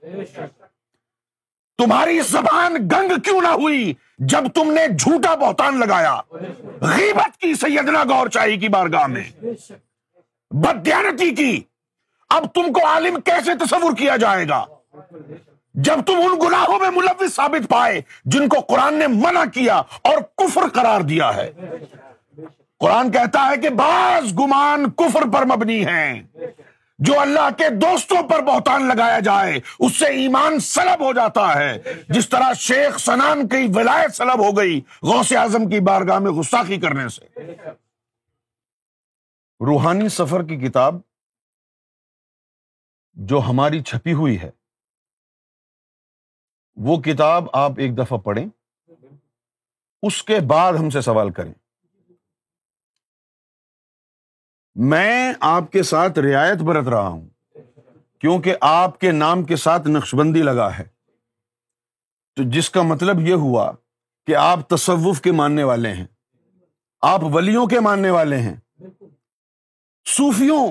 تمہاری 1.78 2.20
زبان 2.20 2.76
گنگ 2.76 3.20
کیوں 3.20 3.42
نہ 3.42 3.48
ہوئی؟ 3.48 3.94
جب 4.20 4.44
تم 4.56 4.72
نے 4.72 4.88
جھوٹا 4.88 5.36
بہتان 5.36 5.80
لگایا، 5.80 6.22
غیبت 6.82 7.38
کی 7.38 7.54
سیدنا 7.54 8.04
گور 8.04 8.28
چاہی 8.28 8.58
کی 8.58 8.68
بارگاہ 8.68 9.08
میں، 9.08 9.24
بدیانتی 10.52 11.36
کی، 11.36 11.62
اب 12.30 12.46
تم 12.54 12.74
کو 12.74 12.86
عالم 12.88 13.20
کیسے 13.22 13.52
تصور 13.66 13.96
کیا 13.98 14.18
جائے 14.18 14.48
گا؟ 14.50 14.66
جب 15.74 16.00
تم 16.06 16.14
ان 16.18 16.40
گناہوں 16.48 16.80
میں 16.80 16.90
ملوث 16.90 17.36
ثابت 17.36 17.70
پائے، 17.70 18.02
جن 18.26 18.50
کو 18.50 18.60
قرآن 18.60 18.94
نے 18.94 19.08
منع 19.08 19.44
کیا 19.54 19.82
اور 20.02 20.18
کفر 20.38 20.62
قرار 20.74 21.02
دیا 21.02 21.36
ہے۔ 21.36 21.52
قرآن 22.80 23.12
کہتا 23.12 23.50
ہے 23.50 23.58
کہ 23.58 23.70
بعض 23.70 24.34
گمان 24.34 24.90
کفر 24.92 25.22
پر 25.34 25.46
مبنی 25.46 25.86
ہیں۔ 25.86 26.24
جو 27.00 27.20
اللہ 27.20 27.50
کے 27.58 27.70
دوستوں 27.70 28.22
پر 28.30 28.42
بہتان 28.42 28.88
لگایا 28.88 29.20
جائے، 29.20 29.60
اس 29.80 29.96
سے 29.96 30.06
ایمان 30.06 30.60
سلب 30.60 31.00
ہو 31.00 31.14
جاتا 31.14 31.56
ہے۔ 31.56 31.78
جس 32.10 32.30
طرح 32.30 32.54
شیخ 32.54 32.98
سنان 33.00 33.48
کی 33.48 33.68
ولایت 33.76 34.16
سلب 34.16 34.40
ہو 34.40 34.58
گئی 34.58 34.82
غوث 35.04 35.34
اعظم 35.34 35.70
کی 35.70 35.80
بارگاہ 35.80 36.20
میں 36.20 36.32
غصاخی 36.32 36.80
کرنے 36.80 37.08
سے۔ 37.10 37.26
روحانی 39.60 40.10
سفر 40.10 40.44
کی 40.44 40.58
کتاب 40.58 40.96
جو 43.14 43.40
ہماری 43.40 43.84
چھپی 43.84 44.14
ہوئی 44.14 44.40
ہے، 44.42 44.50
وہ 46.78 47.02
کتاب 47.02 47.48
آپ 47.54 47.72
ایک 47.78 47.98
دفعہ 47.98 48.18
پڑھیں، 48.18 48.46
اس 50.04 50.24
کے 50.24 50.40
بعد 50.40 50.74
ہم 50.74 50.90
سے 50.90 51.02
سوال 51.02 51.32
کریں۔ 51.32 51.54
میں 54.76 55.34
آپ 55.40 55.72
کے 55.72 55.84
ساتھ 55.84 56.20
رعایت 56.20 56.58
برت 56.58 56.88
رہا 56.88 57.08
ہوں، 57.08 57.28
کیونکہ 58.22 58.56
آپ 58.62 59.00
کے 59.00 59.12
نام 59.12 59.44
کے 59.44 59.56
ساتھ 59.56 59.88
نقش 59.88 60.16
بندی 60.16 60.42
لگا 60.42 60.70
ہے۔ 60.78 60.84
تو 62.38 62.44
جس 62.50 62.70
کا 62.70 62.82
مطلب 62.82 63.20
یہ 63.20 63.34
ہوا 63.36 63.72
کہ 64.28 64.36
آپ 64.36 64.68
تصوف 64.70 65.22
کے 65.22 65.32
ماننے 65.32 65.64
والے 65.64 65.94
ہیں، 65.94 66.06
آپ 67.04 67.24
ولیوں 67.24 67.66
کے 67.68 67.80
ماننے 67.80 68.10
والے 68.10 68.38
ہیں، 68.38 68.56
صوفیوں 70.06 70.66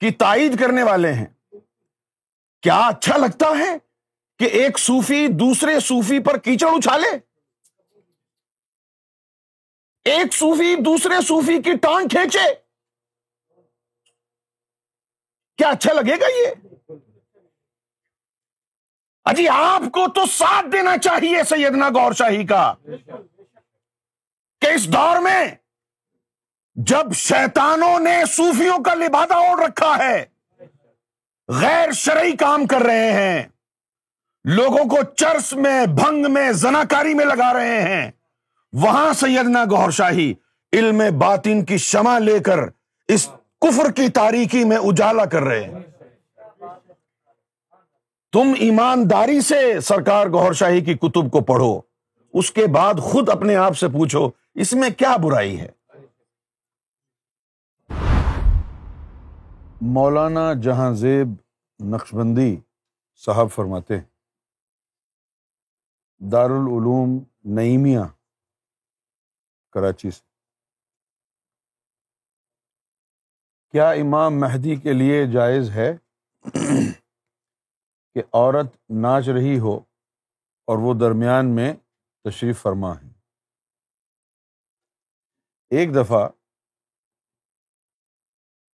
کی 0.00 0.10
تائید 0.10 0.58
کرنے 0.60 0.82
والے 0.82 1.12
ہیں، 1.12 1.26
کیا 2.62 2.78
اچھا 2.86 3.16
لگتا 3.16 3.46
ہے 3.58 3.76
کہ 4.40 4.44
ایک 4.44 4.78
صوفی 4.78 5.26
دوسرے 5.28 5.78
صوفی 5.80 6.18
پر 6.18 6.38
کیچڑ 6.38 6.68
اچھالے؟ 6.68 7.16
ایک 10.06 10.34
صوفی 10.34 10.74
دوسرے 10.76 11.20
صوفی 11.26 11.60
کی 11.62 11.76
ٹانگ 11.76 12.08
کھینچے؟ 12.08 12.48
کیا 15.60 15.68
اچھا 15.68 15.92
لگے 15.92 16.14
گا 16.20 16.26
یہ؟ 16.36 16.46
اجی 19.24 19.48
آپ 19.48 19.82
کو 19.92 20.06
تو 20.08 20.26
ساتھ 20.26 20.66
دینا 20.72 20.98
چاہیے 20.98 21.42
سیدنا 21.48 21.88
گور 21.88 22.12
شاہی 22.12 22.46
کا۔ 22.46 22.74
کہ 24.60 24.66
اس 24.74 24.86
دور 24.92 25.20
میں 25.20 25.48
جب 26.74 27.12
شیطانوں 27.14 27.98
نے 28.00 28.16
صوفیوں 28.28 28.78
کا 28.78 28.94
لبادہ 28.94 29.34
اوڑھ 29.34 29.60
رکھا 29.60 29.96
ہے، 29.98 30.24
غیر 31.48 31.92
شرعی 31.92 32.36
کام 32.36 32.66
کر 32.66 32.80
رہے 32.80 33.12
ہیں، 33.12 33.42
لوگوں 34.44 34.84
کو 34.84 35.02
چرس 35.16 35.52
میں، 35.52 35.86
بھنگ 35.86 36.32
میں، 36.32 36.52
زناکاری 36.52 37.14
میں 37.14 37.24
لگا 37.24 37.52
رہے 37.52 37.80
ہیں، 37.82 38.10
وہاں 38.72 39.12
سیدنا 39.12 39.64
گور 39.64 39.90
شاہی 39.90 40.34
علم 40.72 41.02
باطن 41.18 41.64
کی 41.64 41.78
شمع 41.78 42.18
لے 42.18 42.38
کر 42.38 42.58
اس 43.08 43.28
کفر 43.60 43.92
کی 43.92 44.08
تاریکی 44.08 44.64
میں 44.64 44.76
اجالا 44.76 45.24
کر 45.24 45.40
رہے 45.40 45.64
ہیں۔ 45.64 45.78
تم 48.32 48.52
ایمانداری 48.56 49.40
سے 49.40 49.80
سرکار 49.80 50.26
گور 50.26 50.52
شاہی 50.52 50.80
کی 50.80 50.94
کتب 50.94 51.30
کو 51.30 51.40
پڑھو۔ 51.40 51.80
اس 52.34 52.52
کے 52.52 52.66
بعد 52.66 52.94
خود 53.02 53.28
اپنے 53.28 53.56
آپ 53.56 53.76
سے 53.76 53.88
پوچھو، 53.88 54.30
اس 54.54 54.72
میں 54.72 54.90
کیا 54.90 55.16
برائی 55.16 55.60
ہے؟ 55.60 55.68
مولانا 59.80 60.52
جہاں 60.52 60.92
زیب 60.92 61.28
نقشبندی 61.80 62.56
صاحب 63.24 63.46
فرماتے 63.54 63.98
ہیں، 63.98 64.04
دارالعلوم 66.18 67.18
نعیمیہ، 67.44 68.00
کراچی 69.72 70.10
سے۔ 70.10 70.29
کیا 73.74 73.90
امام 73.90 74.40
مہدی 74.40 74.76
کے 74.76 74.92
لیے 74.92 75.26
جائز 75.32 75.70
ہے 75.70 75.96
کہ 78.14 78.22
عورت 78.32 78.76
ناچ 78.90 79.28
رہی 79.28 79.58
ہو 79.58 79.76
اور 80.68 80.78
وہ 80.78 80.94
درمیان 80.94 81.54
میں 81.54 81.74
تشریف 82.24 82.62
فرما 82.62 82.92
ہے؟ 82.92 83.08
ایک 85.70 85.94
دفعہ 85.94 86.28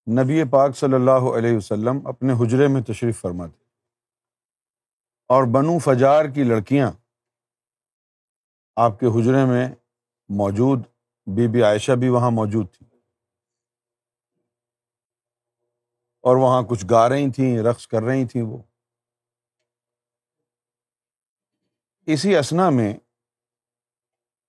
نبی 0.06 0.44
پاک 0.50 0.76
صلی 0.76 0.94
اللہ 0.94 1.28
علیہ 1.38 1.56
وسلم 1.56 2.06
اپنے 2.06 2.32
حجرے 2.32 2.68
میں 2.68 2.82
تشریف 2.82 3.20
فرما 3.20 3.46
تھے 3.46 3.64
اور 5.30 5.44
بنو 5.52 5.78
فجار 5.78 6.24
کی 6.24 6.42
لڑکیاں 6.42 6.90
آپ 8.76 9.00
کے 9.00 9.06
حجرے 9.06 9.44
میں 9.44 9.68
موجود، 10.28 10.80
بی 11.26 11.48
بی 11.48 11.62
عائشہ 11.62 11.92
بھی 11.92 12.08
وہاں 12.08 12.30
موجود 12.30 12.72
تھی 12.72 12.85
اور 16.26 16.36
وہاں 16.36 16.62
کچھ 16.62 16.84
گا 16.90 17.08
رہی 17.08 17.30
تھیں، 17.30 17.58
رقص 17.58 17.86
کر 17.86 18.02
رہی 18.02 18.26
تھیں 18.26 18.42
وہ۔ 18.42 18.58
اسی 22.06 22.36
اسنا 22.36 22.70
میں 22.70 22.94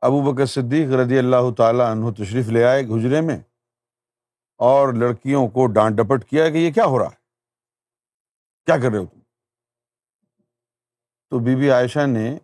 ابو 0.02 0.22
بکر 0.22 0.46
صدیق 0.46 0.94
رضی 0.94 1.18
اللہ 1.18 1.54
تعالیٰ 1.58 1.92
عنہ 1.92 2.12
تشریف 2.12 2.48
لے 2.48 2.64
آئے 2.64 2.84
گجرے 2.84 3.22
میں 3.22 3.38
اور 4.56 4.94
لڑکیوں 4.94 5.48
کو 5.48 5.68
ڈانٹ 5.68 5.96
ڈپٹ 5.96 6.30
کیا 6.30 6.50
کہ 6.50 6.58
یہ 6.58 6.74
کیا 6.74 6.86
ہو 6.86 7.00
رہا 7.00 7.06
ہے؟ 7.06 7.16
کیا 8.66 8.78
کر 8.78 8.90
رہے 8.92 8.98
ہو 8.98 9.06
تم؟ 9.06 9.20
تو 11.30 11.40
بی 11.40 11.56
بی 11.56 11.70
عائشہ 11.70 12.06
نے 12.06 12.38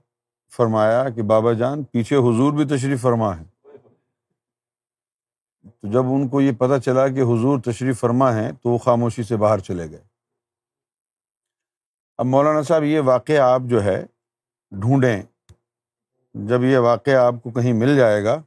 فرمایا 0.58 1.10
کہ 1.10 1.22
بابا 1.22 1.54
جان، 1.54 1.84
پیچھے 1.84 2.16
حضور 2.16 2.54
بھی 2.54 2.78
تشریف 2.78 3.02
فرما 3.02 3.38
ہے۔ 3.40 3.53
تو 5.64 5.92
جب 5.92 6.00
ان 6.00 6.28
کو 6.28 6.42
یہ 6.42 6.52
پتا 6.52 6.80
چلا 6.80 7.08
کہ 7.08 7.22
حضور 7.22 7.60
تشریف 7.60 8.00
فرما 8.00 8.36
ہے 8.36 8.52
تو 8.54 8.70
وہ 8.70 8.78
خاموشی 8.78 9.24
سے 9.24 9.38
باہر 9.38 9.60
چلے 9.60 9.92
گئے۔ 9.92 10.04
اب 12.18 12.26
مولانا 12.26 12.62
صاحب، 12.62 12.84
یہ 12.84 13.00
واقعہ 13.00 13.38
آپ 13.38 13.62
جو 13.66 13.84
ہے، 13.84 14.06
ڈھونڈیں۔ 14.72 15.22
جب 16.34 16.64
یہ 16.64 16.78
واقعہ 16.78 17.14
آپ 17.14 17.34
کو 17.44 17.50
کہیں 17.50 17.74
مل 17.74 17.98
جائے 17.98 18.24
گا، 18.24 18.44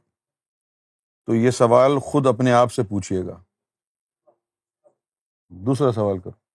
تو 1.25 1.35
یہ 1.35 1.51
سوال 1.51 1.99
خود 1.99 2.27
اپنے 2.27 2.53
آپ 2.53 2.73
سے 2.73 2.83
پوچھیے 2.83 3.25
گا۔ 3.25 3.43
دوسرا 5.49 5.91
سوال 5.91 6.19
کرو۔ 6.19 6.47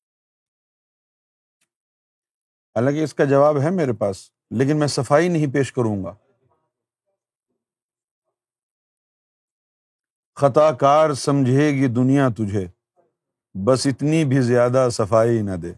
حالانکہ 2.74 3.04
اس 3.04 3.14
کا 3.14 3.24
جواب 3.24 3.60
ہے 3.62 3.70
میرے 3.70 3.92
پاس، 3.92 4.30
لیکن 4.50 4.78
میں 4.78 4.86
صفائی 4.86 5.28
نہیں 5.28 5.54
پیش 5.54 5.72
کروں 5.72 6.04
گا۔ 6.04 6.14
خطا 10.34 10.72
کار 10.72 11.14
سمجھے 11.14 11.70
گی 11.70 11.88
دنیا 11.88 12.28
تجھے، 12.28 12.66
بس 13.64 13.86
اتنی 13.86 14.24
بھی 14.24 14.40
زیادہ 14.40 14.88
صفائی 14.92 15.42
نہ 15.42 15.50
دے۔ 15.50 15.72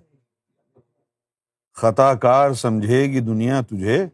خطا 1.74 2.14
کار 2.14 2.52
سمجھے 2.52 3.02
گی 3.02 3.20
دنیا 3.20 3.60
تجھے، 3.60 4.06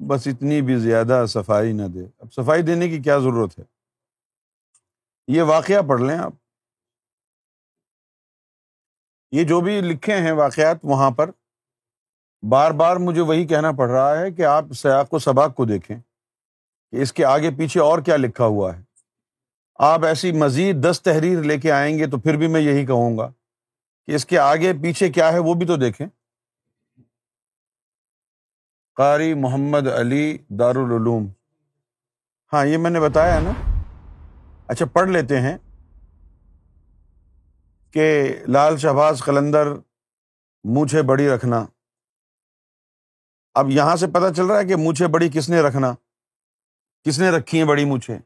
بس 0.00 0.26
اتنی 0.26 0.62
بھی 0.62 0.76
زیادہ 0.76 1.24
صفائی 1.28 1.72
نہ 1.72 1.82
دے۔ 1.82 2.06
اب 2.18 2.32
صفائی 2.32 2.62
دینے 2.62 2.88
کی 2.88 2.98
کیا 2.98 3.18
ضرورت 3.18 3.58
ہے؟ 3.58 3.64
یہ 5.28 5.42
واقعہ 5.42 5.82
پڑھ 5.82 6.00
لیں 6.00 6.18
آپ۔ 6.18 6.32
یہ 9.32 9.44
جو 9.44 9.60
بھی 9.60 9.80
لکھے 9.80 10.16
ہیں 10.16 10.32
واقعات 10.32 10.76
وہاں 10.82 11.10
پر، 11.10 11.30
بار 12.48 12.70
بار 12.70 12.96
مجھے 12.96 13.20
وہی 13.20 13.46
کہنا 13.46 13.72
پڑ 13.72 13.90
رہا 13.90 14.18
ہے 14.18 14.30
کہ 14.30 14.44
آپ 14.44 14.64
سیاق 14.76 15.14
و 15.14 15.18
سباق 15.18 15.54
کو 15.54 15.64
دیکھیں 15.64 15.96
کہ 16.90 16.96
اس 16.96 17.12
کے 17.12 17.24
آگے 17.24 17.50
پیچھے 17.50 17.80
اور 17.80 17.98
کیا 17.98 18.16
لکھا 18.16 18.44
ہوا 18.44 18.76
ہے۔ 18.76 18.89
آپ 19.82 20.04
ایسی 20.04 20.32
مزید 20.32 20.90
دس 20.90 21.02
تحریر 21.02 21.42
لے 21.42 21.58
کے 21.60 21.72
آئیں 21.72 21.98
گے 21.98 22.06
تو 22.06 22.18
پھر 22.18 22.36
بھی 22.36 22.46
میں 22.46 22.60
یہی 22.60 22.86
کہوں 22.86 23.18
گا 23.18 23.32
کہ 24.06 24.14
اس 24.14 24.26
کے 24.26 24.38
آگے 24.38 24.72
پیچھے 24.72 25.12
کیا 25.12 25.32
ہے 25.32 25.38
وہ 25.38 25.54
بھی 25.54 25.66
تو 25.66 25.76
دیکھیں۔ 25.76 26.06
قاری 28.94 29.34
محمد 29.34 29.88
علی 29.88 30.38
دارالعلوم۔ 30.48 31.28
ہاں 32.52 32.66
یہ 32.66 32.78
میں 32.78 32.90
نے 32.90 33.00
بتایا 33.00 33.40
نا۔ 33.40 33.82
اچھا 34.66 34.86
پڑھ 34.86 35.08
لیتے 35.08 35.40
ہیں۔ 35.40 35.58
کہ 37.90 38.36
لال 38.48 38.76
شہباز 38.76 39.22
قلندر 39.24 39.72
مونچھے 40.64 41.02
بڑی 41.02 41.28
رکھنا۔ 41.28 41.66
اب 43.54 43.70
یہاں 43.70 43.96
سے 43.96 44.06
پتا 44.06 44.34
چل 44.34 44.46
رہا 44.46 44.58
ہے 44.58 44.64
کہ 44.64 44.76
مونچھے 44.76 45.06
بڑی 45.06 45.30
کس 45.34 45.50
نے 45.50 45.60
رکھنا؟ 45.60 45.94
کس 47.04 47.18
نے 47.18 47.30
رکھی 47.30 47.58
ہیں 47.58 47.64
بڑی 47.64 47.84
مونچھے 47.84 48.18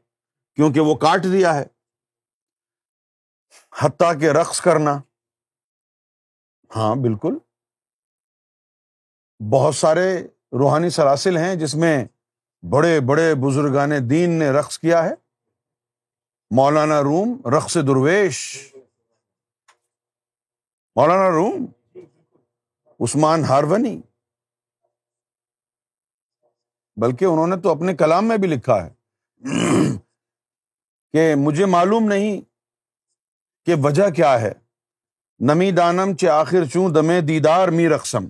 کیونکہ 0.55 0.79
وہ 0.79 0.95
کاٹ 0.95 1.23
دیا 1.23 1.53
ہے۔ 1.53 1.65
حتیٰ 3.79 4.19
کے 4.19 4.33
رقص 4.33 4.61
کرنا۔ 4.61 5.01
ہاں 6.75 6.95
بالکل۔ 6.95 7.37
بہت 9.51 9.75
سارے 9.75 10.23
روحانی 10.59 10.89
سلاسل 10.89 11.37
ہیں 11.37 11.55
جس 11.55 11.75
میں 11.75 12.05
بڑے 12.71 12.99
بڑے 12.99 13.35
بزرگان 13.35 13.91
دین 14.09 14.39
نے 14.39 14.49
رقص 14.49 14.79
کیا 14.79 15.03
ہے۔ 15.03 15.13
مولانا 16.55 17.01
روم، 17.01 17.41
رقص 17.57 17.75
درویش۔ 17.75 18.71
مولانا 20.95 21.29
روم، 21.29 21.65
عثمان 22.99 23.43
ہارونی 23.43 24.01
بلکہ 26.95 27.25
انہوں 27.25 27.47
نے 27.47 27.55
تو 27.61 27.69
اپنے 27.69 27.95
کلام 27.95 28.27
میں 28.27 28.37
بھی 28.37 28.47
لکھا 28.47 28.85
ہے۔ 28.85 28.93
کہ 31.15 31.35
مجھے 31.35 31.65
معلوم 31.65 32.07
نہیں 32.07 32.41
کہ 33.65 33.75
وجہ 33.83 34.09
کیا 34.09 34.41
ہے۔ 34.41 34.51
نمی 35.39 35.71
دانم 35.71 36.15
چ 36.15 36.25
آخر 36.25 36.65
چوں 36.65 36.89
دمے 36.89 37.21
دیدار 37.21 37.67
می 37.67 37.89
رقصم۔ 37.89 38.25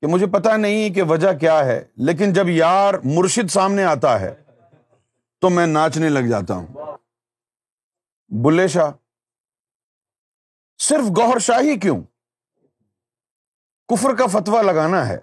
کہ 0.00 0.06
مجھے 0.06 0.26
پتا 0.26 0.56
نہیں 0.56 0.90
کہ 0.90 1.02
وجہ 1.02 1.38
کیا 1.38 1.64
ہے، 1.64 1.84
لیکن 1.96 2.32
جب 2.32 2.48
یار 2.48 2.94
مرشد 3.04 3.50
سامنے 3.50 3.84
آتا 3.84 4.20
ہے 4.20 4.34
تو 5.40 5.50
میں 5.50 5.66
ناچنے 5.66 6.08
لگ 6.08 6.30
جاتا 6.30 6.54
ہوں۔ 6.54 6.66
بلے 8.28 8.68
شاہ، 8.68 8.90
صرف 10.78 11.04
گوہر 11.16 11.38
شاہی 11.38 11.78
کیوں؟ 11.78 12.00
کفر 13.88 14.14
کا 14.14 14.26
فتوا 14.26 14.62
لگانا 14.62 15.08
ہے۔ 15.08 15.18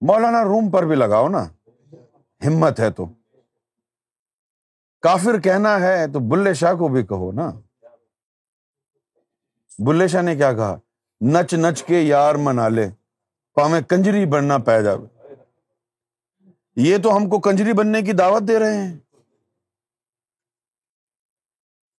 مولانا 0.00 0.44
روم 0.44 0.70
پر 0.70 0.82
بھی 0.82 0.96
لگاؤ 0.96 1.28
نا۔ 1.28 1.44
ہمت 2.46 2.80
ہے 2.80 2.90
تو۔ 2.90 3.06
کافر 5.00 5.40
کہنا 5.40 5.80
ہے 5.80 6.06
تو 6.12 6.18
بلے 6.20 6.54
شاہ 6.54 6.74
کو 6.74 6.88
بھی 6.88 7.02
کہو 7.02 7.32
نا۔ 7.32 7.50
بلے 9.78 10.08
شاہ 10.08 10.22
نے 10.22 10.36
کیا 10.36 10.52
کہا؟ 10.52 10.76
نچ 11.20 11.54
نچ 11.54 11.82
کے 11.84 12.00
یار 12.00 12.34
منا 12.34 12.68
لے، 12.68 12.88
پاویں 13.54 13.80
کنجری 13.80 14.26
بننا 14.26 14.58
پی 14.58 14.82
جاوے 14.84 15.06
یہ 16.76 16.98
تو 16.98 17.16
ہم 17.16 17.28
کو 17.28 17.40
کنجری 17.40 17.72
بننے 17.72 18.02
کی 18.02 18.12
دعوت 18.12 18.42
دے 18.48 18.58
رہے 18.58 18.76
ہیں۔ 18.76 18.98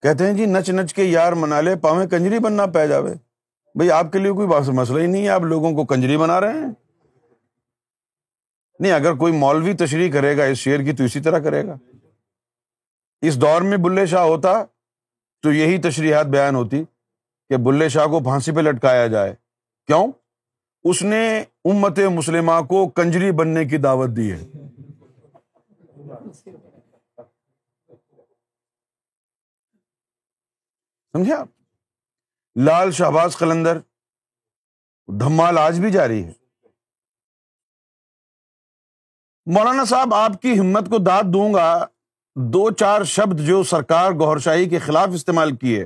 کہتے 0.02 0.26
ہیں 0.26 0.34
جی 0.34 0.46
نچ 0.46 0.70
نچ 0.70 0.94
کے 0.94 1.04
یار 1.04 1.34
منا 1.34 1.62
لے، 1.62 1.76
پاویں 1.76 2.08
کنجری 2.08 2.40
بننا 2.40 2.66
پی 2.66 2.88
جاوے 2.90 3.14
بھائی 3.76 3.92
آپ 3.92 4.12
کے 4.12 4.20
لیے 4.20 4.32
کوئی 4.32 4.48
مسئلہ 4.74 5.00
ہی 5.00 5.08
نہیں 5.08 5.24
ہے، 5.24 5.30
آپ 5.30 5.42
لوگوں 5.42 5.72
کو 5.72 5.86
کنجری 5.86 6.18
بنا 6.18 6.42
رہے 6.42 6.54
ہیں۔ 6.54 6.72
نہیں، 8.80 8.92
اگر 8.92 9.14
کوئی 9.14 9.34
مولوی 9.34 9.74
تشریح 9.74 10.12
کرے 10.12 10.38
گا 10.38 10.44
اس 10.44 10.58
شعر 10.58 10.80
کی 10.80 10.92
تو 10.92 11.04
اسی 11.04 11.20
طرح 11.20 11.40
کرے 11.40 11.68
گا۔ 11.68 11.78
اس 13.22 13.42
دور 13.42 13.62
میں 13.62 13.78
بلے 13.78 14.06
شاہ 14.06 14.22
ہوتا 14.22 14.66
تو 15.42 15.52
یہی 15.52 15.82
تشریحات 15.82 16.26
بیان 16.26 16.56
ہوتی 16.56 16.84
کہ 17.50 17.58
بلے 17.66 17.90
شاہ 17.90 18.06
کو 18.06 18.20
پھانسی 18.20 18.52
پہ 18.52 18.60
لٹکایا 18.60 19.08
جائے۔ 19.08 19.36
کیوں؟ 19.88 20.12
اس 20.84 21.02
نے 21.02 21.40
امت 21.40 22.00
مسلمہ 22.00 22.52
کو 22.70 22.90
کنجری 22.90 23.32
بننے 23.32 23.66
کی 23.66 23.78
دعوت 23.78 24.10
دی 24.18 24.32
ہے۔ 24.32 24.44
سمجھا 31.14 31.44
لال 32.64 32.92
شہباز 32.92 33.38
قلندر، 33.38 33.78
دھمال 35.08 35.58
آج 35.58 35.80
بھی 35.80 35.92
جاری 35.92 36.26
ہے۔ 36.26 36.34
مولانا 39.46 39.86
صاحب، 39.86 40.14
آپ 40.14 40.42
کی 40.42 40.60
ہمت 40.60 40.90
کو 40.90 40.98
داد 40.98 41.24
دوں 41.24 41.54
گا۔ 41.54 41.88
دو 42.36 42.72
چار 42.72 43.04
شبد 43.04 43.40
جو 43.40 43.64
سرکار 43.64 44.12
گور 44.12 44.38
شاہی 44.38 44.70
کے 44.70 44.80
خلاف 44.80 45.10
استعمال 45.14 45.56
کیے، 45.56 45.86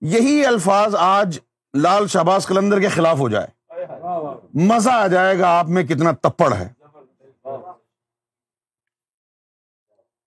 یہی 0.00 0.46
الفاظ 0.46 0.94
آج 0.98 1.40
لال 1.78 2.06
شہباز 2.06 2.46
قلندر 2.46 2.80
کے 2.80 2.88
خلاف 2.88 3.18
ہو 3.18 3.28
جائے۔ 3.28 3.74
مزہ 4.54 4.90
آ 4.90 5.06
جائے 5.06 5.38
گا 5.38 5.58
آپ 5.58 5.66
میں 5.68 5.82
کتنا 5.82 6.12
تپڑ 6.12 6.52
ہے۔ 6.52 6.72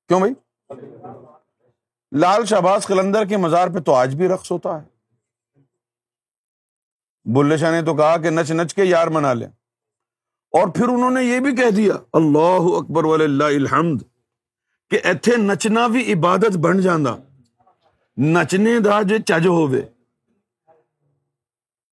کیوں 0.07 0.19
بھائی؟ 0.19 0.33
لال 2.19 2.45
شہباز 2.45 2.85
قلندر 2.85 3.25
کے 3.25 3.37
مزار 3.37 3.67
پہ 3.67 3.79
تو 3.79 3.93
آج 3.93 4.15
بھی 4.15 4.27
رقص 4.27 4.51
ہوتا 4.51 4.81
ہے۔ 4.81 4.85
بلے 7.25 7.57
شاہ 7.57 7.71
نے 7.71 7.81
تو 7.81 7.95
کہا 7.95 8.17
کہ 8.17 8.29
نچ 8.29 8.51
نچ 8.51 8.73
کے 8.73 8.83
یار 8.83 9.07
منا 9.07 9.33
لیں۔ 9.33 9.47
اور 10.51 10.67
پھر 10.67 10.87
انہوں 10.87 11.11
نے 11.11 11.23
یہ 11.23 11.39
بھی 11.39 11.55
کہہ 11.55 11.75
دیا، 11.75 11.93
اللہ 12.13 12.77
اکبر 12.77 13.21
اللہ 13.21 13.43
الحمد۔ 13.43 14.01
کہ 14.91 14.99
ایتھے 15.03 15.37
نچنا 15.37 15.87
بھی 15.87 16.13
عبادت 16.13 16.57
بن 16.57 16.81
جانا 16.81 17.17
نچنے 18.17 18.79
دا 18.79 19.01
جو 19.01 19.17
چج 19.17 19.47
ہوئے 19.47 19.89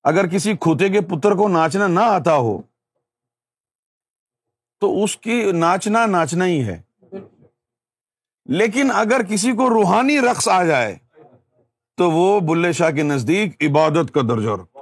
اگر 0.02 0.26
کسی 0.26 0.56
کھوتے 0.56 0.88
کے 0.88 1.00
پتر 1.00 1.32
کو 1.32 1.48
ناچنا 1.48 1.86
نہ 1.86 2.00
آتا 2.00 2.36
ہو، 2.36 2.62
تو 4.80 5.04
اس 5.04 5.16
کی 5.16 5.52
ناچنا 5.52 6.06
ناچنا 6.06 6.44
ہی 6.44 6.68
ہے۔ 6.68 6.82
لیکن 8.44 8.90
اگر 8.94 9.22
کسی 9.22 9.52
کو 9.52 9.70
روحانی 9.70 10.20
رقص 10.20 10.48
آ 10.48 10.64
جائے، 10.64 10.96
تو 11.96 12.10
وہ 12.10 12.40
بلے 12.40 12.72
شاہ 12.72 12.90
کے 12.90 13.02
نزدیک 13.02 13.62
عبادت 13.62 14.14
کا 14.14 14.20
درجہ 14.20 14.50
رکھتا۔ 14.50 14.80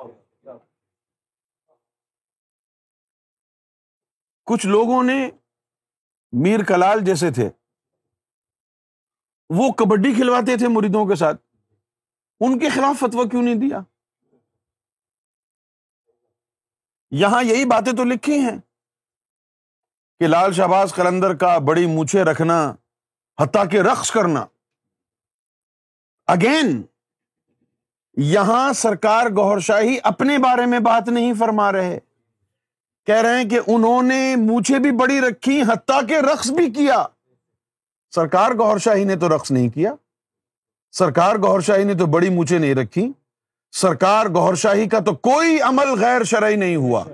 کچھ 4.45 4.67
لوگوں 4.67 5.03
نے 5.03 5.31
میر 6.33 6.65
کلال 6.65 7.01
جیسے 7.05 7.31
تھے۔ 7.31 7.51
وہ 9.51 9.73
کبڈی 9.73 10.14
کھلواتے 10.14 10.56
تھے 10.56 10.68
مریدوں 10.68 11.06
کے 11.06 11.14
ساتھ۔ 11.14 11.43
ان 12.40 12.59
کے 12.59 12.68
خلاف 12.68 12.98
فتوا 12.98 13.24
کیوں 13.28 13.43
نہیں 13.43 13.55
دیا؟ 13.55 13.81
یہاں 17.10 17.43
یہی 17.43 17.64
باتیں 17.64 17.93
تو 17.93 18.05
لکھی 18.05 18.39
ہیں 18.39 18.59
کہ 20.18 20.27
لال 20.27 20.52
شہباز 20.52 20.94
قلندر 20.94 21.35
کا 21.35 21.59
بڑی 21.59 21.86
مونچھے 21.86 22.23
رکھنا، 22.23 22.74
حتیٰ 23.40 23.70
کہ 23.70 23.81
رقص 23.81 24.10
کرنا۔ 24.10 24.47
اگین 26.27 26.82
یہاں 28.16 28.73
سرکار 28.73 29.27
گور 29.27 29.59
شاہی 29.59 29.98
اپنے 30.02 30.39
بارے 30.39 30.66
میں 30.66 30.78
بات 30.78 31.09
نہیں 31.09 31.35
فرما 31.35 31.73
رہے۔ 31.73 31.98
کہہ 33.06 33.14
رہے 33.14 33.43
ہیں 33.43 33.51
کہ 33.51 33.60
انہوں 33.66 34.02
نے 34.02 34.36
مونچھے 34.36 34.78
بھی 34.78 34.93
بڑی 34.93 35.20
رکھی، 35.20 35.62
حتیٰ 35.62 36.09
کہ 36.09 36.14
رقص 36.14 36.51
بھی 36.51 36.70
کیا۔ 36.70 37.06
سرکار 38.17 38.51
گور 38.51 38.79
شاہی 38.79 39.05
نے 39.05 39.17
تو 39.17 39.29
رقص 39.29 39.51
نہیں 39.51 39.69
کیا، 39.69 39.95
سرکار 40.93 41.37
گور 41.37 41.61
شاہی 41.61 41.85
نے 41.85 41.95
تو 41.95 42.07
بڑی 42.07 42.29
مونچھے 42.29 42.59
نہیں 42.59 42.75
رکھی، 42.75 43.13
سرکار 43.73 44.27
گور 44.27 44.55
شاہی 44.55 44.89
کا 44.89 44.99
تو 44.99 45.15
کوئی 45.15 45.61
عمل 45.61 45.89
غیر 46.01 46.25
شرعی 46.25 46.57
نہیں 46.57 46.77
ہوا۔ 46.77 47.05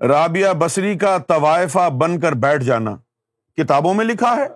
رابعہ 0.00 0.52
بسری 0.52 0.98
کا 0.98 1.18
طوائفہ 1.18 1.90
بن 1.90 2.20
کر 2.20 2.32
بیٹھ 2.32 2.64
جانا 2.64 2.96
کتابوں 3.56 3.94
میں 3.94 4.04
لکھا 4.04 4.36
ہے۔ 4.36 4.46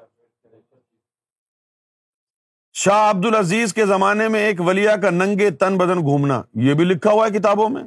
شاہ 2.72 3.10
عبد 3.10 3.26
العزیز 3.26 3.74
کے 3.74 3.86
زمانے 3.86 4.28
میں 4.28 4.40
ایک 4.40 4.60
ولیا 4.60 4.96
کا 4.96 5.10
ننگے 5.10 5.50
تن 5.50 5.78
بدن 5.78 6.00
گھومنا، 6.00 6.42
یہ 6.54 6.74
بھی 6.74 6.84
لکھا 6.84 7.10
ہوا 7.10 7.26
ہے 7.26 7.38
کتابوں 7.38 7.68
میں۔ 7.68 7.82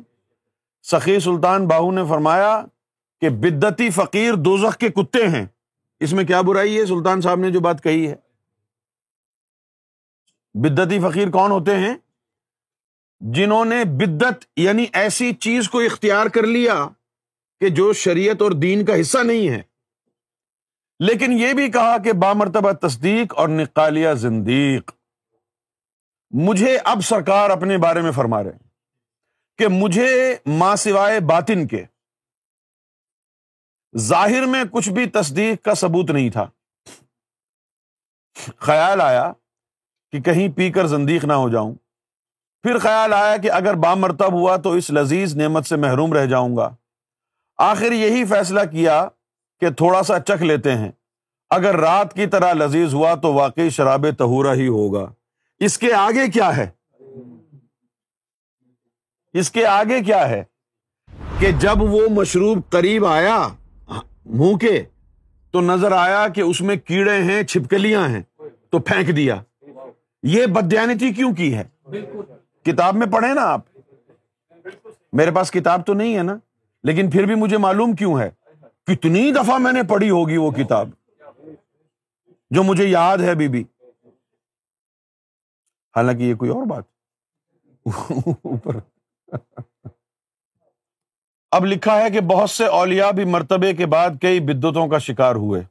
سخی 0.84 1.20
سلطان 1.20 1.68
باہو 1.68 1.92
نے 1.92 2.02
فرمایا 2.10 2.66
کہ 3.22 3.30
بدتی 3.30 3.90
فقیر 3.90 4.34
دوزخ 4.34 4.78
کے 4.78 4.90
کتے 4.90 5.28
ہیں۔ 5.28 5.46
اس 6.02 6.14
میں 6.14 6.24
کیا 6.24 6.42
برائی 6.42 6.80
ہے؟ 6.80 6.86
سلطان 6.86 7.22
صاحب 7.22 7.40
نے 7.40 7.52
جو 7.52 7.60
بات 7.60 7.84
کہی 7.84 8.08
ہے۔ 8.08 8.16
بدتی 10.54 11.00
فقیر 11.00 11.30
کون 11.30 11.52
ہوتے 11.52 11.78
ہیں؟ 11.78 11.96
جنہوں 13.20 13.66
نے 13.66 13.84
بدت 13.86 14.46
یعنی 14.56 14.86
ایسی 14.94 15.34
چیز 15.34 15.70
کو 15.70 15.80
اختیار 15.80 16.26
کر 16.26 16.44
لیا 16.44 16.88
کہ 17.60 17.70
جو 17.70 17.94
شریعت 17.94 18.42
اور 18.42 18.52
دین 18.52 18.86
کا 18.86 19.02
حصہ 19.02 19.18
نہیں 19.18 19.50
ہے۔ 19.50 19.62
لیکن 21.00 21.32
یہ 21.32 21.54
بھی 21.54 21.72
کہا 21.72 21.98
کہ 21.98 22.14
بامرتبہ 22.14 22.72
تصدیق 22.72 23.38
اور 23.38 23.50
نقالیہ 23.50 24.14
زندیق۔ 24.14 24.92
مجھے 26.32 26.78
اب 26.84 27.00
سرکار 27.04 27.50
اپنے 27.50 27.78
بارے 27.78 28.02
میں 28.02 28.12
فرما 28.12 28.44
رہے 28.44 28.58
کہ 29.58 29.68
مجھے 29.68 30.36
ماں 30.46 30.76
سوائے 30.76 31.20
باطن 31.20 31.68
کے 31.68 31.86
ظاہر 33.98 34.46
میں 34.46 34.64
کچھ 34.72 34.90
بھی 34.90 35.06
تصدیق 35.06 35.66
کا 35.66 35.74
ثبوت 35.74 36.12
نہیں 36.12 36.30
تھا۔ 36.30 36.50
خیال 38.58 39.02
آیا 39.02 39.34
کہ 40.12 40.22
کہیں 40.22 40.50
پی 40.50 40.72
کر 40.72 40.88
زندیق 40.88 41.26
نہ 41.26 41.34
ہو 41.34 41.50
جاؤں۔ 41.50 41.76
پھر 42.64 42.78
خیال 42.78 43.14
آیا 43.14 43.38
کہ 43.38 43.52
اگر 43.52 43.74
بامرتب 43.74 44.34
ہوا 44.34 44.58
تو 44.58 44.72
اس 44.72 44.92
لذیذ 44.92 45.36
نعمت 45.36 45.66
سے 45.66 45.76
محروم 45.76 46.14
رہ 46.14 46.26
جاؤں 46.26 46.58
گا۔ 46.58 46.76
آخر 47.58 47.92
یہی 47.92 48.26
فیصلہ 48.26 48.60
کیا 48.72 49.08
کہ 49.60 49.70
تھوڑا 49.70 50.04
سا 50.04 50.20
چکھ 50.20 50.44
لیتے 50.44 50.76
ہیں۔ 50.76 50.92
اگر 51.50 51.76
رات 51.76 52.14
کی 52.14 52.28
طرح 52.28 52.54
لذیذ 52.54 52.94
ہوا 52.94 53.16
تو 53.16 53.34
واقعی 53.34 53.70
شراب 53.70 54.06
تہورا 54.18 54.54
ہی 54.54 54.68
ہوگا۔ 54.68 55.14
اس 55.60 55.78
کے 55.78 55.94
آگے 55.94 56.28
کیا 56.28 56.58
ہے؟ 56.58 56.70
اس 59.34 59.52
کے 59.52 59.66
آگے 59.66 60.04
کیا 60.04 60.30
ہے؟ 60.30 60.44
کہ 61.40 61.52
جب 61.52 61.82
وہ 61.82 62.08
مشروب 62.10 62.60
قریب 62.70 63.06
آیا 63.06 63.48
منہ 64.26 64.56
کے 64.56 64.84
تو 65.52 65.62
نظر 65.62 65.92
آیا 65.92 66.28
کہ 66.28 66.42
اس 66.42 66.62
میں 66.62 66.76
کیڑے 66.76 67.24
ہیں، 67.24 67.44
چھپکلیاں 67.44 68.08
ہیں، 68.08 68.22
تو 68.70 68.80
پھینک 68.80 69.16
دیا۔ 69.16 69.42
یہ 70.24 70.46
بدیانتی 70.46 71.14
کیوں 71.14 71.36
کی 71.36 71.58
ہے؟ 71.58 71.64
کتاب 72.64 72.96
میں 72.96 73.08
پڑھے 73.08 73.34
نا 73.34 73.42
آپ۔ 73.42 73.62
میرے 75.14 75.32
پاس 75.32 75.52
کتاب 75.52 75.86
تو 75.86 75.94
نہیں 75.94 76.18
ہے 76.18 76.24
نا، 76.24 76.38
لیکن 76.84 77.10
پھر 77.10 77.26
بھی 77.26 77.36
مجھے 77.36 77.58
معلوم 77.58 77.94
کیوں 77.94 78.20
ہے؟ 78.20 78.30
کتنی 78.86 79.32
دفعہ 79.32 79.58
میں 79.58 79.72
نے 79.72 79.84
پڑھی 79.84 80.10
ہوگی 80.10 80.38
وہ 80.38 80.52
کتاب۔ 80.52 80.90
جو 82.50 82.64
مجھے 82.64 82.88
یاد 82.88 83.18
ہے، 83.18 83.36
بی 83.36 83.48
بی۔ 83.48 83.64
حالانکہ 85.96 86.24
یہ 86.24 86.36
کوئی 86.36 86.52
اور 86.52 86.66
بات۔ 86.66 86.84
اوپر۔ 88.42 88.76
اب 91.52 91.66
لکھا 91.66 92.02
ہے 92.02 92.10
کہ 92.10 92.22
بہت 92.22 92.50
سے 92.50 92.66
اولیا 92.66 93.12
بھی 93.12 93.26
مرتبے 93.26 93.74
کے 93.74 93.86
بعد 93.86 94.10
کئی 94.22 94.40
بدتوں 94.40 94.88
کا 94.88 94.98
شکار 94.98 95.36
ہوئے۔ 95.36 95.62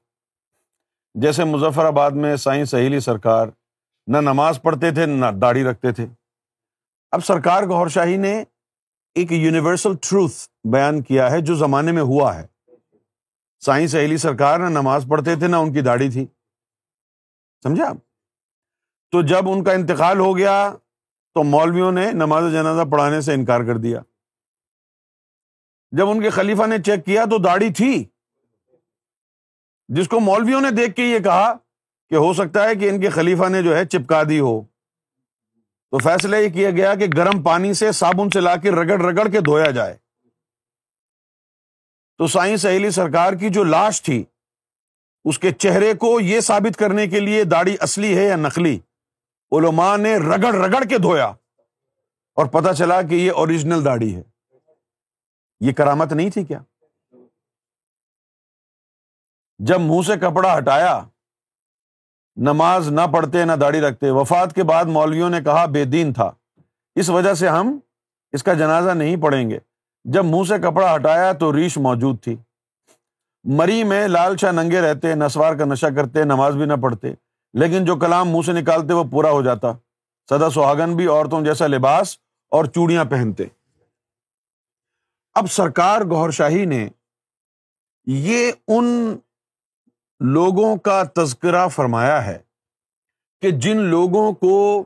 جیسے 1.15 1.44
مظفر 1.44 1.85
آباد 1.85 2.11
میں 2.11 2.36
سائیں 2.36 2.65
سہیلی 2.65 3.01
سرکار 3.01 3.47
نہ 4.07 4.16
نماز 4.16 4.62
پڑھتے 4.62 4.90
تھے، 4.90 5.07
نہ 5.07 5.27
داڑھی 5.27 5.65
رکھتے 5.65 5.93
تھے۔ 5.93 6.07
اب 7.11 7.24
سرکار 7.24 7.62
گور 7.62 7.89
شاہی 7.89 8.16
نے 8.16 8.44
ایک 9.15 9.32
یونیورسل 9.32 9.97
ٹروتھ 9.97 10.35
بیان 10.65 11.02
کیا 11.02 11.31
ہے 11.31 11.40
جو 11.40 11.55
زمانے 11.55 11.93
میں 11.93 12.02
ہوا 12.02 12.39
ہے۔ 12.39 12.47
سائیں 13.61 13.86
سہیلی 13.86 14.16
سرکار 14.16 14.61
نہ 14.61 14.69
نماز 14.69 15.07
پڑھتے 15.09 15.36
تھے، 15.36 15.47
نہ 15.47 15.57
ان 15.57 15.73
کی 15.73 15.81
داڑھی 15.81 16.11
تھی۔ 16.11 16.27
سمجھا 17.62 17.93
تو 19.11 19.23
جب 19.23 19.48
ان 19.48 19.65
کا 19.65 19.73
انتقال 19.73 20.19
ہو 20.19 20.36
گیا 20.36 20.74
تو 21.35 21.44
مولویوں 21.44 21.93
نے 21.93 22.12
نماز 22.12 22.52
جنازہ 22.52 22.82
پڑھانے 22.90 23.20
سے 23.20 23.35
انکار 23.35 23.61
کر 23.61 23.77
دیا۔ 23.77 24.01
جب 25.93 26.11
ان 26.11 26.23
کے 26.23 26.31
خلیفہ 26.31 26.67
نے 26.67 26.79
چیک 26.79 27.05
کیا 27.05 27.25
تو 27.25 27.39
داڑھی 27.39 27.73
تھی۔ 27.73 28.05
جس 29.89 30.09
کو 30.09 30.21
مولویوں 30.21 30.61
نے 30.61 30.71
دیکھ 30.71 30.95
کے 30.95 31.03
یہ 31.03 31.19
کہا 31.19 31.53
کہ 32.09 32.15
ہو 32.15 32.35
سکتا 32.35 32.69
ہے 32.69 32.75
کہ 32.75 32.89
ان 32.89 33.01
کے 33.01 33.09
خلیفہ 33.09 33.49
نے 33.49 33.62
جو 33.62 33.77
ہے 33.77 33.85
چپکا 33.85 34.23
دی 34.29 34.41
ہو۔ 34.41 34.62
تو 35.91 35.99
فیصلہ 35.99 36.37
یہ 36.37 36.49
کیا 36.49 36.71
گیا 36.71 36.95
کہ 36.95 37.07
گرم 37.17 37.43
پانی 37.43 37.75
سے 37.75 37.93
صابن 37.93 38.31
سے 38.31 38.41
لا 38.41 38.57
کے 38.57 38.71
رگڑ 38.71 39.03
رگڑ 39.03 39.29
کے 39.29 39.41
دھویا 39.41 39.71
جائے۔ 39.71 39.97
تو 42.19 42.27
سائیں 42.27 42.57
سہیلی 42.57 42.91
سرکار 42.91 43.33
کی 43.33 43.49
جو 43.49 43.65
لاش 43.65 44.03
تھی، 44.03 44.25
اس 45.25 45.39
کے 45.39 45.51
چہرے 45.51 45.95
کو 45.95 46.21
یہ 46.21 46.41
ثابت 46.41 46.77
کرنے 46.77 47.07
کے 47.07 47.21
لیے 47.21 47.45
داڑھی 47.45 47.77
اصلی 47.81 48.17
ہے 48.17 48.25
یا 48.25 48.37
نقلی، 48.37 48.79
علماء 49.53 49.97
نے 49.97 50.17
رگڑ 50.17 50.55
رگڑ 50.55 50.85
کے 50.85 50.99
دھویا 50.99 51.27
اور 52.35 52.47
پتا 52.47 52.75
چلا 52.75 53.03
کہ 53.03 53.15
یہ 53.15 53.33
اوریجنل 53.33 53.85
داڑھی 53.85 54.17
ہے۔ 54.17 54.23
یہ 55.61 55.73
کرامت 55.73 56.12
نہیں 56.12 56.31
تھی 56.31 56.45
کیا؟ 56.45 56.59
جب 59.59 59.81
منہ 59.81 60.03
سے 60.07 60.16
کپڑا 60.16 60.59
ہٹایا، 60.59 61.01
نماز 62.37 62.89
نہ 62.89 63.01
پڑھتے 63.12 63.45
نہ 63.45 63.53
داڑھی 63.53 63.81
رکھتے، 63.81 64.11
وفات 64.11 64.55
کے 64.55 64.62
بعد 64.62 64.85
مولویوں 64.85 65.31
نے 65.31 65.41
کہا 65.41 65.66
بے 65.66 65.85
دین 65.85 66.12
تھا۔ 66.12 66.31
اس 66.95 67.11
وجہ 67.11 67.35
سے 67.35 67.49
ہم 67.49 67.78
اس 68.32 68.43
کا 68.43 68.55
جنازہ 68.55 68.91
نہیں 68.91 69.16
پڑھیں 69.16 69.51
گے۔ 69.51 69.59
جب 70.05 70.24
منہ 70.24 70.45
سے 70.49 70.59
کپڑا 70.59 70.95
ہٹایا 70.95 71.32
تو 71.32 71.57
ریش 71.57 71.78
موجود 71.78 72.23
تھی۔ 72.23 72.37
مری 73.45 73.85
میں 73.85 74.09
لال 74.09 74.37
شاہ 74.37 74.53
ننگے 74.53 74.81
رہتے 74.81 75.15
نسوار 75.15 75.55
کا 75.55 75.65
نشہ 75.65 75.87
کرتے، 75.97 76.24
نماز 76.24 76.57
بھی 76.57 76.65
نہ 76.65 76.74
پڑھتے۔ 76.82 77.12
لیکن 77.53 77.85
جو 77.85 77.97
کلام 77.97 78.28
منہ 78.28 78.43
سے 78.47 78.53
نکالتے 78.53 78.93
وہ 78.93 79.05
پورا 79.11 79.31
ہو 79.31 79.43
جاتا۔ 79.43 79.73
سدا 80.31 80.51
سہاگن 80.51 80.97
بھی 80.97 81.07
عورتوں 81.07 81.45
جیسا 81.45 81.66
لباس 81.66 82.19
اور 82.51 82.65
چوڑیاں 82.65 83.05
پہنتے۔ 83.05 83.45
اب 85.35 85.51
سرکار 85.51 86.01
گور 86.01 86.31
شاہی 86.31 86.65
نے 86.65 86.89
یہ 88.07 88.52
ان 88.69 89.16
لوگوں 90.20 90.77
کا 90.77 91.02
تذکرہ 91.16 91.69
فرمایا 91.69 92.27
ہے 92.27 92.39
کہ 93.40 93.51
جن 93.51 93.77
لوگوں 93.77 94.32
کو 94.32 94.85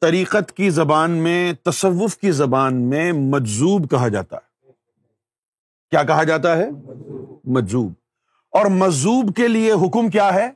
طریقت 0.00 0.52
کی 0.52 0.70
زبان 0.70 1.10
میں، 1.10 1.52
تصوف 1.52 2.18
کی 2.18 2.30
زبان 2.30 2.90
میں 2.90 3.12
مجزوب 3.12 3.90
کہا 3.90 4.08
جاتا 4.08 4.36
ہے۔ 4.36 4.72
کیا 5.90 6.02
کہا 6.02 6.24
جاتا 6.24 6.56
ہے؟ 6.56 6.70
مجزوب 7.44 7.92
اور 8.50 8.66
مجزوب 8.66 9.36
کے 9.36 9.48
لیے 9.48 9.72
حکم 9.72 10.10
کیا 10.10 10.34
ہے؟ 10.34 10.50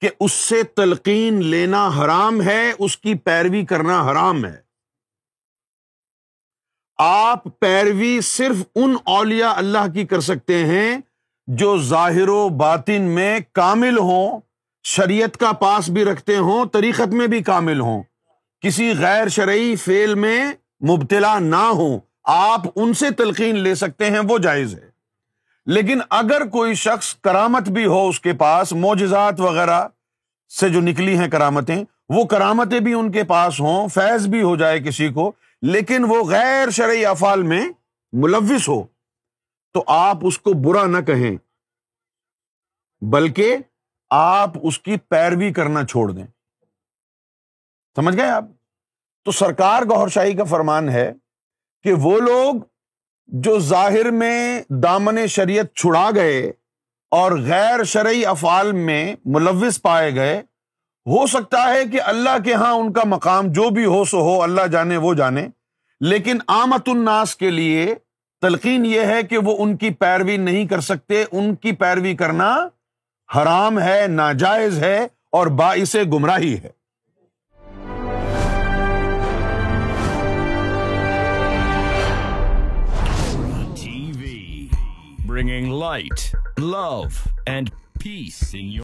کہ 0.00 0.10
اس 0.20 0.32
سے 0.32 0.62
تلقین 0.62 1.44
لینا 1.44 1.90
حرام 1.98 2.42
ہے، 2.42 2.72
اس 2.78 2.96
کی 2.96 3.14
پیروی 3.14 3.64
کرنا 3.64 4.10
حرام 4.10 4.44
ہے۔ 4.44 4.67
آپ 6.98 7.44
پیروی 7.60 8.20
صرف 8.20 8.56
ان 8.74 8.96
اولیاء 9.04 9.52
اللہ 9.56 9.92
کی 9.94 10.06
کر 10.06 10.20
سکتے 10.20 10.66
ہیں 10.66 10.98
جو 11.46 11.78
ظاہر 11.78 12.28
و 12.28 12.48
باطن 12.48 13.02
میں 13.02 13.40
کامل 13.52 13.98
ہوں، 13.98 14.40
شریعت 14.84 15.36
کا 15.36 15.52
پاس 15.52 15.88
بھی 15.88 16.04
رکھتے 16.04 16.36
ہوں، 16.36 16.66
طریقت 16.66 17.08
میں 17.08 17.26
بھی 17.26 17.42
کامل 17.42 17.80
ہوں۔ 17.80 18.02
کسی 18.60 18.92
غیر 18.98 19.28
شرعی 19.28 19.76
فیل 19.76 20.14
میں 20.14 20.52
مبتلا 20.88 21.38
نہ 21.38 21.56
ہوں، 21.56 21.98
آپ 22.24 22.60
ان 22.76 22.94
سے 22.94 23.10
تلقین 23.10 23.58
لے 23.58 23.74
سکتے 23.74 24.10
ہیں، 24.10 24.20
وہ 24.28 24.38
جائز 24.38 24.74
ہے۔ 24.74 24.88
لیکن 25.66 25.98
اگر 26.10 26.46
کوئی 26.46 26.74
شخص 26.74 27.14
کرامت 27.14 27.68
بھی 27.68 27.86
ہو 27.86 28.08
اس 28.08 28.20
کے 28.20 28.32
پاس 28.32 28.72
موجزات 28.72 29.40
وغیرہ 29.40 29.88
سے 30.60 30.68
جو 30.68 30.80
نکلی 30.80 31.18
ہیں 31.18 31.28
کرامتیں، 31.28 31.84
وہ 32.08 32.24
کرامتیں 32.24 32.80
بھی 32.80 32.94
ان 32.94 33.12
کے 33.12 33.24
پاس 33.24 33.60
ہوں، 33.60 33.88
فیض 33.88 34.26
بھی 34.26 34.42
ہو 34.42 34.56
جائے 34.56 34.80
کسی 34.80 35.08
کو 35.08 35.32
لیکن 35.62 36.04
وہ 36.08 36.24
غیر 36.30 36.70
شرعی 36.70 37.06
افعال 37.06 37.42
میں 37.42 37.68
ملوث 38.12 38.68
ہو، 38.68 38.86
تو 39.72 39.84
آپ 39.86 40.16
اس 40.22 40.38
کو 40.38 40.52
برا 40.52 40.86
نہ 40.86 40.98
کہیں، 40.98 41.36
بلکہ 43.04 43.56
آپ 44.10 44.50
اس 44.62 44.78
کی 44.78 44.96
پیروی 44.96 45.52
کرنا 45.52 45.86
چھوڑ 45.86 46.12
دیں۔ 46.12 46.26
سمجھ 47.96 48.16
گئے 48.16 48.26
آپ؟ 48.26 48.44
تو 49.24 49.32
سرکار 49.32 49.82
گور 49.82 50.08
شاہی 50.08 50.36
کا 50.36 50.44
فرمان 50.44 50.88
ہے 50.88 51.12
کہ 51.82 51.92
وہ 51.92 52.20
لوگ 52.20 52.54
جو 53.26 53.58
ظاہر 53.58 54.10
میں 54.10 54.62
دامن 54.82 55.26
شریعت 55.26 55.66
چھڑا 55.74 56.10
گئے 56.14 56.52
اور 57.10 57.32
غیر 57.32 57.84
شرعی 57.84 58.26
افعال 58.26 58.72
میں 58.72 59.16
ملوث 59.24 59.82
پائے 59.82 60.14
گئے 60.14 60.42
ہو 61.08 61.26
سکتا 61.26 61.74
ہے 61.74 61.84
کہ 61.92 62.00
اللہ 62.02 62.38
کے 62.44 62.54
ہاں 62.54 62.72
ان 62.72 62.92
کا 62.92 63.00
مقام 63.04 63.46
جو 63.46 63.70
بھی 63.70 63.84
ہو 63.84 64.04
سو 64.04 64.20
ہو 64.20 64.42
اللہ 64.42 64.66
جانے 64.66 64.96
وہ 64.96 65.14
جانے۔ 65.14 65.48
لیکن 66.00 66.38
آمت 66.46 66.88
الناس 66.88 67.36
کے 67.36 67.50
لیے 67.50 67.94
تلقین 68.40 68.86
یہ 68.86 69.00
ہے 69.00 69.22
کہ 69.22 69.38
وہ 69.38 69.56
ان 69.58 69.76
کی 69.76 69.90
پیروی 69.90 70.36
نہیں 70.36 70.66
کر 70.66 70.80
سکتے۔ 70.80 71.24
ان 71.32 71.54
کی 71.54 71.72
پیروی 71.72 72.16
کرنا 72.16 72.68
حرام 73.36 73.80
ہے 73.80 74.06
ناجائز 74.08 74.78
ہے 74.78 75.06
اور 75.32 75.46
باعث 75.46 75.96
گمراہی 76.12 76.56
ہے۔ 76.58 76.78
TV, 83.74 84.24
bringing 85.30 85.72
light, 85.72 86.20
love, 86.64 87.10
and 87.46 87.66